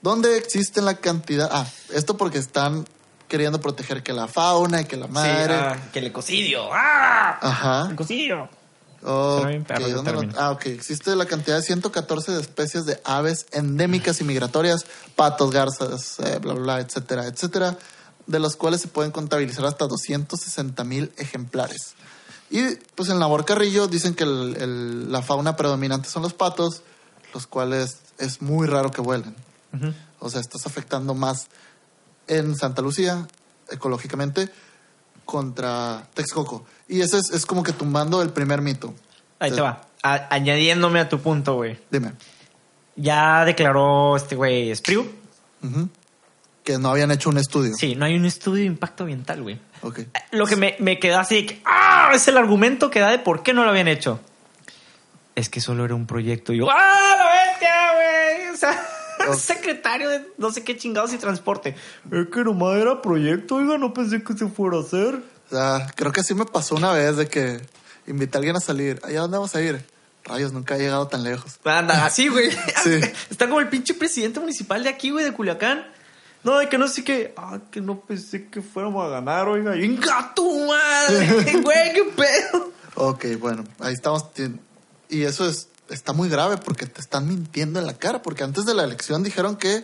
donde 0.01 0.37
existen 0.37 0.85
la 0.85 0.95
cantidad... 0.95 1.49
Ah, 1.51 1.67
esto 1.93 2.15
porque 2.15 2.37
están 2.37 2.85
queriendo 3.27 3.59
proteger 3.59 4.03
que 4.03 4.13
la 4.13 4.29
fauna 4.29 4.81
y 4.81 4.85
que 4.85 4.95
la 4.95 5.07
madre... 5.07 5.53
Sí, 5.53 5.61
ah, 5.61 5.77
que 5.91 5.99
el 5.99 6.07
ecocidio. 6.07 6.69
¡Ah! 6.71 7.39
Ajá. 7.41 7.89
Ecocidio. 7.91 8.47
Ok, 9.03 9.35
Suena 9.35 9.49
bien 9.49 9.63
perro 9.65 9.85
ese 9.85 9.93
¿dónde 9.95 10.11
término. 10.11 10.33
ah, 10.37 10.51
ok. 10.51 10.65
Existe 10.67 11.15
la 11.15 11.25
cantidad 11.25 11.57
de 11.57 11.63
114 11.63 12.31
de 12.31 12.41
especies 12.41 12.85
de 12.85 13.01
aves 13.03 13.45
endémicas 13.51 14.21
y 14.21 14.23
migratorias, 14.23 14.85
patos, 15.15 15.51
garzas, 15.51 16.19
eh, 16.19 16.39
bla, 16.41 16.53
bla, 16.53 16.79
etcétera, 16.79 17.25
etcétera, 17.27 17.77
de 18.27 18.39
los 18.39 18.55
cuales 18.55 18.81
se 18.81 18.87
pueden 18.87 19.11
contabilizar 19.11 19.65
hasta 19.65 19.87
260 19.87 20.83
mil 20.85 21.11
ejemplares. 21.17 21.95
Y 22.49 22.75
pues 22.95 23.09
en 23.09 23.19
Labor 23.19 23.45
Carrillo 23.45 23.87
dicen 23.87 24.13
que 24.13 24.23
el- 24.23 24.55
el- 24.59 25.11
la 25.11 25.21
fauna 25.21 25.55
predominante 25.55 26.07
son 26.09 26.21
los 26.23 26.33
patos, 26.33 26.81
los 27.33 27.47
cuales 27.47 27.97
es 28.19 28.41
muy 28.41 28.67
raro 28.67 28.91
que 28.91 29.01
vuelen. 29.01 29.35
O 30.19 30.29
sea, 30.29 30.39
estás 30.39 30.65
afectando 30.67 31.13
más 31.15 31.47
en 32.27 32.55
Santa 32.55 32.81
Lucía, 32.81 33.27
ecológicamente, 33.69 34.49
contra 35.25 36.03
Texcoco. 36.13 36.65
Y 36.87 37.01
eso 37.01 37.17
es, 37.17 37.29
es 37.31 37.45
como 37.45 37.63
que 37.63 37.71
tumbando 37.73 38.21
el 38.21 38.29
primer 38.29 38.61
mito. 38.61 38.93
Ahí 39.39 39.51
te 39.51 39.61
va. 39.61 39.87
A- 40.03 40.27
añadiéndome 40.29 40.99
a 40.99 41.09
tu 41.09 41.19
punto, 41.19 41.55
güey. 41.55 41.79
Dime. 41.89 42.11
Ya 42.95 43.45
declaró 43.45 44.15
este 44.15 44.35
güey 44.35 44.69
Espriu. 44.71 45.01
Ujú. 45.63 45.89
Que 46.63 46.77
no 46.77 46.89
habían 46.91 47.11
hecho 47.11 47.29
un 47.29 47.37
estudio. 47.37 47.73
Sí, 47.75 47.95
no 47.95 48.05
hay 48.05 48.15
un 48.15 48.25
estudio 48.25 48.61
de 48.61 48.67
impacto 48.67 49.03
ambiental, 49.03 49.41
güey. 49.41 49.59
Ok. 49.81 49.99
Lo 50.31 50.45
que 50.45 50.55
me, 50.55 50.75
me 50.79 50.97
quedó 50.99 51.19
así 51.19 51.45
que, 51.45 51.61
¡ah! 51.65 52.11
Es 52.13 52.27
el 52.27 52.37
argumento 52.37 52.89
que 52.89 52.99
da 53.01 53.09
de 53.09 53.19
por 53.19 53.43
qué 53.43 53.53
no 53.53 53.63
lo 53.63 53.69
habían 53.71 53.87
hecho. 53.89 54.19
Es 55.35 55.49
que 55.49 55.59
solo 55.61 55.83
era 55.83 55.95
un 55.95 56.05
proyecto. 56.05 56.53
Y 56.53 56.59
yo, 56.59 56.69
¡ah, 56.69 57.15
la 57.17 57.25
bestia, 57.51 57.93
güey! 57.93 58.53
O 58.53 58.57
sea, 58.57 58.87
Secretario 59.37 60.09
de 60.09 60.27
no 60.37 60.51
sé 60.51 60.63
qué 60.63 60.77
chingados 60.77 61.13
y 61.13 61.17
transporte. 61.17 61.75
Es 62.11 62.27
que 62.27 62.43
nomás 62.43 62.77
era 62.77 63.01
proyecto, 63.01 63.55
oiga, 63.55 63.77
no 63.77 63.93
pensé 63.93 64.23
que 64.23 64.33
se 64.33 64.47
fuera 64.47 64.77
a 64.77 64.81
hacer. 64.81 65.15
O 65.15 65.49
sea, 65.55 65.87
creo 65.95 66.11
que 66.11 66.23
sí 66.23 66.33
me 66.33 66.45
pasó 66.45 66.75
una 66.75 66.91
vez 66.93 67.17
de 67.17 67.27
que 67.27 67.61
invité 68.07 68.37
a 68.37 68.39
alguien 68.39 68.55
a 68.55 68.59
salir. 68.59 68.99
¿Allá 69.03 69.21
dónde 69.21 69.37
vamos 69.37 69.55
a 69.55 69.61
ir? 69.61 69.85
Rayos, 70.25 70.53
nunca 70.53 70.75
he 70.75 70.79
llegado 70.79 71.07
tan 71.07 71.23
lejos. 71.23 71.59
Anda, 71.65 72.05
así, 72.05 72.27
güey. 72.29 72.49
Sí. 72.83 72.99
Está 73.29 73.47
como 73.47 73.59
el 73.59 73.67
pinche 73.67 73.93
presidente 73.93 74.39
municipal 74.39 74.81
de 74.83 74.89
aquí, 74.89 75.11
güey, 75.11 75.25
de 75.25 75.33
Culiacán. 75.33 75.85
No, 76.43 76.57
de 76.57 76.69
que 76.69 76.77
no 76.77 76.87
sé 76.87 77.03
qué. 77.03 77.33
Ah, 77.37 77.59
que 77.71 77.81
no 77.81 78.01
pensé 78.01 78.47
que 78.47 78.61
fuéramos 78.61 79.05
a 79.05 79.09
ganar, 79.09 79.47
oiga. 79.47 79.71
¡Venga 79.71 80.33
tu 80.35 80.67
madre! 80.67 81.61
Güey, 81.63 81.93
qué 81.93 82.03
pedo. 82.15 82.71
Ok, 82.95 83.25
bueno, 83.39 83.63
ahí 83.79 83.93
estamos. 83.93 84.25
Y 85.09 85.23
eso 85.23 85.47
es 85.47 85.69
está 85.95 86.13
muy 86.13 86.29
grave 86.29 86.57
porque 86.57 86.85
te 86.85 87.01
están 87.01 87.27
mintiendo 87.27 87.79
en 87.79 87.85
la 87.85 87.93
cara. 87.93 88.21
Porque 88.21 88.43
antes 88.43 88.65
de 88.65 88.73
la 88.73 88.83
elección 88.83 89.23
dijeron 89.23 89.55
que 89.55 89.83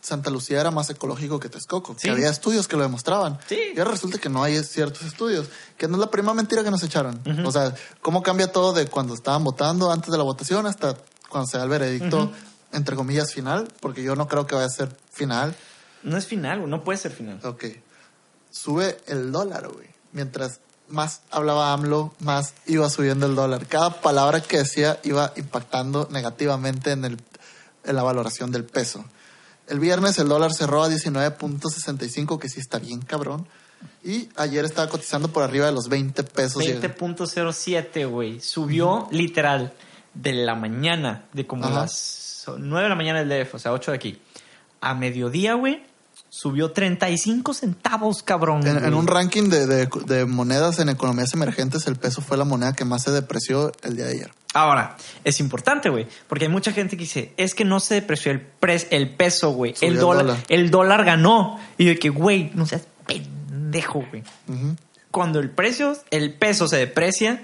Santa 0.00 0.30
Lucía 0.30 0.60
era 0.60 0.70
más 0.70 0.88
ecológico 0.90 1.40
que 1.40 1.48
Texcoco. 1.48 1.94
Sí. 1.94 2.02
Que 2.02 2.10
había 2.10 2.30
estudios 2.30 2.68
que 2.68 2.76
lo 2.76 2.82
demostraban. 2.82 3.38
Sí. 3.48 3.58
Y 3.74 3.78
ahora 3.78 3.92
resulta 3.92 4.18
que 4.18 4.28
no 4.28 4.42
hay 4.42 4.62
ciertos 4.62 5.02
estudios. 5.02 5.48
Que 5.76 5.88
no 5.88 5.94
es 5.94 6.00
la 6.00 6.10
primera 6.10 6.34
mentira 6.34 6.64
que 6.64 6.70
nos 6.70 6.82
echaron. 6.82 7.20
O 7.44 7.52
sea, 7.52 7.74
cómo 8.00 8.22
cambia 8.22 8.52
todo 8.52 8.72
de 8.72 8.86
cuando 8.86 9.14
estaban 9.14 9.44
votando 9.44 9.90
antes 9.90 10.10
de 10.10 10.18
la 10.18 10.24
votación 10.24 10.66
hasta 10.66 10.96
cuando 11.28 11.48
se 11.48 11.58
da 11.58 11.64
el 11.64 11.70
veredicto, 11.70 12.32
entre 12.72 12.96
comillas, 12.96 13.32
final. 13.32 13.68
Porque 13.80 14.02
yo 14.02 14.16
no 14.16 14.28
creo 14.28 14.46
que 14.46 14.54
vaya 14.54 14.66
a 14.66 14.70
ser 14.70 14.96
final. 15.10 15.54
No 16.02 16.16
es 16.16 16.26
final. 16.26 16.68
No 16.68 16.84
puede 16.84 16.98
ser 16.98 17.12
final. 17.12 17.40
Ok. 17.44 17.64
Sube 18.50 18.98
el 19.06 19.30
dólar, 19.30 19.68
güey. 19.68 19.88
Mientras 20.12 20.60
más 20.88 21.22
hablaba 21.30 21.72
AMLO, 21.72 22.14
más 22.20 22.54
iba 22.66 22.88
subiendo 22.90 23.26
el 23.26 23.34
dólar. 23.34 23.66
Cada 23.66 24.00
palabra 24.00 24.40
que 24.40 24.58
decía 24.58 24.98
iba 25.04 25.32
impactando 25.36 26.08
negativamente 26.10 26.92
en, 26.92 27.04
el, 27.04 27.18
en 27.84 27.96
la 27.96 28.02
valoración 28.02 28.50
del 28.50 28.64
peso. 28.64 29.04
El 29.66 29.80
viernes 29.80 30.18
el 30.18 30.28
dólar 30.28 30.52
cerró 30.52 30.82
a 30.82 30.88
19.65, 30.88 32.38
que 32.38 32.48
sí 32.48 32.60
está 32.60 32.78
bien 32.78 33.00
cabrón. 33.00 33.46
Y 34.02 34.28
ayer 34.36 34.64
estaba 34.64 34.88
cotizando 34.88 35.28
por 35.28 35.42
arriba 35.42 35.66
de 35.66 35.72
los 35.72 35.88
20 35.88 36.22
pesos. 36.24 36.62
20.07, 36.62 38.08
güey. 38.08 38.40
Subió 38.40 39.08
literal 39.10 39.72
de 40.14 40.32
la 40.32 40.54
mañana, 40.54 41.26
de 41.32 41.46
como 41.46 41.66
Ajá. 41.66 41.80
las 41.82 42.44
9 42.56 42.82
de 42.82 42.88
la 42.88 42.94
mañana 42.94 43.22
del 43.22 43.44
DF, 43.44 43.54
o 43.54 43.58
sea, 43.58 43.72
8 43.72 43.90
de 43.92 43.96
aquí. 43.96 44.22
A 44.80 44.94
mediodía, 44.94 45.54
güey, 45.54 45.82
subió 46.40 46.70
35 46.70 47.52
centavos, 47.52 48.22
cabrón. 48.22 48.64
En, 48.64 48.94
un 48.94 49.06
ranking 49.08 49.48
de, 49.48 49.66
de- 49.66 49.88
de 50.06 50.24
monedas 50.24 50.78
en 50.78 50.88
economías 50.88 51.32
emergentes, 51.34 51.86
el 51.88 51.96
peso 51.96 52.22
fue 52.22 52.36
la 52.36 52.44
moneda 52.44 52.74
que 52.74 52.84
más 52.84 53.02
se 53.02 53.10
depreció 53.10 53.72
el 53.82 53.96
día 53.96 54.04
de 54.06 54.12
ayer. 54.12 54.30
Ahora, 54.54 54.96
es 55.24 55.40
importante, 55.40 55.88
güey, 55.90 56.06
porque 56.28 56.44
hay 56.44 56.50
mucha 56.50 56.72
gente 56.72 56.96
que 56.96 57.02
dice, 57.02 57.32
es 57.36 57.54
que 57.54 57.64
no 57.64 57.80
se 57.80 57.94
depreció 57.96 58.30
el, 58.32 58.46
pres- 58.60 58.86
el 58.90 59.10
peso, 59.16 59.50
güey. 59.50 59.74
El 59.80 59.94
el 59.94 59.98
dólar, 59.98 60.26
dólar. 60.26 60.44
el 60.48 60.70
dólar 60.70 61.04
ganó. 61.04 61.58
Y 61.76 61.86
de 61.86 61.98
que, 61.98 62.08
güey, 62.08 62.50
no 62.54 62.66
seas 62.66 62.82
pendejo, 63.06 64.04
güey. 64.10 64.22
Cuando 65.10 65.40
el 65.40 65.50
precio, 65.50 65.96
el 66.10 66.34
peso 66.34 66.68
se 66.68 66.76
deprecia, 66.76 67.42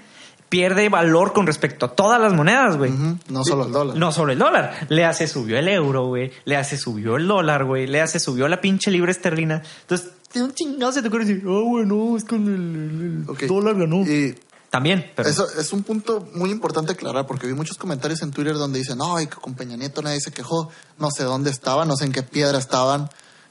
pierde 0.55 0.87
valor 0.87 1.33
con 1.33 1.45
respecto 1.45 1.85
a 1.85 1.89
todas 1.89 2.21
las 2.21 2.31
monedas, 2.31 2.77
güey. 2.77 2.89
No 3.27 3.43
solo 3.43 3.65
el 3.65 3.73
dólar. 3.73 3.97
No 3.97 4.13
solo 4.13 4.31
el 4.31 4.39
dólar. 4.39 4.87
Le 4.87 5.03
hace 5.03 5.27
subió 5.27 5.59
el 5.59 5.67
euro, 5.67 6.07
güey. 6.07 6.31
Le 6.45 6.55
hace 6.55 6.77
subió 6.77 7.17
el 7.17 7.27
dólar, 7.27 7.65
güey. 7.65 7.87
Le 7.87 8.01
hace 8.01 8.21
subió 8.21 8.47
la 8.47 8.61
pinche 8.61 8.89
libra 8.89 9.11
esterlina. 9.11 9.61
Entonces, 9.81 10.11
de 10.33 10.43
un 10.43 10.53
chingado 10.53 10.93
se 10.93 11.01
te 11.01 11.09
ocurre 11.09 11.25
decir, 11.25 11.45
oh, 11.45 11.65
güey, 11.65 11.85
no, 11.85 12.15
es 12.15 12.23
que 12.23 12.35
el, 12.35 13.25
dólar 13.25 13.75
ganó. 13.75 14.03
Y 14.03 14.33
También, 14.69 15.11
pero. 15.13 15.27
Eso 15.27 15.45
es 15.59 15.73
un 15.73 15.83
punto 15.83 16.25
muy 16.33 16.51
importante 16.51 16.93
aclarar 16.93 17.27
porque 17.27 17.47
vi 17.47 17.53
muchos 17.53 17.77
comentarios 17.77 18.21
en 18.21 18.31
Twitter 18.31 18.53
donde 18.53 18.79
dicen, 18.79 18.97
no, 18.97 19.17
que 19.17 19.27
con 19.27 19.55
Peña 19.55 19.75
Nieto 19.75 20.01
nadie 20.01 20.21
se 20.21 20.31
quejó, 20.31 20.69
no 20.97 21.11
sé 21.11 21.23
dónde 21.23 21.49
estaban, 21.49 21.89
no 21.89 21.97
sé 21.97 22.05
en 22.05 22.13
qué 22.13 22.23
piedra 22.23 22.59
estaban, 22.59 23.09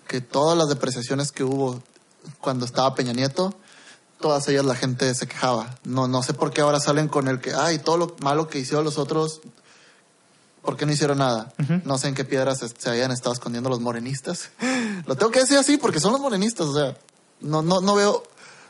que 0.08 0.22
todas 0.22 0.56
las 0.56 0.70
depreciaciones 0.70 1.32
que 1.32 1.44
hubo 1.44 1.82
cuando 2.40 2.64
estaba 2.64 2.94
Peña 2.94 3.12
Nieto, 3.12 3.54
todas 4.24 4.48
ellas 4.48 4.64
la 4.64 4.74
gente 4.74 5.14
se 5.14 5.26
quejaba. 5.26 5.74
No, 5.84 6.08
no 6.08 6.22
sé 6.22 6.32
por 6.32 6.50
qué 6.50 6.62
ahora 6.62 6.80
salen 6.80 7.08
con 7.08 7.28
el 7.28 7.42
que, 7.42 7.52
ay, 7.52 7.78
todo 7.78 7.98
lo 7.98 8.16
malo 8.20 8.48
que 8.48 8.58
hicieron 8.58 8.82
los 8.82 8.96
otros, 8.96 9.42
¿por 10.62 10.78
qué 10.78 10.86
no 10.86 10.92
hicieron 10.92 11.18
nada? 11.18 11.52
No 11.84 11.98
sé 11.98 12.08
en 12.08 12.14
qué 12.14 12.24
piedras 12.24 12.60
se, 12.60 12.68
se 12.70 12.88
habían 12.88 13.10
estado 13.10 13.34
escondiendo 13.34 13.68
los 13.68 13.80
morenistas. 13.80 14.48
lo 15.06 15.14
tengo 15.14 15.30
que 15.30 15.40
decir 15.40 15.58
así 15.58 15.76
porque 15.76 16.00
son 16.00 16.12
los 16.12 16.22
morenistas, 16.22 16.68
o 16.68 16.74
sea, 16.74 16.96
no, 17.42 17.60
no, 17.60 17.82
no 17.82 17.94
veo... 17.94 18.22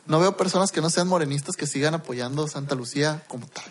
No 0.06 0.20
veo 0.20 0.36
personas 0.36 0.70
que 0.70 0.82
no 0.82 0.90
sean 0.90 1.08
morenistas 1.08 1.56
que 1.56 1.66
sigan 1.66 1.94
apoyando 1.94 2.46
Santa 2.46 2.74
Lucía 2.74 3.22
como 3.26 3.46
tal. 3.46 3.64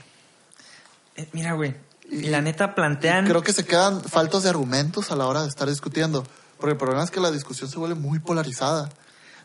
Eh, 1.15 1.29
mira, 1.31 1.53
güey. 1.53 1.75
Y 2.09 2.29
la 2.29 2.41
neta 2.41 2.73
plantean. 2.73 3.27
Creo 3.27 3.43
que 3.43 3.53
se 3.53 3.65
quedan 3.65 4.01
faltos 4.01 4.41
de 4.41 4.49
argumentos 4.49 5.11
a 5.11 5.15
la 5.15 5.27
hora 5.27 5.43
de 5.43 5.49
estar 5.49 5.69
discutiendo. 5.69 6.25
Porque 6.57 6.71
el 6.71 6.77
problema 6.79 7.03
es 7.03 7.11
que 7.11 7.19
la 7.19 7.29
discusión 7.29 7.69
se 7.69 7.77
vuelve 7.77 7.93
muy 7.93 8.17
polarizada. 8.17 8.89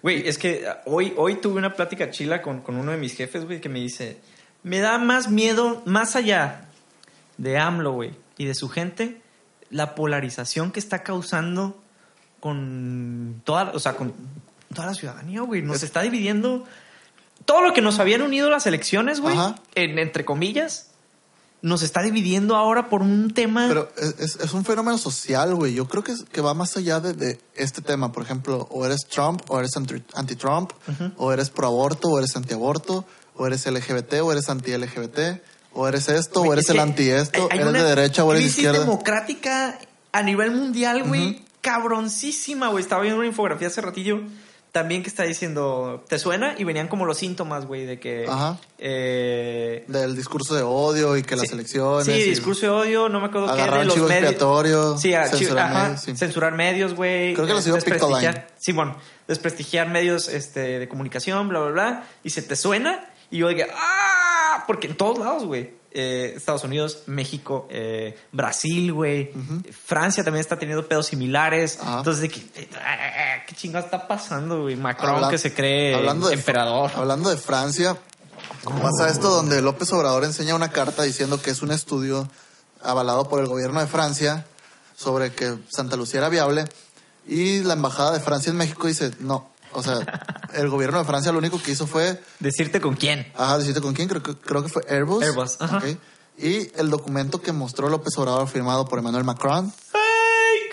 Güey, 0.03 0.29
es 0.29 0.39
que 0.39 0.67
ah, 0.69 0.83
hoy, 0.87 1.13
hoy 1.17 1.37
tuve 1.37 1.59
una 1.59 1.75
plática 1.75 2.11
chila 2.11 2.41
con, 2.43 2.61
con 2.63 2.77
uno 2.77 2.93
de 2.93 2.99
mis 2.99 3.15
jefes, 3.17 3.45
güey, 3.45 3.61
que 3.61 3.69
me 3.69 3.81
dice: 3.81 4.19
Me 4.63 4.79
da 4.79 4.99
más 4.99 5.29
miedo, 5.31 5.83
más 5.87 6.15
allá 6.17 6.69
de 7.37 7.59
AMLO, 7.59 7.93
güey, 7.93 8.13
y 8.37 8.45
de 8.47 8.55
su 8.55 8.69
gente, 8.69 9.21
la 9.71 9.95
polarización 9.95 10.71
que 10.73 10.81
está 10.81 11.03
causando 11.03 11.81
con 12.41 13.41
toda, 13.45 13.71
o 13.75 13.79
sea, 13.79 13.95
con 13.95 14.15
toda 14.75 14.87
la 14.89 14.95
ciudadanía, 14.95 15.41
güey. 15.43 15.63
Nos 15.63 15.77
Es- 15.79 15.83
está 15.85 16.03
dividiendo 16.03 16.65
todo 17.45 17.63
lo 17.63 17.73
que 17.73 17.81
nos 17.81 17.99
habían 17.99 18.23
unido 18.23 18.51
las 18.51 18.67
elecciones, 18.67 19.21
güey, 19.21 19.37
en- 19.75 19.99
entre 19.99 20.25
comillas, 20.25 20.88
nos 21.61 21.83
está 21.83 22.03
dividiendo 22.03 22.55
ahora 22.57 22.89
por 22.89 23.03
un 23.03 23.33
tema. 23.33 23.67
Pero 23.69 23.91
es, 23.97 24.37
es- 24.37 24.53
un 24.53 24.65
fenómeno 24.65 24.97
social, 24.99 25.55
güey. 25.55 25.75
Yo 25.75 25.89
creo 25.89 26.05
que, 26.05 26.13
es- 26.13 26.25
que 26.31 26.41
va 26.41 26.55
más 26.55 26.77
allá 26.77 27.01
de, 27.01 27.13
de 27.15 27.41
este 27.55 27.83
tema. 27.83 28.13
Por 28.13 28.23
ejemplo, 28.23 28.69
o 28.71 28.87
eres 28.87 29.07
Trump, 29.11 29.43
o 29.49 29.59
eres 29.59 29.77
anti- 29.77 30.05
anti-Trump, 30.15 30.71
o 31.17 31.33
eres 31.33 31.51
pro-aborto, 31.51 32.09
o 32.09 32.19
eres 32.19 32.37
anti-aborto, 32.37 33.05
o 33.35 33.47
eres 33.47 33.67
LGBT, 33.67 34.21
o 34.23 34.31
eres 34.33 34.49
anti-LGBT, 34.49 35.41
o 35.73 35.87
eres 35.89 36.09
esto, 36.09 36.43
o 36.43 36.53
eres 36.53 36.65
es 36.65 36.71
el 36.71 36.81
anti-esto, 36.81 37.49
eres 37.51 37.73
de 37.73 37.83
derecha, 37.83 38.25
o 38.25 38.31
eres 38.33 38.45
de 38.45 38.49
izquierda. 38.51 38.81
democrática 38.81 39.79
a 40.13 40.23
nivel 40.23 40.51
mundial, 40.53 41.05
güey. 41.07 41.45
Cabroncísima, 41.61 42.69
güey. 42.69 42.83
Estaba 42.83 43.03
viendo 43.03 43.19
una 43.19 43.29
infografía 43.29 43.69
hace 43.69 43.81
ratillo 43.81 44.21
también 44.73 45.03
que 45.03 45.09
está 45.09 45.23
diciendo, 45.25 46.05
¿te 46.09 46.19
suena? 46.19 46.55
Y 46.59 46.65
venían 46.65 46.89
como 46.89 47.07
los 47.07 47.19
síntomas, 47.19 47.67
güey, 47.67 47.87
de 47.87 47.99
que... 47.99 48.27
Ajá. 48.29 48.59
eh, 48.79 49.85
Del 49.89 50.15
discurso 50.15 50.55
de 50.55 50.63
odio 50.63 51.17
y 51.17 51.23
que 51.23 51.37
las 51.37 51.49
sí, 51.49 51.55
elecciones. 51.55 52.05
Sí, 52.07 52.13
discurso 52.23 52.63
de 52.67 52.69
odio, 52.71 53.09
no 53.09 53.21
me 53.21 53.27
acuerdo 53.27 53.55
qué, 53.55 53.63
de 53.63 53.85
los 53.85 53.97
medios. 53.97 54.11
expiatorio, 54.11 54.99
Sí, 54.99 55.13
censurar 55.31 55.59
ajá, 55.71 55.83
medios, 55.85 56.01
sí. 56.03 56.17
censurar 56.17 56.53
medios, 56.55 56.95
güey. 56.95 57.35
Creo 57.35 57.47
que 57.47 57.53
lo 57.55 57.59
eh, 57.61 57.63
desprestigiar- 57.63 58.35
Pictoline. 58.35 58.47
Simón, 58.59 58.97
desprestigiar 59.27 59.89
medios 59.89 60.29
este, 60.29 60.79
de 60.79 60.89
comunicación, 60.89 61.49
bla, 61.49 61.61
bla, 61.61 61.71
bla. 61.71 62.05
Y 62.23 62.31
se 62.31 62.43
te 62.43 62.55
suena 62.57 63.09
y 63.31 63.39
yo 63.39 63.49
digo, 63.49 63.65
¡ah! 63.75 64.65
Porque 64.67 64.87
en 64.89 64.97
todos 64.97 65.19
lados, 65.19 65.45
güey. 65.45 65.78
Eh, 66.01 66.35
Estados 66.37 66.63
Unidos, 66.63 67.03
México, 67.07 67.67
eh, 67.71 68.17
Brasil, 68.31 68.93
güey. 68.93 69.33
Francia 69.85 70.23
también 70.23 70.43
está 70.43 70.57
teniendo 70.57 70.87
pedos 70.87 71.07
similares. 71.09 71.81
Ajá. 71.83 71.99
Entonces, 71.99 72.23
de 72.23 72.29
que, 72.29 72.39
eh, 72.55 72.69
ah, 72.81 73.45
¿qué 73.49 73.55
chingado 73.57 73.85
está 73.85 74.07
pasando, 74.07 74.63
güey? 74.63 74.77
Macron 74.77 75.17
Habla- 75.17 75.29
que 75.31 75.39
se 75.39 75.53
cree 75.53 75.97
hablando 75.97 76.29
de- 76.29 76.35
emperador. 76.35 76.93
Hablando 76.95 77.31
de 77.31 77.37
Francia, 77.37 77.97
pasa 78.63 79.09
esto 79.11 79.29
donde 79.29 79.61
López 79.61 79.93
Obrador 79.93 80.23
enseña 80.23 80.55
una 80.55 80.71
carta 80.71 81.03
diciendo 81.03 81.43
que 81.43 81.51
es 81.51 81.63
un 81.63 81.73
estudio 81.73 82.29
avalado 82.81 83.29
por 83.29 83.41
el 83.41 83.47
gobierno 83.49 83.81
de 83.81 83.89
Francia 83.89 84.47
sobre 84.97 85.33
que 85.33 85.59
Santa 85.69 85.97
Lucía 85.97 86.19
era 86.21 86.29
viable 86.29 86.65
y 87.27 87.65
la 87.65 87.73
embajada 87.75 88.13
de 88.13 88.21
Francia 88.21 88.51
en 88.51 88.57
México 88.57 88.87
dice 88.87 89.11
no. 89.19 89.51
O 89.73 89.83
sea, 89.83 89.97
el 90.55 90.69
gobierno 90.69 90.99
de 90.99 91.05
Francia 91.05 91.31
lo 91.33 91.39
único 91.39 91.61
que 91.63 91.73
hizo 91.73 91.87
fue, 91.87 92.21
Decirte 92.41 92.81
con 92.81 92.95
quién. 92.97 93.31
ajá, 93.37 93.59
decirte 93.59 93.81
con 93.81 93.95
quién, 93.95 94.09
creo 94.09 94.23
que, 94.23 94.35
creo 94.37 94.63
que 94.63 94.69
fue 94.69 94.83
Airbus. 94.89 95.23
Airbus, 95.23 95.57
ajá. 95.61 95.79
Ok. 95.79 95.85
Y 96.39 96.71
el 96.79 96.89
documento 96.91 97.41
que 97.43 97.53
mostró 97.53 97.89
López 97.89 98.17
Obrador 98.17 98.49
firmado 98.49 98.87
por 98.87 98.99
Emmanuel 99.01 99.25
Macron 99.25 99.73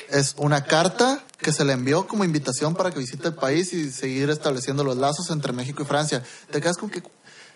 es 0.09 0.35
una 0.37 0.63
carta 0.63 1.23
que 1.39 1.51
se 1.51 1.65
le 1.65 1.73
envió 1.73 2.07
como 2.07 2.23
invitación 2.23 2.75
para 2.75 2.91
que 2.91 2.99
visite 2.99 3.27
el 3.27 3.33
país 3.33 3.73
y 3.73 3.91
seguir 3.91 4.29
estableciendo 4.29 4.83
los 4.83 4.97
lazos 4.97 5.29
entre 5.31 5.51
México 5.53 5.83
y 5.83 5.85
Francia. 5.85 6.23
Te 6.51 6.61
quedas 6.61 6.77
con 6.77 6.89
que, 6.89 7.03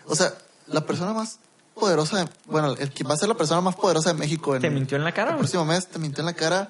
o 0.06 0.16
sea, 0.16 0.34
la 0.68 0.82
persona 0.86 1.14
más 1.14 1.38
poderosa, 1.76 2.18
de- 2.26 2.30
bueno, 2.46 2.74
el 2.78 2.92
que 2.92 3.04
va 3.04 3.14
a 3.14 3.18
ser 3.18 3.30
la 3.30 3.36
persona 3.36 3.62
más 3.62 3.76
poderosa 3.76 4.10
de 4.12 4.20
México 4.20 4.56
en 4.56 4.62
¿Te 4.62 4.70
mintió 4.70 4.98
en 4.98 5.04
la 5.04 5.14
cara, 5.14 5.32
el 5.32 5.38
próximo 5.38 5.64
mes, 5.66 5.88
te 5.88 6.00
mintió 6.00 6.22
en 6.22 6.26
la 6.26 6.34
cara 6.34 6.70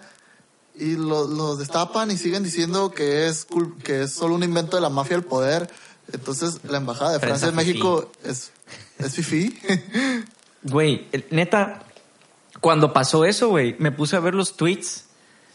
y 0.80 0.96
lo- 0.96 1.28
los 1.28 1.60
destapan 1.60 2.10
y 2.12 2.18
siguen 2.18 2.44
diciendo 2.44 2.92
que 2.92 3.28
es 3.28 3.46
que 3.84 4.04
es 4.04 4.14
solo 4.14 4.36
un 4.36 4.44
invento 4.44 4.76
de 4.78 4.82
la 4.82 4.90
mafia 4.90 5.18
del 5.18 5.26
poder. 5.26 5.70
Entonces, 6.12 6.60
la 6.64 6.78
embajada 6.78 7.12
de 7.14 7.20
Francia 7.20 7.50
en 7.50 7.56
México 7.56 8.12
es 8.24 8.52
es 8.98 9.14
fifí. 9.14 9.58
Güey, 10.64 11.08
neta, 11.32 11.84
cuando 12.60 12.92
pasó 12.92 13.24
eso, 13.24 13.48
güey, 13.48 13.76
me 13.80 13.92
puse 13.94 14.18
a 14.18 14.20
ver 14.20 14.36
los 14.36 14.58
tweets 14.58 15.06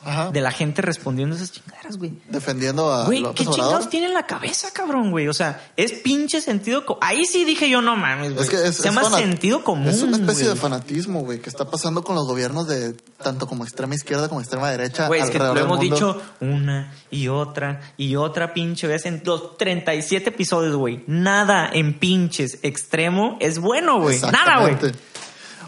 Ajá. 0.04 0.30
de 0.30 0.40
la 0.40 0.50
gente 0.50 0.82
respondiendo 0.82 1.34
esas 1.36 1.52
chingaderas, 1.52 1.96
güey. 1.96 2.12
Defendiendo 2.28 2.92
a 2.92 3.06
Güey, 3.06 3.20
López 3.20 3.36
¿qué 3.36 3.42
Obrador. 3.48 3.64
chingados 3.66 3.88
tiene 3.90 4.06
en 4.06 4.14
la 4.14 4.26
cabeza, 4.26 4.70
cabrón, 4.72 5.10
güey? 5.10 5.28
O 5.28 5.34
sea, 5.34 5.70
es 5.76 5.92
pinche 5.92 6.40
sentido... 6.40 6.84
Ahí 7.00 7.24
sí 7.26 7.44
dije 7.44 7.68
yo, 7.70 7.80
no 7.82 7.96
mames, 7.96 8.34
güey. 8.34 8.44
Es 8.44 8.50
que 8.50 8.56
es, 8.56 8.62
Se 8.76 8.88
es 8.88 8.94
llama 8.94 9.10
sentido 9.10 9.64
común, 9.64 9.88
Es 9.88 10.02
una 10.02 10.16
especie 10.16 10.44
güey. 10.44 10.54
de 10.54 10.60
fanatismo, 10.60 11.20
güey, 11.20 11.40
que 11.40 11.48
está 11.50 11.70
pasando 11.70 12.04
con 12.04 12.14
los 12.16 12.26
gobiernos 12.26 12.66
de 12.68 12.92
tanto 13.22 13.46
como 13.46 13.64
extrema 13.64 13.94
izquierda 13.94 14.28
como 14.28 14.40
extrema 14.40 14.70
derecha. 14.70 15.06
Güey, 15.06 15.20
es 15.22 15.30
que 15.30 15.38
lo 15.38 15.56
hemos 15.56 15.80
dicho 15.80 16.20
una 16.40 16.92
y 17.10 17.28
otra 17.28 17.80
y 17.96 18.16
otra 18.16 18.52
pinche 18.52 18.86
vez 18.86 19.06
en 19.06 19.22
los 19.24 19.56
37 19.56 20.28
episodios, 20.30 20.76
güey. 20.76 21.02
Nada 21.06 21.70
en 21.72 21.98
pinches 21.98 22.58
extremo 22.62 23.36
es 23.40 23.58
bueno, 23.58 24.00
güey. 24.00 24.20
Nada, 24.20 24.60
güey. 24.60 24.76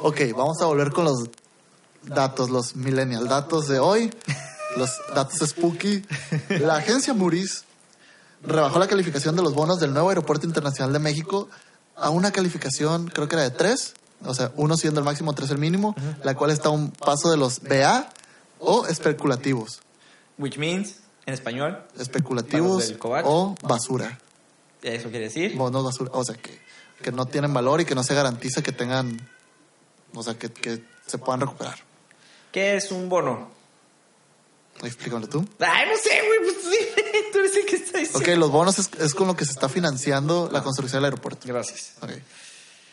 Ok, 0.01 0.21
vamos 0.37 0.61
a 0.61 0.67
volver 0.67 0.91
con 0.91 1.05
los 1.07 1.25
datos, 2.07 2.51
los 2.51 2.77
millennial 2.77 3.29
datos 3.29 3.69
de 3.69 3.79
hoy, 3.79 4.11
los 4.77 4.91
datos 5.15 5.49
spooky. 5.49 6.05
La 6.61 6.77
agencia 6.77 7.15
Moody's 7.15 7.65
rebajó 8.43 8.79
la 8.79 8.87
calificación 8.87 9.37
de 9.37 9.43
los 9.43 9.55
bonos 9.55 9.81
del 9.81 9.93
nuevo 9.93 10.09
Aeropuerto 10.09 10.47
Internacional 10.47 10.93
de 10.93 10.99
México 10.99 11.49
a 11.97 12.11
una 12.11 12.31
calificación, 12.31 13.09
creo 13.09 13.29
que 13.29 13.37
era 13.37 13.43
de 13.43 13.51
3, 13.51 13.95
o 14.25 14.35
sea, 14.35 14.53
uno 14.57 14.77
siendo 14.77 15.01
el 15.01 15.05
máximo, 15.05 15.35
3 15.35 15.51
el 15.51 15.59
mínimo, 15.59 15.95
la 16.23 16.35
cual 16.35 16.51
está 16.51 16.69
a 16.69 16.73
un 16.73 16.91
paso 16.91 17.31
de 17.31 17.37
los 17.37 17.61
BA 17.61 18.09
o 18.59 18.87
especulativos. 18.87 19.81
Which 20.39 20.59
means, 20.59 20.97
en 21.25 21.35
español, 21.35 21.83
Especulativos 21.99 22.95
o 23.03 23.55
basura. 23.63 24.19
eso 24.83 25.09
quiere 25.09 25.27
decir. 25.27 25.57
Bonos 25.57 25.85
basura, 25.85 26.11
o 26.13 26.25
sea, 26.25 26.35
que, 26.37 26.61
que 27.03 27.13
no 27.13 27.27
tienen 27.27 27.53
valor 27.53 27.81
y 27.81 27.85
que 27.85 27.95
no 27.95 28.03
se 28.03 28.15
garantiza 28.15 28.63
que 28.63 28.73
tengan, 28.73 29.19
o 30.15 30.23
sea, 30.23 30.35
que, 30.35 30.53
que 30.53 30.85
se 31.07 31.19
puedan 31.19 31.41
recuperar. 31.41 31.86
¿Qué 32.57 32.75
es 32.75 32.91
un 32.91 33.11
bono? 33.11 33.51
Explícamelo 34.83 35.29
tú. 35.29 35.47
Ay, 35.61 35.85
no 35.91 35.97
sé, 36.03 36.23
güey. 36.27 36.39
Pues 36.55 36.65
tú 37.33 37.39
eres 37.41 37.55
el 37.55 37.67
que 37.67 37.77
está 37.77 37.99
diciendo. 37.99 38.19
Ok, 38.19 38.39
los 38.39 38.51
bonos 38.51 38.79
es, 38.79 38.89
es 38.99 39.13
con 39.15 39.27
lo 39.27 39.37
que 39.37 39.45
se 39.45 39.51
está 39.51 39.69
financiando 39.69 40.49
la 40.51 40.63
construcción 40.63 41.03
del 41.03 41.05
aeropuerto. 41.13 41.47
Gracias. 41.47 41.93
Ok. 42.01 42.13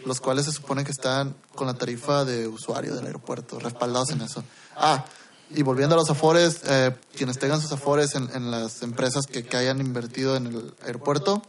Los 0.05 0.19
cuales 0.19 0.43
se 0.47 0.51
supone 0.51 0.83
que 0.83 0.91
están 0.91 1.33
con 1.55 1.65
la 1.67 1.75
tarifa 1.75 2.25
de 2.25 2.45
usuario 2.45 2.93
del 2.93 3.05
aeropuerto, 3.05 3.57
respaldados 3.57 4.09
en 4.09 4.19
eso. 4.23 4.43
Ah, 4.75 5.05
y 5.49 5.63
volviendo 5.63 5.95
a 5.95 5.97
los 5.97 6.09
afores, 6.09 6.59
eh, 6.65 6.93
quienes 7.15 7.39
tengan 7.39 7.61
sus 7.61 7.71
afores 7.71 8.15
en, 8.15 8.29
en 8.35 8.51
las 8.51 8.81
empresas 8.81 9.27
que, 9.27 9.45
que 9.45 9.55
hayan 9.55 9.79
invertido 9.79 10.35
en 10.35 10.47
el 10.47 10.73
aeropuerto, 10.85 11.41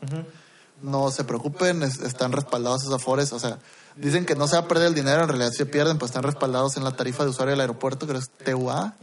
no 0.82 1.10
se 1.10 1.24
preocupen, 1.24 1.82
es- 1.82 1.98
están 1.98 2.30
respaldados 2.30 2.82
esos 2.82 2.94
afores. 2.94 3.32
O 3.32 3.40
sea, 3.40 3.58
dicen 3.96 4.24
que 4.24 4.34
no 4.34 4.46
se 4.48 4.56
va 4.56 4.62
a 4.62 4.68
perder 4.68 4.88
el 4.88 4.94
dinero, 4.94 5.22
en 5.22 5.28
realidad 5.28 5.52
se 5.52 5.66
pierden, 5.66 5.98
pues 5.98 6.10
están 6.10 6.22
respaldados 6.22 6.76
en 6.76 6.84
la 6.84 6.96
tarifa 6.96 7.24
de 7.24 7.30
usuario 7.30 7.52
del 7.52 7.60
aeropuerto, 7.60 8.06
que 8.06 8.16
es 8.16 8.30
TUA. 8.30 8.94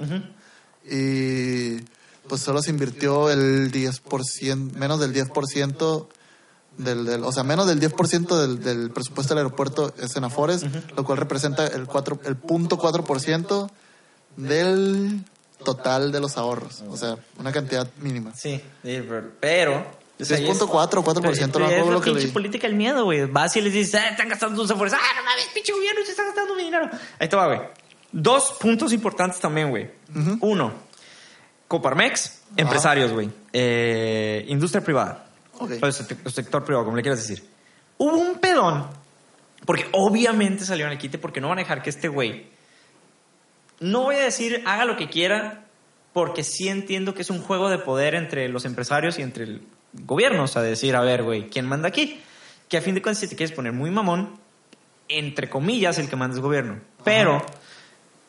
Y 0.89 1.81
pues 2.27 2.41
solo 2.41 2.61
se 2.61 2.69
invirtió 2.69 3.29
el 3.29 3.71
10%, 3.71 4.73
menos 4.73 4.99
del 4.99 5.13
10% 5.13 6.07
del, 6.77 7.05
del, 7.05 7.23
o 7.23 7.31
sea, 7.31 7.43
menos 7.43 7.67
del 7.67 7.79
10% 7.79 8.39
del, 8.39 8.63
del 8.63 8.91
presupuesto 8.91 9.33
del 9.33 9.45
aeropuerto 9.45 9.93
es 9.99 10.15
en 10.15 10.23
Afores, 10.23 10.65
lo 10.95 11.03
cual 11.03 11.17
representa 11.17 11.67
el 11.67 11.85
4, 11.85 12.21
el 12.25 12.37
punto 12.37 12.77
4% 12.77 13.69
del 14.37 15.23
total 15.63 16.11
de 16.11 16.19
los 16.19 16.37
ahorros. 16.37 16.83
O 16.89 16.97
sea, 16.97 17.17
una 17.37 17.51
cantidad 17.51 17.87
mínima. 18.01 18.33
Sí, 18.35 18.61
pero. 19.39 20.00
Pero 20.27 20.41
o 20.51 20.55
sea, 20.55 20.67
6.4 20.67 20.97
o 20.97 21.03
4%, 21.03 21.05
no 21.05 21.13
pero 21.13 21.29
me 21.29 21.31
es 21.33 21.43
acuerdo 21.43 21.85
la 21.85 21.91
lo 21.91 22.01
que 22.01 22.11
pinche 22.11 22.27
política 22.29 22.67
del 22.67 22.75
miedo, 22.75 23.03
güey. 23.05 23.25
Vas 23.25 23.55
y 23.55 23.61
les 23.61 23.73
dices, 23.73 23.95
ah, 23.95 24.09
están 24.09 24.29
gastando 24.29 24.61
tus 24.61 24.71
afores. 24.71 24.93
Ah, 24.93 24.99
no 25.17 25.23
mames, 25.23 25.47
pinche 25.53 25.71
gobierno, 25.73 26.01
se 26.05 26.11
está 26.11 26.23
gastando 26.25 26.55
mi 26.55 26.63
dinero. 26.63 26.89
Ahí 27.19 27.27
te 27.27 27.35
va, 27.35 27.47
güey. 27.47 27.59
Dos 28.11 28.57
puntos 28.59 28.91
importantes 28.93 29.39
también, 29.39 29.69
güey. 29.69 29.89
Uno, 30.41 30.73
Coparmex, 31.67 32.41
empresarios, 32.57 33.11
güey. 33.11 33.29
Eh, 33.53 34.45
industria 34.49 34.83
privada. 34.83 35.25
Ok. 35.57 35.71
O 35.81 35.91
se- 35.91 36.17
o 36.25 36.29
sector 36.29 36.63
privado, 36.65 36.85
como 36.85 36.97
le 36.97 37.03
quieras 37.03 37.19
decir. 37.25 37.47
Hubo 37.97 38.17
un 38.17 38.39
pedón, 38.39 38.87
porque 39.65 39.85
obviamente 39.93 40.65
salió 40.65 40.85
en 40.87 40.91
el 40.93 40.97
quite, 40.97 41.17
porque 41.17 41.39
no 41.39 41.47
van 41.49 41.59
a 41.59 41.61
dejar 41.61 41.81
que 41.81 41.89
este 41.89 42.07
güey. 42.07 42.47
No 43.79 44.01
voy 44.03 44.15
a 44.15 44.23
decir 44.23 44.61
haga 44.65 44.85
lo 44.85 44.97
que 44.97 45.07
quiera, 45.09 45.65
porque 46.13 46.43
sí 46.43 46.67
entiendo 46.67 47.13
que 47.13 47.21
es 47.21 47.29
un 47.29 47.41
juego 47.41 47.69
de 47.69 47.77
poder 47.77 48.15
entre 48.15 48.49
los 48.49 48.65
empresarios 48.65 49.17
y 49.17 49.21
entre 49.21 49.45
el 49.45 49.61
gobierno. 49.93 50.43
O 50.43 50.47
sea, 50.47 50.61
decir, 50.61 50.95
a 50.95 51.01
ver, 51.01 51.23
güey, 51.23 51.49
¿quién 51.49 51.67
manda 51.67 51.87
aquí? 51.87 52.21
Que 52.69 52.77
a 52.77 52.81
fin 52.81 52.95
de 52.95 53.01
cuentas, 53.01 53.19
si 53.19 53.27
te 53.27 53.35
quieres 53.35 53.55
poner 53.55 53.73
muy 53.73 53.91
mamón, 53.91 54.39
entre 55.07 55.49
comillas, 55.49 55.97
el 55.99 56.09
que 56.09 56.15
manda 56.15 56.35
es 56.35 56.41
gobierno. 56.41 56.79
Pero 57.03 57.43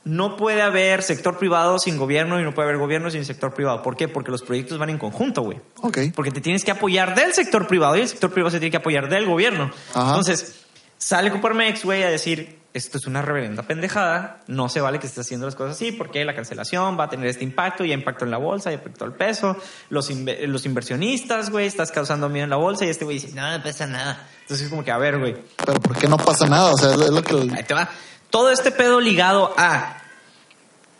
no 0.05 0.37
puede 0.37 0.63
haber 0.63 1.03
sector 1.03 1.39
privado 1.39 1.79
sin 1.79 1.97
gobierno 1.97 2.41
y 2.41 2.43
no 2.43 2.53
puede 2.53 2.69
haber 2.69 2.81
gobierno 2.81 3.11
sin 3.11 3.25
sector 3.25 3.55
privado. 3.55 3.83
¿Por 3.83 3.97
qué? 3.97 4.09
Porque 4.09 4.31
los 4.31 4.43
proyectos 4.43 4.79
van 4.79 4.91
en 4.91 4.99
conjunto, 4.99 5.43
güey. 5.43 5.61
Ok. 5.81 5.99
Porque 6.15 6.31
te 6.33 6.41
tienes 6.41 6.65
que 6.65 6.73
apoyar 6.73 7.15
del 7.15 7.33
sector 7.33 7.69
privado 7.69 7.97
y 7.97 8.01
el 8.01 8.09
sector 8.09 8.33
privado 8.33 8.51
se 8.51 8.59
tiene 8.59 8.73
que 8.73 8.79
apoyar 8.79 9.09
del 9.09 9.27
gobierno. 9.27 9.71
Ajá. 9.95 10.09
Entonces, 10.09 10.62
sale 11.05 11.31
Coparmex, 11.33 11.85
güey, 11.85 12.03
a 12.05 12.09
decir, 12.11 12.61
esto 12.73 12.97
es 12.97 13.07
una 13.07 13.23
reverenda 13.23 13.65
pendejada, 13.65 14.41
no 14.47 14.69
se 14.69 14.81
vale 14.81 14.99
que 14.99 15.07
estés 15.07 15.27
haciendo 15.27 15.47
las 15.47 15.57
cosas 15.57 15.75
así, 15.77 15.91
porque 15.93 16.25
la 16.25 16.35
cancelación 16.35 16.99
va 16.99 17.05
a 17.05 17.09
tener 17.11 17.27
este 17.27 17.43
impacto, 17.45 17.85
ya 17.85 17.93
impacto 17.95 18.25
en 18.25 18.31
la 18.31 18.39
bolsa, 18.39 18.71
ya 18.71 18.77
impactó 18.77 19.05
el 19.05 19.13
peso, 19.13 19.57
los, 19.91 20.11
inve- 20.11 20.47
los 20.47 20.65
inversionistas, 20.65 21.51
güey, 21.51 21.67
estás 21.67 21.91
causando 21.91 22.29
miedo 22.29 22.45
en 22.45 22.51
la 22.51 22.57
bolsa 22.57 22.85
y 22.87 22.89
este 22.89 23.05
güey 23.05 23.19
dice, 23.19 23.35
no, 23.35 23.51
no 23.59 23.63
pasa 23.63 23.87
nada. 23.87 24.27
Entonces 24.43 24.65
es 24.67 24.71
como 24.71 24.85
que, 24.85 24.91
a 24.93 24.99
ver, 24.99 25.19
güey, 25.19 25.37
Pero 25.67 25.81
¿por 25.81 25.97
qué 25.99 26.07
no 26.09 26.17
pasa 26.19 26.47
nada? 26.47 26.73
O 26.73 26.79
sea, 26.79 26.91
es 26.93 26.97
lo- 26.97 27.05
es 27.07 27.11
lo 27.11 27.23
que... 27.23 27.35
Ahí 27.55 27.65
te 27.65 27.75
va. 27.75 27.89
Todo 28.31 28.51
este 28.53 28.71
pedo 28.71 29.01
ligado 29.01 29.53
a 29.59 29.99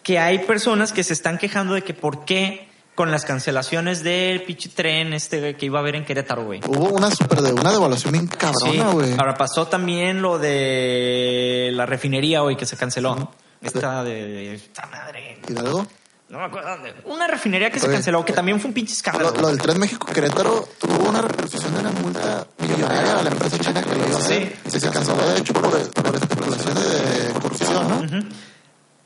que 0.03 0.19
hay 0.19 0.41
personas 0.41 0.93
que 0.93 1.05
se 1.05 1.13
están 1.13 1.39
quejando 1.39 1.75
de 1.75 1.83
que 1.83 1.95
por 1.95 2.25
qué 2.25 2.69
con 2.95 3.11
las 3.11 3.25
cancelaciones 3.25 4.03
del 4.05 4.43
pinche 4.43 4.69
tren 4.69 5.13
este 5.15 5.57
que 5.57 5.67
iba 5.67 5.79
a 5.79 5.83
haber 5.83 5.97
en 5.97 6.05
Querétaro, 6.05 6.45
güey. 6.45 6.61
Hubo 6.67 6.91
una 6.91 7.11
super 7.11 7.41
de 7.41 7.53
una 7.53 7.73
devaluación 7.73 8.13
bien 8.13 8.29
Sí. 8.31 8.37
cabrona, 8.37 8.91
güey. 8.93 9.13
Ahora 9.19 9.35
pasó 9.35 9.67
también 9.67 10.21
lo 10.21 10.39
de 10.39 11.71
la 11.73 11.87
refinería, 11.87 12.41
güey, 12.41 12.57
que 12.57 12.67
se 12.67 12.77
canceló. 12.77 13.33
Esta 13.61 14.03
de 14.05 14.55
esta 14.55 14.87
madre. 14.87 15.39
¿Hidalgo? 15.49 15.87
No 16.29 16.39
me 16.39 16.45
acuerdo 16.47 16.71
dónde. 16.71 16.95
Una 17.05 17.27
refinería 17.27 17.71
que 17.71 17.79
se 17.79 17.89
canceló, 17.91 18.25
que 18.25 18.33
también 18.33 18.59
fue 18.59 18.69
un 18.69 18.75
pinche 18.75 18.95
escándalo. 18.95 19.31
Lo, 19.35 19.41
lo 19.43 19.49
del 19.49 19.59
Tren 19.61 19.79
México-Querétaro 19.79 20.69
tuvo 20.79 21.09
una 21.11 21.21
repercusión 21.23 21.73
de 21.75 21.81
una 21.81 21.91
multa 21.93 22.47
millonaria 22.59 23.19
a 23.19 23.23
la 23.23 23.31
empresa 23.31 23.59
china 23.59 23.83
que 23.83 23.91
lo 23.95 24.07
iba 24.07 24.17
a 24.17 24.19
hacer. 24.19 24.57
Sí. 24.67 24.81
Se 24.81 24.91
canceló, 24.91 25.27
de 25.29 25.39
hecho, 25.39 25.53
por, 25.53 25.71
por 25.93 26.17
especulaciones 26.17 26.91
de 27.27 27.33
corrupción, 27.35 27.89
¿no? 28.11 28.25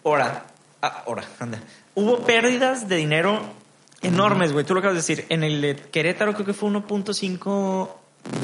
Ahora, 0.05 0.47
ah, 0.83 1.03
ahora, 1.07 1.25
anda. 1.41 1.59
Hubo 1.95 2.19
pérdidas 2.21 2.89
de 2.89 2.97
dinero 2.97 3.41
enormes, 4.07 4.53
güey. 4.53 4.65
Tú 4.65 4.75
lo 4.75 4.81
acabas 4.81 4.95
de 4.95 5.15
decir. 5.15 5.27
En 5.29 5.43
el 5.43 5.61
de 5.61 5.77
Querétaro 5.77 6.35
creo 6.35 6.47
que 6.47 6.55
fue 6.55 6.71
1.5 6.71 7.89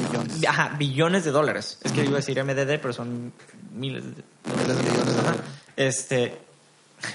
Millones. 0.09 0.45
ajá, 0.47 0.75
billones 0.77 1.25
de 1.25 1.31
dólares. 1.31 1.77
Es 1.83 1.91
que 1.91 2.03
iba 2.03 2.13
a 2.13 2.15
decir 2.21 2.41
MDD, 2.41 2.79
pero 2.79 2.93
son 2.93 3.33
miles 3.73 4.03
de 4.03 4.23
Miles 4.45 4.67
de 4.77 4.83
millones 4.91 5.13
de 5.15 5.21
Ajá. 5.21 5.35
Este. 5.75 6.37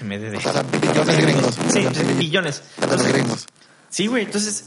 MDD. 0.01 0.35
O 0.37 0.41
sea, 0.41 0.63
billones 0.63 1.19
gringos. 1.19 1.57
Sí, 1.69 1.87
billones. 2.17 2.61
Los 2.87 3.07
gringos. 3.07 3.47
Sí, 3.89 4.05
güey. 4.05 4.25
Entonces, 4.25 4.65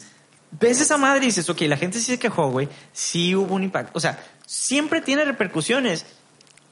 ves 0.51 0.81
esa 0.81 0.97
madre 0.97 1.23
y 1.23 1.27
dices, 1.27 1.49
ok, 1.49 1.61
la 1.63 1.77
gente 1.77 1.99
sí 2.01 2.07
se 2.07 2.19
quejó, 2.19 2.51
güey. 2.51 2.69
Sí 2.93 3.37
hubo 3.37 3.55
un 3.55 3.63
impacto. 3.63 3.93
O 3.95 4.01
sea, 4.01 4.21
siempre 4.47 5.01
tiene 5.01 5.25
repercusiones. 5.25 6.05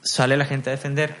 Sale 0.03 0.35
la 0.35 0.45
gente 0.45 0.69
a 0.69 0.71
defender. 0.71 1.15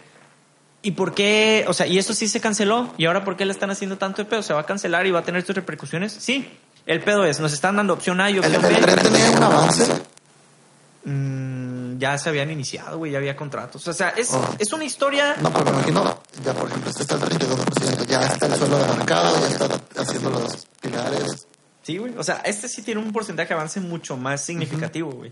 ¿Y 0.83 0.91
por 0.91 1.13
qué? 1.13 1.65
O 1.67 1.73
sea, 1.73 1.85
y 1.87 1.97
eso 1.99 2.13
sí 2.13 2.27
se 2.27 2.41
canceló. 2.41 2.93
¿Y 2.97 3.05
ahora 3.05 3.23
por 3.23 3.37
qué 3.37 3.45
le 3.45 3.51
están 3.51 3.69
haciendo 3.69 3.97
tanto 3.97 4.23
de 4.23 4.29
pedo? 4.29 4.41
¿Se 4.41 4.53
va 4.53 4.61
a 4.61 4.65
cancelar 4.65 5.05
y 5.05 5.11
va 5.11 5.19
a 5.19 5.23
tener 5.23 5.45
sus 5.45 5.55
repercusiones? 5.55 6.11
Sí. 6.13 6.49
El 6.87 7.01
pedo 7.03 7.23
es, 7.25 7.39
nos 7.39 7.53
están 7.53 7.75
dando 7.75 7.93
opción 7.93 8.19
A 8.19 8.31
y 8.31 8.39
opción 8.39 8.65
el 8.65 8.85
B. 8.85 8.95
tenía 8.95 9.29
un 9.31 9.43
avance. 9.43 9.85
Mm, 11.03 11.97
ya 11.97 12.17
se 12.17 12.29
habían 12.29 12.51
iniciado, 12.51 12.97
güey, 12.97 13.11
ya 13.11 13.17
había 13.17 13.35
contratos. 13.35 13.87
O 13.87 13.93
sea, 13.93 14.09
es, 14.09 14.31
Oh. 14.33 14.55
es 14.59 14.71
una 14.73 14.83
historia. 14.83 15.35
No, 15.41 15.51
pero 15.51 15.65
me 15.65 15.71
imagino, 15.71 16.19
ya 16.43 16.53
por 16.53 16.67
ejemplo, 16.67 16.89
este 16.89 17.03
está 17.03 17.15
el 17.15 17.21
32%, 17.21 18.05
ya 18.05 18.25
está 18.25 18.45
el 18.47 18.55
suelo 18.55 18.77
demarcado, 18.79 19.39
ya 19.39 19.47
está 19.47 20.01
haciendo 20.01 20.29
los 20.31 20.67
pilares. 20.81 21.47
Sí, 21.83 21.97
güey. 21.97 22.13
O 22.17 22.23
sea, 22.23 22.41
este 22.45 22.67
sí 22.67 22.81
tiene 22.83 23.01
un 23.01 23.11
porcentaje 23.11 23.49
de 23.49 23.53
avance 23.55 23.79
mucho 23.79 24.15
más 24.17 24.41
significativo, 24.41 25.11
güey. 25.11 25.31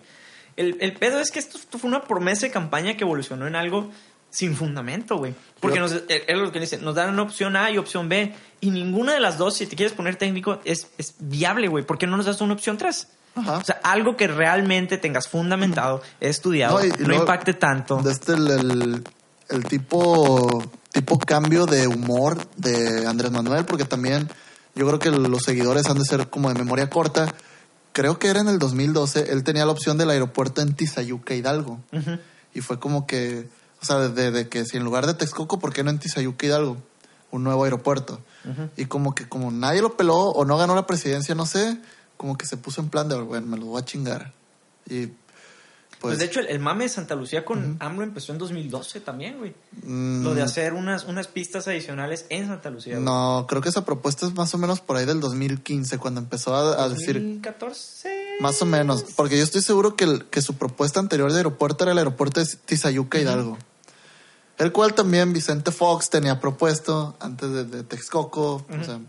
El, 0.58 0.78
el 0.82 0.94
pedo 0.94 1.20
es 1.20 1.32
que 1.32 1.40
esto, 1.40 1.58
esto 1.58 1.78
fue 1.78 1.88
una 1.88 2.04
promesa 2.04 2.42
de 2.48 2.52
campaña 2.52 2.98
que 2.98 3.04
evolucionó 3.04 3.48
en 3.48 3.56
algo 3.56 3.92
sin 4.30 4.56
fundamento, 4.56 5.18
güey. 5.18 5.34
Porque 5.60 5.80
nos, 5.80 5.92
eh, 5.94 6.24
es 6.28 6.38
lo 6.38 6.52
que 6.52 6.60
dice, 6.60 6.78
nos 6.78 6.96
dan 6.96 7.10
una 7.10 7.24
opción 7.24 7.56
A 7.56 7.70
y 7.72 7.78
opción 7.78 8.08
B. 8.10 8.34
Y 8.62 8.72
ninguna 8.72 9.14
de 9.14 9.20
las 9.20 9.38
dos, 9.38 9.56
si 9.56 9.66
te 9.66 9.76
quieres 9.76 9.94
poner 9.94 10.16
técnico, 10.16 10.60
es, 10.66 10.88
es 10.98 11.16
viable, 11.20 11.68
güey. 11.68 11.84
¿Por 11.86 11.98
qué 11.98 12.08
no 12.08 12.18
nos 12.18 12.26
das 12.26 12.42
una 12.42 12.54
opción 12.54 12.78
3? 12.78 13.08
Ajá. 13.36 13.58
O 13.58 13.64
sea, 13.64 13.80
algo 13.84 14.18
que 14.18 14.28
realmente 14.28 14.98
tengas 14.98 15.28
fundamentado, 15.28 16.02
estudiado, 16.20 16.80
No, 16.80 17.14
y- 17.14 17.16
impacte 17.16 17.54
tanto. 17.54 17.98
De 18.02 18.12
este, 18.12 18.34
el, 18.34 18.48
el, 18.50 19.04
el 19.50 19.64
tipo, 19.66 20.64
tipo 20.92 21.18
cambio 21.20 21.66
de 21.66 21.88
humor 21.88 22.38
de 22.58 23.06
Andrés 23.08 23.32
Manuel, 23.32 23.66
porque 23.66 23.86
también 23.86 24.30
yo 24.76 24.86
creo 24.88 25.00
que 25.00 25.12
los 25.12 25.44
seguidores 25.44 25.86
han 25.88 25.98
de 25.98 26.06
ser 26.06 26.30
como 26.30 26.50
de 26.52 26.56
memoria 26.56 26.90
corta. 26.90 27.34
Creo 27.92 28.20
que 28.20 28.28
era 28.28 28.40
en 28.42 28.48
el 28.48 28.60
2012, 28.60 29.32
él 29.32 29.44
tenía 29.44 29.66
la 29.66 29.72
opción 29.72 29.98
del 29.98 30.10
aeropuerto 30.10 30.62
en 30.62 30.74
Tizayuca, 30.74 31.34
Hidalgo. 31.34 31.80
Y 32.54 32.62
fue 32.62 32.80
como 32.80 33.06
que, 33.08 33.48
o 33.82 33.86
sea, 33.86 33.98
de, 34.10 34.32
de 34.32 34.50
que 34.50 34.66
si 34.66 34.78
en 34.78 34.84
lugar 34.84 35.06
de 35.08 35.14
Texcoco, 35.14 35.60
¿por 35.60 35.74
qué 35.74 35.84
no 35.84 35.90
en 35.90 36.00
Tizayuca, 36.00 36.46
Hidalgo? 36.46 36.78
Un 37.32 37.44
nuevo 37.44 37.64
aeropuerto. 37.64 38.22
Y 38.78 38.86
como 38.86 39.14
que 39.14 39.30
como 39.30 39.52
nadie 39.52 39.82
lo 39.82 39.96
peló 39.96 40.18
o 40.18 40.46
no 40.46 40.58
ganó 40.58 40.74
la 40.76 40.88
presidencia, 40.88 41.36
no 41.36 41.46
sé, 41.46 41.78
como 42.18 42.38
que 42.38 42.46
se 42.48 42.58
puso 42.58 42.82
en 42.82 42.90
plan 42.90 43.08
de, 43.08 43.16
bueno, 43.22 43.46
me 43.46 43.58
lo 43.58 43.68
voy 43.68 43.82
a 43.82 43.86
chingar. 43.86 44.34
Y 44.90 45.08
Pues, 45.08 45.16
pues... 46.00 46.18
de 46.20 46.26
hecho, 46.26 46.40
el, 46.40 46.48
el 46.48 46.60
mame 46.60 46.86
de 46.86 46.90
Santa 46.90 47.14
Lucía 47.14 47.46
con 47.46 47.78
AMLO 47.80 48.04
empezó 48.04 48.32
en 48.32 48.38
2012 48.40 49.02
también, 49.02 49.38
güey. 49.38 49.54
mm, 49.84 50.24
Lo 50.24 50.34
de 50.34 50.42
hacer 50.42 50.74
unas, 50.74 51.04
unas 51.04 51.28
pistas 51.28 51.68
adicionales 51.68 52.26
en 52.30 52.48
Santa 52.48 52.70
Lucía. 52.72 52.94
güey. 52.96 53.06
No, 53.06 53.46
creo 53.48 53.62
que 53.62 53.70
esa 53.70 53.86
propuesta 53.86 54.26
es 54.26 54.34
más 54.34 54.52
o 54.56 54.58
menos 54.58 54.80
por 54.80 54.96
ahí 54.98 55.06
del 55.06 55.20
2015, 55.20 55.98
cuando 56.00 56.22
empezó 56.22 56.56
a, 56.56 56.84
a 56.84 56.90
decir 56.90 57.14
2014. 57.16 58.19
Más 58.40 58.62
o 58.62 58.66
menos, 58.66 59.04
porque 59.16 59.38
yo 59.38 59.44
estoy 59.44 59.62
seguro 59.62 59.96
que, 59.96 60.06
el- 60.06 60.26
que 60.26 60.42
su 60.42 60.56
propuesta 60.56 61.00
anterior 61.00 61.32
de 61.32 61.38
aeropuerto 61.38 61.84
era 61.84 61.92
el 61.92 61.98
aeropuerto 61.98 62.40
de 62.40 62.46
Tizayuca, 62.66 63.20
Hidalgo. 63.20 63.58
El 64.58 64.72
cual 64.74 64.94
también 64.94 65.32
Vicente 65.32 65.72
Fox 65.72 66.10
tenía 66.10 66.40
propuesto 66.40 67.16
antes 67.22 67.52
de, 67.52 67.64
de 67.64 67.84
Texcoco. 67.84 68.66
O 68.70 68.84
sea, 68.84 69.00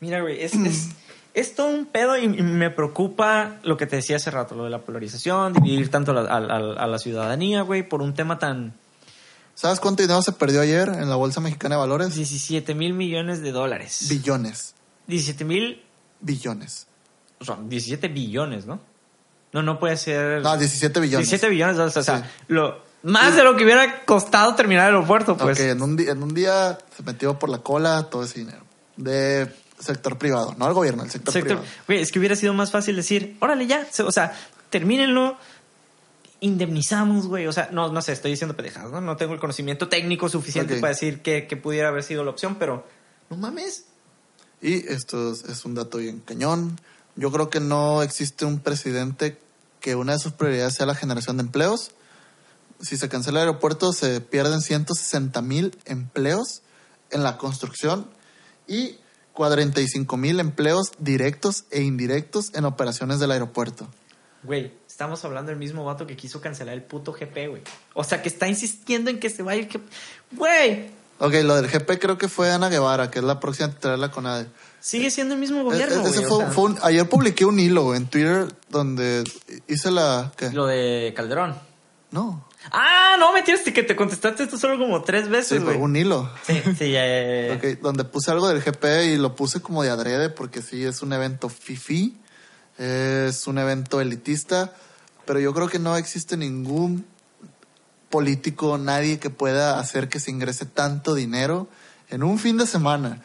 Mira, 0.00 0.20
güey, 0.22 0.42
es, 0.42 0.54
es, 0.54 0.88
es 1.34 1.54
todo 1.54 1.68
un 1.68 1.86
pedo 1.86 2.16
y, 2.18 2.28
me 2.28 2.70
preocupa 2.70 3.58
lo 3.62 3.76
que 3.76 3.86
te 3.86 3.96
decía 3.96 4.16
hace 4.16 4.30
rato, 4.30 4.54
lo 4.54 4.64
de 4.64 4.70
la 4.70 4.80
polarización, 4.82 5.52
dividir 5.54 5.90
tanto 5.90 6.10
a 6.12 6.14
la, 6.14 6.20
a- 6.22 6.36
a- 6.36 6.84
a 6.84 6.86
la 6.86 6.98
ciudadanía, 6.98 7.62
güey, 7.62 7.88
por 7.88 8.02
un 8.02 8.14
tema 8.14 8.38
tan... 8.38 8.74
¿Sabes 9.54 9.80
cuánto 9.80 10.02
dinero 10.02 10.20
se 10.20 10.32
perdió 10.32 10.60
ayer 10.60 10.88
en 10.90 11.08
la 11.08 11.16
Bolsa 11.16 11.40
Mexicana 11.40 11.76
de 11.76 11.80
Valores? 11.80 12.14
17 12.14 12.74
mil 12.74 12.92
millones 12.92 13.40
de 13.40 13.52
dólares. 13.52 14.06
Billones. 14.10 14.74
17 15.06 15.44
mil, 15.46 15.82
Billones. 16.20 16.86
Son 17.40 17.68
17 17.68 18.08
billones, 18.08 18.66
¿no? 18.66 18.80
No, 19.52 19.62
no 19.62 19.78
puede 19.78 19.96
ser... 19.96 20.42
No, 20.42 20.56
17 20.56 21.00
billones. 21.00 21.28
17 21.28 21.48
billones 21.50 21.76
de 21.76 21.82
dólares, 21.82 21.96
o 21.96 22.02
sea, 22.02 22.18
Sí. 22.18 22.24
lo, 22.48 22.82
más 23.02 23.36
de 23.36 23.44
lo 23.44 23.56
que 23.56 23.64
hubiera 23.64 24.04
costado 24.04 24.54
terminar 24.54 24.88
el 24.88 24.94
aeropuerto, 24.96 25.36
pues. 25.36 25.58
Ok, 25.58 25.64
en 25.66 25.82
un, 25.82 25.98
en 26.00 26.22
un 26.22 26.34
día 26.34 26.76
se 26.96 27.02
metió 27.02 27.38
por 27.38 27.48
la 27.48 27.58
cola 27.58 28.04
todo 28.10 28.24
ese 28.24 28.40
dinero. 28.40 28.62
De 28.96 29.48
sector 29.78 30.18
privado, 30.18 30.54
no 30.58 30.66
el 30.66 30.74
gobierno, 30.74 31.02
el 31.04 31.10
sector, 31.10 31.32
Sector- 31.32 31.58
privado. 31.58 31.66
Güey, 31.86 32.00
es 32.00 32.10
que 32.12 32.18
hubiera 32.18 32.34
sido 32.36 32.52
más 32.54 32.70
fácil 32.70 32.96
decir, 32.96 33.36
órale 33.40 33.66
ya, 33.66 33.86
o 34.04 34.10
sea, 34.12 34.34
termínenlo, 34.70 35.36
indemnizamos, 36.40 37.26
güey. 37.26 37.46
O 37.46 37.52
sea, 37.52 37.68
no, 37.72 37.92
no 37.92 38.02
sé, 38.02 38.12
estoy 38.12 38.32
diciendo 38.32 38.56
pendejadas, 38.56 38.90
¿no? 38.90 39.00
No 39.00 39.16
tengo 39.16 39.34
el 39.34 39.40
conocimiento 39.40 39.88
técnico 39.88 40.28
suficiente 40.28 40.76
para 40.80 40.90
decir 40.92 41.22
que, 41.22 41.46
que 41.46 41.56
pudiera 41.56 41.88
haber 41.88 42.02
sido 42.02 42.24
la 42.24 42.30
opción, 42.30 42.56
pero 42.56 42.86
no 43.30 43.36
mames. 43.36 43.84
Y 44.62 44.86
esto 44.90 45.32
es, 45.32 45.44
es 45.44 45.64
un 45.64 45.74
dato 45.74 45.98
bien 45.98 46.20
cañón. 46.20 46.78
Yo 47.16 47.32
creo 47.32 47.50
que 47.50 47.60
no 47.60 48.02
existe 48.02 48.44
un 48.44 48.60
presidente 48.60 49.38
que 49.80 49.94
una 49.94 50.12
de 50.12 50.18
sus 50.18 50.32
prioridades 50.32 50.74
sea 50.74 50.86
la 50.86 50.94
generación 50.94 51.38
de 51.38 51.44
empleos. 51.44 51.92
Si 52.80 52.96
se 52.96 53.08
cancela 53.08 53.40
el 53.40 53.48
aeropuerto, 53.48 53.92
se 53.92 54.20
pierden 54.20 54.60
160 54.60 55.40
mil 55.42 55.76
empleos 55.86 56.62
en 57.10 57.22
la 57.22 57.38
construcción 57.38 58.06
y 58.66 58.98
45 59.32 60.16
mil 60.16 60.40
empleos 60.40 60.92
directos 60.98 61.64
e 61.70 61.82
indirectos 61.82 62.52
en 62.54 62.64
operaciones 62.64 63.18
del 63.18 63.30
aeropuerto. 63.30 63.88
Güey, 64.42 64.72
estamos 64.86 65.24
hablando 65.24 65.50
del 65.50 65.58
mismo 65.58 65.84
vato 65.84 66.06
que 66.06 66.16
quiso 66.16 66.40
cancelar 66.40 66.74
el 66.74 66.82
puto 66.82 67.12
GP, 67.12 67.48
güey. 67.48 67.62
O 67.94 68.04
sea, 68.04 68.22
que 68.22 68.28
está 68.28 68.46
insistiendo 68.48 69.10
en 69.10 69.18
que 69.18 69.30
se 69.30 69.42
vaya 69.42 69.62
el 69.62 69.68
GP. 69.68 69.82
Güey, 70.32 70.90
Ok, 71.18 71.32
lo 71.44 71.56
del 71.56 71.68
GP 71.70 71.98
creo 71.98 72.18
que 72.18 72.28
fue 72.28 72.52
Ana 72.52 72.68
Guevara, 72.68 73.10
que 73.10 73.20
es 73.20 73.24
la 73.24 73.40
próxima 73.40 73.68
a 73.68 73.72
traer 73.72 73.98
la 73.98 74.10
CONADE. 74.10 74.48
Sigue 74.88 75.10
siendo 75.10 75.34
el 75.34 75.40
mismo 75.40 75.64
gobierno, 75.64 75.96
E- 76.06 76.08
ese 76.10 76.18
güey. 76.20 76.28
fue, 76.28 76.36
o 76.36 76.40
sea, 76.40 76.50
fue 76.52 76.64
un- 76.64 76.78
ayer 76.82 77.08
publiqué 77.08 77.44
un 77.44 77.58
hilo 77.58 77.94
en 77.94 78.06
Twitter 78.06 78.46
donde 78.68 79.24
hice 79.66 79.90
la... 79.90 80.30
¿qué? 80.36 80.50
Lo 80.50 80.66
de 80.66 81.12
Calderón. 81.16 81.56
No, 82.12 82.44
Ah, 82.72 83.14
no, 83.18 83.32
me 83.32 83.42
tienes 83.42 83.62
que 83.62 83.82
te 83.84 83.94
contestaste 83.94 84.42
esto 84.44 84.58
solo 84.58 84.76
como 84.76 85.02
tres 85.02 85.24
sí, 85.26 85.30
veces, 85.30 85.64
güey. 85.64 85.76
un 85.76 85.94
hilo. 85.96 86.28
Sí, 86.44 86.60
sí, 86.78 86.90
ya, 86.90 87.06
ya, 87.06 87.22
ya, 87.22 87.46
ya. 87.48 87.54
Ok, 87.74 87.80
donde 87.80 88.04
puse 88.04 88.30
algo 88.32 88.48
del 88.48 88.60
GP 88.60 88.84
y 89.12 89.16
lo 89.18 89.34
puse 89.36 89.60
como 89.60 89.82
de 89.84 89.90
adrede 89.90 90.30
porque 90.30 90.62
sí, 90.62 90.84
es 90.84 91.00
un 91.02 91.12
evento 91.12 91.48
fifi, 91.48 92.16
es 92.78 93.46
un 93.46 93.58
evento 93.58 94.00
elitista, 94.00 94.72
pero 95.26 95.38
yo 95.40 95.52
creo 95.54 95.68
que 95.68 95.78
no 95.78 95.96
existe 95.96 96.36
ningún 96.36 97.04
político, 98.10 98.78
nadie 98.78 99.18
que 99.18 99.30
pueda 99.30 99.78
hacer 99.78 100.08
que 100.08 100.20
se 100.20 100.30
ingrese 100.30 100.66
tanto 100.66 101.14
dinero 101.14 101.68
en 102.08 102.22
un 102.22 102.38
fin 102.38 102.56
de 102.56 102.66
semana. 102.66 103.22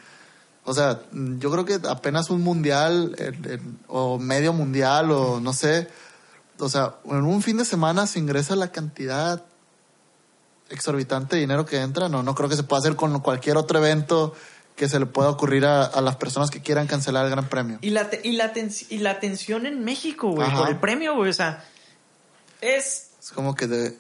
O 0.64 0.74
sea, 0.74 1.02
yo 1.12 1.52
creo 1.52 1.66
que 1.66 1.80
apenas 1.90 2.30
un 2.30 2.42
mundial 2.42 3.16
en- 3.18 3.52
en- 3.52 3.80
o 3.88 4.20
medio 4.20 4.54
mundial 4.54 5.12
o 5.12 5.40
no 5.40 5.54
sé, 5.54 5.88
o 6.60 6.70
sea, 6.70 6.96
en 7.06 7.24
un 7.24 7.42
fin 7.42 7.58
de 7.58 7.66
semana 7.66 8.06
se 8.06 8.20
ingresa 8.20 8.56
la 8.56 8.72
cantidad 8.72 9.44
exorbitante 10.70 11.36
de 11.36 11.42
dinero 11.42 11.66
que 11.66 11.78
entra. 11.82 12.10
No, 12.10 12.24
no 12.24 12.36
creo 12.36 12.48
que 12.50 12.56
se 12.56 12.64
pueda 12.64 12.80
hacer 12.80 12.96
con 12.96 13.20
cualquier 13.22 13.58
otro 13.58 13.80
evento 13.80 14.34
que 14.76 14.88
se 14.88 15.00
le 15.00 15.06
pueda 15.06 15.30
ocurrir 15.30 15.66
a, 15.66 15.84
a 15.84 16.02
las 16.02 16.16
personas 16.16 16.50
que 16.50 16.62
quieran 16.62 16.88
cancelar 16.88 17.26
el 17.26 17.32
Gran 17.32 17.50
Premio. 17.50 17.78
Y 17.82 17.90
la, 17.90 18.10
te- 18.10 18.22
y 18.24 18.34
la, 18.34 18.54
tens- 18.54 18.86
y 18.90 19.00
la 19.00 19.20
tensión 19.20 19.66
en 19.66 19.84
México, 19.84 20.30
güey, 20.32 20.50
por 20.56 20.70
el 20.70 20.78
premio, 20.80 21.16
güey. 21.16 21.30
O 21.30 21.34
sea, 21.34 21.64
es. 22.62 23.10
Es 23.20 23.32
como 23.32 23.54
que 23.56 23.68
de 23.68 23.98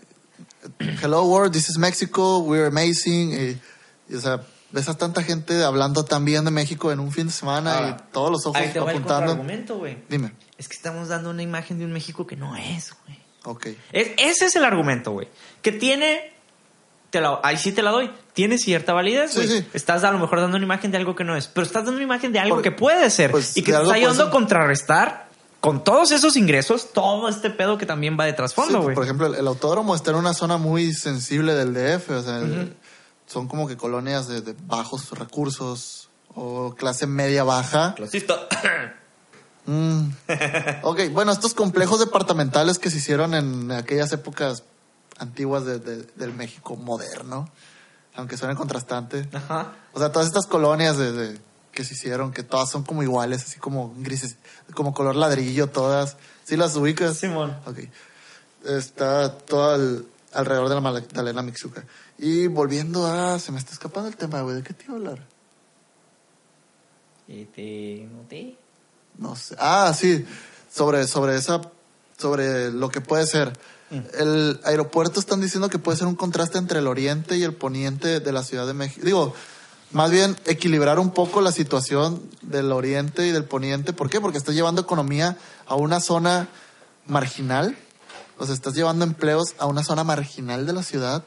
Hello 1.01 1.23
world, 1.25 1.51
this 1.51 1.69
is 1.69 1.77
Mexico, 1.77 2.39
we're 2.39 2.67
amazing. 2.67 3.31
Y, 3.33 3.61
y, 4.13 4.15
o 4.15 4.21
sea, 4.21 4.41
ves 4.71 4.89
a 4.89 4.97
tanta 4.97 5.23
gente 5.23 5.63
hablando 5.63 6.05
tan 6.05 6.25
bien 6.25 6.45
de 6.45 6.51
México 6.51 6.91
en 6.91 6.99
un 6.99 7.11
fin 7.11 7.27
de 7.27 7.33
semana 7.33 7.75
Ahora, 7.77 7.97
y 8.09 8.11
todos 8.13 8.31
los 8.31 8.45
ojos 8.45 8.59
Ahí 8.61 8.69
te 8.71 8.79
va 8.79 8.91
el 8.91 8.97
apuntando. 8.97 9.31
argumento, 9.33 9.77
güey. 9.77 9.97
Dime, 10.09 10.33
Es 10.57 10.67
que 10.67 10.75
estamos 10.75 11.07
dando 11.09 11.29
una 11.29 11.43
imagen 11.43 11.79
de 11.79 11.85
un 11.85 11.91
México 11.93 12.25
que 12.27 12.35
no 12.35 12.55
es, 12.55 12.93
güey. 13.05 13.17
ok. 13.43 13.65
Es- 13.91 14.11
ese 14.17 14.45
es 14.45 14.55
el 14.55 14.63
argumento, 14.65 15.11
güey. 15.11 15.27
Que 15.61 15.71
tiene. 15.71 16.31
Te 17.09 17.19
la- 17.19 17.41
ahí 17.43 17.57
sí 17.57 17.73
te 17.73 17.81
la 17.81 17.91
doy. 17.91 18.09
Tiene 18.33 18.57
cierta 18.57 18.93
validez, 18.93 19.31
Sí, 19.31 19.37
güey. 19.45 19.47
sí. 19.61 19.67
Estás 19.73 20.03
a 20.05 20.11
lo 20.11 20.17
mejor 20.19 20.39
dando 20.39 20.55
una 20.55 20.65
imagen 20.65 20.91
de 20.91 20.97
algo 20.97 21.13
que 21.15 21.25
no 21.25 21.35
es. 21.35 21.47
Pero 21.47 21.65
estás 21.65 21.83
dando 21.83 21.97
una 21.97 22.03
imagen 22.05 22.31
de 22.31 22.39
algo 22.39 22.61
que 22.61 22.71
puede 22.71 23.09
ser. 23.09 23.31
pues, 23.31 23.57
y 23.57 23.63
que 23.63 23.73
te 23.73 23.81
está 23.81 23.93
ayudando 23.95 24.23
a 24.27 24.31
contrarrestar 24.31 25.27
con 25.59 25.83
todos 25.83 26.11
esos 26.11 26.37
ingresos 26.37 26.91
todo 26.93 27.27
este 27.29 27.49
pedo 27.49 27.77
que 27.77 27.85
también 27.85 28.17
va 28.19 28.23
de 28.25 28.31
Sí, 28.31 28.37
trasfondo, 28.37 28.81
güey. 28.81 28.95
por 28.95 29.03
ejemplo, 29.03 29.27
el, 29.27 29.35
el 29.35 29.45
autódromo 29.47 29.93
está 29.93 30.11
en 30.11 30.17
una 30.17 30.33
zona 30.33 30.57
muy 30.57 30.93
sensible 30.93 31.53
del 31.53 31.73
DF, 31.73 32.09
o 32.15 32.21
sea, 32.23 32.41
son 33.31 33.47
como 33.47 33.67
que 33.67 33.77
colonias 33.77 34.27
de, 34.27 34.41
de 34.41 34.55
bajos 34.67 35.09
recursos 35.11 36.09
o 36.35 36.75
clase 36.75 37.07
media 37.07 37.43
baja. 37.43 37.93
Clasista. 37.95 38.47
Mm. 39.63 40.09
Ok, 40.81 41.01
bueno, 41.11 41.31
estos 41.31 41.53
complejos 41.53 41.99
departamentales 41.99 42.79
que 42.79 42.89
se 42.89 42.97
hicieron 42.97 43.35
en 43.35 43.71
aquellas 43.71 44.11
épocas 44.11 44.63
antiguas 45.19 45.65
de- 45.65 45.77
de- 45.77 46.01
del 46.15 46.33
México 46.33 46.75
moderno, 46.75 47.47
aunque 48.15 48.37
suene 48.37 48.55
contrastante. 48.55 49.29
Ajá. 49.31 49.73
O 49.93 49.99
sea, 49.99 50.11
todas 50.11 50.27
estas 50.27 50.47
colonias 50.47 50.97
de, 50.97 51.11
de- 51.11 51.39
que 51.71 51.83
se 51.85 51.93
hicieron, 51.93 52.31
que 52.33 52.41
todas 52.41 52.71
son 52.71 52.81
como 52.83 53.03
iguales, 53.03 53.43
así 53.43 53.59
como 53.59 53.93
grises, 53.99 54.37
como 54.73 54.95
color 54.95 55.15
ladrillo, 55.15 55.67
todas. 55.67 56.17
¿Sí 56.43 56.57
las 56.57 56.75
ubicas? 56.75 57.17
Simón. 57.17 57.55
Ok. 57.67 57.81
Está 58.65 59.37
todo 59.37 59.69
al- 59.75 60.05
alrededor 60.33 60.69
de 60.69 60.75
la 60.75 60.81
Magdalena 60.81 61.41
Mixuca. 61.41 61.83
Y 62.17 62.47
volviendo 62.47 63.05
a... 63.07 63.39
Se 63.39 63.51
me 63.51 63.59
está 63.59 63.73
escapando 63.73 64.09
el 64.09 64.15
tema, 64.15 64.41
güey. 64.41 64.55
¿De 64.55 64.63
qué 64.63 64.73
te 64.73 64.85
iba 64.85 64.93
a 64.93 64.97
hablar? 64.97 65.27
Y 67.27 67.45
te 67.45 68.07
noté. 68.11 68.57
No 69.17 69.35
sé. 69.35 69.55
Ah, 69.59 69.93
sí. 69.95 70.25
Sobre, 70.71 71.07
sobre 71.07 71.35
esa, 71.35 71.61
sobre 72.17 72.71
lo 72.71 72.89
que 72.89 73.01
puede 73.01 73.25
ser. 73.25 73.53
El 74.17 74.61
aeropuerto 74.63 75.19
están 75.19 75.41
diciendo 75.41 75.69
que 75.69 75.77
puede 75.77 75.97
ser 75.97 76.07
un 76.07 76.15
contraste 76.15 76.57
entre 76.57 76.79
el 76.79 76.87
oriente 76.87 77.35
y 77.35 77.43
el 77.43 77.53
poniente 77.53 78.21
de 78.21 78.31
la 78.31 78.41
Ciudad 78.41 78.65
de 78.65 78.73
México. 78.73 79.05
Digo, 79.05 79.33
más 79.91 80.09
bien 80.09 80.37
equilibrar 80.45 80.97
un 80.97 81.11
poco 81.11 81.41
la 81.41 81.51
situación 81.51 82.21
del 82.41 82.71
oriente 82.71 83.27
y 83.27 83.31
del 83.31 83.43
poniente. 83.43 83.91
¿Por 83.91 84.09
qué? 84.09 84.21
Porque 84.21 84.37
estás 84.37 84.55
llevando 84.55 84.81
economía 84.81 85.37
a 85.65 85.75
una 85.75 85.99
zona 85.99 86.47
marginal. 87.05 87.77
O 88.41 88.45
sea, 88.47 88.55
estás 88.55 88.73
llevando 88.73 89.05
empleos 89.05 89.53
a 89.59 89.67
una 89.67 89.83
zona 89.83 90.03
marginal 90.03 90.65
de 90.65 90.73
la 90.73 90.81
ciudad. 90.81 91.23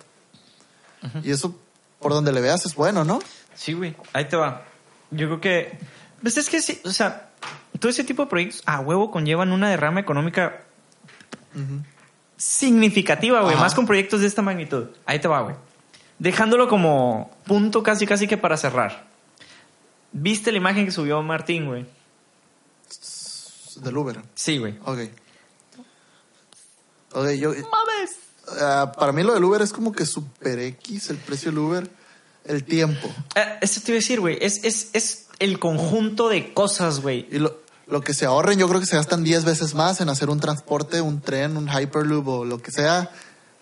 Y 1.22 1.30
eso, 1.30 1.56
por 2.00 2.12
donde 2.12 2.32
le 2.32 2.40
veas, 2.40 2.66
es 2.66 2.74
bueno, 2.74 3.04
¿no? 3.04 3.20
Sí, 3.54 3.72
güey. 3.72 3.94
Ahí 4.12 4.24
te 4.24 4.34
va. 4.34 4.64
Yo 5.12 5.28
creo 5.28 5.40
que. 5.40 5.78
Pues 6.20 6.36
es 6.38 6.48
que 6.48 6.60
sí, 6.60 6.80
o 6.84 6.90
sea, 6.90 7.30
todo 7.78 7.88
ese 7.88 8.02
tipo 8.02 8.24
de 8.24 8.28
proyectos 8.30 8.64
a 8.66 8.80
huevo 8.80 9.12
conllevan 9.12 9.52
una 9.52 9.68
derrama 9.68 10.00
económica 10.00 10.64
significativa, 12.36 13.42
güey. 13.42 13.54
Más 13.58 13.76
con 13.76 13.86
proyectos 13.86 14.20
de 14.20 14.26
esta 14.26 14.42
magnitud. 14.42 14.88
Ahí 15.06 15.20
te 15.20 15.28
va, 15.28 15.42
güey. 15.42 15.54
Dejándolo 16.18 16.66
como 16.66 17.30
punto 17.46 17.84
casi, 17.84 18.08
casi 18.08 18.26
que 18.26 18.38
para 18.38 18.56
cerrar. 18.56 19.06
¿Viste 20.10 20.50
la 20.50 20.58
imagen 20.58 20.84
que 20.84 20.90
subió 20.90 21.22
Martín, 21.22 21.66
güey? 21.66 21.86
Del 23.76 23.96
Uber. 23.96 24.20
Sí, 24.34 24.58
güey. 24.58 24.80
Ok. 24.84 24.98
Ok, 27.14 27.30
yo... 27.30 27.50
¡Mames! 27.50 28.10
Ah, 28.60 28.92
para 28.98 29.12
mí 29.12 29.22
lo 29.22 29.34
del 29.34 29.44
Uber 29.44 29.62
es 29.62 29.72
como 29.72 29.92
que 29.92 30.04
super 30.04 30.58
X 30.58 31.10
el 31.10 31.16
precio 31.16 31.50
del 31.50 31.58
Uber, 31.58 31.90
el 32.44 32.64
tiempo. 32.64 33.08
Eh, 33.34 33.58
eso 33.62 33.80
te 33.80 33.92
iba 33.92 33.96
a 33.96 34.00
decir, 34.00 34.20
güey. 34.20 34.36
Es, 34.40 34.62
es, 34.64 34.90
es 34.92 35.26
el 35.38 35.58
conjunto 35.58 36.28
de 36.28 36.52
cosas, 36.52 37.00
güey. 37.00 37.26
Y 37.30 37.38
lo, 37.38 37.62
lo 37.86 38.02
que 38.02 38.12
se 38.12 38.26
ahorren, 38.26 38.58
yo 38.58 38.68
creo 38.68 38.80
que 38.80 38.86
se 38.86 38.96
gastan 38.96 39.24
10 39.24 39.44
veces 39.44 39.74
más 39.74 40.00
en 40.00 40.10
hacer 40.10 40.28
un 40.28 40.40
transporte, 40.40 41.00
un 41.00 41.20
tren, 41.20 41.56
un 41.56 41.68
Hyperloop 41.68 42.28
o 42.28 42.44
lo 42.44 42.60
que 42.60 42.70
sea. 42.70 43.10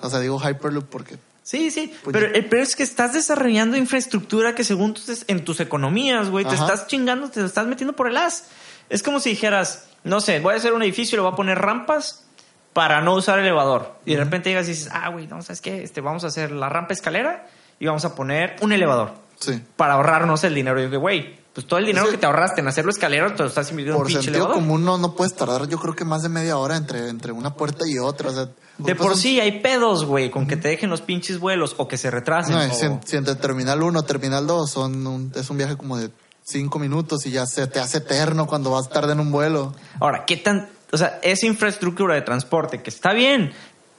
O 0.00 0.10
sea, 0.10 0.18
digo 0.18 0.40
Hyperloop 0.40 0.88
porque 0.88 1.16
Sí, 1.42 1.72
sí, 1.72 1.92
Pues 2.04 2.14
pero 2.14 2.32
el 2.32 2.48
peor 2.48 2.62
es 2.62 2.76
que 2.76 2.84
estás 2.84 3.12
desarrollando 3.12 3.76
infraestructura 3.76 4.54
que 4.54 4.62
según 4.62 4.94
tus, 4.94 5.24
en 5.26 5.44
tus 5.44 5.58
economías, 5.58 6.30
güey, 6.30 6.44
te 6.44 6.54
estás 6.54 6.86
chingando, 6.86 7.30
te 7.30 7.44
estás 7.44 7.66
metiendo 7.66 7.96
por 7.96 8.08
el 8.08 8.16
as. 8.16 8.44
Es 8.88 9.02
como 9.02 9.18
si 9.18 9.30
dijeras, 9.30 9.86
no 10.04 10.20
sé, 10.20 10.38
voy 10.38 10.54
a 10.54 10.58
hacer 10.58 10.72
un 10.72 10.82
edificio 10.82 11.16
y 11.16 11.18
le 11.18 11.22
voy 11.22 11.32
a 11.32 11.36
poner 11.36 11.58
rampas 11.58 12.24
para 12.72 13.00
no 13.02 13.14
usar 13.14 13.38
elevador. 13.38 13.94
Y 14.06 14.14
de 14.14 14.24
repente 14.24 14.50
llegas 14.50 14.66
y 14.66 14.70
dices, 14.70 14.88
ah, 14.92 15.08
güey, 15.10 15.26
no, 15.26 15.42
¿sabes 15.42 15.60
qué? 15.60 15.82
Este, 15.82 16.00
vamos 16.00 16.24
a 16.24 16.28
hacer 16.28 16.50
la 16.52 16.68
rampa 16.68 16.92
escalera 16.94 17.46
y 17.78 17.86
vamos 17.86 18.04
a 18.04 18.14
poner 18.14 18.56
un 18.62 18.72
elevador 18.72 19.12
sí. 19.38 19.62
para 19.76 19.94
ahorrarnos 19.94 20.42
el 20.44 20.54
dinero. 20.54 20.80
Y 20.80 20.84
yo 20.84 20.90
que, 20.90 20.96
güey, 20.96 21.40
pues 21.52 21.66
todo 21.66 21.78
el 21.78 21.84
dinero 21.84 22.04
Ese- 22.06 22.12
que 22.14 22.18
te 22.20 22.26
ahorraste 22.26 22.62
en 22.62 22.68
hacerlo 22.68 22.90
escalero 22.90 23.34
te 23.34 23.42
lo 23.42 23.48
estás 23.50 23.70
invirtiendo 23.70 23.98
en 23.98 24.02
Por 24.04 24.06
un 24.06 24.12
sentido 24.12 24.34
elevador. 24.36 24.54
común 24.54 24.84
no, 24.86 24.96
no 24.96 25.14
puedes 25.14 25.34
tardar, 25.34 25.68
yo 25.68 25.78
creo 25.78 25.94
que 25.94 26.04
más 26.06 26.22
de 26.22 26.30
media 26.30 26.56
hora 26.56 26.76
entre, 26.78 27.08
entre 27.08 27.30
una 27.32 27.54
puerta 27.54 27.84
y 27.86 27.98
otra. 27.98 28.30
O 28.30 28.32
sea, 28.32 28.48
De 28.78 28.94
por 28.94 29.16
sí 29.18 29.38
hay 29.38 29.60
pedos, 29.60 30.06
güey, 30.06 30.30
con 30.30 30.46
que 30.46 30.56
te 30.56 30.68
dejen 30.68 30.88
los 30.88 31.02
pinches 31.02 31.38
vuelos 31.40 31.74
o 31.76 31.88
que 31.88 31.98
se 31.98 32.10
retrasen. 32.10 32.54
No, 32.54 32.60
o- 32.62 33.00
si 33.04 33.16
entre 33.16 33.34
terminal 33.34 33.82
1 33.82 34.02
terminal 34.04 34.46
2 34.46 34.70
son 34.70 35.06
un- 35.06 35.32
es 35.34 35.50
un 35.50 35.58
viaje 35.58 35.76
como 35.76 35.98
de 35.98 36.10
cinco 36.44 36.78
minutos 36.78 37.26
y 37.26 37.30
ya 37.32 37.44
se 37.44 37.66
te 37.66 37.80
hace 37.80 37.98
eterno 37.98 38.46
cuando 38.46 38.70
vas 38.70 38.88
tarde 38.88 39.12
en 39.12 39.20
un 39.20 39.30
vuelo. 39.30 39.74
Ahora, 40.00 40.24
¿qué 40.24 40.38
tan...? 40.38 40.68
O 40.93 40.97
sea, 40.98 41.19
esa 41.23 41.47
infraestructura 41.47 42.14
de 42.14 42.23
transporte 42.23 42.82
que 42.82 42.90
está 42.90 43.12
bien, 43.12 43.52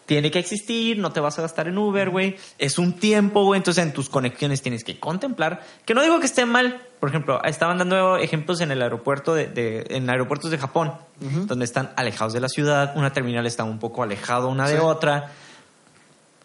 tiene 0.06 0.32
que 0.32 0.40
existir, 0.40 0.98
no 1.00 1.12
te 1.12 1.20
vas 1.22 1.40
a 1.40 1.42
gastar 1.42 1.68
en 1.68 1.78
Uber, 1.78 2.10
güey. 2.10 2.36
Es 2.60 2.78
un 2.78 2.94
tiempo, 2.94 3.44
güey. 3.46 3.58
Entonces, 3.58 3.84
en 3.84 3.94
tus 3.94 4.10
conexiones 4.10 4.62
tienes 4.62 4.84
que 4.84 5.00
contemplar. 5.00 5.62
Que 5.86 5.94
no 5.94 6.02
digo 6.04 6.20
que 6.20 6.26
esté 6.26 6.46
mal. 6.46 6.82
Por 7.00 7.10
ejemplo, 7.10 7.42
estaban 7.44 7.78
dando 7.78 8.18
ejemplos 8.18 8.62
en 8.62 8.72
el 8.72 8.82
aeropuerto 8.82 9.34
de... 9.34 9.48
de- 9.48 9.86
en 9.90 10.10
aeropuertos 10.10 10.52
de 10.52 10.58
Japón, 10.58 10.94
donde 11.20 11.66
están 11.66 11.92
alejados 11.96 12.34
de 12.34 12.42
la 12.42 12.50
ciudad. 12.50 12.94
Una 12.98 13.14
terminal 13.14 13.46
está 13.46 13.64
un 13.64 13.80
poco 13.80 14.04
alejado 14.04 14.50
una 14.50 14.68
de 14.68 14.76
Sí. 14.76 14.82
otra. 14.84 15.32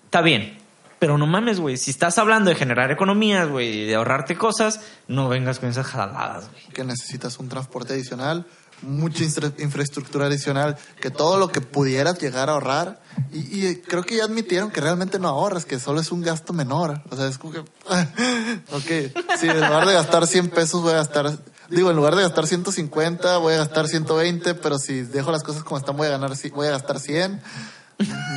Está 0.04 0.22
bien. 0.22 0.56
Pero 0.98 1.16
no 1.16 1.26
mames, 1.26 1.60
güey. 1.60 1.76
Si 1.76 1.90
estás 1.92 2.18
hablando 2.18 2.50
de 2.50 2.56
generar 2.56 2.90
economías, 2.90 3.48
güey, 3.48 3.82
y 3.82 3.84
de 3.86 3.94
ahorrarte 3.94 4.36
cosas, 4.36 4.80
no 5.06 5.28
vengas 5.28 5.60
con 5.60 5.68
esas 5.68 5.86
jaladas, 5.86 6.50
güey. 6.50 6.62
que 6.72 6.82
necesitas 6.84 7.38
un 7.38 7.48
transporte 7.48 7.92
adicional, 7.92 8.46
mucha 8.82 9.24
infra- 9.24 9.52
infraestructura 9.58 10.26
adicional, 10.26 10.76
que 11.00 11.10
todo 11.10 11.38
lo 11.38 11.48
que 11.48 11.60
pudieras 11.60 12.18
llegar 12.20 12.48
a 12.48 12.52
ahorrar. 12.52 13.00
Y, 13.32 13.66
y 13.66 13.76
creo 13.76 14.02
que 14.04 14.16
ya 14.16 14.24
admitieron 14.24 14.70
que 14.70 14.80
realmente 14.80 15.18
no 15.18 15.28
ahorras, 15.28 15.64
que 15.64 15.78
solo 15.78 16.00
es 16.00 16.12
un 16.12 16.22
gasto 16.22 16.52
menor. 16.52 17.00
O 17.10 17.16
sea, 17.16 17.26
es 17.26 17.38
como 17.38 17.52
que, 17.52 17.58
ok, 18.72 19.36
sí, 19.38 19.48
en 19.48 19.56
lugar 19.60 19.86
de 19.86 19.94
gastar 19.94 20.26
100 20.26 20.50
pesos 20.50 20.82
voy 20.82 20.92
a 20.92 20.96
gastar, 20.96 21.38
digo, 21.68 21.90
en 21.90 21.96
lugar 21.96 22.14
de 22.16 22.22
gastar 22.22 22.46
150 22.46 23.38
voy 23.38 23.54
a 23.54 23.58
gastar 23.58 23.88
120, 23.88 24.54
pero 24.54 24.78
si 24.78 25.02
dejo 25.02 25.32
las 25.32 25.42
cosas 25.42 25.64
como 25.64 25.78
están 25.78 25.96
voy 25.96 26.06
a 26.06 26.10
ganar, 26.10 26.32
voy 26.54 26.66
a 26.68 26.70
gastar 26.70 27.00
100. 27.00 27.40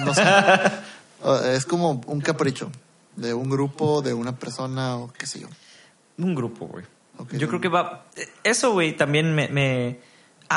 No 0.05 0.13
sé. 0.13 0.23
Es 1.53 1.67
como 1.67 2.01
un 2.07 2.19
capricho 2.19 2.71
de 3.15 3.35
un 3.35 3.47
grupo, 3.47 4.01
de 4.01 4.11
una 4.15 4.35
persona 4.35 4.97
o 4.97 5.13
qué 5.13 5.27
sé 5.27 5.39
yo. 5.39 5.47
Un 6.17 6.33
grupo, 6.33 6.65
güey. 6.65 6.83
Yo 7.33 7.47
creo 7.47 7.61
que 7.61 7.67
va. 7.67 8.05
Eso, 8.43 8.71
güey, 8.71 8.97
también 8.97 9.35
me, 9.35 9.47
me. 9.47 9.99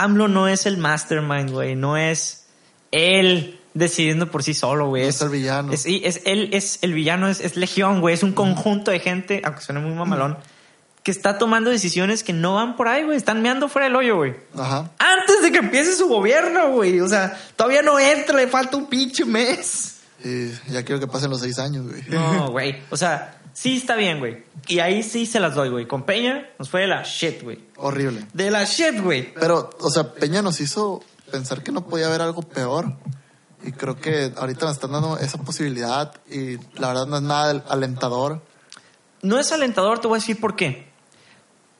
AMLO 0.03 0.29
no 0.29 0.49
es 0.49 0.67
el 0.67 0.77
mastermind, 0.77 1.51
güey. 1.51 1.77
No 1.77 1.97
es 1.97 2.47
él 2.91 3.61
decidiendo 3.75 4.31
por 4.31 4.43
sí 4.43 4.55
solo, 4.55 4.89
güey. 4.89 5.03
No 5.03 5.09
es 5.09 5.21
el 5.21 5.29
villano. 5.29 5.73
Es, 5.73 5.87
es, 5.87 6.23
él 6.25 6.51
es 6.53 6.79
el 6.83 6.95
villano, 6.95 7.29
es, 7.29 7.41
es 7.41 7.57
Legión, 7.57 8.01
güey. 8.01 8.15
Es 8.15 8.23
un 8.23 8.33
conjunto 8.33 8.91
de 8.91 9.01
gente, 9.01 9.43
aunque 9.45 9.61
suene 9.61 9.81
muy 9.81 9.95
mamalón, 9.95 10.39
que 11.03 11.11
está 11.11 11.39
tomando 11.39 11.71
decisiones 11.71 12.23
que 12.23 12.33
no 12.33 12.55
van 12.55 12.77
por 12.77 12.89
ahí, 12.89 13.05
güey. 13.05 13.17
Están 13.17 13.43
meando 13.43 13.69
fuera 13.69 13.87
del 13.87 13.97
hoyo, 13.97 14.17
güey. 14.17 14.35
Ajá. 14.57 14.91
Antes 14.99 15.43
de 15.43 15.53
que 15.53 15.59
empiece 15.59 15.95
su 15.95 16.09
gobierno, 16.09 16.73
güey. 16.73 17.01
O 17.01 17.09
sea, 17.09 17.39
todavía 17.57 17.83
no 17.83 17.99
entra, 17.99 18.37
le 18.37 18.47
falta 18.47 18.77
un 18.77 18.87
pinche 18.87 19.25
mes. 19.25 19.99
Y 20.25 20.51
ya 20.73 20.83
quiero 20.83 21.01
que 21.01 21.07
pasen 21.07 21.31
los 21.31 21.41
seis 21.41 21.59
años, 21.59 21.87
güey. 21.87 22.03
No, 22.09 22.51
güey. 22.51 22.83
O 22.91 22.97
sea, 22.97 23.39
sí 23.55 23.79
está 23.79 23.97
bien, 23.97 24.19
güey. 24.19 24.45
Y 24.69 24.81
ahí 24.81 25.03
sí 25.03 25.25
se 25.25 25.41
las 25.41 25.55
doy, 25.55 25.71
güey. 25.71 25.87
Con 25.87 26.03
Peña 26.03 26.51
nos 26.59 26.69
fue 26.69 26.83
de 26.83 26.89
la 26.89 27.03
shit, 27.03 27.43
güey. 27.43 27.59
Horrible. 27.77 28.27
De 28.35 28.51
la 28.51 28.65
shit, 28.65 29.01
güey. 29.01 29.33
Pero, 29.33 29.71
o 29.81 29.91
sea, 29.91 30.13
Peña 30.13 30.43
nos 30.43 30.61
hizo 30.61 31.03
pensar 31.31 31.63
que 31.63 31.73
no 31.73 31.87
podía 31.87 32.09
haber 32.09 32.21
algo 32.21 32.43
peor. 32.43 32.93
Y 33.63 33.73
creo 33.73 33.97
que 33.97 34.31
ahorita 34.37 34.67
nos 34.67 34.75
están 34.75 34.93
dando 34.93 35.17
esa 35.17 35.39
posibilidad 35.39 36.15
y 36.31 36.59
la 36.79 36.89
verdad 36.89 37.07
no 37.07 37.17
es 37.17 37.23
nada 37.23 37.65
alentador. 37.69 38.43
No 39.23 39.39
es 39.39 39.51
alentador, 39.53 40.01
te 40.01 40.07
voy 40.07 40.17
a 40.17 40.21
decir 40.21 40.39
por 40.39 40.55
qué. 40.55 40.93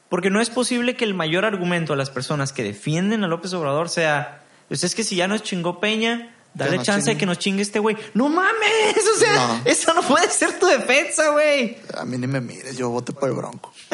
Porque 0.09 0.31
no 0.31 0.41
es 0.41 0.49
posible 0.49 0.95
que 0.95 1.05
el 1.05 1.13
mayor 1.13 1.45
argumento 1.45 1.93
de 1.93 1.97
las 1.97 2.09
personas 2.09 2.53
que 2.53 2.63
defienden 2.63 3.23
a 3.23 3.27
López 3.27 3.53
Obrador 3.53 3.89
sea, 3.89 4.43
pues 4.67 4.83
es 4.83 4.95
que 4.95 5.03
si 5.03 5.15
ya 5.15 5.27
nos 5.27 5.43
chingó 5.43 5.79
Peña, 5.79 6.34
dale 6.55 6.81
chance 6.81 7.11
de 7.11 7.17
que 7.17 7.25
nos 7.25 7.37
chingue 7.37 7.61
este 7.61 7.79
güey. 7.79 7.95
No 8.13 8.27
mames, 8.29 8.97
o 9.15 9.19
sea, 9.19 9.33
No. 9.35 9.61
eso 9.65 9.93
no 9.93 10.01
puede 10.01 10.29
ser 10.29 10.57
tu 10.59 10.65
defensa, 10.65 11.29
güey. 11.29 11.77
A 11.97 12.03
mí 12.05 12.17
ni 12.17 12.25
me 12.27 12.41
mires, 12.41 12.75
yo 12.77 12.89
voté 12.89 13.13
por 13.13 13.29
el 13.29 13.35
Bronco. 13.35 13.71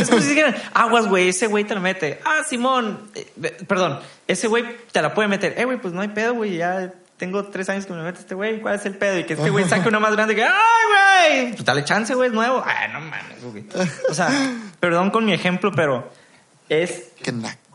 Es 0.00 0.08
como 0.08 0.22
si 0.22 0.28
dijeran, 0.28 0.56
aguas, 0.72 1.06
güey, 1.06 1.28
ese 1.28 1.46
güey 1.46 1.64
te 1.64 1.74
la 1.74 1.80
mete. 1.80 2.20
Ah, 2.24 2.42
Simón, 2.48 3.10
eh, 3.14 3.26
perdón, 3.66 4.00
ese 4.26 4.46
güey 4.48 4.64
te 4.92 5.02
la 5.02 5.12
puede 5.14 5.28
meter. 5.28 5.54
Eh, 5.58 5.64
güey, 5.66 5.78
pues 5.80 5.92
no 5.92 6.00
hay 6.00 6.08
pedo, 6.08 6.34
güey, 6.34 6.56
ya 6.56 6.92
tengo 7.16 7.44
tres 7.46 7.68
años 7.68 7.84
que 7.84 7.92
me 7.92 8.02
mete 8.02 8.18
este 8.20 8.34
güey, 8.34 8.60
¿cuál 8.62 8.76
es 8.76 8.86
el 8.86 8.96
pedo? 8.96 9.18
Y 9.18 9.24
que 9.24 9.34
este 9.34 9.50
güey 9.50 9.68
saque 9.68 9.88
una 9.88 10.00
más 10.00 10.12
grande 10.16 10.34
que, 10.34 10.42
¡ay, 10.42 10.50
güey! 11.42 11.52
Pues 11.52 11.64
dale 11.66 11.84
chance, 11.84 12.14
güey, 12.14 12.28
es 12.28 12.34
nuevo. 12.34 12.64
Ah, 12.66 12.88
no 12.88 13.00
mames, 13.00 13.42
güey. 13.42 13.64
O 14.08 14.14
sea, 14.14 14.30
perdón 14.80 15.10
con 15.10 15.26
mi 15.26 15.34
ejemplo, 15.34 15.70
pero 15.70 16.10
es... 16.70 17.09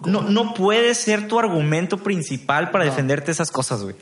No, 0.05 0.21
no 0.21 0.53
puede 0.53 0.93
ser 0.95 1.27
tu 1.27 1.39
argumento 1.39 1.97
principal 1.97 2.71
para 2.71 2.85
defenderte 2.85 3.31
esas 3.31 3.51
cosas, 3.51 3.83
güey. 3.83 3.95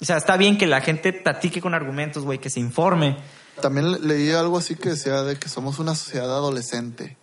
O 0.00 0.04
sea, 0.04 0.16
está 0.16 0.36
bien 0.36 0.58
que 0.58 0.66
la 0.66 0.80
gente 0.80 1.12
platique 1.12 1.60
con 1.60 1.74
argumentos, 1.74 2.24
güey, 2.24 2.38
que 2.38 2.50
se 2.50 2.58
informe. 2.60 3.16
También 3.60 3.92
le- 3.92 3.98
leí 4.00 4.30
algo 4.32 4.58
así 4.58 4.74
que 4.74 4.90
decía 4.90 5.22
de 5.22 5.36
que 5.36 5.48
somos 5.48 5.78
una 5.78 5.94
sociedad 5.94 6.30
adolescente. 6.30 7.16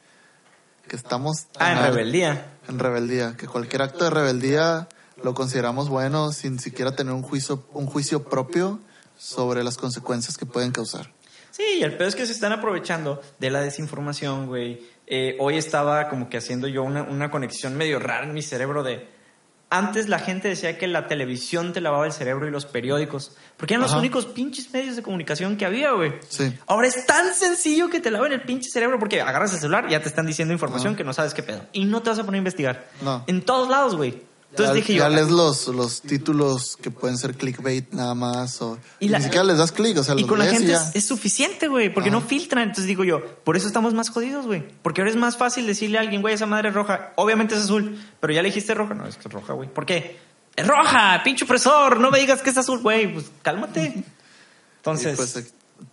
Que 0.88 0.96
estamos... 0.96 1.48
Ah, 1.60 1.74
en 1.74 1.84
rebeldía. 1.84 2.54
En 2.68 2.80
rebeldía. 2.80 3.36
Que 3.38 3.48
cualquier 3.48 3.82
acto 3.82 4.06
de 4.06 4.10
rebeldía 4.12 4.88
lo 5.24 5.34
consideramos 5.34 5.90
bueno 5.90 6.32
sin 6.32 6.60
siquiera 6.60 6.96
tener 6.96 7.14
un 7.14 7.22
juicio, 7.24 7.66
un 7.74 7.86
juicio 7.86 8.24
propio 8.24 8.80
sobre 9.18 9.64
las 9.64 9.78
consecuencias 9.78 10.38
que 10.38 10.46
pueden 10.46 10.72
causar. 10.72 11.12
Sí, 11.52 11.64
y 11.80 11.84
el 11.84 11.98
pedo 11.98 12.08
es 12.08 12.16
que 12.16 12.26
se 12.26 12.32
están 12.32 12.54
aprovechando 12.54 13.22
de 13.40 13.50
la 13.50 13.60
desinformación, 13.60 14.48
güey. 14.48 14.82
Eh, 15.12 15.36
hoy 15.40 15.58
estaba 15.58 16.08
como 16.08 16.30
que 16.30 16.38
haciendo 16.38 16.68
yo 16.68 16.84
una, 16.84 17.02
una 17.02 17.32
conexión 17.32 17.76
medio 17.76 18.00
rara 18.00 18.26
en 18.26 18.34
mi 18.34 18.44
cerebro 18.44 18.84
de... 18.84 19.08
Antes 19.72 20.08
la 20.08 20.18
gente 20.18 20.48
decía 20.48 20.78
que 20.80 20.88
la 20.88 21.08
televisión 21.08 21.74
te 21.74 21.82
lavaba 21.82 22.06
el 22.06 22.12
cerebro 22.12 22.48
y 22.48 22.52
los 22.52 22.66
periódicos, 22.66 23.36
porque 23.56 23.76
eran 23.76 23.84
los 23.84 23.94
únicos 23.94 24.26
pinches 24.26 24.74
medios 24.74 24.96
de 24.96 25.04
comunicación 25.04 25.58
que 25.58 25.66
había, 25.66 25.92
güey. 25.92 26.14
Sí. 26.28 26.52
Ahora 26.66 26.88
es 26.88 27.06
tan 27.06 27.36
sencillo 27.36 27.88
que 27.88 28.00
te 28.00 28.10
laven 28.10 28.32
el 28.32 28.42
pinche 28.42 28.68
cerebro 28.72 28.98
porque 28.98 29.22
agarras 29.22 29.54
el 29.54 29.60
celular 29.60 29.86
y 29.88 29.92
ya 29.92 30.02
te 30.02 30.10
están 30.10 30.26
diciendo 30.26 30.54
información 30.54 30.94
Ajá. 30.94 30.98
que 30.98 31.04
no 31.04 31.14
sabes 31.14 31.36
qué 31.36 31.44
pedo. 31.44 31.62
Y 31.72 31.86
no 31.86 32.02
te 32.02 32.10
vas 32.10 32.18
a 32.18 32.24
poner 32.24 32.38
a 32.38 32.40
investigar. 32.40 32.88
No. 33.02 33.24
En 33.28 33.44
todos 33.44 33.70
lados, 33.70 33.96
güey. 33.96 34.24
Entonces 34.52 34.76
dije 34.76 34.94
yo... 34.96 35.04
ya 35.04 35.10
lees 35.10 35.30
los, 35.30 35.68
los 35.68 36.02
títulos 36.02 36.76
que 36.82 36.90
pueden 36.92 37.18
ser 37.18 37.36
clickbait 37.36 37.92
nada 37.94 38.16
más 38.16 38.62
o 38.62 38.80
Y 39.00 39.10
la- 39.10 39.20
ni 39.20 39.26
siquiera 39.26 39.44
les 39.44 39.58
das 39.58 39.72
clic, 39.72 39.98
o 39.98 40.04
sea, 40.04 40.16
Y 40.16 40.22
los 40.22 40.30
con 40.30 40.40
la 40.40 40.48
y 40.48 40.50
gente 40.50 40.68
ya. 40.68 40.92
es, 40.94 41.06
suficiente, 41.06 41.68
güey, 41.68 41.94
porque 41.94 42.10
no 42.10 42.20
filtran. 42.22 42.64
Entonces 42.64 42.86
digo 42.88 43.04
yo, 43.04 43.24
por 43.44 43.56
eso 43.58 43.68
estamos 43.68 43.94
más 43.94 44.10
jodidos, 44.10 44.46
güey. 44.48 44.68
Porque 44.82 45.02
ahora 45.02 45.12
es 45.12 45.18
más 45.18 45.38
fácil 45.38 45.68
decirle 45.68 45.98
a 45.98 46.02
alguien, 46.02 46.22
güey, 46.22 46.34
esa 46.34 46.46
madre 46.48 46.70
es 46.70 46.74
roja. 46.76 47.14
Obviamente 47.16 47.54
es 47.56 47.62
azul, 47.62 47.98
pero 48.20 48.34
ya 48.34 48.42
le 48.42 48.48
dijiste 48.50 48.74
roja. 48.74 48.94
No, 48.96 49.06
es 49.06 49.16
que 49.18 49.28
es 49.28 49.34
roja, 49.34 49.54
güey. 49.54 49.70
¿Por 49.72 49.86
qué? 49.86 50.20
Es 50.56 50.68
roja, 50.68 51.22
pinche 51.24 51.46
opresor. 51.46 52.00
No 52.00 52.10
me 52.12 52.20
digas 52.20 52.42
que 52.42 52.50
es 52.50 52.58
azul, 52.58 52.80
güey. 52.80 53.14
Pues 53.14 53.28
cálmate. 53.44 54.04
Entonces, 54.78 55.16
pues, 55.16 55.36
eh, 55.38 55.48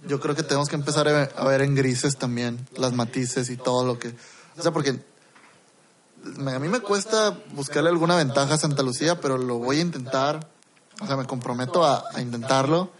yo 0.09 0.19
creo 0.21 0.35
que 0.35 0.43
tenemos 0.43 0.69
que 0.69 0.77
empezar 0.77 1.07
a 1.09 1.45
ver, 1.45 1.61
en 1.61 1.75
grises 1.75 2.17
también 2.17 2.59
las 2.77 2.93
matices 2.93 3.51
y 3.51 3.57
todo 3.57 3.85
lo 3.85 3.99
que... 3.99 4.09
O 4.59 4.63
sea, 4.63 4.73
porque 4.73 4.99
a 6.47 6.59
mí 6.59 6.69
me 6.69 6.81
cuesta 6.81 7.37
buscarle 7.53 7.91
alguna 7.91 8.17
ventaja 8.17 8.55
a 8.55 8.59
Santa 8.59 8.83
Lucía, 8.83 9.21
pero 9.21 9.39
lo 9.39 9.59
voy 9.59 9.79
a 9.79 9.83
intentar. 9.83 10.49
O 11.01 11.07
sea, 11.07 11.17
me 11.17 11.27
comprometo 11.27 11.85
a, 11.85 12.05
a 12.15 12.21
intentarlo. 12.21 12.91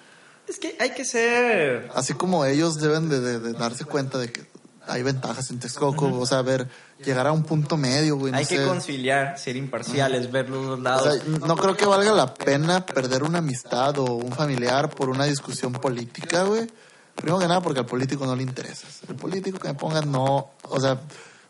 es 0.47 0.59
que 0.59 0.77
hay 0.79 0.91
que 0.91 1.05
ser... 1.05 1.91
Así 1.95 2.13
como 2.15 2.45
ellos 2.45 2.77
deben 2.81 3.09
de, 3.09 3.21
de- 3.21 3.39
de 3.41 3.53
darse 3.55 3.85
cuenta 3.87 4.19
de 4.19 4.31
que 4.31 4.47
hay 4.87 5.03
ventajas 5.03 5.51
en 5.51 5.59
Texcoco. 5.59 6.07
O 6.19 6.27
sea, 6.27 6.43
ver, 6.43 6.69
llegar 7.05 7.27
a 7.27 7.33
un 7.33 7.43
punto 7.43 7.77
medio, 7.77 8.17
güey. 8.17 8.33
no 8.33 8.39
hay 8.39 8.45
que 8.47 8.59
sé. 8.59 8.67
conciliar, 8.67 9.39
ser 9.39 9.57
imparciales, 9.57 10.31
ver 10.31 10.51
los 10.51 10.67
dos 10.67 10.79
O 10.79 10.83
lados. 10.83 11.15
sea, 11.15 11.23
no 11.47 11.57
creo 11.57 11.77
que 11.77 11.87
valga 11.87 12.13
la 12.13 12.35
pena 12.35 12.85
perder 12.85 13.23
una 13.23 13.39
amistad 13.39 13.99
o 13.99 14.05
un 14.15 14.33
familiar 14.33 14.91
por 14.91 15.09
una 15.09 15.25
discusión 15.25 15.73
política, 15.73 16.43
güey. 16.45 16.67
Primero 17.15 17.39
que 17.39 17.49
nada 17.49 17.63
porque 17.63 17.81
al 17.81 17.87
político 17.87 18.27
no 18.27 18.37
le 18.37 18.43
interesa. 18.43 18.87
El 19.09 19.15
político 19.17 19.59
que 19.59 19.69
me 19.69 19.75
pongan 19.75 20.13
no, 20.13 20.51
o 20.65 20.81
sea, 20.81 21.01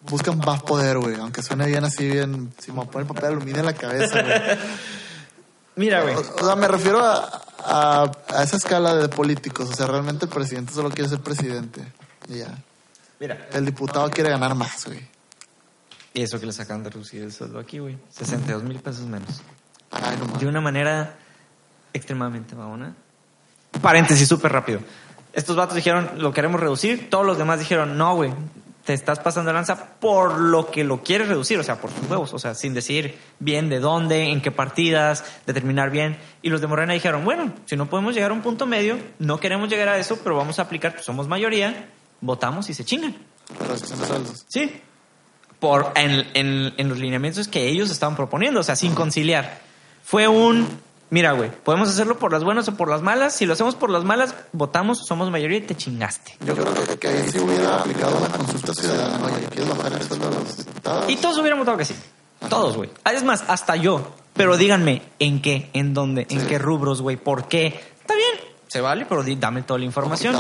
buscan 0.08 0.38
más 0.38 0.62
poder, 0.62 0.98
güey. 0.98 1.16
Aunque 1.16 1.42
suene 1.42 1.66
bien 1.66 1.84
así, 1.84 2.08
bien, 2.08 2.52
si 2.58 2.72
me 2.72 2.84
poner 2.86 3.06
papel 3.06 3.22
de 3.22 3.28
aluminio 3.28 3.60
en 3.60 3.66
la 3.66 3.74
cabeza, 3.74 4.22
güey. 4.22 4.40
Mira, 5.76 6.02
güey. 6.02 6.14
O, 6.14 6.20
o 6.20 6.46
sea, 6.46 6.56
me 6.56 6.68
refiero 6.68 7.04
a, 7.04 7.42
a, 7.58 8.10
a 8.28 8.42
esa 8.42 8.56
escala 8.56 8.94
de 8.94 9.08
políticos. 9.08 9.68
O 9.70 9.74
sea, 9.74 9.86
realmente 9.86 10.24
el 10.24 10.30
presidente 10.30 10.72
solo 10.72 10.90
quiere 10.90 11.08
ser 11.08 11.20
presidente. 11.20 11.82
Y 12.28 12.38
ya. 12.38 12.54
Mira. 13.20 13.48
El 13.52 13.66
diputado 13.66 14.08
quiere 14.10 14.30
ganar 14.30 14.54
más, 14.54 14.86
güey. 14.86 15.06
Y 16.14 16.22
eso 16.22 16.40
que 16.40 16.46
le 16.46 16.52
sacan 16.52 16.82
de 16.82 16.90
reducir 16.90 17.22
el 17.22 17.32
sueldo 17.32 17.58
aquí, 17.58 17.78
güey. 17.78 17.98
62 18.10 18.62
mil 18.62 18.78
pesos 18.78 19.04
menos. 19.06 19.42
Ay, 19.90 20.16
no 20.18 20.24
mames. 20.24 20.40
de 20.40 20.46
una 20.46 20.60
manera 20.62 21.18
extremadamente 21.92 22.54
babona. 22.54 22.94
Paréntesis 23.82 24.26
súper 24.26 24.52
rápido. 24.52 24.80
Estos 25.34 25.56
vatos 25.56 25.76
dijeron, 25.76 26.12
lo 26.16 26.32
queremos 26.32 26.58
reducir. 26.58 27.10
Todos 27.10 27.26
los 27.26 27.36
demás 27.36 27.58
dijeron, 27.58 27.98
no, 27.98 28.14
güey, 28.14 28.32
te 28.86 28.94
estás 28.94 29.18
pasando 29.18 29.52
lanza 29.52 29.98
por 30.00 30.38
lo 30.38 30.70
que 30.70 30.84
lo 30.84 31.02
quieres 31.02 31.28
reducir, 31.28 31.58
o 31.58 31.62
sea, 31.62 31.80
por 31.80 31.90
tus 31.90 32.08
huevos, 32.08 32.32
o 32.32 32.38
sea, 32.38 32.54
sin 32.54 32.72
decir 32.72 33.18
bien 33.40 33.68
de 33.68 33.80
dónde, 33.80 34.30
en 34.30 34.40
qué 34.40 34.50
partidas, 34.52 35.24
determinar 35.44 35.90
bien. 35.90 36.16
Y 36.40 36.48
los 36.48 36.60
de 36.62 36.68
Morena 36.68 36.94
dijeron, 36.94 37.24
bueno, 37.24 37.52
si 37.66 37.76
no 37.76 37.90
podemos 37.90 38.14
llegar 38.14 38.30
a 38.30 38.34
un 38.34 38.42
punto 38.42 38.64
medio, 38.64 38.96
no 39.18 39.38
queremos 39.40 39.68
llegar 39.68 39.88
a 39.88 39.98
eso, 39.98 40.18
pero 40.22 40.36
vamos 40.36 40.58
a 40.58 40.62
aplicar, 40.62 40.92
pues 40.94 41.04
somos 41.04 41.28
mayoría, 41.28 41.90
votamos 42.22 42.70
y 42.70 42.74
se 42.74 42.84
chingan. 42.84 43.14
Sí. 44.48 44.80
por, 45.58 45.92
en, 45.96 46.26
en- 46.34 46.74
en 46.76 46.88
los 46.88 46.98
lineamientos 46.98 47.48
que 47.48 47.66
ellos 47.68 47.90
estaban 47.90 48.14
proponiendo, 48.16 48.60
o 48.60 48.62
sea, 48.62 48.76
sin 48.76 48.94
conciliar. 48.94 49.58
Fue 50.04 50.28
un, 50.28 50.68
mira, 51.10 51.32
güey, 51.32 51.50
podemos 51.50 51.88
hacerlo 51.88 52.18
por 52.18 52.32
las 52.32 52.44
buenas 52.44 52.68
o 52.68 52.76
por 52.76 52.88
las 52.88 53.02
malas. 53.02 53.34
Si 53.34 53.46
lo 53.46 53.52
hacemos 53.52 53.74
por 53.74 53.90
las 53.90 54.04
malas, 54.04 54.34
votamos, 54.52 55.06
somos 55.06 55.30
mayoría 55.30 55.58
y 55.58 55.62
te 55.62 55.74
chingaste. 55.76 56.36
Yo 56.44 56.54
creo 56.54 56.98
que, 56.98 57.08
ahí 57.08 57.28
sí 57.30 57.38
hubiera 57.38 57.80
aplicado 57.80 58.16
una 58.18 58.28
consulta 58.28 58.74
ciudadana. 58.74 59.30
Y 61.08 61.16
todos 61.16 61.38
hubieran 61.38 61.58
votado 61.58 61.76
que 61.76 61.84
sí. 61.84 61.94
Todos, 62.48 62.76
güey. 62.76 62.90
Ah, 63.04 63.12
Es 63.12 63.22
más, 63.24 63.44
hasta 63.48 63.76
yo. 63.76 64.14
Pero 64.34 64.56
díganme, 64.58 65.02
¿en 65.18 65.40
qué? 65.40 65.70
¿En 65.72 65.94
dónde? 65.94 66.26
¿En 66.28 66.40
Sí. 66.42 66.46
qué 66.46 66.58
rubros, 66.58 67.00
güey? 67.00 67.16
¿Por 67.16 67.48
qué? 67.48 67.68
Está 68.00 68.14
bien, 68.14 68.34
se 68.68 68.80
vale, 68.82 69.06
pero 69.08 69.24
dame 69.38 69.62
toda 69.62 69.78
la 69.78 69.86
información. 69.86 70.36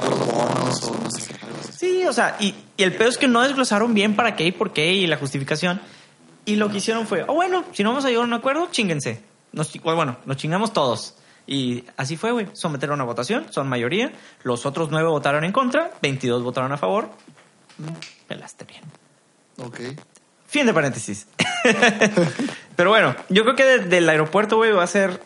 Sí, 1.72 2.04
o 2.04 2.12
sea, 2.12 2.36
y, 2.40 2.54
y 2.76 2.82
el 2.82 2.94
pedo 2.94 3.08
es 3.08 3.16
que 3.18 3.28
no 3.28 3.42
desglosaron 3.42 3.94
bien 3.94 4.14
para 4.16 4.36
qué 4.36 4.44
y 4.46 4.52
por 4.52 4.72
qué 4.72 4.92
y 4.92 5.06
la 5.06 5.16
justificación. 5.16 5.80
Y 6.44 6.56
lo 6.56 6.70
que 6.70 6.78
hicieron 6.78 7.06
fue, 7.06 7.24
oh, 7.26 7.34
bueno, 7.34 7.64
si 7.72 7.82
no 7.82 7.90
vamos 7.90 8.04
a 8.04 8.08
llegar 8.08 8.24
a 8.24 8.26
un 8.26 8.34
acuerdo, 8.34 8.68
chinguense. 8.70 9.22
Nos, 9.56 9.72
bueno, 9.82 10.18
nos 10.24 10.36
chingamos 10.36 10.72
todos. 10.72 11.16
Y 11.48 11.84
así 11.96 12.16
fue, 12.16 12.30
güey. 12.30 12.46
Sometieron 12.52 13.00
a 13.00 13.04
votación, 13.04 13.52
son 13.52 13.68
mayoría. 13.68 14.12
Los 14.44 14.66
otros 14.66 14.90
nueve 14.92 15.08
votaron 15.08 15.42
en 15.44 15.50
contra, 15.52 15.90
22 16.02 16.42
votaron 16.44 16.70
a 16.72 16.76
favor. 16.76 17.08
Mm, 17.78 17.88
Pelaste 18.28 18.64
bien. 18.64 18.82
Ok. 19.58 19.80
Fin 20.46 20.66
de 20.66 20.72
paréntesis. 20.72 21.26
Pero 22.76 22.90
bueno, 22.90 23.14
yo 23.28 23.42
creo 23.42 23.56
que 23.56 23.64
de- 23.64 23.78
del 23.86 24.08
aeropuerto, 24.08 24.56
güey, 24.56 24.72
va 24.72 24.84
a 24.84 24.86
ser 24.86 25.20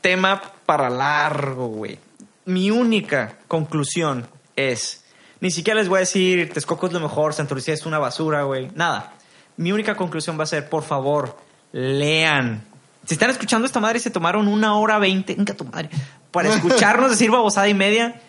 tema 0.00 0.40
para 0.66 0.88
largo, 0.88 1.66
güey. 1.68 1.98
Mi 2.44 2.70
única 2.70 3.38
conclusión 3.48 4.26
es, 4.56 5.04
ni 5.40 5.50
siquiera 5.50 5.78
les 5.80 5.88
voy 5.88 5.98
a 5.98 6.00
decir, 6.00 6.52
Texcoco 6.52 6.86
es 6.86 6.92
lo 6.92 7.00
mejor, 7.00 7.34
Santurce 7.34 7.72
es 7.72 7.86
una 7.86 7.98
basura, 7.98 8.42
güey. 8.44 8.70
Nada. 8.74 9.14
Mi 9.56 9.72
única 9.72 9.96
conclusión 9.96 10.38
va 10.38 10.44
a 10.44 10.46
ser, 10.46 10.68
por 10.68 10.82
favor, 10.82 11.36
lean. 11.72 12.64
Si 13.04 13.14
están 13.14 13.30
escuchando 13.30 13.66
esta 13.66 13.80
madre 13.80 13.98
y 13.98 14.00
se 14.00 14.10
tomaron 14.10 14.48
una 14.48 14.76
hora 14.76 14.98
veinte, 14.98 15.34
venga 15.34 15.54
tu 15.54 15.64
madre, 15.64 15.90
para 16.30 16.54
escucharnos 16.54 17.10
decir 17.10 17.30
babosada 17.30 17.68
y 17.68 17.74
media, 17.74 18.20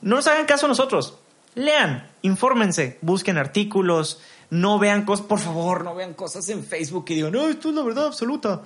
no 0.00 0.16
nos 0.16 0.26
hagan 0.26 0.46
caso 0.46 0.66
a 0.66 0.68
nosotros. 0.68 1.18
Lean, 1.54 2.10
infórmense, 2.22 2.98
busquen 3.02 3.36
artículos, 3.36 4.20
no 4.48 4.78
vean 4.78 5.04
cosas, 5.04 5.26
por 5.26 5.38
favor, 5.38 5.84
no 5.84 5.94
vean 5.94 6.14
cosas 6.14 6.48
en 6.48 6.64
Facebook 6.64 7.04
y 7.08 7.14
digan, 7.16 7.32
no, 7.32 7.48
esto 7.48 7.68
es 7.68 7.74
la 7.74 7.82
verdad 7.82 8.06
absoluta. 8.06 8.62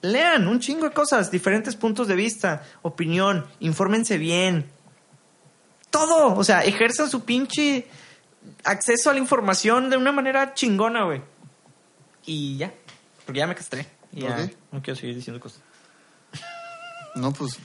Lean 0.00 0.48
un 0.48 0.60
chingo 0.60 0.84
de 0.84 0.92
cosas, 0.92 1.30
diferentes 1.30 1.76
puntos 1.76 2.08
de 2.08 2.14
vista, 2.14 2.62
opinión, 2.82 3.46
infórmense 3.60 4.18
bien. 4.18 4.70
Todo, 5.90 6.34
o 6.34 6.44
sea, 6.44 6.62
ejerzan 6.62 7.10
su 7.10 7.24
pinche 7.24 7.86
acceso 8.64 9.10
a 9.10 9.12
la 9.12 9.18
información 9.18 9.90
de 9.90 9.96
una 9.96 10.12
manera 10.12 10.54
chingona, 10.54 11.04
güey. 11.04 11.22
Y 12.26 12.56
ya, 12.56 12.72
porque 13.24 13.38
ya 13.38 13.46
me 13.46 13.54
castré. 13.54 13.86
Ya 14.14 14.50
no 14.70 14.82
quiero 14.82 14.98
seguir 14.98 15.16
diciendo 15.16 15.40
cosas. 15.40 15.60
No, 17.16 17.32
pues 17.32 17.58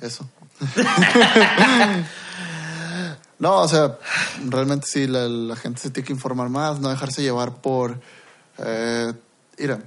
eso. 0.00 0.28
no, 3.38 3.58
o 3.58 3.68
sea, 3.68 3.96
realmente 4.44 4.88
sí, 4.88 5.06
la, 5.06 5.28
la 5.28 5.54
gente 5.54 5.80
se 5.80 5.90
tiene 5.90 6.04
que 6.04 6.12
informar 6.12 6.48
más, 6.48 6.80
no 6.80 6.88
dejarse 6.88 7.22
llevar 7.22 7.60
por... 7.60 8.00
Eh, 8.58 9.12
mira, 9.56 9.78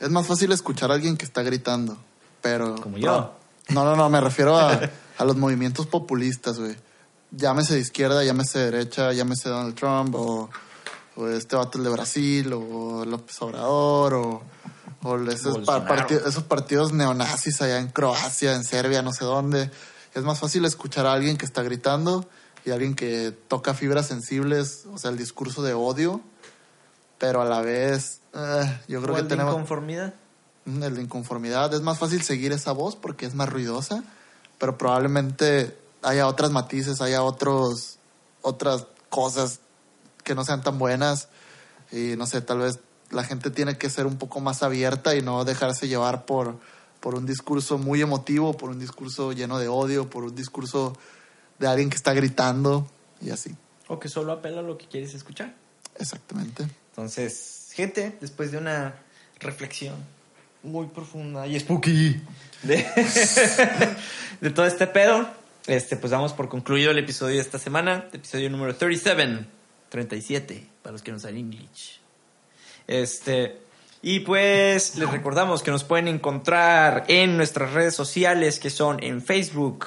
es 0.00 0.10
más 0.10 0.26
fácil 0.26 0.50
escuchar 0.50 0.90
a 0.90 0.94
alguien 0.94 1.16
que 1.16 1.24
está 1.24 1.42
gritando, 1.42 1.96
pero... 2.42 2.74
Como 2.74 2.98
yo. 2.98 3.36
No, 3.68 3.84
no, 3.84 3.94
no, 3.94 4.10
me 4.10 4.20
refiero 4.20 4.58
a, 4.58 4.80
a 5.18 5.24
los 5.24 5.36
movimientos 5.36 5.86
populistas, 5.86 6.58
güey. 6.58 6.76
Llámese 7.30 7.74
de 7.74 7.80
izquierda, 7.80 8.24
llámese 8.24 8.58
de 8.58 8.70
derecha, 8.70 9.12
llámese 9.12 9.48
Donald 9.48 9.74
Trump, 9.74 10.14
o, 10.16 10.50
o 11.16 11.28
este 11.28 11.56
vato 11.56 11.80
de 11.80 11.90
Brasil, 11.90 12.52
o 12.52 13.04
López 13.04 13.40
Obrador, 13.42 14.14
o, 14.14 14.42
o 15.04 15.16
esos, 15.30 15.58
pa- 15.64 15.78
Bolsonaro. 15.78 15.86
parti- 15.86 16.14
esos 16.26 16.42
partidos 16.44 16.92
neonazis 16.92 17.60
allá 17.62 17.78
en 17.78 17.88
Croacia, 17.88 18.54
en 18.54 18.64
Serbia, 18.64 19.02
no 19.02 19.12
sé 19.12 19.24
dónde. 19.24 19.70
Es 20.14 20.22
más 20.24 20.38
fácil 20.40 20.64
escuchar 20.64 21.06
a 21.06 21.12
alguien 21.12 21.36
que 21.36 21.44
está 21.44 21.62
gritando 21.62 22.28
y 22.64 22.70
alguien 22.70 22.94
que 22.94 23.30
toca 23.48 23.74
fibras 23.74 24.06
sensibles, 24.06 24.86
o 24.92 24.98
sea, 24.98 25.10
el 25.10 25.16
discurso 25.18 25.62
de 25.62 25.74
odio, 25.74 26.20
pero 27.18 27.42
a 27.42 27.44
la 27.44 27.60
vez, 27.60 28.20
eh, 28.34 28.80
yo 28.88 29.00
creo 29.02 29.12
¿O 29.12 29.16
que 29.16 29.20
el 29.22 29.28
de 29.28 29.34
tenemos... 29.34 29.52
inconformidad? 29.54 30.14
Mm, 30.66 30.82
El 30.82 30.94
de 30.96 31.02
inconformidad. 31.02 31.72
Es 31.74 31.82
más 31.82 31.98
fácil 31.98 32.22
seguir 32.22 32.52
esa 32.52 32.72
voz 32.72 32.96
porque 32.96 33.26
es 33.26 33.34
más 33.34 33.48
ruidosa, 33.50 34.02
pero 34.58 34.78
probablemente 34.78 35.76
haya 36.02 36.26
otras 36.26 36.50
matices, 36.52 37.00
haya 37.02 37.22
otros, 37.22 37.98
otras 38.40 38.86
cosas 39.10 39.60
que 40.22 40.34
no 40.34 40.42
sean 40.44 40.62
tan 40.62 40.78
buenas. 40.78 41.28
Y 41.92 42.16
no 42.16 42.26
sé, 42.26 42.40
tal 42.40 42.58
vez 42.60 42.78
la 43.14 43.24
gente 43.24 43.50
tiene 43.50 43.78
que 43.78 43.88
ser 43.88 44.06
un 44.06 44.18
poco 44.18 44.40
más 44.40 44.62
abierta 44.62 45.14
y 45.14 45.22
no 45.22 45.44
dejarse 45.44 45.88
llevar 45.88 46.26
por, 46.26 46.58
por 47.00 47.14
un 47.14 47.26
discurso 47.26 47.78
muy 47.78 48.02
emotivo, 48.02 48.56
por 48.56 48.70
un 48.70 48.78
discurso 48.78 49.32
lleno 49.32 49.58
de 49.58 49.68
odio, 49.68 50.10
por 50.10 50.24
un 50.24 50.34
discurso 50.34 50.96
de 51.58 51.66
alguien 51.66 51.90
que 51.90 51.96
está 51.96 52.12
gritando 52.12 52.86
y 53.20 53.30
así. 53.30 53.54
O 53.88 53.98
que 53.98 54.08
solo 54.08 54.32
apela 54.32 54.60
a 54.60 54.62
lo 54.62 54.76
que 54.76 54.86
quieres 54.86 55.14
escuchar. 55.14 55.54
Exactamente. 55.98 56.66
Entonces, 56.90 57.70
gente, 57.72 58.16
después 58.20 58.50
de 58.52 58.58
una 58.58 58.94
reflexión 59.40 59.94
muy 60.62 60.86
profunda 60.86 61.46
y 61.46 61.58
spooky 61.60 62.22
de, 62.62 62.86
de 64.40 64.50
todo 64.50 64.66
este 64.66 64.86
pedo, 64.86 65.28
este, 65.66 65.96
pues 65.96 66.10
damos 66.10 66.32
por 66.32 66.48
concluido 66.48 66.90
el 66.90 66.98
episodio 66.98 67.36
de 67.36 67.42
esta 67.42 67.58
semana, 67.58 68.08
episodio 68.12 68.50
número 68.50 68.74
37, 68.74 69.46
37, 69.90 70.66
para 70.82 70.92
los 70.92 71.02
que 71.02 71.12
no 71.12 71.18
saben 71.18 71.38
English. 71.38 72.03
Este, 72.86 73.58
y 74.02 74.20
pues 74.20 74.96
les 74.96 75.10
recordamos 75.10 75.62
que 75.62 75.70
nos 75.70 75.84
pueden 75.84 76.08
encontrar 76.08 77.04
en 77.08 77.36
nuestras 77.36 77.72
redes 77.72 77.94
sociales 77.94 78.58
que 78.60 78.70
son 78.70 79.02
en 79.02 79.22
Facebook, 79.22 79.86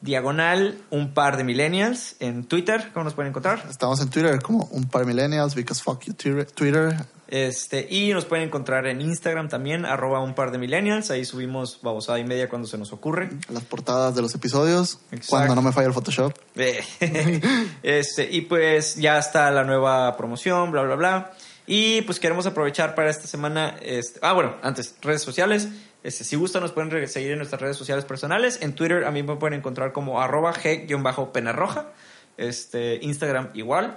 diagonal, 0.00 0.78
un 0.90 1.14
par 1.14 1.36
de 1.36 1.44
millennials, 1.44 2.16
en 2.20 2.44
Twitter, 2.44 2.90
¿cómo 2.92 3.04
nos 3.04 3.14
pueden 3.14 3.30
encontrar? 3.30 3.64
Estamos 3.70 4.00
en 4.00 4.10
Twitter 4.10 4.40
como 4.42 4.68
un 4.70 4.88
par 4.88 5.06
millennials, 5.06 5.54
because 5.54 5.82
fuck 5.82 6.04
you 6.04 6.14
Twitter-. 6.14 6.96
Este, 7.28 7.88
y 7.90 8.12
nos 8.12 8.24
pueden 8.24 8.46
encontrar 8.46 8.86
en 8.86 9.00
Instagram 9.00 9.48
también, 9.48 9.84
arroba 9.84 10.20
un 10.20 10.34
par 10.34 10.52
de 10.52 10.58
millennials. 10.58 11.10
Ahí 11.10 11.24
subimos 11.24 11.80
babosada 11.82 12.20
y 12.20 12.24
media 12.24 12.48
cuando 12.48 12.68
se 12.68 12.78
nos 12.78 12.92
ocurre. 12.92 13.30
las 13.48 13.64
portadas 13.64 14.14
de 14.14 14.22
los 14.22 14.34
episodios, 14.34 15.00
Exacto. 15.10 15.26
cuando 15.30 15.54
no 15.56 15.62
me 15.62 15.72
falla 15.72 15.88
el 15.88 15.94
Photoshop. 15.94 16.32
Eh, 16.54 16.84
este, 17.82 18.28
y 18.30 18.42
pues 18.42 18.96
ya 18.96 19.18
está 19.18 19.50
la 19.50 19.64
nueva 19.64 20.16
promoción, 20.16 20.70
bla, 20.70 20.82
bla, 20.82 20.94
bla. 20.94 21.32
Y 21.66 22.02
pues 22.02 22.20
queremos 22.20 22.46
aprovechar 22.46 22.94
para 22.94 23.10
esta 23.10 23.26
semana. 23.26 23.76
Este, 23.82 24.20
ah, 24.22 24.32
bueno, 24.32 24.56
antes, 24.62 24.94
redes 25.02 25.22
sociales. 25.22 25.68
Este, 26.02 26.22
si 26.22 26.36
gustan, 26.36 26.62
nos 26.62 26.72
pueden 26.72 27.08
seguir 27.08 27.32
en 27.32 27.38
nuestras 27.38 27.60
redes 27.60 27.76
sociales 27.76 28.04
personales. 28.04 28.58
En 28.62 28.74
Twitter 28.74 29.04
a 29.04 29.10
mí 29.10 29.22
me 29.22 29.36
pueden 29.36 29.58
encontrojar 29.58 29.92
como 29.92 30.20
arroba 30.20 30.54
g-penarroja. 30.54 31.88
Este, 32.36 32.98
Instagram 33.02 33.50
igual. 33.54 33.96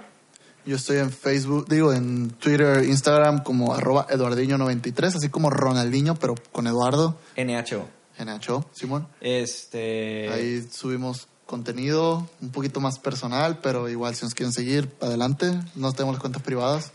Yo 0.66 0.76
estoy 0.76 0.98
en 0.98 1.10
Facebook, 1.10 1.66
digo, 1.68 1.92
en 1.92 2.30
Twitter, 2.30 2.84
Instagram 2.84 3.42
como 3.42 3.72
arroba 3.74 4.06
eduardiño93, 4.08 5.16
así 5.16 5.28
como 5.30 5.48
Ronaldinho, 5.48 6.16
pero 6.16 6.34
con 6.52 6.66
Eduardo, 6.66 7.18
NHO. 7.36 7.86
NHO, 8.18 8.66
Simón. 8.72 9.08
Este. 9.20 10.28
Ahí 10.30 10.68
subimos 10.70 11.28
contenido 11.46 12.28
un 12.42 12.50
poquito 12.50 12.80
más 12.80 12.98
personal, 12.98 13.58
pero 13.62 13.88
igual 13.88 14.14
si 14.14 14.24
nos 14.24 14.34
quieren 14.34 14.52
seguir, 14.52 14.88
adelante. 15.00 15.50
No 15.74 15.92
tenemos 15.92 16.14
las 16.14 16.20
cuentas 16.20 16.42
privadas. 16.42 16.92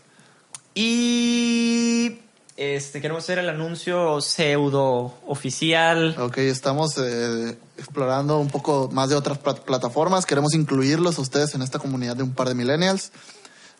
Y 0.78 2.18
este 2.58 3.00
queremos 3.00 3.24
hacer 3.24 3.38
el 3.38 3.48
anuncio 3.48 4.20
pseudo 4.20 5.14
oficial. 5.26 6.14
Ok, 6.20 6.36
estamos 6.36 6.98
eh, 6.98 7.56
explorando 7.78 8.38
un 8.38 8.48
poco 8.48 8.90
más 8.92 9.08
de 9.08 9.14
otras 9.16 9.38
plat- 9.42 9.60
plataformas. 9.60 10.26
Queremos 10.26 10.52
incluirlos 10.52 11.16
a 11.16 11.22
ustedes 11.22 11.54
en 11.54 11.62
esta 11.62 11.78
comunidad 11.78 12.14
de 12.16 12.24
un 12.24 12.34
par 12.34 12.48
de 12.48 12.54
millennials. 12.54 13.10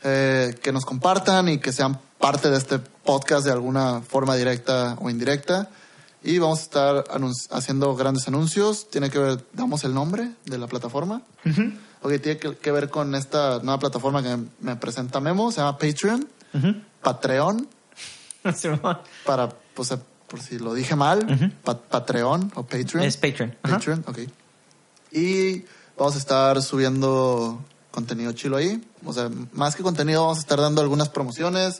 Eh, 0.04 0.54
que 0.62 0.72
nos 0.72 0.86
compartan 0.86 1.50
y 1.50 1.58
que 1.58 1.70
sean 1.70 2.00
parte 2.18 2.48
de 2.48 2.56
este 2.56 2.78
podcast 2.78 3.44
de 3.44 3.52
alguna 3.52 4.00
forma 4.00 4.34
directa 4.34 4.96
o 5.00 5.10
indirecta. 5.10 5.68
Y 6.24 6.38
vamos 6.38 6.60
a 6.60 6.62
estar 6.62 7.04
haciendo 7.50 7.94
grandes 7.94 8.26
anuncios. 8.26 8.88
Tiene 8.88 9.10
que 9.10 9.18
ver, 9.18 9.44
damos 9.52 9.84
el 9.84 9.92
nombre 9.92 10.30
de 10.46 10.56
la 10.56 10.66
plataforma. 10.66 11.20
Ok, 12.00 12.12
tiene 12.22 12.38
que, 12.38 12.56
que 12.56 12.72
ver 12.72 12.88
con 12.88 13.14
esta 13.14 13.58
nueva 13.62 13.78
plataforma 13.80 14.22
que 14.22 14.38
me 14.60 14.76
presenta 14.76 15.20
Memo. 15.20 15.52
Se 15.52 15.58
llama 15.58 15.76
Patreon. 15.76 16.26
Patreon. 17.02 17.68
Para, 19.24 19.48
pues, 19.74 19.90
eh, 19.90 19.98
por 20.28 20.40
si 20.40 20.58
lo 20.58 20.74
dije 20.74 20.94
mal, 20.96 21.26
Pa- 21.64 21.78
Patreon 21.78 22.52
o 22.54 22.62
Patreon. 22.64 23.04
es 23.04 23.16
Patreon. 23.16 23.56
Ajá. 23.62 23.74
Patreon, 23.76 24.04
ok. 24.06 24.18
Y 25.12 25.64
vamos 25.96 26.14
a 26.14 26.18
estar 26.18 26.62
subiendo 26.62 27.60
contenido 27.90 28.32
chilo 28.32 28.56
ahí. 28.56 28.82
O 29.04 29.12
sea, 29.12 29.30
más 29.52 29.74
que 29.76 29.82
contenido, 29.82 30.22
vamos 30.22 30.38
a 30.38 30.40
estar 30.40 30.60
dando 30.60 30.80
algunas 30.82 31.08
promociones, 31.08 31.78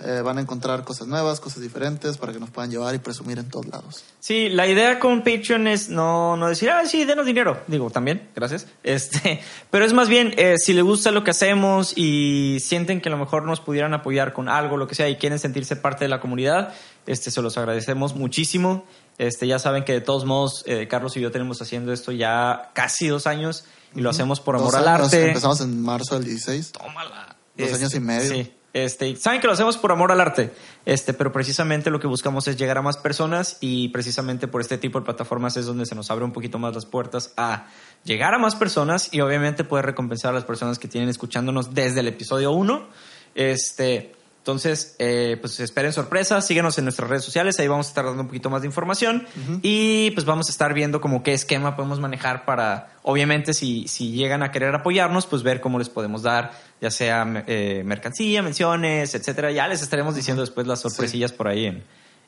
Eh, 0.00 0.22
van 0.22 0.38
a 0.38 0.40
encontrar 0.40 0.82
cosas 0.82 1.06
nuevas, 1.06 1.38
cosas 1.38 1.62
diferentes 1.62 2.18
para 2.18 2.32
que 2.32 2.40
nos 2.40 2.50
puedan 2.50 2.68
llevar 2.68 2.96
y 2.96 2.98
presumir 2.98 3.38
en 3.38 3.48
todos 3.48 3.66
lados. 3.66 4.04
Sí, 4.18 4.48
la 4.48 4.66
idea 4.66 4.98
con 4.98 5.22
Patreon 5.22 5.68
es 5.68 5.88
no, 5.88 6.36
no 6.36 6.48
decir, 6.48 6.68
ah, 6.70 6.84
sí, 6.84 7.04
denos 7.04 7.26
dinero. 7.26 7.62
Digo, 7.68 7.90
también, 7.90 8.28
gracias. 8.34 8.66
Este, 8.82 9.40
pero 9.70 9.84
es 9.84 9.92
más 9.92 10.08
bien, 10.08 10.34
eh, 10.36 10.56
si 10.58 10.72
les 10.72 10.82
gusta 10.82 11.10
lo 11.10 11.22
que 11.22 11.30
hacemos 11.30 11.96
y 11.96 12.58
sienten 12.60 13.00
que 13.00 13.08
a 13.08 13.12
lo 13.12 13.18
mejor 13.18 13.44
nos 13.44 13.60
pudieran 13.60 13.94
apoyar 13.94 14.32
con 14.32 14.48
algo, 14.48 14.76
lo 14.76 14.88
que 14.88 14.96
sea, 14.96 15.08
y 15.08 15.16
quieren 15.16 15.38
sentirse 15.38 15.76
parte 15.76 16.04
de 16.04 16.08
la 16.08 16.20
comunidad, 16.20 16.74
este, 17.06 17.30
se 17.30 17.40
los 17.40 17.56
agradecemos 17.56 18.16
muchísimo. 18.16 18.84
Este, 19.18 19.46
ya 19.46 19.60
saben 19.60 19.84
que 19.84 19.92
de 19.92 20.00
todos 20.00 20.24
modos, 20.24 20.64
eh, 20.66 20.88
Carlos 20.88 21.16
y 21.16 21.20
yo 21.20 21.30
tenemos 21.30 21.62
haciendo 21.62 21.92
esto 21.92 22.10
ya 22.10 22.70
casi 22.74 23.06
dos 23.06 23.28
años 23.28 23.64
y 23.94 24.00
lo 24.00 24.10
hacemos 24.10 24.40
por 24.40 24.56
amor 24.56 24.72
Dos 24.72 24.74
al 24.74 24.88
años, 24.88 25.04
arte. 25.06 25.28
Empezamos 25.28 25.60
en 25.60 25.80
marzo 25.80 26.16
del 26.16 26.24
16. 26.24 26.72
Tómala. 26.72 27.36
Dos 27.56 27.72
años 27.72 27.94
y 27.94 28.00
medio. 28.00 28.30
Sí. 28.30 28.52
Este, 28.74 29.14
saben 29.14 29.40
que 29.40 29.46
lo 29.46 29.52
hacemos 29.52 29.78
por 29.78 29.92
amor 29.92 30.10
al 30.10 30.20
arte, 30.20 30.52
este, 30.84 31.14
pero 31.14 31.30
precisamente 31.30 31.90
lo 31.90 32.00
que 32.00 32.08
buscamos 32.08 32.48
es 32.48 32.56
llegar 32.56 32.76
a 32.76 32.82
más 32.82 32.96
personas 32.96 33.56
y 33.60 33.88
precisamente 33.90 34.48
por 34.48 34.60
este 34.60 34.78
tipo 34.78 34.98
de 34.98 35.04
plataformas 35.04 35.56
es 35.56 35.64
donde 35.64 35.86
se 35.86 35.94
nos 35.94 36.10
abre 36.10 36.24
un 36.24 36.32
poquito 36.32 36.58
más 36.58 36.74
las 36.74 36.84
puertas 36.84 37.32
a 37.36 37.68
llegar 38.02 38.34
a 38.34 38.38
más 38.38 38.56
personas 38.56 39.14
y 39.14 39.20
obviamente 39.20 39.62
poder 39.62 39.86
recompensar 39.86 40.32
a 40.32 40.34
las 40.34 40.44
personas 40.44 40.80
que 40.80 40.88
tienen 40.88 41.08
escuchándonos 41.08 41.72
desde 41.72 42.00
el 42.00 42.08
episodio 42.08 42.50
1. 42.50 42.88
Este, 43.36 44.12
entonces, 44.44 44.94
eh, 44.98 45.38
pues 45.40 45.58
esperen 45.58 45.90
sorpresas, 45.94 46.46
síguenos 46.46 46.76
en 46.76 46.84
nuestras 46.84 47.08
redes 47.08 47.24
sociales, 47.24 47.58
ahí 47.60 47.66
vamos 47.66 47.86
a 47.86 47.88
estar 47.88 48.04
dando 48.04 48.20
un 48.20 48.26
poquito 48.28 48.50
más 48.50 48.60
de 48.60 48.66
información 48.66 49.26
y 49.62 50.10
pues 50.10 50.26
vamos 50.26 50.48
a 50.48 50.50
estar 50.50 50.74
viendo 50.74 51.00
como 51.00 51.22
qué 51.22 51.32
esquema 51.32 51.76
podemos 51.76 51.98
manejar 51.98 52.44
para, 52.44 52.90
obviamente, 53.04 53.54
si, 53.54 53.88
si 53.88 54.12
llegan 54.12 54.42
a 54.42 54.50
querer 54.52 54.74
apoyarnos, 54.74 55.24
pues 55.26 55.42
ver 55.42 55.62
cómo 55.62 55.78
les 55.78 55.88
podemos 55.88 56.20
dar, 56.20 56.52
ya 56.78 56.90
sea 56.90 57.44
eh, 57.46 57.84
mercancía, 57.86 58.42
menciones, 58.42 59.14
etcétera. 59.14 59.50
Ya 59.50 59.66
les 59.66 59.80
estaremos 59.80 60.14
diciendo 60.14 60.42
después 60.42 60.66
las 60.66 60.80
sorpresillas 60.80 61.32
por 61.32 61.48
ahí 61.48 61.64
en, 61.64 61.82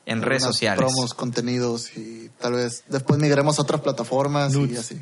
en 0.06 0.22
redes 0.22 0.42
sociales. 0.44 0.78
Promos, 0.78 1.12
contenidos 1.12 1.94
y 1.98 2.30
tal 2.40 2.54
vez 2.54 2.84
después 2.88 3.20
migremos 3.20 3.58
a 3.58 3.62
otras 3.62 3.82
plataformas 3.82 4.54
y 4.54 4.74
así. 4.74 4.98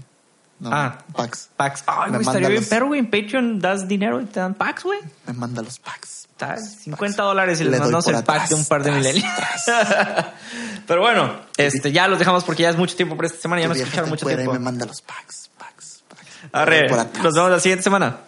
No, 0.59 0.70
Ah. 0.73 0.99
packs. 1.15 1.49
Packs. 1.57 1.85
Ay, 1.86 2.11
Me 2.11 2.19
güey, 2.19 2.27
estaría 2.27 2.49
bien, 2.49 2.66
pero 2.69 2.86
güey, 2.89 2.99
en 2.99 3.09
Patreon 3.09 3.61
das 3.61 3.86
dinero 3.86 4.20
y 4.20 4.24
te 4.24 4.41
dan 4.41 4.55
packs, 4.55 4.82
güey. 4.82 4.99
Me 5.28 5.32
manda 5.35 5.62
los 5.62 5.78
packs. 5.78 6.24
Está 6.35 6.56
50 6.59 7.23
dólares 7.23 7.61
y 7.61 7.65
Le 7.65 7.70
les 7.70 7.78
doy 7.78 7.93
mandamos 7.93 8.09
el 8.09 8.24
pack 8.24 8.48
de 8.48 8.55
un 8.56 8.65
par 8.65 8.82
de 8.82 8.90
milenios. 8.90 9.24
Pero 10.86 11.01
bueno, 11.01 11.40
este, 11.56 11.93
ya 11.93 12.09
los 12.09 12.19
dejamos 12.19 12.43
porque 12.43 12.65
ya 12.65 12.70
es 12.70 12.77
mucho 12.77 12.97
tiempo 12.97 13.15
por 13.15 13.24
esta 13.24 13.39
semana, 13.39 13.62
ya 13.62 13.69
vieja 13.69 13.85
escucharon 13.85 14.11
mucho 14.11 14.24
encuera 14.24 14.43
y 14.43 14.44
tiempo. 14.44 14.52
me 14.52 14.59
manda 14.59 14.85
los 14.85 15.01
packs, 15.01 15.48
packs, 15.56 16.02
packs. 16.09 16.27
Arre, 16.51 16.89
nos 17.23 17.35
vemos 17.35 17.51
la 17.52 17.61
siguiente 17.61 17.85
semana. 17.85 18.19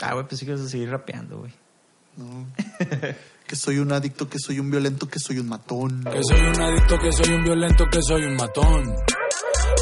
Ah, 0.00 0.14
güey, 0.14 0.26
pues 0.28 0.38
sí 0.38 0.46
que 0.46 0.52
vas 0.52 0.60
a 0.60 0.68
seguir 0.68 0.90
rapeando, 0.90 1.38
güey. 1.38 1.52
No. 2.18 2.46
que 3.48 3.56
soy 3.56 3.78
un 3.78 3.90
adicto, 3.92 4.28
que 4.28 4.38
soy 4.38 4.60
un 4.60 4.70
violento, 4.70 5.08
que 5.08 5.18
soy 5.18 5.40
un 5.40 5.48
matón. 5.48 6.04
Que 6.04 6.20
soy 6.22 6.40
un 6.40 6.60
adicto, 6.60 6.98
que 7.00 7.10
soy 7.10 7.34
un 7.34 7.42
violento, 7.42 7.84
que 7.90 8.00
soy 8.00 8.24
un 8.26 8.36
matón. 8.36 8.94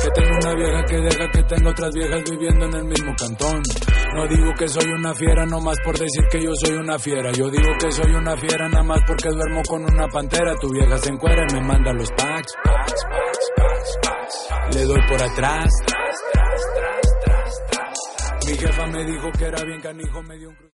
Que 0.03 0.11
tengo 0.11 0.37
una 0.43 0.55
vieja 0.55 0.85
que 0.85 0.97
deja 0.97 1.31
que 1.31 1.43
tengo 1.45 1.71
otras 1.71 1.95
viejas 1.95 2.31
viviendo 2.31 2.65
en 2.67 2.75
el 2.75 2.85
mismo 2.85 3.15
cantón. 3.17 3.63
No 4.15 4.27
digo 4.27 4.53
que 4.59 4.69
soy 4.69 4.91
una 4.91 5.15
fiera 5.15 5.47
nomás 5.47 5.79
por 5.85 5.97
decir 5.97 6.25
que 6.31 6.43
yo 6.43 6.51
soy 6.55 6.77
una 6.77 6.99
fiera. 6.99 7.31
Yo 7.33 7.49
digo 7.49 7.69
que 7.81 7.93
soy 7.93 8.13
una 8.13 8.37
fiera 8.37 8.69
nada 8.69 8.83
más 8.83 9.01
porque 9.07 9.29
duermo 9.29 9.63
con 9.69 9.85
una 9.85 10.09
pantera. 10.09 10.57
Tu 10.57 10.71
vieja 10.71 10.99
se 10.99 11.11
encuera 11.11 11.47
y 11.49 11.55
me 11.55 11.61
manda 11.61 11.93
los 11.93 12.11
packs. 12.11 12.53
Le 14.75 14.85
doy 14.85 15.01
por 15.09 15.23
atrás. 15.23 15.69
Mi 18.47 18.55
jefa 18.55 18.87
me 18.89 19.05
dijo 19.05 19.31
que 19.39 19.45
era 19.45 19.65
bien 19.65 19.81
canijo, 19.81 20.23
me 20.23 20.37
dio 20.37 20.49
un 20.49 20.72